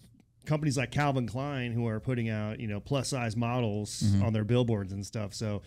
companies 0.50 0.76
like 0.78 0.92
Calvin 0.92 1.28
Klein 1.28 1.72
who 1.72 1.88
are 1.88 2.00
putting 2.00 2.30
out, 2.30 2.60
you 2.60 2.68
know, 2.68 2.80
plus 2.82 3.08
size 3.10 3.36
models 3.38 4.02
Mm-hmm. 4.04 4.24
on 4.24 4.34
their 4.34 4.44
billboards 4.44 4.92
and 4.92 5.06
stuff. 5.06 5.34
So 5.34 5.62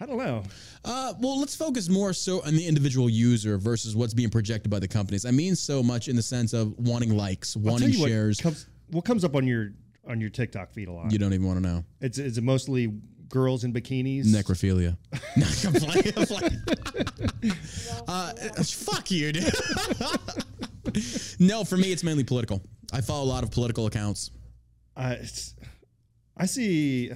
I 0.00 0.06
don't 0.06 0.18
know. 0.18 0.42
Uh, 0.84 1.14
well, 1.20 1.40
let's 1.40 1.56
focus 1.56 1.88
more 1.88 2.12
so 2.12 2.40
on 2.46 2.54
the 2.54 2.66
individual 2.66 3.08
user 3.08 3.58
versus 3.58 3.96
what's 3.96 4.14
being 4.14 4.30
projected 4.30 4.70
by 4.70 4.78
the 4.78 4.86
companies. 4.88 5.24
I 5.24 5.30
mean, 5.30 5.56
so 5.56 5.82
much 5.82 6.08
in 6.08 6.16
the 6.16 6.22
sense 6.22 6.52
of 6.52 6.72
wanting 6.78 7.16
likes, 7.16 7.56
wanting 7.56 7.90
you 7.90 8.00
what 8.00 8.08
shares. 8.10 8.40
comes 8.40 8.66
what 8.90 9.04
comes 9.04 9.24
up 9.24 9.34
on 9.34 9.46
your 9.46 9.70
on 10.06 10.20
your 10.20 10.30
TikTok 10.30 10.70
feed 10.72 10.88
a 10.88 10.92
lot. 10.92 11.12
you 11.12 11.18
don't 11.18 11.32
even 11.32 11.46
want 11.46 11.62
to 11.62 11.68
know. 11.68 11.84
It's 12.00 12.18
is 12.18 12.38
it 12.38 12.44
mostly 12.44 12.92
girls 13.28 13.64
in 13.64 13.72
bikinis? 13.72 14.26
Necrophilia. 14.26 14.96
no, 15.36 15.46
I'm 15.66 15.74
playing, 15.74 16.12
I'm 16.16 16.26
playing. 16.26 17.52
uh, 18.08 18.32
fuck 18.64 19.10
you, 19.10 19.32
dude. 19.32 19.52
no, 21.38 21.64
for 21.64 21.76
me, 21.76 21.92
it's 21.92 22.02
mainly 22.04 22.24
political. 22.24 22.62
I 22.92 23.00
follow 23.00 23.24
a 23.24 23.30
lot 23.30 23.42
of 23.44 23.50
political 23.50 23.86
accounts. 23.86 24.30
Uh, 24.96 25.16
it's, 25.20 25.54
I 26.36 26.46
see. 26.46 27.10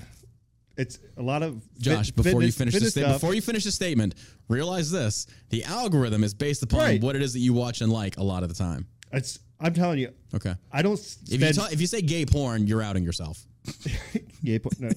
It's 0.77 0.99
a 1.17 1.23
lot 1.23 1.43
of 1.43 1.63
fit- 1.63 1.83
Josh, 1.83 2.11
before 2.13 2.43
you 2.43 2.51
finish 2.53 2.73
the 2.75 2.79
fitness 2.81 2.93
statement, 2.93 3.15
before 3.21 3.35
you 3.35 3.43
finish 3.43 3.65
the 3.65 3.73
statement, 3.73 4.15
realize 4.49 4.91
this: 4.91 5.27
the 5.51 5.65
algorithm 5.65 6.25
is 6.25 6.33
based 6.35 6.63
upon 6.63 6.81
Right. 6.81 7.03
what 7.03 7.15
it 7.17 7.23
is 7.23 7.33
that 7.35 7.41
you 7.41 7.53
watch 7.53 7.81
and 7.83 7.93
like 7.93 8.17
a 8.17 8.23
lot 8.23 8.43
of 8.43 8.49
the 8.49 8.55
time. 8.55 8.87
It's, 9.13 9.39
I'm 9.61 9.75
telling 9.75 9.99
you, 9.99 10.13
Okay. 10.35 10.55
I 10.73 10.81
don't 10.83 10.99
If 11.31 11.41
you, 11.41 11.53
ta- 11.53 11.69
if 11.71 11.81
you 11.81 11.87
say 11.87 12.01
gay 12.01 12.25
porn, 12.25 12.67
you're 12.67 12.81
outing 12.83 13.05
yourself. 13.05 13.45
gay 14.45 14.59
porn. 14.59 14.73
No. 14.79 14.91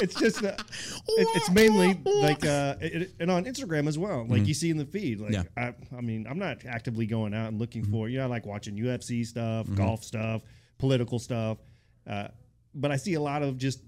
it's 0.00 0.14
just 0.14 0.42
uh, 0.44 0.48
it, 0.48 1.28
it's 1.36 1.50
mainly 1.50 1.98
like 2.22 2.44
uh, 2.44 2.76
it, 2.80 3.02
it- 3.02 3.14
and 3.20 3.30
on 3.30 3.44
Instagram 3.44 3.86
as 3.88 3.98
well. 3.98 4.26
Like 4.28 4.46
you 4.46 4.54
see 4.54 4.70
in 4.70 4.76
the 4.76 4.84
feed. 4.86 5.20
Like 5.20 5.32
Mm-hmm. 5.32 5.58
Yeah. 5.58 5.64
Mm-hmm. 5.72 5.94
I, 5.94 5.98
I 5.98 6.00
mean, 6.00 6.26
I'm 6.28 6.38
not 6.38 6.64
actively 6.66 7.06
going 7.06 7.34
out 7.34 7.48
and 7.48 7.58
looking 7.58 7.84
for. 7.84 8.08
You 8.08 8.18
know, 8.18 8.24
I 8.24 8.26
like 8.26 8.46
watching 8.46 8.76
UFC 8.76 9.24
stuff, 9.26 9.66
golf 9.74 10.04
stuff, 10.04 10.42
political 10.78 11.18
stuff. 11.18 11.58
Uh, 12.06 12.28
but 12.74 12.90
I 12.92 12.96
see 12.96 13.14
a 13.14 13.20
lot 13.20 13.42
of 13.42 13.56
just. 13.58 13.80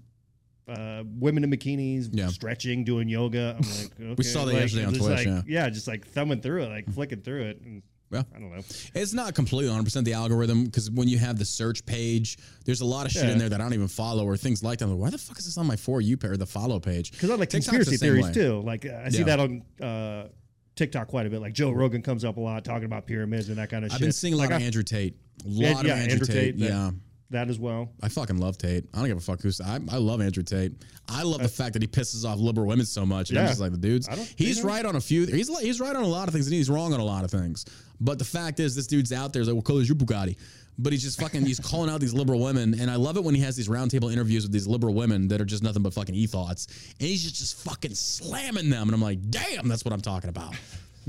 Uh, 0.65 1.03
women 1.19 1.43
in 1.43 1.51
bikinis, 1.51 2.07
Yeah. 2.13 2.27
stretching, 2.27 2.85
doing 2.85 3.09
yoga. 3.09 3.57
I'm 3.59 3.69
like, 3.69 3.91
okay, 4.13 4.23
saw 4.23 4.45
that 4.45 4.53
like, 4.53 4.61
yesterday 4.61 4.85
on 4.85 4.93
Twitch, 4.93 5.25
Like, 5.25 5.43
yeah. 5.45 5.69
just 5.69 5.89
like 5.89 6.07
thumbing 6.07 6.39
through 6.39 6.63
it, 6.63 6.69
like 6.69 6.89
flicking 6.93 7.19
through 7.19 7.41
it. 7.47 7.61
And 7.65 7.83
Yeah. 8.13 8.23
I 8.35 8.39
don't 8.39 8.51
know. 8.51 8.61
It's 8.93 9.13
not 9.13 9.33
completely 9.35 9.69
100% 9.73 10.03
the 10.05 10.13
algorithm 10.13 10.65
because 10.65 10.89
when 10.91 11.07
you 11.07 11.17
have 11.17 11.37
the 11.39 11.45
search 11.45 11.85
page, 11.85 12.37
there's 12.65 12.81
a 12.81 12.85
lot 12.85 13.05
of 13.05 13.11
shit 13.11 13.25
Yeah. 13.25 13.31
in 13.31 13.37
there 13.39 13.49
that 13.49 13.59
I 13.59 13.63
don't 13.63 13.73
even 13.73 13.87
follow 13.87 14.25
or 14.25 14.37
things 14.37 14.63
like 14.63 14.79
that. 14.79 14.87
Like, 14.87 14.97
why 14.99 15.09
the 15.09 15.17
fuck 15.17 15.37
is 15.39 15.45
this 15.45 15.57
on 15.57 15.65
my 15.67 15.75
For 15.75 15.99
You 16.01 16.15
page 16.17 16.31
or 16.31 16.37
the 16.37 16.45
follow 16.45 16.79
page? 16.79 17.11
Because 17.11 17.29
I 17.31 17.35
like 17.35 17.49
TikTok's 17.49 17.69
conspiracy 17.75 17.97
same 17.97 18.07
theories 18.09 18.25
way. 18.27 18.33
too. 18.33 18.61
Like 18.61 18.85
uh, 18.85 19.01
I 19.05 19.09
see 19.09 19.19
Yeah. 19.19 19.23
that 19.25 19.39
on 19.39 19.63
uh, 19.81 20.27
TikTok 20.75 21.07
quite 21.07 21.25
a 21.25 21.29
bit. 21.29 21.41
Like 21.41 21.53
Joe 21.53 21.71
Rogan 21.71 22.01
comes 22.01 22.23
up 22.23 22.37
a 22.37 22.39
lot 22.39 22.63
talking 22.63 22.85
about 22.85 23.05
pyramids 23.07 23.49
and 23.49 23.57
that 23.57 23.69
kind 23.69 23.83
of 23.85 23.91
shit. 23.91 23.95
I've 23.95 24.01
been 24.01 24.11
seeing 24.11 24.33
a 24.33 24.37
lot 24.37 24.43
like 24.49 24.55
of 24.55 24.61
I- 24.61 24.65
Andrew 24.65 24.83
Tate. 24.83 25.15
A 25.45 25.47
lot 25.49 25.55
yeah, 25.57 25.79
of 25.79 25.85
yeah, 25.87 25.93
Andrew, 25.95 26.27
Tate. 26.27 26.59
that, 26.59 26.65
yeah. 26.65 26.91
That 27.33 27.49
as 27.49 27.59
well. 27.59 27.91
I 28.01 28.09
fucking 28.09 28.37
love 28.39 28.57
Tate. 28.57 28.85
I 28.93 28.97
don't 28.99 29.07
give 29.07 29.17
a 29.17 29.21
fuck 29.21 29.41
who's. 29.41 29.61
I, 29.61 29.79
I 29.91 29.97
love 29.97 30.21
Andrew 30.21 30.41
Tate. 30.43 30.71
I 31.07 31.21
love 31.23 31.39
the 31.39 31.45
uh, 31.45 31.49
fact 31.49 31.73
that 31.73 31.81
he 31.81 31.87
pisses 31.87 32.25
off 32.27 32.39
liberal 32.39 32.65
women 32.67 32.85
so 32.85 33.05
much. 33.05 33.29
And 33.29 33.37
I'm 33.37 33.45
Yeah. 33.45 33.49
just 33.51 33.59
like 33.61 33.71
the 33.71 33.77
dudes. 33.77 34.07
He's 34.37 34.63
right 34.63 34.85
on 34.85 34.95
a 34.95 35.01
few. 35.01 35.25
He's 35.25 35.49
he's 35.59 35.79
right 35.79 35.95
on 35.95 36.03
a 36.03 36.07
lot 36.07 36.27
of 36.27 36.33
things, 36.33 36.47
and 36.47 36.53
he's 36.55 36.69
wrong 36.69 36.93
on 36.93 36.99
a 36.99 37.05
lot 37.05 37.23
of 37.25 37.29
things. 37.31 37.65
But 37.99 38.17
the 38.17 38.25
fact 38.25 38.59
is, 38.59 38.75
this 38.75 38.87
dude's 38.87 39.11
out 39.11 39.33
there. 39.33 39.41
He's 39.41 39.47
like, 39.47 39.55
"Well, 39.55 39.61
color's 39.61 39.87
your 39.87 39.95
Bugatti," 39.97 40.35
but 40.79 40.91
he's 40.93 41.03
just 41.03 41.19
fucking. 41.19 41.45
he's 41.45 41.59
calling 41.59 41.89
out 41.89 41.99
these 42.01 42.13
liberal 42.13 42.39
women, 42.39 42.79
and 42.79 42.89
I 42.89 42.95
love 42.95 43.17
it 43.17 43.23
when 43.23 43.35
he 43.35 43.41
has 43.41 43.55
these 43.55 43.67
roundtable 43.69 44.11
interviews 44.11 44.43
with 44.43 44.51
these 44.51 44.67
liberal 44.67 44.93
women 44.93 45.27
that 45.29 45.39
are 45.41 45.45
just 45.45 45.63
nothing 45.63 45.83
but 45.83 45.93
fucking 45.93 46.15
e 46.15 46.25
thoughts, 46.27 46.67
and 46.99 47.07
he's 47.07 47.21
just 47.23 47.35
just 47.35 47.57
fucking 47.63 47.95
slamming 47.95 48.69
them, 48.69 48.87
and 48.87 48.93
I'm 48.95 49.01
like, 49.01 49.19
"Damn, 49.29 49.67
that's 49.67 49.85
what 49.85 49.93
I'm 49.93 50.01
talking 50.01 50.29
about." 50.29 50.55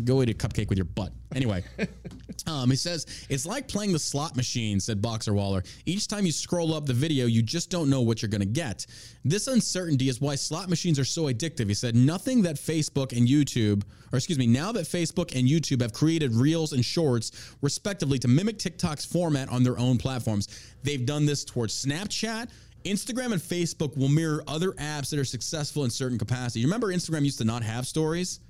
Go 0.03 0.23
eat 0.23 0.31
a 0.31 0.35
cupcake 0.35 0.69
with 0.69 0.79
your 0.79 0.87
butt. 0.87 1.13
Anyway, 1.35 1.63
um, 2.47 2.71
he 2.71 2.77
says 2.77 3.27
it's 3.29 3.47
like 3.47 3.69
playing 3.69 3.93
the 3.93 3.99
slot 3.99 4.37
machine, 4.37 4.81
said 4.81 5.01
Boxer 5.01 5.33
Wachler. 5.33 5.67
Each 5.87 6.09
time 6.09 6.27
you 6.27 6.33
scroll 6.33 6.75
up 6.75 6.87
the 6.87 6.93
video, 6.93 7.27
you 7.27 7.43
just 7.43 7.71
don't 7.71 7.89
know 7.89 8.01
what 8.01 8.21
you're 8.23 8.29
going 8.29 8.41
to 8.41 8.47
get. 8.47 8.87
This 9.25 9.47
uncertainty 9.47 10.09
is 10.09 10.21
why 10.21 10.35
slot 10.35 10.69
machines 10.69 10.99
are 10.99 11.05
so 11.05 11.25
addictive. 11.25 11.69
He 11.69 11.75
said 11.75 11.95
nothing 11.95 12.43
that 12.43 12.57
Facebook 12.57 13.17
and 13.17 13.29
YouTube, 13.29 13.83
or 14.13 14.17
excuse 14.17 14.39
me, 14.39 14.47
now 14.47 14.73
that 14.73 14.87
Facebook 14.87 15.35
and 15.39 15.49
YouTube 15.49 15.81
have 15.81 15.93
created 15.93 16.35
reels 16.35 16.73
and 16.73 16.85
shorts, 16.85 17.55
respectively, 17.63 18.19
to 18.19 18.29
mimic 18.29 18.59
TikTok's 18.59 19.05
format 19.05 19.49
on 19.49 19.63
their 19.63 19.79
own 19.79 19.99
platforms, 19.99 20.49
they've 20.83 21.07
done 21.07 21.25
this 21.27 21.45
towards 21.45 21.85
Snapchat. 21.85 22.49
Instagram 22.85 23.33
and 23.33 23.41
Facebook 23.41 23.97
will 23.97 24.11
mirror 24.11 24.45
other 24.47 24.73
apps 24.73 25.09
that 25.11 25.19
are 25.19 25.25
successful 25.25 25.85
in 25.85 25.91
certain 25.91 26.19
capacity. 26.19 26.61
You 26.61 26.67
remember 26.67 26.89
Instagram 26.89 27.23
used 27.23 27.39
to 27.39 27.45
not 27.45 27.63
have 27.63 27.87
stories? 27.87 28.41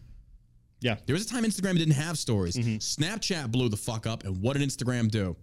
Yeah. 0.81 0.97
There 1.07 1.15
was 1.15 1.25
a 1.25 1.29
time 1.29 1.45
Instagram 1.45 1.79
didn't 1.79 1.95
have 1.95 2.19
stories. 2.19 2.57
Mm-hmm. 2.57 2.77
Snapchat 2.77 3.51
blew 3.51 3.69
the 3.69 3.77
fuck 3.77 4.07
up, 4.07 4.25
and 4.25 4.41
what 4.43 4.57
did 4.57 4.69
Instagram 4.69 5.11
do? 5.11 5.37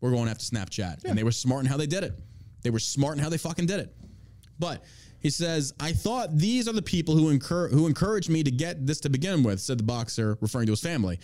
We're 0.00 0.10
going 0.10 0.28
after 0.28 0.44
Snapchat, 0.44 1.04
and 1.04 1.16
they 1.18 1.24
were 1.24 1.32
smart 1.32 1.64
in 1.64 1.70
how 1.70 1.76
they 1.76 1.86
did 1.86 2.04
it. 2.04 2.18
They 2.62 2.70
were 2.70 2.78
smart 2.78 3.16
in 3.16 3.22
how 3.22 3.28
they 3.28 3.38
fucking 3.38 3.66
did 3.66 3.80
it. 3.80 3.96
But 4.58 4.84
he 5.20 5.30
says, 5.30 5.72
"I 5.80 5.92
thought 5.92 6.36
these 6.36 6.68
are 6.68 6.72
the 6.72 6.82
people 6.82 7.16
who 7.16 7.30
incur 7.30 7.68
who 7.68 7.86
encouraged 7.86 8.30
me 8.30 8.42
to 8.42 8.50
get 8.50 8.86
this 8.86 9.00
to 9.00 9.10
begin 9.10 9.42
with," 9.42 9.60
said 9.60 9.78
the 9.78 9.84
boxer, 9.84 10.38
referring 10.40 10.66
to 10.66 10.72
his 10.72 10.80
family. 10.80 11.18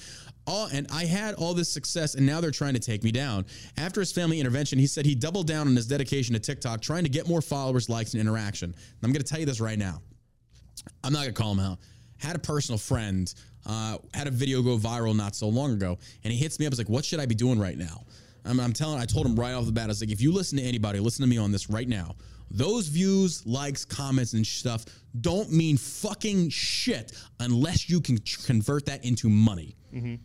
All, 0.47 0.66
and 0.66 0.86
I 0.90 1.05
had 1.05 1.34
all 1.34 1.55
this 1.55 1.68
success, 1.68 2.14
and 2.14 2.26
now 2.26 2.40
they're 2.40 2.51
trying 2.51 2.74
to 2.74 2.80
take 2.80 3.05
me 3.05 3.12
down. 3.12 3.47
After 3.76 4.01
his 4.01 4.10
family 4.10 4.40
intervention, 4.40 4.78
he 4.78 4.86
said 4.86 5.06
he 5.06 5.14
doubled 5.14 5.47
down 5.47 5.68
on 5.68 5.76
his 5.76 5.86
dedication 5.86 6.34
to 6.34 6.40
TikTok, 6.40 6.80
trying 6.80 7.05
to 7.05 7.10
get 7.10 7.28
more 7.28 7.40
followers, 7.40 7.89
likes, 7.89 8.14
and 8.14 8.20
interaction. 8.20 8.70
And 8.70 8.98
I'm 9.02 9.12
going 9.12 9.22
to 9.22 9.28
tell 9.28 9.39
you 9.39 9.47
this 9.47 9.60
right 9.60 9.78
now. 9.78 10.02
I'm 11.05 11.12
not 11.12 11.20
gonna 11.20 11.32
call 11.32 11.52
him 11.52 11.60
out. 11.60 11.78
Had 12.16 12.36
a 12.36 12.39
personal 12.39 12.78
friend, 12.78 13.32
uh, 13.66 13.98
had 14.14 14.26
a 14.26 14.30
video 14.30 14.62
go 14.62 14.76
viral 14.76 15.14
not 15.16 15.34
so 15.34 15.48
long 15.48 15.72
ago, 15.72 15.98
and 16.24 16.32
he 16.32 16.39
hits 16.39 16.59
me 16.59 16.66
up. 16.66 16.72
He's 16.72 16.78
like, 16.78 16.89
"What 16.89 17.05
should 17.05 17.20
I 17.20 17.26
be 17.26 17.34
doing 17.34 17.59
right 17.59 17.76
now?" 17.76 18.05
I'm, 18.44 18.59
I'm 18.59 18.72
telling. 18.72 19.01
I 19.01 19.05
told 19.05 19.26
him 19.26 19.36
right 19.36 19.52
off 19.52 19.66
the 19.66 19.72
bat. 19.72 19.84
I 19.84 19.89
was 19.89 20.01
like, 20.01 20.10
"If 20.10 20.20
you 20.20 20.32
listen 20.32 20.59
to 20.59 20.64
anybody, 20.64 20.98
listen 21.01 21.22
to 21.22 21.28
me 21.28 21.39
on 21.39 21.52
this 21.52 21.70
right 21.70 21.89
now. 21.89 22.16
Those 22.51 22.89
views, 22.89 23.47
likes, 23.47 23.84
comments, 23.84 24.34
and 24.34 24.47
stuff 24.47 24.84
don't 25.20 25.51
mean 25.51 25.76
fucking 25.76 26.51
shit 26.51 27.12
unless 27.40 27.89
you 27.89 28.01
can 28.01 28.18
convert 28.44 28.86
that 28.86 29.05
into 29.05 29.28
money. 29.28 29.76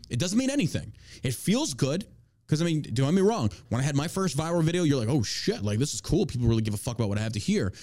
It 0.10 0.20
doesn't 0.20 0.38
mean 0.38 0.50
anything. 0.50 0.94
It 1.24 1.34
feels 1.34 1.74
good." 1.74 2.06
Because 2.46 2.62
I 2.62 2.66
mean, 2.66 2.82
don't 2.82 3.08
get 3.08 3.14
me 3.14 3.22
wrong. 3.22 3.52
When 3.68 3.82
I 3.82 3.84
had 3.84 3.94
my 3.96 4.08
first 4.08 4.38
viral 4.38 4.64
video, 4.64 4.84
you're 4.84 4.98
like, 4.98 5.10
"Oh 5.10 5.22
shit! 5.22 5.64
Like 5.64 5.80
this 5.80 5.94
is 5.94 6.00
cool. 6.00 6.26
People 6.26 6.48
really 6.48 6.62
give 6.62 6.74
a 6.74 6.78
fuck 6.78 6.96
about 6.96 7.10
what 7.10 7.18
I 7.18 7.22
have 7.22 7.34
to 7.34 7.40
hear." 7.40 7.74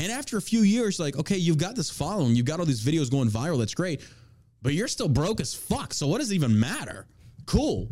And 0.00 0.10
after 0.10 0.38
a 0.38 0.42
few 0.42 0.62
years, 0.62 0.98
like, 0.98 1.16
okay, 1.16 1.36
you've 1.36 1.58
got 1.58 1.76
this 1.76 1.88
following, 1.90 2.34
you've 2.34 2.46
got 2.46 2.58
all 2.58 2.66
these 2.66 2.82
videos 2.82 3.10
going 3.10 3.28
viral. 3.28 3.58
That's 3.58 3.74
great, 3.74 4.00
but 4.64 4.72
you're 4.72 4.88
still 4.88 5.08
broke 5.08 5.40
as 5.40 5.54
fuck. 5.54 5.92
So 5.92 6.08
what 6.08 6.18
does 6.18 6.32
it 6.32 6.34
even 6.34 6.58
matter? 6.58 7.06
Cool. 7.46 7.86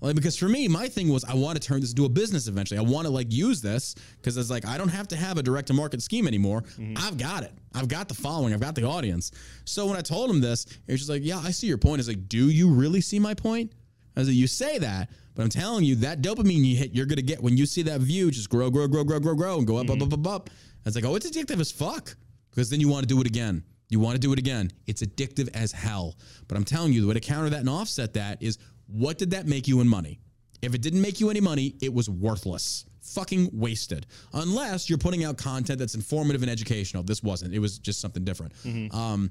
Like, 0.00 0.14
because 0.14 0.36
for 0.36 0.48
me, 0.48 0.68
my 0.68 0.86
thing 0.86 1.08
was 1.08 1.24
I 1.24 1.34
want 1.34 1.60
to 1.60 1.66
turn 1.66 1.80
this 1.80 1.90
into 1.90 2.04
a 2.04 2.08
business 2.08 2.46
eventually. 2.46 2.78
I 2.78 2.82
want 2.82 3.06
to 3.06 3.12
like 3.12 3.32
use 3.32 3.60
this 3.62 3.94
because 4.16 4.36
it's 4.36 4.50
like 4.50 4.64
I 4.64 4.78
don't 4.78 4.90
have 4.90 5.08
to 5.08 5.16
have 5.16 5.38
a 5.38 5.42
direct 5.42 5.68
to 5.68 5.72
market 5.74 6.02
scheme 6.02 6.28
anymore. 6.28 6.60
Mm-hmm. 6.60 6.94
I've 6.98 7.16
got 7.16 7.42
it. 7.42 7.52
I've 7.74 7.88
got 7.88 8.08
the 8.08 8.14
following. 8.14 8.52
I've 8.52 8.60
got 8.60 8.74
the 8.74 8.84
audience. 8.84 9.32
So 9.64 9.86
when 9.86 9.96
I 9.96 10.02
told 10.02 10.30
him 10.30 10.40
this, 10.40 10.66
it 10.86 10.92
was 10.92 11.00
just 11.00 11.10
like, 11.10 11.22
yeah, 11.24 11.38
I 11.38 11.50
see 11.50 11.66
your 11.66 11.78
point. 11.78 11.98
It's 11.98 12.08
like, 12.08 12.28
do 12.28 12.50
you 12.50 12.70
really 12.70 13.00
see 13.00 13.18
my 13.18 13.34
point? 13.34 13.72
I 14.14 14.20
was 14.20 14.28
like, 14.28 14.36
you 14.36 14.46
say 14.46 14.78
that, 14.78 15.10
but 15.34 15.42
I'm 15.42 15.48
telling 15.48 15.84
you, 15.84 15.94
that 15.96 16.20
dopamine 16.20 16.64
you 16.64 16.76
hit, 16.76 16.94
you're 16.94 17.06
gonna 17.06 17.22
get 17.22 17.42
when 17.42 17.56
you 17.56 17.64
see 17.64 17.82
that 17.82 18.02
view 18.02 18.30
just 18.30 18.50
grow, 18.50 18.70
grow, 18.70 18.86
grow, 18.86 19.02
grow, 19.02 19.18
grow, 19.18 19.34
grow, 19.34 19.58
and 19.58 19.66
go 19.66 19.78
up, 19.78 19.88
up, 19.88 19.96
mm-hmm. 19.96 20.12
up, 20.12 20.26
up, 20.26 20.26
up. 20.26 20.50
It's 20.84 20.94
like, 20.94 21.06
oh, 21.06 21.16
it's 21.16 21.28
addictive 21.28 21.58
as 21.58 21.72
fuck. 21.72 22.14
Because 22.50 22.70
then 22.70 22.80
you 22.80 22.88
want 22.88 23.02
to 23.02 23.14
do 23.14 23.20
it 23.20 23.26
again. 23.26 23.62
You 23.88 24.00
want 24.00 24.14
to 24.14 24.20
do 24.20 24.32
it 24.32 24.38
again. 24.38 24.70
It's 24.86 25.02
addictive 25.02 25.48
as 25.54 25.72
hell. 25.72 26.16
But 26.46 26.56
I'm 26.56 26.64
telling 26.64 26.92
you, 26.92 27.00
the 27.00 27.06
way 27.06 27.14
to 27.14 27.20
counter 27.20 27.50
that 27.50 27.60
and 27.60 27.68
offset 27.68 28.14
that 28.14 28.42
is 28.42 28.58
what 28.86 29.18
did 29.18 29.30
that 29.30 29.46
make 29.46 29.66
you 29.68 29.80
in 29.80 29.88
money? 29.88 30.20
If 30.60 30.74
it 30.74 30.82
didn't 30.82 31.00
make 31.00 31.20
you 31.20 31.30
any 31.30 31.40
money, 31.40 31.74
it 31.80 31.92
was 31.92 32.10
worthless. 32.10 32.84
Fucking 33.00 33.50
wasted. 33.52 34.06
Unless 34.32 34.88
you're 34.90 34.98
putting 34.98 35.24
out 35.24 35.38
content 35.38 35.78
that's 35.78 35.94
informative 35.94 36.42
and 36.42 36.50
educational. 36.50 37.02
This 37.02 37.22
wasn't. 37.22 37.54
It 37.54 37.58
was 37.60 37.78
just 37.78 38.00
something 38.00 38.24
different. 38.24 38.52
Um, 38.92 39.30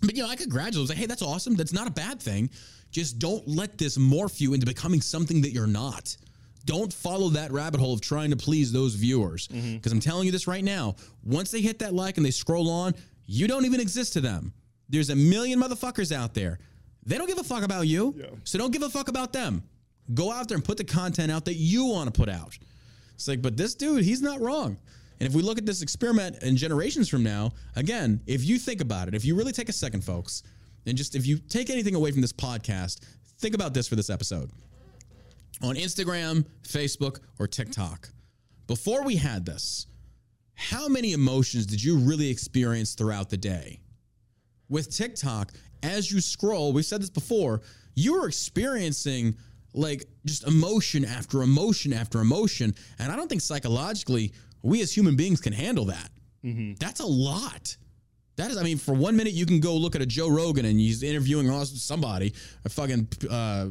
but 0.00 0.16
you 0.16 0.22
know, 0.22 0.28
I 0.28 0.36
could 0.36 0.50
graduate. 0.50 0.76
I 0.76 0.92
was 0.92 0.98
hey, 0.98 1.06
that's 1.06 1.22
awesome. 1.22 1.54
That's 1.54 1.72
not 1.72 1.86
a 1.86 1.90
bad 1.90 2.20
thing. 2.20 2.50
Just 2.90 3.18
don't 3.18 3.46
let 3.48 3.76
this 3.76 3.98
morph 3.98 4.40
you 4.40 4.54
into 4.54 4.66
becoming 4.66 5.00
something 5.00 5.42
that 5.42 5.50
you're 5.50 5.66
not. 5.66 6.16
Don't 6.64 6.92
follow 6.92 7.28
that 7.30 7.52
rabbit 7.52 7.80
hole 7.80 7.92
of 7.92 8.00
trying 8.00 8.30
to 8.30 8.36
please 8.36 8.72
those 8.72 8.94
viewers. 8.94 9.48
Because 9.48 9.92
I'm 9.92 10.00
telling 10.00 10.24
you 10.26 10.32
this 10.32 10.46
right 10.46 10.64
now. 10.64 10.96
Once 11.22 11.50
they 11.50 11.60
hit 11.60 11.80
that 11.80 11.92
like 11.94 12.16
and 12.16 12.24
they 12.24 12.30
scroll 12.30 12.70
on, 12.70 12.94
you 13.26 13.46
don't 13.46 13.64
even 13.64 13.80
exist 13.80 14.12
to 14.14 14.20
them. 14.20 14.52
There's 14.88 15.10
a 15.10 15.16
million 15.16 15.60
motherfuckers 15.60 16.12
out 16.12 16.34
there. 16.34 16.58
They 17.06 17.18
don't 17.18 17.26
give 17.26 17.38
a 17.38 17.44
fuck 17.44 17.62
about 17.62 17.86
you. 17.86 18.14
So 18.44 18.58
don't 18.58 18.72
give 18.72 18.82
a 18.82 18.88
fuck 18.88 19.08
about 19.08 19.32
them. 19.32 19.62
Go 20.12 20.30
out 20.32 20.48
there 20.48 20.56
and 20.56 20.64
put 20.64 20.76
the 20.76 20.84
content 20.84 21.30
out 21.30 21.44
that 21.46 21.54
you 21.54 21.86
want 21.86 22.12
to 22.12 22.18
put 22.18 22.28
out. 22.28 22.58
It's 23.14 23.28
like, 23.28 23.40
but 23.40 23.56
this 23.56 23.74
dude, 23.74 24.04
he's 24.04 24.22
not 24.22 24.40
wrong. 24.40 24.76
And 25.20 25.28
if 25.28 25.34
we 25.34 25.42
look 25.42 25.58
at 25.58 25.64
this 25.64 25.80
experiment 25.80 26.42
in 26.42 26.56
generations 26.56 27.08
from 27.08 27.22
now, 27.22 27.52
again, 27.76 28.20
if 28.26 28.44
you 28.44 28.58
think 28.58 28.80
about 28.80 29.08
it, 29.08 29.14
if 29.14 29.24
you 29.24 29.34
really 29.36 29.52
take 29.52 29.68
a 29.68 29.72
second, 29.72 30.02
folks, 30.02 30.42
and 30.86 30.96
just 30.96 31.14
if 31.14 31.26
you 31.26 31.38
take 31.38 31.70
anything 31.70 31.94
away 31.94 32.10
from 32.10 32.20
this 32.20 32.32
podcast, 32.32 33.00
think 33.38 33.54
about 33.54 33.72
this 33.72 33.88
for 33.88 33.96
this 33.96 34.10
episode. 34.10 34.50
On 35.62 35.76
Instagram, 35.76 36.44
Facebook, 36.64 37.20
or 37.38 37.46
TikTok, 37.46 38.10
before 38.66 39.04
we 39.04 39.16
had 39.16 39.46
this, 39.46 39.86
how 40.54 40.88
many 40.88 41.12
emotions 41.12 41.66
did 41.66 41.82
you 41.82 41.96
really 41.98 42.30
experience 42.30 42.94
throughout 42.94 43.30
the 43.30 43.36
day? 43.36 43.80
With 44.68 44.90
TikTok, 44.90 45.52
as 45.82 46.10
you 46.10 46.20
scroll, 46.20 46.72
we've 46.72 46.84
said 46.84 47.02
this 47.02 47.10
before, 47.10 47.60
you're 47.94 48.26
experiencing 48.26 49.36
like 49.74 50.04
just 50.24 50.46
emotion 50.46 51.04
after 51.04 51.42
emotion 51.42 51.92
after 51.92 52.20
emotion. 52.20 52.74
And 52.98 53.12
I 53.12 53.16
don't 53.16 53.28
think 53.28 53.40
psychologically 53.42 54.32
we 54.62 54.80
as 54.80 54.92
human 54.96 55.16
beings 55.16 55.40
can 55.40 55.52
handle 55.52 55.84
that. 55.86 56.10
That's 56.78 57.00
a 57.00 57.06
lot. 57.06 57.76
That 58.36 58.50
is, 58.50 58.56
I 58.56 58.62
mean, 58.62 58.78
for 58.78 58.94
one 58.94 59.16
minute 59.16 59.32
you 59.32 59.46
can 59.46 59.60
go 59.60 59.76
look 59.76 59.94
at 59.94 60.02
a 60.02 60.06
Joe 60.06 60.28
Rogan 60.28 60.64
and 60.64 60.78
he's 60.78 61.02
interviewing 61.02 61.48
somebody, 61.64 62.34
a 62.64 62.68
fucking 62.68 63.08
uh, 63.30 63.66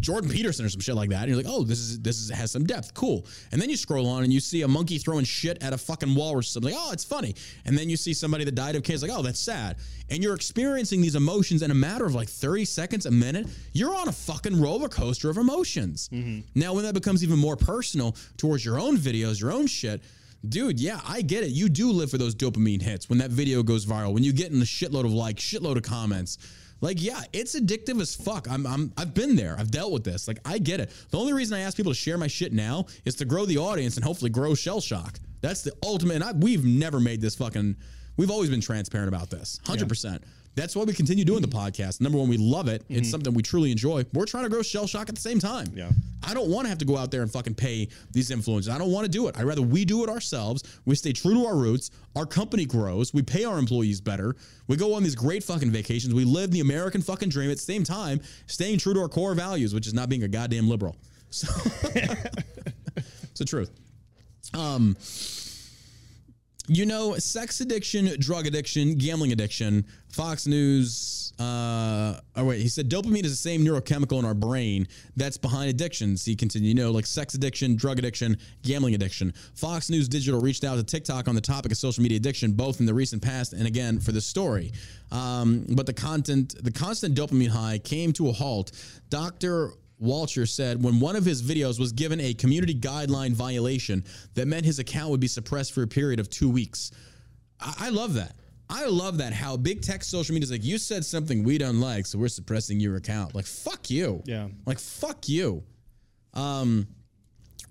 Jordan 0.00 0.30
Peterson 0.30 0.64
or 0.66 0.68
some 0.68 0.80
shit 0.80 0.94
like 0.94 1.10
that. 1.10 1.22
And 1.22 1.28
you're 1.28 1.36
like, 1.36 1.46
oh, 1.48 1.64
this 1.64 1.78
is 1.78 2.00
this 2.00 2.18
is, 2.18 2.30
has 2.30 2.50
some 2.50 2.64
depth, 2.64 2.94
cool. 2.94 3.26
And 3.52 3.60
then 3.60 3.70
you 3.70 3.76
scroll 3.76 4.06
on 4.06 4.24
and 4.24 4.32
you 4.32 4.40
see 4.40 4.62
a 4.62 4.68
monkey 4.68 4.98
throwing 4.98 5.24
shit 5.24 5.62
at 5.62 5.72
a 5.72 5.78
fucking 5.78 6.14
walrus. 6.14 6.54
I'm 6.56 6.64
like, 6.64 6.74
oh, 6.76 6.92
it's 6.92 7.04
funny. 7.04 7.34
And 7.64 7.76
then 7.76 7.88
you 7.88 7.96
see 7.96 8.12
somebody 8.12 8.44
that 8.44 8.54
died 8.54 8.76
of 8.76 8.82
cancer, 8.82 9.06
like, 9.06 9.16
oh, 9.16 9.22
that's 9.22 9.40
sad. 9.40 9.76
And 10.10 10.22
you're 10.22 10.34
experiencing 10.34 11.00
these 11.00 11.16
emotions 11.16 11.62
in 11.62 11.70
a 11.70 11.74
matter 11.74 12.04
of 12.04 12.14
like 12.14 12.28
30 12.28 12.64
seconds, 12.64 13.06
a 13.06 13.10
minute. 13.10 13.46
You're 13.72 13.94
on 13.94 14.08
a 14.08 14.12
fucking 14.12 14.60
roller 14.60 14.88
coaster 14.88 15.30
of 15.30 15.38
emotions. 15.38 16.08
Mm-hmm. 16.12 16.40
Now, 16.54 16.74
when 16.74 16.84
that 16.84 16.94
becomes 16.94 17.24
even 17.24 17.38
more 17.38 17.56
personal 17.56 18.16
towards 18.36 18.64
your 18.64 18.78
own 18.78 18.96
videos, 18.96 19.40
your 19.40 19.52
own 19.52 19.66
shit. 19.66 20.02
Dude, 20.48 20.78
yeah, 20.78 21.00
I 21.04 21.22
get 21.22 21.42
it. 21.42 21.50
You 21.50 21.68
do 21.68 21.90
live 21.90 22.10
for 22.10 22.18
those 22.18 22.34
dopamine 22.34 22.82
hits 22.82 23.08
when 23.08 23.18
that 23.18 23.30
video 23.30 23.62
goes 23.62 23.84
viral, 23.84 24.12
when 24.12 24.22
you 24.22 24.32
get 24.32 24.52
in 24.52 24.60
the 24.60 24.66
shitload 24.66 25.04
of 25.04 25.12
likes, 25.12 25.42
shitload 25.42 25.76
of 25.76 25.82
comments. 25.82 26.38
Like, 26.80 27.02
yeah, 27.02 27.22
it's 27.32 27.58
addictive 27.58 28.00
as 28.00 28.14
fuck. 28.14 28.48
I'm, 28.50 28.66
I'm, 28.66 28.92
I've 28.96 29.14
been 29.14 29.34
there. 29.34 29.56
I've 29.58 29.70
dealt 29.70 29.92
with 29.92 30.04
this. 30.04 30.28
Like, 30.28 30.38
I 30.44 30.58
get 30.58 30.80
it. 30.80 30.90
The 31.10 31.18
only 31.18 31.32
reason 31.32 31.56
I 31.56 31.60
ask 31.60 31.76
people 31.76 31.92
to 31.92 31.98
share 31.98 32.18
my 32.18 32.26
shit 32.26 32.52
now 32.52 32.86
is 33.04 33.14
to 33.16 33.24
grow 33.24 33.46
the 33.46 33.58
audience 33.58 33.96
and 33.96 34.04
hopefully 34.04 34.30
grow 34.30 34.54
shell 34.54 34.80
shock. 34.80 35.18
That's 35.40 35.62
the 35.62 35.72
ultimate. 35.82 36.14
And 36.16 36.24
I, 36.24 36.32
we've 36.32 36.64
never 36.64 37.00
made 37.00 37.20
this 37.20 37.34
fucking 37.34 37.76
We've 38.16 38.30
always 38.30 38.50
been 38.50 38.60
transparent 38.60 39.08
about 39.08 39.30
this, 39.30 39.60
hundred 39.66 39.88
percent. 39.88 40.24
That's 40.56 40.74
why 40.74 40.84
we 40.84 40.94
continue 40.94 41.24
doing 41.24 41.42
the 41.42 41.48
podcast. 41.48 42.00
Number 42.00 42.16
one, 42.16 42.28
we 42.28 42.38
love 42.38 42.66
it. 42.66 42.82
It's 42.88 43.10
something 43.10 43.32
we 43.34 43.42
truly 43.42 43.70
enjoy. 43.70 44.06
We're 44.14 44.24
trying 44.24 44.44
to 44.44 44.48
grow 44.50 44.62
Shell 44.62 44.86
Shock 44.86 45.10
at 45.10 45.14
the 45.14 45.20
same 45.20 45.38
time. 45.38 45.66
Yeah. 45.74 45.90
I 46.24 46.32
don't 46.32 46.50
want 46.50 46.64
to 46.64 46.70
have 46.70 46.78
to 46.78 46.86
go 46.86 46.96
out 46.96 47.10
there 47.10 47.20
and 47.20 47.30
fucking 47.30 47.54
pay 47.54 47.88
these 48.10 48.30
influencers. 48.30 48.70
I 48.70 48.78
don't 48.78 48.90
want 48.90 49.04
to 49.04 49.10
do 49.10 49.28
it. 49.28 49.38
I'd 49.38 49.44
rather 49.44 49.60
we 49.60 49.84
do 49.84 50.02
it 50.02 50.08
ourselves. 50.08 50.64
We 50.86 50.94
stay 50.94 51.12
true 51.12 51.34
to 51.34 51.46
our 51.46 51.56
roots. 51.56 51.90
Our 52.16 52.24
company 52.24 52.64
grows. 52.64 53.12
We 53.12 53.20
pay 53.20 53.44
our 53.44 53.58
employees 53.58 54.00
better. 54.00 54.34
We 54.66 54.76
go 54.76 54.94
on 54.94 55.02
these 55.02 55.14
great 55.14 55.44
fucking 55.44 55.70
vacations. 55.70 56.14
We 56.14 56.24
live 56.24 56.50
the 56.50 56.60
American 56.60 57.02
fucking 57.02 57.28
dream 57.28 57.50
at 57.50 57.58
the 57.58 57.62
same 57.62 57.84
time, 57.84 58.20
staying 58.46 58.78
true 58.78 58.94
to 58.94 59.00
our 59.00 59.08
core 59.08 59.34
values, 59.34 59.74
which 59.74 59.86
is 59.86 59.92
not 59.92 60.08
being 60.08 60.22
a 60.22 60.28
goddamn 60.28 60.68
liberal. 60.68 60.96
So 61.28 61.48
it's 61.94 63.38
the 63.38 63.44
truth. 63.44 63.70
Um, 64.54 64.96
you 66.68 66.86
know, 66.86 67.14
sex 67.16 67.60
addiction, 67.60 68.10
drug 68.18 68.46
addiction, 68.46 68.96
gambling 68.96 69.32
addiction. 69.32 69.84
Fox 70.08 70.46
News. 70.46 71.32
Uh, 71.38 72.18
oh 72.36 72.44
wait, 72.46 72.60
he 72.60 72.68
said 72.68 72.88
dopamine 72.88 73.24
is 73.24 73.30
the 73.30 73.36
same 73.36 73.62
neurochemical 73.62 74.18
in 74.18 74.24
our 74.24 74.32
brain 74.32 74.88
that's 75.16 75.36
behind 75.36 75.68
addictions. 75.68 76.24
He 76.24 76.34
continued, 76.34 76.68
you 76.68 76.74
know, 76.74 76.90
like 76.90 77.04
sex 77.04 77.34
addiction, 77.34 77.76
drug 77.76 77.98
addiction, 77.98 78.38
gambling 78.62 78.94
addiction. 78.94 79.34
Fox 79.54 79.90
News 79.90 80.08
Digital 80.08 80.40
reached 80.40 80.64
out 80.64 80.76
to 80.76 80.82
TikTok 80.82 81.28
on 81.28 81.34
the 81.34 81.40
topic 81.42 81.72
of 81.72 81.78
social 81.78 82.02
media 82.02 82.16
addiction, 82.16 82.52
both 82.52 82.80
in 82.80 82.86
the 82.86 82.94
recent 82.94 83.20
past 83.20 83.52
and 83.52 83.66
again 83.66 84.00
for 84.00 84.12
this 84.12 84.26
story. 84.26 84.72
Um, 85.12 85.66
but 85.68 85.84
the 85.84 85.92
content, 85.92 86.54
the 86.64 86.72
constant 86.72 87.14
dopamine 87.14 87.48
high 87.48 87.78
came 87.78 88.12
to 88.14 88.30
a 88.30 88.32
halt. 88.32 88.72
Doctor 89.10 89.72
Wachler 90.02 90.48
said 90.48 90.82
when 90.82 91.00
one 91.00 91.16
of 91.16 91.24
his 91.24 91.42
videos 91.42 91.80
was 91.80 91.92
given 91.92 92.20
a 92.20 92.34
community 92.34 92.74
guideline 92.74 93.32
violation 93.32 94.04
that 94.34 94.46
meant 94.46 94.66
his 94.66 94.78
account 94.78 95.10
would 95.10 95.20
be 95.20 95.28
suppressed 95.28 95.72
for 95.72 95.82
a 95.82 95.86
period 95.86 96.20
of 96.20 96.28
two 96.28 96.50
weeks. 96.50 96.90
I, 97.60 97.74
I 97.78 97.88
love 97.90 98.14
that. 98.14 98.36
I 98.68 98.86
love 98.86 99.18
that 99.18 99.32
how 99.32 99.56
big 99.56 99.80
tech 99.80 100.02
social 100.02 100.34
media 100.34 100.44
is 100.44 100.50
like, 100.50 100.64
you 100.64 100.78
said 100.78 101.04
something 101.04 101.44
we 101.44 101.56
don't 101.56 101.80
like, 101.80 102.04
so 102.04 102.18
we're 102.18 102.28
suppressing 102.28 102.80
your 102.80 102.96
account. 102.96 103.34
Like, 103.34 103.46
fuck 103.46 103.90
you. 103.90 104.22
Yeah. 104.26 104.48
Like, 104.66 104.80
fuck 104.80 105.28
you. 105.28 105.62
Um, 106.34 106.88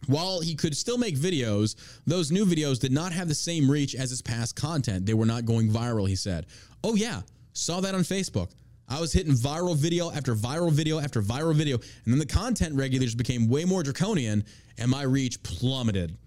while 0.07 0.39
he 0.39 0.55
could 0.55 0.75
still 0.75 0.97
make 0.97 1.17
videos, 1.17 1.75
those 2.05 2.31
new 2.31 2.45
videos 2.45 2.79
did 2.79 2.91
not 2.91 3.11
have 3.11 3.27
the 3.27 3.35
same 3.35 3.69
reach 3.69 3.93
as 3.93 4.09
his 4.09 4.21
past 4.21 4.55
content. 4.55 5.05
They 5.05 5.13
were 5.13 5.25
not 5.25 5.45
going 5.45 5.69
viral, 5.69 6.07
he 6.07 6.15
said. 6.15 6.45
Oh, 6.83 6.95
yeah. 6.95 7.21
Saw 7.53 7.81
that 7.81 7.93
on 7.93 8.01
Facebook. 8.01 8.51
I 8.87 8.99
was 8.99 9.11
hitting 9.11 9.33
viral 9.33 9.75
video 9.75 10.11
after 10.11 10.35
viral 10.35 10.71
video 10.71 10.99
after 10.99 11.21
viral 11.21 11.55
video. 11.55 11.77
And 11.77 12.13
then 12.13 12.19
the 12.19 12.25
content 12.25 12.75
regulators 12.75 13.15
became 13.15 13.47
way 13.47 13.65
more 13.65 13.83
draconian 13.83 14.43
and 14.77 14.91
my 14.91 15.03
reach 15.03 15.41
plummeted. 15.43 16.17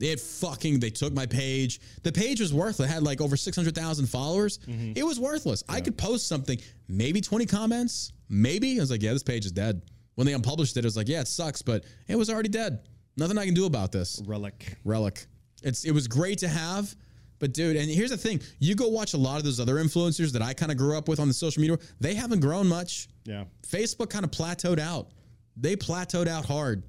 It 0.00 0.20
fucking, 0.20 0.80
they 0.80 0.90
took 0.90 1.12
my 1.14 1.24
page. 1.24 1.80
The 2.02 2.12
page 2.12 2.40
was 2.40 2.52
worthless. 2.52 2.90
It 2.90 2.92
had 2.92 3.02
like 3.02 3.20
over 3.20 3.36
600,000 3.36 4.06
followers. 4.06 4.58
Mm-hmm. 4.58 4.92
It 4.96 5.06
was 5.06 5.18
worthless. 5.20 5.62
I 5.68 5.80
could 5.80 5.96
post 5.96 6.28
something, 6.28 6.58
maybe 6.88 7.20
20 7.20 7.46
comments, 7.46 8.12
maybe. 8.28 8.76
I 8.78 8.80
was 8.80 8.90
like, 8.90 9.02
yeah, 9.02 9.12
this 9.12 9.22
page 9.22 9.46
is 9.46 9.52
dead. 9.52 9.82
When 10.16 10.26
they 10.26 10.34
unpublished 10.34 10.76
it, 10.76 10.80
it 10.80 10.84
was 10.84 10.96
like, 10.96 11.08
yeah, 11.08 11.20
it 11.20 11.28
sucks, 11.28 11.62
but 11.62 11.84
it 12.08 12.16
was 12.16 12.28
already 12.28 12.48
dead. 12.48 12.80
Nothing 13.16 13.38
I 13.38 13.44
can 13.44 13.54
do 13.54 13.66
about 13.66 13.92
this. 13.92 14.20
Relic. 14.26 14.76
Relic. 14.84 15.26
It's 15.62 15.84
it 15.84 15.92
was 15.92 16.08
great 16.08 16.38
to 16.38 16.48
have, 16.48 16.94
but 17.38 17.52
dude, 17.52 17.76
and 17.76 17.90
here's 17.90 18.10
the 18.10 18.16
thing: 18.16 18.40
you 18.58 18.74
go 18.74 18.88
watch 18.88 19.14
a 19.14 19.18
lot 19.18 19.38
of 19.38 19.44
those 19.44 19.60
other 19.60 19.76
influencers 19.76 20.32
that 20.32 20.42
I 20.42 20.54
kind 20.54 20.70
of 20.72 20.78
grew 20.78 20.96
up 20.96 21.08
with 21.08 21.20
on 21.20 21.28
the 21.28 21.34
social 21.34 21.60
media. 21.60 21.78
They 22.00 22.14
haven't 22.14 22.40
grown 22.40 22.66
much. 22.66 23.08
Yeah. 23.24 23.44
Facebook 23.66 24.10
kind 24.10 24.24
of 24.24 24.30
plateaued 24.30 24.78
out. 24.78 25.08
They 25.56 25.76
plateaued 25.76 26.26
out 26.28 26.44
hard. 26.44 26.82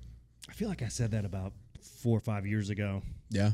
I 0.49 0.53
feel 0.53 0.69
like 0.69 0.81
I 0.81 0.87
said 0.87 1.11
that 1.11 1.25
about 1.25 1.53
four 2.01 2.17
or 2.17 2.21
five 2.21 2.45
years 2.45 2.69
ago 2.69 3.01
Yeah. 3.29 3.51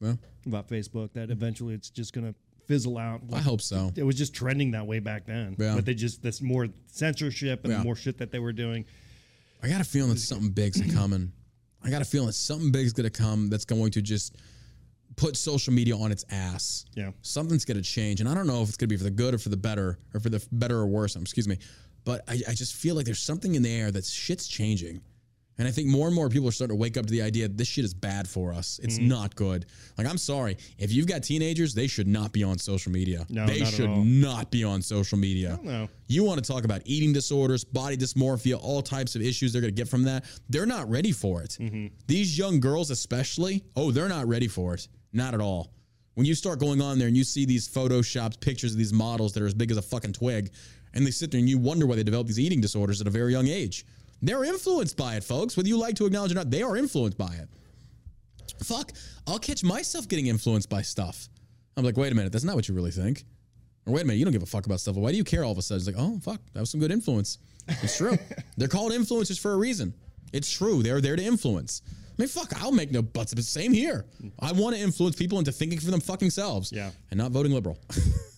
Well, 0.00 0.18
about 0.46 0.68
Facebook. 0.68 1.12
That 1.14 1.30
eventually 1.30 1.74
it's 1.74 1.88
just 1.90 2.12
gonna 2.12 2.34
fizzle 2.66 2.98
out. 2.98 3.22
I 3.32 3.38
hope 3.40 3.60
so. 3.62 3.92
It 3.96 4.02
was 4.02 4.16
just 4.16 4.34
trending 4.34 4.72
that 4.72 4.86
way 4.86 4.98
back 4.98 5.24
then. 5.26 5.56
Yeah. 5.58 5.74
But 5.76 5.84
they 5.86 5.94
just 5.94 6.22
this 6.22 6.42
more 6.42 6.68
censorship 6.88 7.64
and 7.64 7.72
Yeah. 7.72 7.78
the 7.78 7.84
more 7.84 7.96
shit 7.96 8.18
that 8.18 8.30
they 8.30 8.38
were 8.38 8.52
doing. 8.52 8.84
I 9.62 9.68
got 9.68 9.80
a 9.80 9.84
feeling 9.84 10.10
that 10.10 10.18
something 10.20 10.50
big's 10.50 10.80
coming. 10.92 11.32
I 11.82 11.90
got 11.90 12.02
a 12.02 12.04
feeling 12.04 12.26
that 12.26 12.32
something 12.34 12.70
big's 12.72 12.92
gonna 12.92 13.10
come 13.10 13.48
that's 13.48 13.64
going 13.64 13.92
to 13.92 14.02
just 14.02 14.36
put 15.16 15.36
social 15.36 15.72
media 15.72 15.96
on 15.96 16.12
its 16.12 16.24
ass. 16.30 16.84
Yeah. 16.94 17.10
Something's 17.22 17.64
gonna 17.64 17.82
change. 17.82 18.20
And 18.20 18.28
I 18.28 18.34
don't 18.34 18.46
know 18.46 18.62
if 18.62 18.68
it's 18.68 18.76
gonna 18.76 18.88
be 18.88 18.96
for 18.96 19.04
the 19.04 19.10
good 19.10 19.34
or 19.34 19.38
for 19.38 19.48
the 19.48 19.56
better, 19.56 19.98
or 20.14 20.20
for 20.20 20.28
the 20.28 20.46
better 20.52 20.76
or 20.78 20.86
worse, 20.86 21.16
excuse 21.16 21.48
me. 21.48 21.58
But 22.04 22.22
I, 22.28 22.34
I 22.48 22.52
just 22.54 22.74
feel 22.74 22.94
like 22.94 23.04
there's 23.06 23.18
something 23.22 23.54
in 23.54 23.62
the 23.62 23.72
air 23.72 23.90
that 23.90 24.04
shit's 24.04 24.46
changing. 24.46 25.00
And 25.58 25.66
I 25.66 25.70
think 25.70 25.88
more 25.88 26.06
and 26.06 26.14
more 26.14 26.28
people 26.28 26.46
are 26.50 26.52
starting 26.52 26.76
to 26.76 26.78
wake 26.80 26.98
up 26.98 27.06
to 27.06 27.10
the 27.10 27.22
idea 27.22 27.48
that 27.48 27.56
this 27.56 27.66
shit 27.66 27.82
is 27.86 27.94
bad 27.94 28.28
for 28.28 28.52
us. 28.52 28.78
It's 28.82 28.98
Mm-hmm. 28.98 29.08
not 29.08 29.34
good. 29.36 29.64
Like, 29.96 30.06
I'm 30.06 30.18
sorry. 30.18 30.58
If 30.76 30.92
you've 30.92 31.06
got 31.06 31.22
teenagers, 31.22 31.72
they 31.72 31.86
should 31.86 32.06
not 32.06 32.30
be 32.30 32.44
on 32.44 32.58
social 32.58 32.92
media. 32.92 33.24
No, 33.30 33.46
they 33.46 33.60
not 33.60 33.68
at 33.68 33.72
should 33.74 33.88
not 33.90 34.50
be 34.50 34.64
on 34.64 34.82
social 34.82 35.16
media. 35.16 35.58
know. 35.62 35.88
You 36.08 36.24
want 36.24 36.44
to 36.44 36.52
talk 36.52 36.64
about 36.66 36.82
eating 36.84 37.14
disorders, 37.14 37.64
body 37.64 37.96
dysmorphia, 37.96 38.58
all 38.62 38.82
types 38.82 39.16
of 39.16 39.22
issues 39.22 39.50
they're 39.54 39.62
going 39.62 39.74
to 39.74 39.80
get 39.82 39.88
from 39.88 40.02
that. 40.02 40.26
They're 40.50 40.66
not 40.66 40.90
ready 40.90 41.10
for 41.10 41.40
it. 41.40 41.56
Mm-hmm. 41.58 41.86
These 42.06 42.36
young 42.36 42.60
girls, 42.60 42.90
especially, 42.90 43.64
oh, 43.76 43.90
they're 43.90 44.10
not 44.10 44.28
ready 44.28 44.48
for 44.48 44.74
it. 44.74 44.86
Not 45.16 45.32
at 45.32 45.40
all. 45.40 45.72
When 46.14 46.26
you 46.26 46.34
start 46.34 46.60
going 46.60 46.82
on 46.82 46.98
there 46.98 47.08
and 47.08 47.16
you 47.16 47.24
see 47.24 47.46
these 47.46 47.66
photoshopped 47.66 48.40
pictures 48.40 48.72
of 48.72 48.78
these 48.78 48.92
models 48.92 49.32
that 49.32 49.42
are 49.42 49.46
as 49.46 49.54
big 49.54 49.70
as 49.70 49.78
a 49.78 49.82
fucking 49.82 50.12
twig, 50.12 50.50
and 50.92 51.06
they 51.06 51.10
sit 51.10 51.30
there 51.30 51.38
and 51.38 51.48
you 51.48 51.58
wonder 51.58 51.86
why 51.86 51.96
they 51.96 52.02
develop 52.02 52.26
these 52.26 52.38
eating 52.38 52.60
disorders 52.60 53.00
at 53.00 53.06
a 53.06 53.10
very 53.10 53.32
young 53.32 53.48
age. 53.48 53.86
They're 54.20 54.44
influenced 54.44 54.96
by 54.96 55.16
it, 55.16 55.24
folks. 55.24 55.56
Whether 55.56 55.68
you 55.70 55.78
like 55.78 55.96
to 55.96 56.06
acknowledge 56.06 56.32
it 56.32 56.34
or 56.34 56.40
not, 56.40 56.50
they 56.50 56.62
are 56.62 56.76
influenced 56.76 57.16
by 57.16 57.34
it. 57.34 57.48
Fuck, 58.62 58.92
I'll 59.26 59.38
catch 59.38 59.64
myself 59.64 60.06
getting 60.06 60.26
influenced 60.26 60.68
by 60.68 60.82
stuff. 60.82 61.28
I'm 61.76 61.84
like, 61.84 61.96
wait 61.96 62.12
a 62.12 62.14
minute, 62.14 62.32
that's 62.32 62.44
not 62.44 62.56
what 62.56 62.68
you 62.68 62.74
really 62.74 62.90
think. 62.90 63.24
Or 63.86 63.94
wait 63.94 64.02
a 64.02 64.04
minute, 64.04 64.18
you 64.18 64.24
don't 64.24 64.32
give 64.32 64.42
a 64.42 64.46
fuck 64.46 64.66
about 64.66 64.80
stuff. 64.80 64.96
Why 64.96 65.12
do 65.12 65.16
you 65.16 65.24
care 65.24 65.44
all 65.44 65.52
of 65.52 65.58
a 65.58 65.62
sudden? 65.62 65.78
It's 65.78 65.86
like, 65.86 65.96
oh, 65.98 66.18
fuck, 66.20 66.40
that 66.52 66.60
was 66.60 66.70
some 66.70 66.80
good 66.80 66.92
influence. 66.92 67.38
It's 67.68 67.96
true. 67.96 68.18
They're 68.56 68.68
called 68.68 68.92
influencers 68.92 69.38
for 69.38 69.52
a 69.52 69.56
reason. 69.56 69.94
It's 70.32 70.50
true. 70.50 70.82
They're 70.82 71.00
there 71.00 71.16
to 71.16 71.22
influence. 71.22 71.82
I 72.18 72.22
mean, 72.22 72.28
fuck, 72.28 72.52
I'll 72.62 72.72
make 72.72 72.90
no 72.90 73.02
buts. 73.02 73.34
But 73.34 73.44
same 73.44 73.72
here. 73.72 74.06
I 74.40 74.52
want 74.52 74.74
to 74.74 74.80
influence 74.80 75.16
people 75.16 75.38
into 75.38 75.52
thinking 75.52 75.78
for 75.78 75.90
them 75.90 76.00
fucking 76.00 76.30
selves. 76.30 76.72
Yeah. 76.72 76.90
And 77.10 77.18
not 77.18 77.30
voting 77.30 77.52
liberal. 77.52 77.78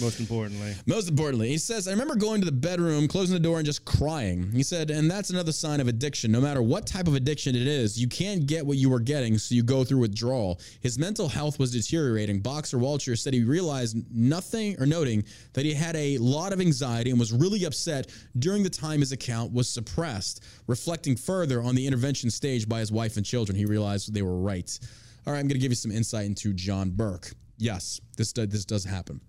Most 0.00 0.20
importantly. 0.20 0.74
Most 0.86 1.08
importantly, 1.08 1.48
he 1.48 1.58
says, 1.58 1.88
I 1.88 1.90
remember 1.92 2.16
going 2.16 2.40
to 2.40 2.44
the 2.44 2.52
bedroom, 2.52 3.08
closing 3.08 3.34
the 3.34 3.40
door, 3.40 3.58
and 3.58 3.66
just 3.66 3.84
crying. 3.84 4.50
He 4.52 4.62
said, 4.62 4.90
and 4.90 5.10
that's 5.10 5.30
another 5.30 5.52
sign 5.52 5.80
of 5.80 5.88
addiction. 5.88 6.32
No 6.32 6.40
matter 6.40 6.62
what 6.62 6.86
type 6.86 7.06
of 7.06 7.14
addiction 7.14 7.54
it 7.54 7.66
is, 7.66 8.00
you 8.00 8.08
can't 8.08 8.46
get 8.46 8.64
what 8.64 8.76
you 8.76 8.90
were 8.90 9.00
getting, 9.00 9.38
so 9.38 9.54
you 9.54 9.62
go 9.62 9.84
through 9.84 9.98
withdrawal. 9.98 10.60
His 10.80 10.98
mental 10.98 11.28
health 11.28 11.58
was 11.58 11.72
deteriorating. 11.72 12.40
Boxer 12.40 12.78
Wachler 12.78 13.18
said 13.18 13.34
he 13.34 13.44
realized 13.44 13.96
nothing 14.10 14.80
or 14.80 14.86
noting 14.86 15.24
that 15.52 15.64
he 15.64 15.74
had 15.74 15.96
a 15.96 16.18
lot 16.18 16.52
of 16.52 16.60
anxiety 16.60 17.10
and 17.10 17.18
was 17.18 17.32
really 17.32 17.64
upset 17.64 18.10
during 18.38 18.62
the 18.62 18.70
time 18.70 19.00
his 19.00 19.12
account 19.12 19.52
was 19.52 19.68
suppressed. 19.68 20.44
Reflecting 20.66 21.16
further 21.16 21.62
on 21.62 21.74
the 21.74 21.86
intervention 21.86 22.30
stage 22.30 22.68
by 22.68 22.80
his 22.80 22.92
wife 22.92 23.16
and 23.16 23.26
children, 23.26 23.56
he 23.56 23.64
realized 23.64 24.12
they 24.12 24.22
were 24.22 24.38
right. 24.38 24.78
All 25.26 25.32
right, 25.32 25.38
I'm 25.38 25.46
going 25.46 25.54
to 25.54 25.62
give 25.62 25.70
you 25.70 25.76
some 25.76 25.92
insight 25.92 26.26
into 26.26 26.52
John 26.52 26.90
Burk. 26.90 27.32
Yes, 27.58 28.00
this, 28.16 28.32
this 28.32 28.64
does 28.64 28.84
happen. 28.84 29.20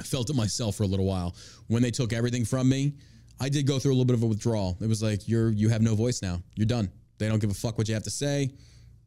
I 0.00 0.04
felt 0.04 0.30
it 0.30 0.36
myself 0.36 0.76
for 0.76 0.82
a 0.82 0.86
little 0.86 1.06
while. 1.06 1.34
When 1.68 1.82
they 1.82 1.90
took 1.90 2.12
everything 2.12 2.44
from 2.44 2.68
me, 2.68 2.94
I 3.40 3.48
did 3.48 3.66
go 3.66 3.78
through 3.78 3.92
a 3.92 3.94
little 3.94 4.06
bit 4.06 4.14
of 4.14 4.22
a 4.22 4.26
withdrawal. 4.26 4.76
It 4.80 4.88
was 4.88 5.02
like 5.02 5.28
you're 5.28 5.50
you 5.50 5.68
have 5.68 5.82
no 5.82 5.94
voice 5.94 6.22
now. 6.22 6.42
You're 6.54 6.66
done. 6.66 6.90
They 7.18 7.28
don't 7.28 7.38
give 7.38 7.50
a 7.50 7.54
fuck 7.54 7.78
what 7.78 7.88
you 7.88 7.94
have 7.94 8.04
to 8.04 8.10
say. 8.10 8.50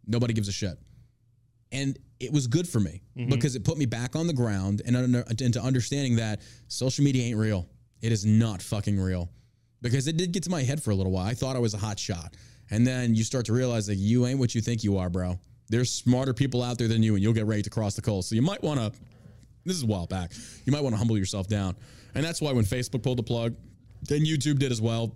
Nobody 0.07 0.33
gives 0.33 0.47
a 0.47 0.51
shit. 0.51 0.77
And 1.71 1.97
it 2.19 2.33
was 2.33 2.47
good 2.47 2.67
for 2.67 2.79
me 2.79 3.01
mm-hmm. 3.15 3.29
because 3.29 3.55
it 3.55 3.63
put 3.63 3.77
me 3.77 3.85
back 3.85 4.15
on 4.15 4.27
the 4.27 4.33
ground 4.33 4.81
and 4.85 4.95
under, 4.95 5.23
into 5.39 5.61
understanding 5.61 6.15
that 6.17 6.41
social 6.67 7.03
media 7.03 7.23
ain't 7.23 7.37
real. 7.37 7.67
It 8.01 8.11
is 8.11 8.25
not 8.25 8.61
fucking 8.61 8.99
real. 8.99 9.29
Because 9.81 10.07
it 10.07 10.17
did 10.17 10.31
get 10.31 10.43
to 10.43 10.49
my 10.49 10.63
head 10.63 10.81
for 10.81 10.91
a 10.91 10.95
little 10.95 11.11
while. 11.11 11.25
I 11.25 11.33
thought 11.33 11.55
I 11.55 11.59
was 11.59 11.73
a 11.73 11.77
hot 11.77 11.99
shot. 11.99 12.35
And 12.71 12.85
then 12.85 13.15
you 13.15 13.23
start 13.23 13.45
to 13.45 13.53
realize 13.53 13.87
that 13.87 13.95
you 13.95 14.25
ain't 14.25 14.39
what 14.39 14.53
you 14.53 14.61
think 14.61 14.83
you 14.83 14.97
are, 14.97 15.09
bro. 15.09 15.39
There's 15.69 15.91
smarter 15.91 16.33
people 16.33 16.63
out 16.63 16.77
there 16.77 16.87
than 16.87 17.03
you, 17.03 17.13
and 17.13 17.23
you'll 17.23 17.33
get 17.33 17.45
ready 17.45 17.61
to 17.61 17.69
cross 17.69 17.95
the 17.95 18.01
coals. 18.01 18.27
So 18.27 18.35
you 18.35 18.41
might 18.41 18.61
want 18.61 18.79
to 18.79 18.91
this 19.69 19.77
is 19.77 19.83
a 19.83 19.87
while 19.87 20.07
back. 20.07 20.31
You 20.65 20.71
might 20.71 20.81
want 20.81 20.93
to 20.93 20.97
humble 20.97 21.17
yourself 21.17 21.47
down. 21.47 21.75
And 22.15 22.25
that's 22.25 22.41
why 22.41 22.51
when 22.51 22.65
Facebook 22.65 23.03
pulled 23.03 23.19
the 23.19 23.23
plug, 23.23 23.55
then 24.03 24.25
YouTube 24.25 24.59
did 24.59 24.71
as 24.71 24.81
well. 24.81 25.15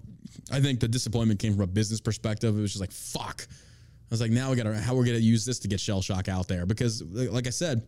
I 0.51 0.61
think 0.61 0.79
the 0.79 0.87
disappointment 0.87 1.39
came 1.39 1.53
from 1.53 1.63
a 1.63 1.67
business 1.67 1.99
perspective. 1.99 2.57
It 2.57 2.61
was 2.61 2.71
just 2.71 2.81
like, 2.81 2.91
fuck. 2.91 3.45
I 3.49 4.07
was 4.09 4.21
like, 4.21 4.31
now 4.31 4.51
we 4.51 4.55
got 4.55 4.63
to, 4.63 4.79
how 4.79 4.93
we're 4.93 5.05
going 5.05 5.17
to 5.17 5.23
use 5.23 5.45
this 5.45 5.59
to 5.59 5.67
get 5.67 5.79
shell 5.79 6.01
shock 6.01 6.27
out 6.27 6.47
there. 6.47 6.65
Because, 6.65 7.01
like 7.03 7.47
I 7.47 7.49
said, 7.49 7.81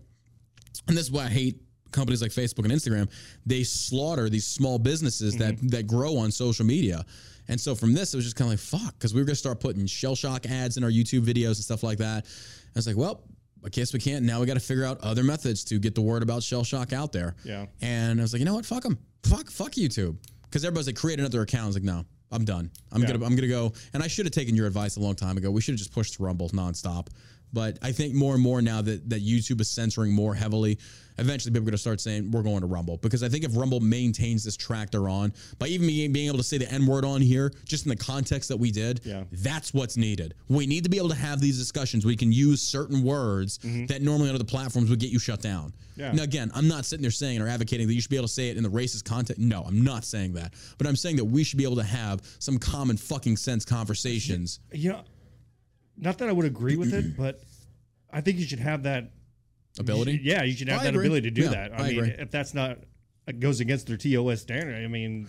and 0.88 0.98
this 0.98 1.06
is 1.06 1.12
why 1.12 1.26
I 1.26 1.30
hate 1.30 1.62
companies 1.92 2.22
like 2.22 2.32
Facebook 2.32 2.66
and 2.66 2.72
Instagram. 2.72 3.10
They 3.46 3.64
slaughter 3.64 4.30
these 4.30 4.46
small 4.46 4.78
businesses 4.78 5.38
that 5.38 5.56
mm-hmm. 5.56 5.68
that 5.70 5.88
grow 5.88 6.18
on 6.18 6.32
social 6.32 6.66
media. 6.66 7.06
And 7.48 7.62
so 7.62 7.76
from 7.76 7.94
this, 7.94 8.14
it 8.14 8.18
was 8.18 8.26
just 8.26 8.36
kind 8.36 8.52
of 8.52 8.54
like 8.54 8.82
fuck, 8.82 8.94
because 8.94 9.14
we 9.14 9.22
were 9.22 9.26
gonna 9.26 9.36
start 9.36 9.60
putting 9.60 9.86
shell 9.86 10.16
shock 10.16 10.46
ads 10.46 10.78
in 10.78 10.84
our 10.84 10.90
YouTube 10.90 11.26
videos 11.26 11.56
and 11.56 11.58
stuff 11.58 11.84
like 11.84 12.00
that. 12.00 12.26
I 12.26 12.72
was 12.76 12.88
like, 12.88 12.98
well, 12.98 13.24
I 13.66 13.70
guess 13.70 13.94
we 13.94 14.00
can't. 14.00 14.24
Now 14.24 14.40
we 14.40 14.46
got 14.46 14.54
to 14.54 14.60
figure 14.60 14.86
out 14.86 15.00
other 15.02 15.24
methods 15.24 15.64
to 15.66 15.80
get 15.80 15.96
the 15.96 16.02
word 16.02 16.22
about 16.22 16.44
shell 16.44 16.64
shock 16.64 16.94
out 16.94 17.12
there. 17.12 17.36
Yeah. 17.44 17.66
And 17.82 18.20
I 18.20 18.24
was 18.24 18.32
like, 18.34 18.40
you 18.40 18.46
know 18.46 18.54
what? 18.56 18.66
Fuck 18.66 18.84
them. 18.84 18.98
Fuck 19.24 19.50
fuck 19.50 19.72
YouTube. 19.72 20.16
Because 20.44 20.64
everybody's 20.64 20.88
like, 20.88 20.96
create 20.96 21.20
another 21.20 21.42
account. 21.42 21.64
I 21.64 21.68
was 21.68 21.76
like, 21.76 21.84
no, 21.84 22.06
I'm 22.32 22.46
done. 22.46 22.70
I'm 22.92 23.02
Yeah. 23.02 23.14
gonna 23.14 23.26
I'm 23.26 23.36
gonna 23.36 23.48
go. 23.48 23.74
And 23.94 24.04
I 24.04 24.08
should 24.08 24.26
have 24.26 24.34
taken 24.34 24.56
your 24.56 24.68
advice 24.68 24.98
a 24.98 25.00
long 25.00 25.16
time 25.16 25.38
ago. 25.38 25.50
We 25.50 25.62
should 25.62 25.74
have 25.74 25.80
just 25.80 25.92
pushed 25.92 26.20
Rumble 26.20 26.50
nonstop. 26.50 27.08
But 27.54 27.80
I 27.82 27.92
think 27.92 28.14
more 28.14 28.34
and 28.34 28.44
more 28.44 28.62
now 28.62 28.82
that 28.82 29.10
that 29.10 29.26
YouTube 29.26 29.62
is 29.62 29.70
censoring 29.70 30.12
more 30.14 30.36
heavily, 30.36 30.78
eventually 31.18 31.52
people 31.52 31.62
are 31.64 31.72
going 31.72 31.72
to 31.74 31.78
start 31.78 32.02
saying 32.02 32.30
we're 32.32 32.44
going 32.44 32.60
to 32.60 32.66
Rumble 32.66 32.98
because 32.98 33.24
I 33.24 33.30
think 33.30 33.46
if 33.46 33.56
Rumble 33.56 33.80
maintains 33.80 34.44
this 34.44 34.58
track 34.58 34.92
they're 34.92 35.08
on 35.08 35.32
by 35.58 35.68
even 35.68 35.88
being, 35.88 36.28
able 36.28 36.38
to 36.38 36.44
say 36.44 36.58
the 36.58 36.70
N 36.70 36.86
word 36.86 37.06
on 37.06 37.22
here, 37.22 37.54
just 37.64 37.86
in 37.86 37.90
the 37.90 37.96
context 37.96 38.50
that 38.50 38.58
we 38.58 38.72
did, 38.72 39.00
Yeah. 39.06 39.24
that's 39.32 39.74
what's 39.74 39.96
needed. 39.96 40.34
We 40.50 40.68
need 40.68 40.84
to 40.84 40.90
be 40.90 40.98
able 40.98 41.10
to 41.10 41.16
have 41.16 41.40
these 41.40 41.58
discussions. 41.58 42.06
We 42.06 42.18
can 42.18 42.34
use 42.34 42.62
certain 42.62 43.04
words 43.04 43.60
that 43.88 44.02
normally 44.02 44.28
on 44.30 44.36
other 44.36 44.44
platforms 44.44 44.90
would 44.90 45.00
get 45.00 45.12
you 45.12 45.20
shut 45.20 45.42
down. 45.42 45.70
Mm-hmm. 45.70 46.02
Yeah. 46.02 46.12
Now, 46.12 46.24
again, 46.24 46.52
I'm 46.54 46.68
not 46.68 46.84
sitting 46.86 47.04
there 47.04 47.12
saying 47.12 47.42
or 47.42 47.48
advocating 47.48 47.88
that 47.88 47.94
you 47.94 48.02
should 48.02 48.10
be 48.12 48.18
able 48.18 48.28
to 48.28 48.34
say 48.34 48.50
it 48.50 48.58
in 48.58 48.64
the 48.64 48.70
racist 48.70 49.06
context. 49.06 49.42
No, 49.42 49.64
I'm 49.64 49.82
not 49.82 50.04
saying 50.04 50.34
that. 50.34 50.54
But 50.78 50.88
I'm 50.88 50.98
saying 50.98 51.16
that 51.16 51.24
we 51.26 51.46
should 51.46 51.58
be 51.58 51.64
able 51.64 51.78
to 51.78 51.84
have 51.84 52.22
some 52.40 52.58
common 52.58 52.98
fucking 52.98 53.38
sense 53.38 53.64
conversations. 53.64 54.60
You 54.74 54.90
know, 54.92 55.02
not 55.98 56.18
that 56.20 56.30
I 56.30 56.32
would 56.32 56.46
agree 56.46 56.76
with 56.76 56.94
it, 56.94 57.16
but 57.18 57.42
I 58.12 58.22
think 58.22 58.38
you 58.38 58.46
should 58.46 58.60
have 58.60 58.84
that 58.84 59.12
Ability? 59.78 60.22
Yeah, 60.24 60.44
you 60.44 60.56
should 60.56 60.70
have 60.70 60.80
I 60.80 60.84
that 60.86 60.90
agree. 60.96 61.08
ability 61.08 61.30
to 61.30 61.36
do 61.36 61.42
Yeah, 61.44 61.50
that. 61.50 61.72
I, 61.74 61.76
I 61.76 61.88
mean, 61.90 61.98
agree. 62.00 62.10
if 62.18 62.32
that's 62.32 62.54
not 62.54 62.78
it 63.28 63.40
goes 63.42 63.60
against 63.60 63.88
their 63.88 63.98
TOS 63.98 64.40
standard, 64.42 64.82
I 64.84 64.88
mean, 64.88 65.28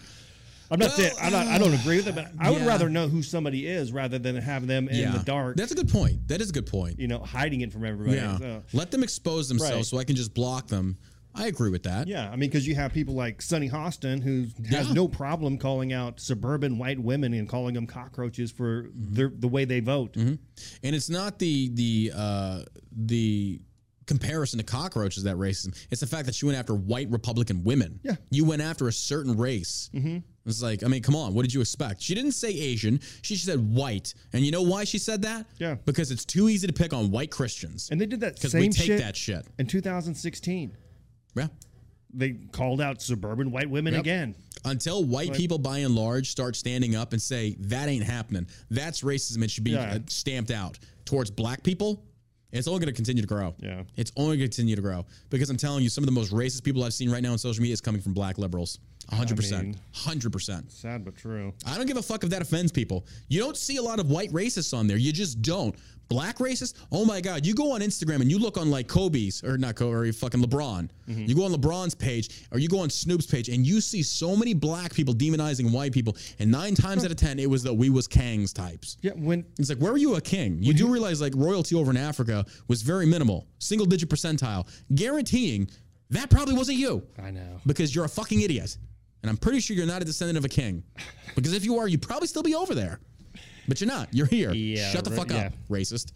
I'm 0.70 0.78
not 0.78 0.92
saying 0.92 1.12
I'm 1.20 1.32
not. 1.32 1.48
I 1.48 1.58
don't 1.58 1.74
agree 1.74 1.96
with 1.96 2.06
it, 2.06 2.14
but 2.14 2.28
I 2.38 2.50
would 2.50 2.60
Yeah. 2.62 2.68
rather 2.68 2.88
know 2.88 3.08
who 3.08 3.22
somebody 3.24 3.66
is 3.66 3.90
rather 3.90 4.18
than 4.20 4.36
have 4.36 4.66
them 4.68 4.88
in 4.88 5.12
the 5.12 5.18
dark. 5.18 5.56
That's 5.56 5.72
a 5.72 5.74
good 5.74 5.88
point. 5.88 6.28
That 6.28 6.40
is 6.40 6.50
a 6.50 6.52
good 6.52 6.66
point. 6.66 7.00
you 7.00 7.08
know, 7.08 7.18
hiding 7.18 7.62
it 7.62 7.72
from 7.72 7.84
everybody. 7.84 8.18
Yeah. 8.18 8.38
So, 8.38 8.62
Let 8.72 8.92
them 8.92 9.02
expose 9.02 9.48
themselves 9.48 9.74
Right. 9.74 9.86
so 9.86 9.98
I 9.98 10.04
can 10.04 10.14
just 10.14 10.32
block 10.34 10.68
them. 10.68 10.96
I 11.36 11.46
agree 11.46 11.70
with 11.70 11.82
that. 11.84 12.08
yeah, 12.08 12.26
I 12.28 12.36
mean, 12.36 12.48
because 12.50 12.66
you 12.66 12.74
have 12.74 12.92
people 12.92 13.14
like 13.14 13.42
Sunny 13.42 13.68
Hostin 13.68 14.22
who 14.22 14.46
has 14.68 14.88
Yeah. 14.88 14.92
no 14.94 15.06
problem 15.08 15.58
calling 15.58 15.92
out 15.92 16.18
suburban 16.20 16.78
white 16.78 16.98
women 16.98 17.34
and 17.34 17.48
calling 17.48 17.74
them 17.74 17.86
cockroaches 17.86 18.50
for 18.50 18.84
Mm-hmm. 18.84 19.14
their, 19.14 19.28
the 19.34 19.48
way 19.48 19.64
they 19.64 19.80
vote. 19.80 20.16
And 20.16 20.38
it's 20.82 21.10
not 21.10 21.38
the 21.38 21.70
the 21.74 22.12
uh 22.16 22.62
the 22.90 23.60
comparison 24.06 24.58
to 24.58 24.64
cockroaches 24.64 25.24
that 25.24 25.34
racism. 25.36 25.76
It's 25.90 26.00
the 26.00 26.06
fact 26.06 26.26
that 26.26 26.40
you 26.40 26.46
went 26.46 26.58
after 26.58 26.74
white 26.74 27.10
Republican 27.10 27.64
women. 27.64 27.98
Yeah. 28.04 28.14
You 28.30 28.44
went 28.44 28.62
after 28.62 28.86
a 28.86 28.92
certain 28.92 29.36
race. 29.36 29.90
Mm-hmm. 29.92 30.18
It's 30.46 30.62
like, 30.62 30.84
I 30.84 30.86
mean, 30.86 31.02
come 31.02 31.16
on, 31.16 31.34
what 31.34 31.42
did 31.42 31.52
you 31.52 31.60
expect? 31.60 32.00
She 32.02 32.14
didn't 32.14 32.30
say 32.32 32.50
Asian. 32.50 33.00
She 33.22 33.34
said 33.34 33.58
white. 33.74 34.14
And 34.32 34.44
you 34.46 34.52
know 34.52 34.62
why 34.62 34.84
she 34.84 34.98
said 34.98 35.22
that? 35.22 35.46
Yeah. 35.58 35.74
Because 35.86 36.12
it's 36.12 36.24
too 36.24 36.48
easy 36.48 36.68
to 36.68 36.72
pick 36.72 36.92
on 36.92 37.10
white 37.10 37.32
Christians. 37.32 37.88
And 37.90 38.00
they 38.00 38.06
did 38.06 38.20
that 38.20 38.36
Because 38.36 38.52
same 38.52 38.60
we 38.60 38.68
take 38.68 38.86
shit 38.86 39.00
that 39.00 39.16
shit. 39.16 39.44
in 39.58 39.66
2016. 39.66 40.76
Yeah. 41.36 41.48
They 42.14 42.32
called 42.52 42.80
out 42.80 43.02
suburban 43.02 43.50
white 43.50 43.68
women 43.68 43.92
Yep. 43.94 44.00
again. 44.00 44.34
Until 44.64 45.04
white 45.04 45.34
people 45.34 45.58
by 45.58 45.78
and 45.78 45.94
large 45.94 46.30
start 46.30 46.56
standing 46.56 46.94
up 46.96 47.12
and 47.12 47.20
say 47.20 47.56
that 47.60 47.88
ain't 47.88 48.04
happening, 48.04 48.46
that's 48.70 49.02
racism. 49.02 49.42
It 49.42 49.50
should 49.50 49.64
be 49.64 49.72
Yeah. 49.72 49.94
uh, 49.94 49.98
stamped 50.08 50.50
out 50.50 50.78
towards 51.04 51.30
black 51.30 51.62
people. 51.62 52.02
It's 52.52 52.66
only 52.68 52.80
going 52.80 52.88
to 52.88 52.94
continue 52.94 53.20
to 53.22 53.28
grow. 53.28 53.54
Yeah. 53.58 53.82
it's 53.96 54.12
only 54.16 54.38
going 54.38 54.48
to 54.48 54.56
continue 54.56 54.76
to 54.76 54.82
grow 54.82 55.04
because 55.30 55.50
I'm 55.50 55.56
telling 55.58 55.82
you, 55.82 55.90
some 55.90 56.02
of 56.04 56.06
the 56.06 56.12
most 56.12 56.32
racist 56.32 56.62
people 56.64 56.84
I've 56.84 56.94
seen 56.94 57.10
right 57.10 57.22
now 57.22 57.32
on 57.32 57.38
social 57.38 57.60
media 57.60 57.74
is 57.74 57.80
coming 57.82 58.00
from 58.00 58.14
black 58.14 58.38
liberals. 58.38 58.78
hundred 59.10 59.36
percent, 59.36 59.64
mean- 59.64 59.76
hundred 59.92 60.32
percent. 60.32 60.72
Sad 60.72 61.04
but 61.04 61.16
true. 61.16 61.52
I 61.66 61.76
don't 61.76 61.86
give 61.86 61.96
a 61.96 62.02
fuck 62.02 62.24
if 62.24 62.30
that 62.30 62.42
offends 62.42 62.72
people. 62.72 63.06
You 63.28 63.38
don't 63.40 63.56
see 63.56 63.76
a 63.76 63.82
lot 63.82 64.00
of 64.00 64.10
white 64.10 64.32
racists 64.32 64.76
on 64.76 64.86
there. 64.88 64.96
You 64.96 65.12
just 65.12 65.42
don't. 65.42 65.76
Black 66.08 66.38
racists? 66.38 66.74
Oh 66.92 67.04
my 67.04 67.20
God. 67.20 67.44
You 67.44 67.54
go 67.54 67.72
on 67.72 67.80
Instagram 67.80 68.20
and 68.20 68.30
you 68.30 68.38
look 68.38 68.56
on 68.56 68.70
like 68.70 68.86
Kobe's 68.86 69.42
or 69.42 69.58
not 69.58 69.74
Kobe 69.74 70.08
or 70.08 70.12
fucking 70.12 70.42
LeBron. 70.42 70.88
Mm-hmm. 71.08 71.24
You 71.24 71.34
go 71.34 71.44
on 71.44 71.52
LeBron's 71.52 71.94
page 71.94 72.46
or 72.52 72.58
you 72.58 72.68
go 72.68 72.78
on 72.78 72.90
Snoop's 72.90 73.26
page 73.26 73.48
and 73.48 73.66
you 73.66 73.80
see 73.80 74.02
so 74.02 74.36
many 74.36 74.54
black 74.54 74.94
people 74.94 75.14
demonizing 75.14 75.72
white 75.72 75.92
people. 75.92 76.16
And 76.38 76.50
nine 76.50 76.74
times 76.74 77.04
out 77.04 77.10
of 77.10 77.16
10, 77.16 77.38
it 77.38 77.50
was 77.50 77.62
the 77.62 77.74
we 77.74 77.90
was 77.90 78.06
Kangs 78.06 78.54
types. 78.54 78.98
Yeah, 79.02 79.12
when 79.16 79.44
It's 79.58 79.68
like, 79.68 79.78
where 79.78 79.92
were 79.92 79.98
you 79.98 80.14
a 80.14 80.20
king? 80.20 80.62
You 80.62 80.72
do 80.74 80.86
realize 80.88 81.20
like 81.20 81.32
royalty 81.36 81.74
over 81.74 81.90
in 81.90 81.96
Africa 81.96 82.44
was 82.68 82.82
very 82.82 83.06
minimal, 83.06 83.46
single 83.58 83.86
digit 83.86 84.08
percentile, 84.08 84.68
guaranteeing 84.94 85.68
that 86.10 86.30
probably 86.30 86.54
wasn't 86.54 86.78
you 86.78 87.02
I 87.20 87.30
know. 87.32 87.60
because 87.66 87.94
you're 87.94 88.04
a 88.04 88.08
fucking 88.08 88.40
idiot. 88.40 88.76
And 89.22 89.30
I'm 89.30 89.36
pretty 89.36 89.58
sure 89.58 89.76
you're 89.76 89.86
not 89.86 90.02
a 90.02 90.04
descendant 90.04 90.38
of 90.38 90.44
a 90.44 90.48
king. 90.48 90.84
Because 91.34 91.52
if 91.52 91.66
you 91.66 91.78
are, 91.78 91.86
you'd 91.86 92.00
probably 92.00 92.28
still 92.28 92.42
be 92.42 92.54
over 92.54 92.74
there. 92.74 92.98
But 93.68 93.80
you're 93.80 93.88
not. 93.88 94.08
You're 94.12 94.26
here. 94.26 94.52
Yeah, 94.52 94.90
Shut 94.90 95.04
the 95.04 95.10
fuck 95.10 95.30
yeah. 95.30 95.46
up, 95.46 95.52
racist. 95.68 96.12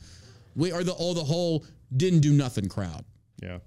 We 0.57 0.73
are 0.73 0.83
the 0.85 0.93
all 0.93 1.15
the 1.15 1.25
whole 1.25 1.65
didn't 1.97 2.21
do 2.21 2.33
nothing 2.33 2.69
crowd 2.69 3.05
Yeah. 3.43 3.59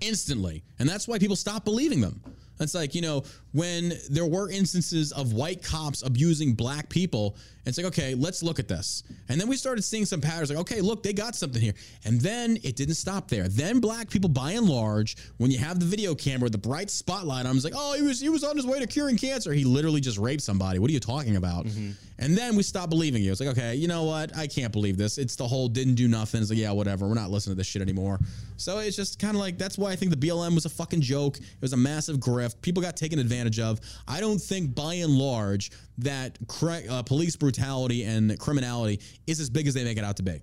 instantly. 0.00 0.64
And 0.78 0.88
that's 0.88 1.08
why 1.08 1.18
people 1.18 1.36
stop 1.36 1.64
believing 1.64 2.00
them. 2.00 2.22
It's 2.60 2.74
like, 2.74 2.94
you 2.94 3.02
know, 3.02 3.24
when 3.56 3.94
there 4.10 4.26
were 4.26 4.50
instances 4.50 5.12
of 5.12 5.32
white 5.32 5.62
cops 5.62 6.02
abusing 6.02 6.52
black 6.52 6.90
people, 6.90 7.38
it's 7.64 7.78
like, 7.78 7.86
okay, 7.86 8.14
let's 8.14 8.42
look 8.42 8.58
at 8.58 8.68
this. 8.68 9.02
And 9.30 9.40
then 9.40 9.48
we 9.48 9.56
started 9.56 9.82
seeing 9.82 10.04
some 10.04 10.20
patterns 10.20 10.50
like, 10.50 10.58
okay, 10.58 10.82
look, 10.82 11.02
they 11.02 11.14
got 11.14 11.34
something 11.34 11.60
here. 11.60 11.72
And 12.04 12.20
then 12.20 12.58
it 12.62 12.76
didn't 12.76 12.94
stop 12.94 13.28
there. 13.28 13.48
Then 13.48 13.80
black 13.80 14.10
people, 14.10 14.28
by 14.28 14.52
and 14.52 14.68
large, 14.68 15.16
when 15.38 15.50
you 15.50 15.58
have 15.58 15.80
the 15.80 15.86
video 15.86 16.14
camera, 16.14 16.50
the 16.50 16.58
bright 16.58 16.90
spotlight 16.90 17.46
on 17.46 17.52
him, 17.52 17.56
it's 17.56 17.64
like, 17.64 17.74
oh, 17.74 17.94
he 17.94 18.02
was 18.02 18.20
he 18.20 18.28
was 18.28 18.44
on 18.44 18.56
his 18.56 18.66
way 18.66 18.78
to 18.78 18.86
curing 18.86 19.16
cancer. 19.16 19.52
He 19.52 19.64
literally 19.64 20.00
just 20.00 20.18
raped 20.18 20.42
somebody. 20.42 20.78
What 20.78 20.90
are 20.90 20.92
you 20.92 21.00
talking 21.00 21.36
about? 21.36 21.64
Mm-hmm. 21.64 21.92
And 22.18 22.36
then 22.36 22.56
we 22.56 22.62
stopped 22.62 22.90
believing 22.90 23.22
you. 23.22 23.32
It's 23.32 23.40
like, 23.40 23.50
okay, 23.50 23.74
you 23.74 23.88
know 23.88 24.04
what? 24.04 24.36
I 24.36 24.46
can't 24.46 24.72
believe 24.72 24.96
this. 24.96 25.18
It's 25.18 25.36
the 25.36 25.46
whole 25.46 25.68
didn't 25.68 25.96
do 25.96 26.08
nothing. 26.08 26.40
It's 26.40 26.50
like, 26.50 26.58
yeah, 26.58 26.72
whatever. 26.72 27.06
We're 27.08 27.14
not 27.14 27.30
listening 27.30 27.54
to 27.54 27.58
this 27.58 27.66
shit 27.66 27.82
anymore. 27.82 28.20
So 28.56 28.78
it's 28.78 28.96
just 28.96 29.18
kind 29.18 29.34
of 29.34 29.40
like 29.40 29.58
that's 29.58 29.76
why 29.76 29.90
I 29.90 29.96
think 29.96 30.12
the 30.12 30.28
BLM 30.28 30.54
was 30.54 30.66
a 30.66 30.70
fucking 30.70 31.00
joke. 31.00 31.36
It 31.38 31.44
was 31.60 31.72
a 31.72 31.76
massive 31.76 32.18
grift. 32.18 32.60
People 32.62 32.82
got 32.82 32.96
taken 32.96 33.18
advantage 33.18 33.45
of. 33.58 33.80
I 34.08 34.20
don't 34.20 34.38
think 34.38 34.74
by 34.74 34.94
and 34.94 35.12
large 35.16 35.70
that 35.98 36.38
cra- 36.48 36.82
uh, 36.90 37.02
police 37.02 37.36
brutality 37.36 38.02
and 38.04 38.38
criminality 38.38 39.00
is 39.26 39.40
as 39.40 39.48
big 39.48 39.66
as 39.66 39.74
they 39.74 39.84
make 39.84 39.96
it 39.98 40.04
out 40.04 40.16
to 40.18 40.22
be. 40.22 40.42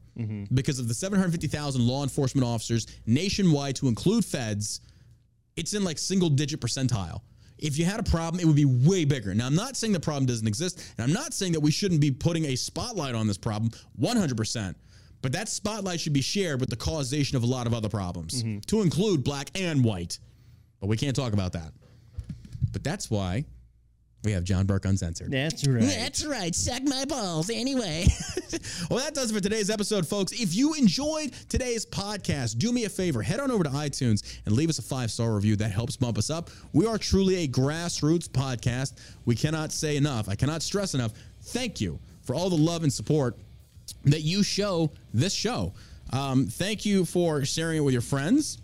Because 0.54 0.80
of 0.80 0.88
the 0.88 0.94
750,000 0.94 1.86
law 1.86 2.04
enforcement 2.04 2.46
officers 2.48 2.88
nationwide, 3.06 3.76
to 3.78 3.88
include 3.88 4.26
feds, 4.26 4.82
it's 5.56 5.74
in 5.74 5.84
like 5.84 5.98
single 5.98 6.30
digit 6.30 6.60
percentile. 6.60 7.22
If 7.60 7.78
you 7.78 7.86
had 7.86 8.00
a 8.00 8.04
problem, 8.04 8.40
it 8.42 8.46
would 8.46 8.56
be 8.56 8.66
way 8.66 9.06
bigger. 9.06 9.34
Now, 9.36 9.46
I'm 9.46 9.56
not 9.56 9.78
saying 9.78 9.94
the 9.94 10.00
problem 10.00 10.26
doesn't 10.26 10.48
exist, 10.48 10.84
and 10.98 11.04
I'm 11.06 11.14
not 11.14 11.34
saying 11.34 11.52
that 11.54 11.60
we 11.62 11.72
shouldn't 11.72 12.02
be 12.02 12.12
putting 12.12 12.46
a 12.46 12.56
spotlight 12.56 13.16
on 13.16 13.28
this 13.28 13.38
problem 13.38 13.72
100%. 14.02 14.76
But 15.22 15.32
that 15.32 15.48
spotlight 15.48 16.02
should 16.02 16.12
be 16.12 16.22
shared 16.22 16.60
with 16.60 16.70
the 16.70 16.76
causation 16.76 17.38
of 17.38 17.44
a 17.44 17.46
lot 17.46 17.66
of 17.68 17.74
other 17.74 17.88
problems, 17.88 18.44
to 18.68 18.82
include 18.82 19.24
black 19.24 19.50
and 19.56 19.82
white. 19.84 20.20
But 20.82 20.88
we 20.88 20.98
can't 20.98 21.16
talk 21.16 21.32
about 21.32 21.54
that. 21.54 21.72
But 22.74 22.84
that's 22.84 23.10
why 23.10 23.46
we 24.24 24.32
have 24.32 24.44
John 24.44 24.66
Burk 24.66 24.86
Uncensored. 24.86 25.32
That's 25.32 25.68
right. 25.68 25.82
That's 25.82 26.26
right. 26.26 26.56
Suck 26.56 26.82
my 26.84 27.04
balls 27.06 27.50
anyway. 27.50 28.06
well, 28.90 29.00
that 29.00 29.14
does 29.14 29.32
it 29.32 29.34
for 29.36 29.42
today's 29.42 29.70
episode, 29.70 30.08
folks. 30.08 30.32
If 30.32 30.56
you 30.56 30.74
enjoyed 30.74 31.34
today's 31.50 31.86
podcast, 31.86 32.58
do 32.58 32.72
me 32.72 32.86
a 32.86 32.90
favor. 32.90 33.22
Head 33.22 33.42
on 33.42 33.52
over 33.52 33.66
to 33.66 33.70
iTunes 33.70 34.40
and 34.46 34.56
leave 34.56 34.70
us 34.70 34.80
a 34.80 34.82
five 34.82 35.12
star 35.12 35.34
review. 35.34 35.58
That 35.58 35.72
helps 35.72 35.98
bump 35.98 36.18
us 36.18 36.30
up. 36.30 36.50
We 36.72 36.86
are 36.86 36.98
truly 36.98 37.44
a 37.44 37.48
grassroots 37.48 38.30
podcast. 38.30 38.94
We 39.26 39.36
cannot 39.36 39.72
say 39.72 39.98
enough. 39.98 40.30
I 40.30 40.36
cannot 40.36 40.64
stress 40.64 40.94
enough. 40.94 41.12
Thank 41.42 41.82
you 41.82 42.00
for 42.22 42.34
all 42.34 42.50
the 42.50 42.56
love 42.56 42.84
and 42.84 42.94
support 42.94 43.38
that 44.06 44.22
you 44.22 44.42
show 44.42 44.92
this 45.14 45.34
show. 45.34 45.74
Um, 46.14 46.46
thank 46.46 46.86
you 46.86 47.06
for 47.06 47.44
sharing 47.44 47.80
it 47.80 47.82
with 47.82 47.94
your 47.94 48.02
friends 48.02 48.60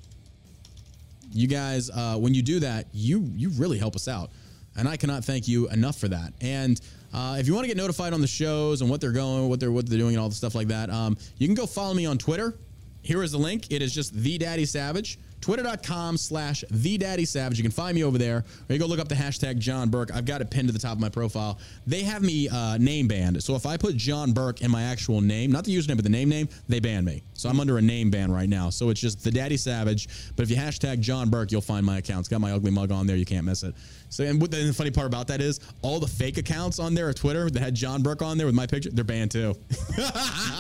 you 1.31 1.47
guys 1.47 1.89
uh, 1.89 2.15
when 2.18 2.34
you 2.34 2.41
do 2.41 2.60
that 2.60 2.88
you 2.93 3.30
you 3.35 3.49
really 3.49 3.77
help 3.77 3.95
us 3.95 4.07
out. 4.07 4.31
And 4.77 4.88
i 4.88 4.95
cannot 4.95 5.26
thank 5.26 5.47
you 5.47 5.68
enough 5.69 5.97
for 5.97 6.07
that. 6.07 6.34
And 6.41 6.80
uh, 7.14 7.38
if 7.39 7.47
you 7.47 7.53
want 7.53 7.64
to 7.65 7.68
get 7.68 7.77
notified 7.77 8.14
on 8.14 8.22
the 8.22 8.27
shows 8.27 8.81
and 8.81 8.89
what 8.89 9.01
they're 9.01 9.11
going 9.11 9.49
what 9.49 9.60
they're 9.60 9.72
what 9.72 9.89
they're 9.89 9.97
doing 9.97 10.15
and 10.15 10.22
all 10.22 10.30
the 10.30 10.35
stuff 10.35 10.56
like 10.56 10.68
that 10.68 10.89
um, 10.89 11.18
you 11.38 11.47
can 11.47 11.56
go 11.56 11.65
follow 11.65 11.93
me 11.93 12.06
on 12.06 12.18
twitter. 12.18 12.57
Here 13.01 13.23
is 13.23 13.31
the 13.31 13.38
link. 13.38 13.72
It 13.72 13.81
is 13.81 13.93
just 13.93 14.14
the 14.14 14.38
daddy 14.38 14.65
savage 14.65 15.18
twitter.com 15.41 16.18
slash 16.18 16.64
savage. 16.70 17.57
You 17.57 17.64
can 17.64 17.72
find 17.72 17.95
me 17.95 18.03
over 18.03 18.18
there. 18.18 18.38
Or 18.70 18.74
you 18.74 18.80
go 18.80 18.86
look 18.86 18.99
up 18.99 19.07
the 19.07 19.16
hashtag 19.16 19.60
john 19.60 19.90
burk. 19.90 20.14
I've 20.14 20.26
got 20.26 20.41
it 20.41 20.49
pinned 20.49 20.68
to 20.68 20.74
the 20.74 20.80
top 20.80 20.94
of 20.94 20.99
my 20.99 21.10
profile. 21.10 21.60
They 21.88 22.03
have 22.03 22.22
me 22.22 22.49
uh, 22.49 22.78
name 22.78 23.07
banned. 23.07 23.41
So 23.44 23.56
if 23.56 23.66
i 23.66 23.78
put 23.78 23.95
john 23.95 24.32
burk 24.32 24.61
in 24.61 24.72
my 24.72 24.84
actual 24.84 25.22
name 25.22 25.52
not 25.52 25.64
the 25.66 25.76
username 25.76 25.95
but 25.95 26.03
the 26.03 26.10
name 26.10 26.30
name 26.30 26.49
they 26.68 26.80
ban 26.80 27.06
me. 27.06 27.24
So 27.34 27.49
i'm 27.49 27.60
under 27.60 27.78
a 27.78 27.82
name 27.82 28.10
ban 28.10 28.32
right 28.32 28.49
now. 28.49 28.70
So 28.70 28.90
it's 28.90 29.02
just 29.02 29.24
the 29.24 29.32
daddy 29.32 29.57
savage. 29.57 30.07
But 30.36 30.44
if 30.44 30.49
you 30.49 30.56
hashtag 30.56 30.99
john 30.99 31.30
burk 31.30 31.52
you'll 31.52 31.61
find 31.61 31.86
my 31.86 31.98
account. 31.98 32.22
It's 32.22 32.30
got 32.30 32.41
my 32.41 32.52
ugly 32.52 32.72
mug 32.72 32.91
on 32.91 33.07
there. 33.07 33.16
You 33.16 33.26
can't 33.26 33.45
miss 33.45 33.64
it 33.64 33.76
so 34.10 34.23
and 34.23 34.41
what 34.41 34.52
the, 34.52 34.57
and 34.57 34.69
the 34.69 34.73
funny 34.73 34.91
part 34.91 35.07
about 35.07 35.27
that 35.27 35.41
is 35.41 35.60
all 35.81 35.99
the 35.99 36.07
fake 36.07 36.38
accounts 36.38 36.80
on 36.80 36.94
there 36.94 37.10
at 37.10 37.15
twitter 37.15 37.49
that 37.49 37.60
had 37.60 37.76
john 37.76 38.02
burk 38.02 38.22
on 38.22 38.38
there 38.38 38.45
with 38.48 38.56
my 38.56 38.65
picture 38.68 38.90
they're 38.91 39.03
banned 39.03 39.31
too 39.31 39.56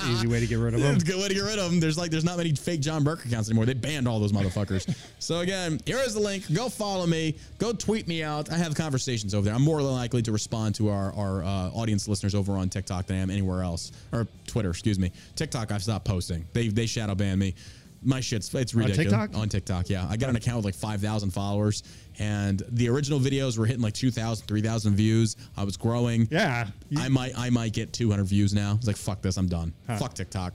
Easy 0.09 0.27
way 0.27 0.39
to 0.39 0.47
get 0.47 0.57
rid 0.59 0.73
of 0.73 0.81
them. 0.81 0.97
good 0.97 1.17
way 1.17 1.27
to 1.27 1.33
get 1.33 1.43
rid 1.43 1.59
of 1.59 1.69
them. 1.69 1.79
There's 1.79 1.97
like 1.97 2.11
there's 2.11 2.23
not 2.23 2.37
many 2.37 2.53
fake 2.53 2.81
John 2.81 3.03
Burk 3.03 3.25
accounts 3.25 3.49
anymore. 3.49 3.65
They 3.65 3.73
banned 3.73 4.07
all 4.07 4.19
those 4.19 4.31
motherfuckers. 4.31 4.93
so 5.19 5.39
again, 5.39 5.79
here 5.85 5.99
is 5.99 6.13
the 6.13 6.19
link. 6.19 6.51
Go 6.53 6.69
follow 6.69 7.05
me. 7.05 7.35
Go 7.57 7.73
tweet 7.73 8.07
me 8.07 8.23
out. 8.23 8.51
I 8.51 8.57
have 8.57 8.75
conversations 8.75 9.33
over 9.33 9.45
there. 9.45 9.53
I'm 9.53 9.61
more 9.61 9.81
than 9.81 9.91
likely 9.91 10.21
to 10.23 10.31
respond 10.31 10.75
to 10.75 10.89
our 10.89 11.13
our 11.13 11.43
uh, 11.43 11.69
audience 11.71 12.07
listeners 12.07 12.35
over 12.35 12.53
on 12.53 12.69
TikTok 12.69 13.07
than 13.07 13.17
I 13.17 13.21
am 13.21 13.29
anywhere 13.29 13.63
else 13.63 13.91
or 14.11 14.27
Twitter. 14.47 14.69
Excuse 14.69 14.99
me. 14.99 15.11
TikTok 15.35 15.71
I've 15.71 15.83
stopped 15.83 16.05
posting. 16.05 16.45
They 16.53 16.69
they 16.69 16.85
shadow 16.85 17.15
ban 17.15 17.39
me. 17.39 17.55
My 18.01 18.21
shit's 18.21 18.53
it's 18.55 18.73
ridiculous 18.73 19.11
TikTok? 19.11 19.35
on 19.35 19.49
TikTok. 19.49 19.89
Yeah, 19.89 20.07
I 20.09 20.15
got 20.17 20.29
an 20.29 20.35
account 20.37 20.57
with 20.57 20.65
like 20.65 20.75
five 20.75 21.01
thousand 21.01 21.31
followers, 21.31 21.83
and 22.17 22.61
the 22.69 22.87
original 22.89 23.19
videos 23.19 23.57
were 23.57 23.65
hitting 23.65 23.81
like 23.81 23.93
2,000, 23.93 24.45
3,000 24.47 24.95
views. 24.95 25.35
I 25.57 25.63
was 25.65 25.75
growing. 25.77 26.27
Yeah. 26.31 26.67
You- 26.89 27.01
I 27.01 27.09
might 27.09 27.37
I 27.37 27.49
might 27.49 27.73
get 27.73 27.91
200 27.91 28.23
views 28.25 28.53
now. 28.53 28.75
It's 28.77 28.87
like 28.87 28.95
fuck 28.97 29.21
this, 29.21 29.35
I'm 29.37 29.47
done. 29.47 29.73
Fuck 29.97 30.13
TikTok. 30.13 30.53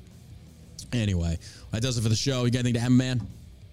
Anyway, 0.93 1.39
that 1.71 1.83
does 1.83 1.99
it 1.99 2.03
for 2.03 2.09
the 2.09 2.17
show. 2.17 2.45
You 2.45 2.51
got 2.51 2.61
anything 2.61 2.75
to 2.75 2.81
add, 2.87 2.93
man? 2.93 3.27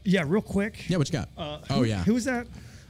Yeah, 0.03 0.23
real 0.25 0.41
quick. 0.41 0.89
Yeah, 0.89 0.97
what 0.97 1.07
you 1.07 1.13
got? 1.13 1.29
Uh, 1.37 1.59
oh 1.69 1.75
who- 1.79 1.83
yeah. 1.85 2.03
Who 2.03 2.13
was 2.15 2.25
that? 2.25 2.47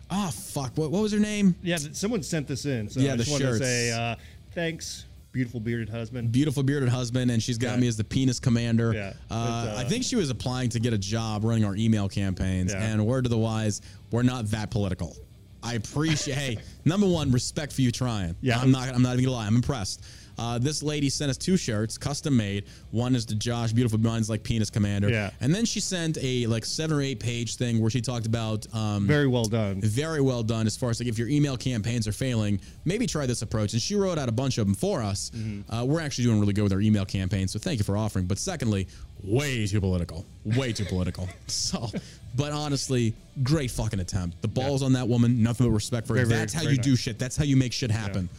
oh 0.10 0.30
fuck. 0.32 0.78
What, 0.78 0.92
what 0.92 1.02
was 1.04 1.12
her 1.14 1.20
name? 1.20 1.56
Yeah, 1.64 1.78
th- 1.78 1.94
someone 1.96 2.24
sent 2.24 2.48
this 2.48 2.66
in. 2.66 2.90
So 2.90 3.00
Yeah, 3.00 3.14
I 3.14 3.16
the 3.18 3.24
just 3.24 3.32
wanted 3.32 3.46
shirts. 3.46 3.60
to 3.60 3.66
say 3.66 3.92
uh, 3.92 4.16
thanks, 4.54 5.06
beautiful 5.32 5.60
bearded 5.60 5.90
husband. 5.90 6.32
Beautiful 6.32 6.64
bearded 6.64 6.90
husband, 6.90 7.32
and 7.32 7.42
she's 7.42 7.58
got 7.58 7.76
Yeah. 7.76 7.82
me 7.82 7.88
as 7.88 7.98
the 7.98 8.04
penis 8.04 8.40
commander. 8.40 8.94
Yeah. 8.94 9.14
Uh, 9.30 9.34
uh, 9.34 9.76
I 9.78 9.84
think 9.86 10.04
she 10.04 10.16
was 10.16 10.30
applying 10.30 10.70
to 10.70 10.80
get 10.80 10.94
a 10.94 10.98
job 10.98 11.44
running 11.44 11.64
our 11.64 11.76
email 11.76 12.10
campaigns. 12.10 12.72
Yeah. 12.74 12.84
And 12.84 13.06
word 13.06 13.24
to 13.26 13.30
the 13.30 13.38
wise, 13.38 13.82
we're 14.12 14.24
not 14.24 14.48
that 14.52 14.72
political. 14.72 15.16
I 15.64 15.76
appreciate. 15.76 16.34
hey, 16.36 16.58
number 16.86 17.08
one, 17.08 17.32
respect 17.32 17.72
for 17.72 17.82
you 17.82 17.92
trying. 17.92 18.36
Yeah. 18.42 18.60
I'm 18.60 18.72
not. 18.72 18.90
I'm 18.90 19.02
not 19.04 19.14
even 19.14 19.26
gonna 19.26 19.38
lie. 19.38 19.46
I'm 19.46 19.56
impressed. 19.56 20.04
Uh, 20.38 20.58
this 20.58 20.82
lady 20.84 21.10
sent 21.10 21.30
us 21.30 21.38
two 21.38 21.58
shirts, 21.58 21.98
custom 21.98 22.36
made. 22.36 22.66
One 22.92 23.16
is 23.16 23.26
to 23.26 23.36
Josh, 23.36 23.72
beautiful 23.72 24.00
minds 24.00 24.30
like 24.30 24.44
penis 24.44 24.70
commander. 24.70 25.10
Yeah. 25.10 25.32
And 25.40 25.54
then 25.54 25.66
she 25.66 25.80
sent 25.80 26.18
a 26.22 26.48
like 26.48 26.66
seven 26.66 26.98
or 26.98 27.02
eight 27.02 27.20
page 27.20 27.56
thing 27.56 27.80
where 27.80 27.90
she 27.90 28.02
talked 28.02 28.26
about 28.26 28.66
um, 28.74 29.08
Very 29.08 29.28
well 29.28 29.46
done. 29.46 29.82
very 29.82 30.22
well 30.22 30.44
done 30.44 30.68
as 30.68 30.76
far 30.76 30.90
as 30.90 31.00
like 31.00 31.10
if 31.10 31.18
your 31.18 31.28
email 31.28 31.58
campaigns 31.58 32.08
are 32.08 32.12
failing 32.12 32.60
maybe 32.86 33.06
try 33.06 33.26
this 33.26 33.42
approach. 33.42 33.74
And 33.74 33.82
she 33.82 33.96
wrote 33.96 34.18
out 34.18 34.30
a 34.30 34.32
bunch 34.32 34.58
of 34.58 34.66
them 34.66 34.76
for 34.76 35.02
us. 35.02 35.32
Mm-hmm. 35.36 35.74
uh, 35.74 35.86
we're 35.86 36.02
actually 36.02 36.26
doing 36.26 36.40
really 36.40 36.54
good 36.54 36.64
with 36.64 36.74
our 36.74 36.82
email 36.82 37.06
campaigns 37.06 37.52
so 37.52 37.60
thank 37.60 37.80
you 37.80 37.84
for 37.84 37.98
offering. 37.98 38.26
But 38.26 38.38
secondly 38.38 38.88
way 39.24 39.68
too 39.68 39.80
political. 39.80 40.26
Way 40.46 40.74
too 40.74 40.86
political. 40.86 41.28
So 41.48 41.90
but 42.36 42.54
honestly 42.54 43.14
great 43.44 43.70
fucking 43.72 44.00
attempt. 44.00 44.42
The 44.42 44.48
balls 44.48 44.84
on 44.84 44.94
that 44.94 45.08
woman 45.08 45.44
nothing 45.44 45.68
but 45.68 45.74
respect 45.74 46.08
for 46.08 46.16
her. 46.18 46.26
Very, 46.26 46.40
that's 46.40 46.54
how 46.54 46.62
very 46.64 46.76
you 46.76 46.82
do 46.82 46.96
shit. 46.96 47.20
That's 47.20 47.36
how 47.36 47.44
you 47.44 47.58
make 47.58 47.74
shit 47.74 47.92
happen 47.92 48.30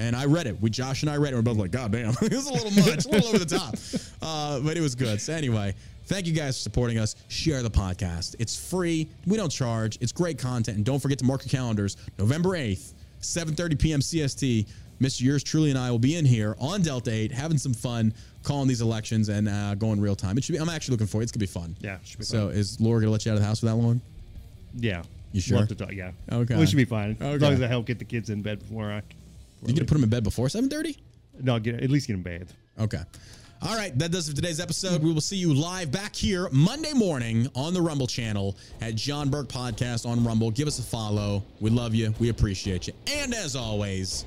And 0.00 0.16
I 0.16 0.24
read 0.24 0.46
it. 0.46 0.58
We 0.60 0.70
Josh 0.70 1.02
and 1.02 1.10
I 1.10 1.16
read 1.18 1.34
it. 1.34 1.36
We're 1.36 1.42
both 1.42 1.58
like, 1.58 1.70
God 1.72 1.92
damn, 1.92 2.08
it 2.22 2.32
was 2.32 2.46
a 2.46 2.52
little 2.54 2.70
much, 2.70 3.04
a 3.04 3.08
little 3.10 3.28
over 3.28 3.38
the 3.38 3.44
top. 3.58 3.74
Uh, 4.22 4.60
but 4.60 4.76
it 4.76 4.80
was 4.82 4.94
good. 4.94 5.18
So 5.18 5.32
anyway, 5.32 5.74
thank 6.04 6.26
you 6.26 6.34
guys 6.34 6.56
for 6.58 6.62
supporting 6.62 6.98
us. 6.98 7.16
Share 7.28 7.62
the 7.62 7.70
podcast. 7.70 8.36
It's 8.38 8.54
free. 8.70 9.08
We 9.26 9.38
don't 9.38 9.48
charge. 9.48 9.96
It's 10.02 10.12
great 10.12 10.36
content. 10.38 10.76
And 10.76 10.84
don't 10.84 10.98
forget 11.00 11.18
to 11.20 11.24
mark 11.24 11.42
your 11.42 11.50
calendars. 11.50 11.96
November 12.18 12.50
8th, 12.50 12.92
7:30 13.22 13.78
p.m. 13.78 14.00
CST. 14.00 14.66
Mr. 15.00 15.22
Yours 15.22 15.42
truly 15.42 15.70
and 15.70 15.78
I 15.78 15.90
will 15.90 15.98
be 15.98 16.16
in 16.16 16.26
here 16.26 16.54
on 16.60 16.82
Delta 16.82 17.10
8 17.10 17.32
having 17.32 17.56
some 17.56 17.72
fun 17.72 18.12
calling 18.42 18.68
these 18.68 18.82
elections 18.82 19.30
and 19.30 19.48
uh, 19.48 19.74
going 19.74 19.98
real 20.00 20.14
time. 20.14 20.36
It 20.36 20.44
should 20.44 20.52
be. 20.52 20.58
I'm 20.58 20.68
actually 20.68 20.92
looking 20.92 21.06
forward. 21.06 21.22
It's 21.22 21.32
gonna 21.32 21.40
be 21.40 21.46
fun. 21.46 21.74
Yeah, 21.80 21.96
should 22.04 22.18
be 22.18 22.24
So 22.24 22.48
fun. 22.48 22.56
is 22.58 22.78
Laura 22.78 23.00
gonna 23.00 23.10
let 23.12 23.24
you 23.24 23.32
out 23.32 23.36
of 23.36 23.40
the 23.40 23.46
house 23.46 23.60
for 23.60 23.66
that 23.66 23.76
long? 23.76 24.02
Yeah. 24.76 25.02
You 25.32 25.40
sure? 25.40 25.58
Love 25.58 25.68
to 25.68 25.74
talk. 25.74 25.92
Yeah. 25.92 26.10
Okay. 26.30 26.56
We 26.58 26.66
should 26.66 26.76
be 26.76 26.84
fine. 26.84 27.12
Okay. 27.20 27.34
As 27.36 27.40
long 27.42 27.52
as 27.54 27.62
I 27.62 27.68
help 27.68 27.86
get 27.86 27.98
the 27.98 28.04
kids 28.04 28.28
in 28.28 28.42
bed 28.42 28.58
before 28.58 28.90
I. 28.92 29.02
You 29.64 29.74
gonna 29.74 29.86
put 29.86 29.94
them 29.94 30.04
in 30.04 30.10
bed 30.10 30.24
before 30.24 30.48
7:30? 30.48 30.96
No, 31.42 31.58
get 31.58 31.82
at 31.82 31.90
least 31.90 32.06
get 32.06 32.14
them 32.14 32.22
bathed. 32.22 32.54
Okay. 32.78 33.00
All 33.62 33.76
right, 33.76 33.96
that 33.98 34.10
does 34.10 34.26
it 34.26 34.32
for 34.32 34.36
today's 34.36 34.58
episode. 34.58 35.02
We 35.02 35.12
will 35.12 35.20
see 35.20 35.36
you 35.36 35.52
live 35.52 35.92
back 35.92 36.16
here 36.16 36.48
Monday 36.50 36.94
morning 36.94 37.46
on 37.54 37.74
the 37.74 37.82
Rumble 37.82 38.06
channel 38.06 38.56
at 38.80 38.94
John 38.94 39.28
Burk 39.28 39.48
Podcast 39.48 40.08
on 40.08 40.24
Rumble. 40.24 40.50
Give 40.50 40.66
us 40.66 40.78
a 40.78 40.82
follow. 40.82 41.42
We 41.60 41.68
love 41.68 41.94
you. 41.94 42.14
We 42.18 42.30
appreciate 42.30 42.86
you. 42.86 42.94
And 43.06 43.34
as 43.34 43.56
always, 43.56 44.24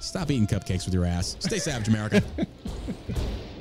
stop 0.00 0.30
eating 0.30 0.46
cupcakes 0.46 0.84
with 0.84 0.92
your 0.92 1.06
ass. 1.06 1.36
Stay 1.40 1.58
savage, 1.58 1.88
America. 1.88 2.22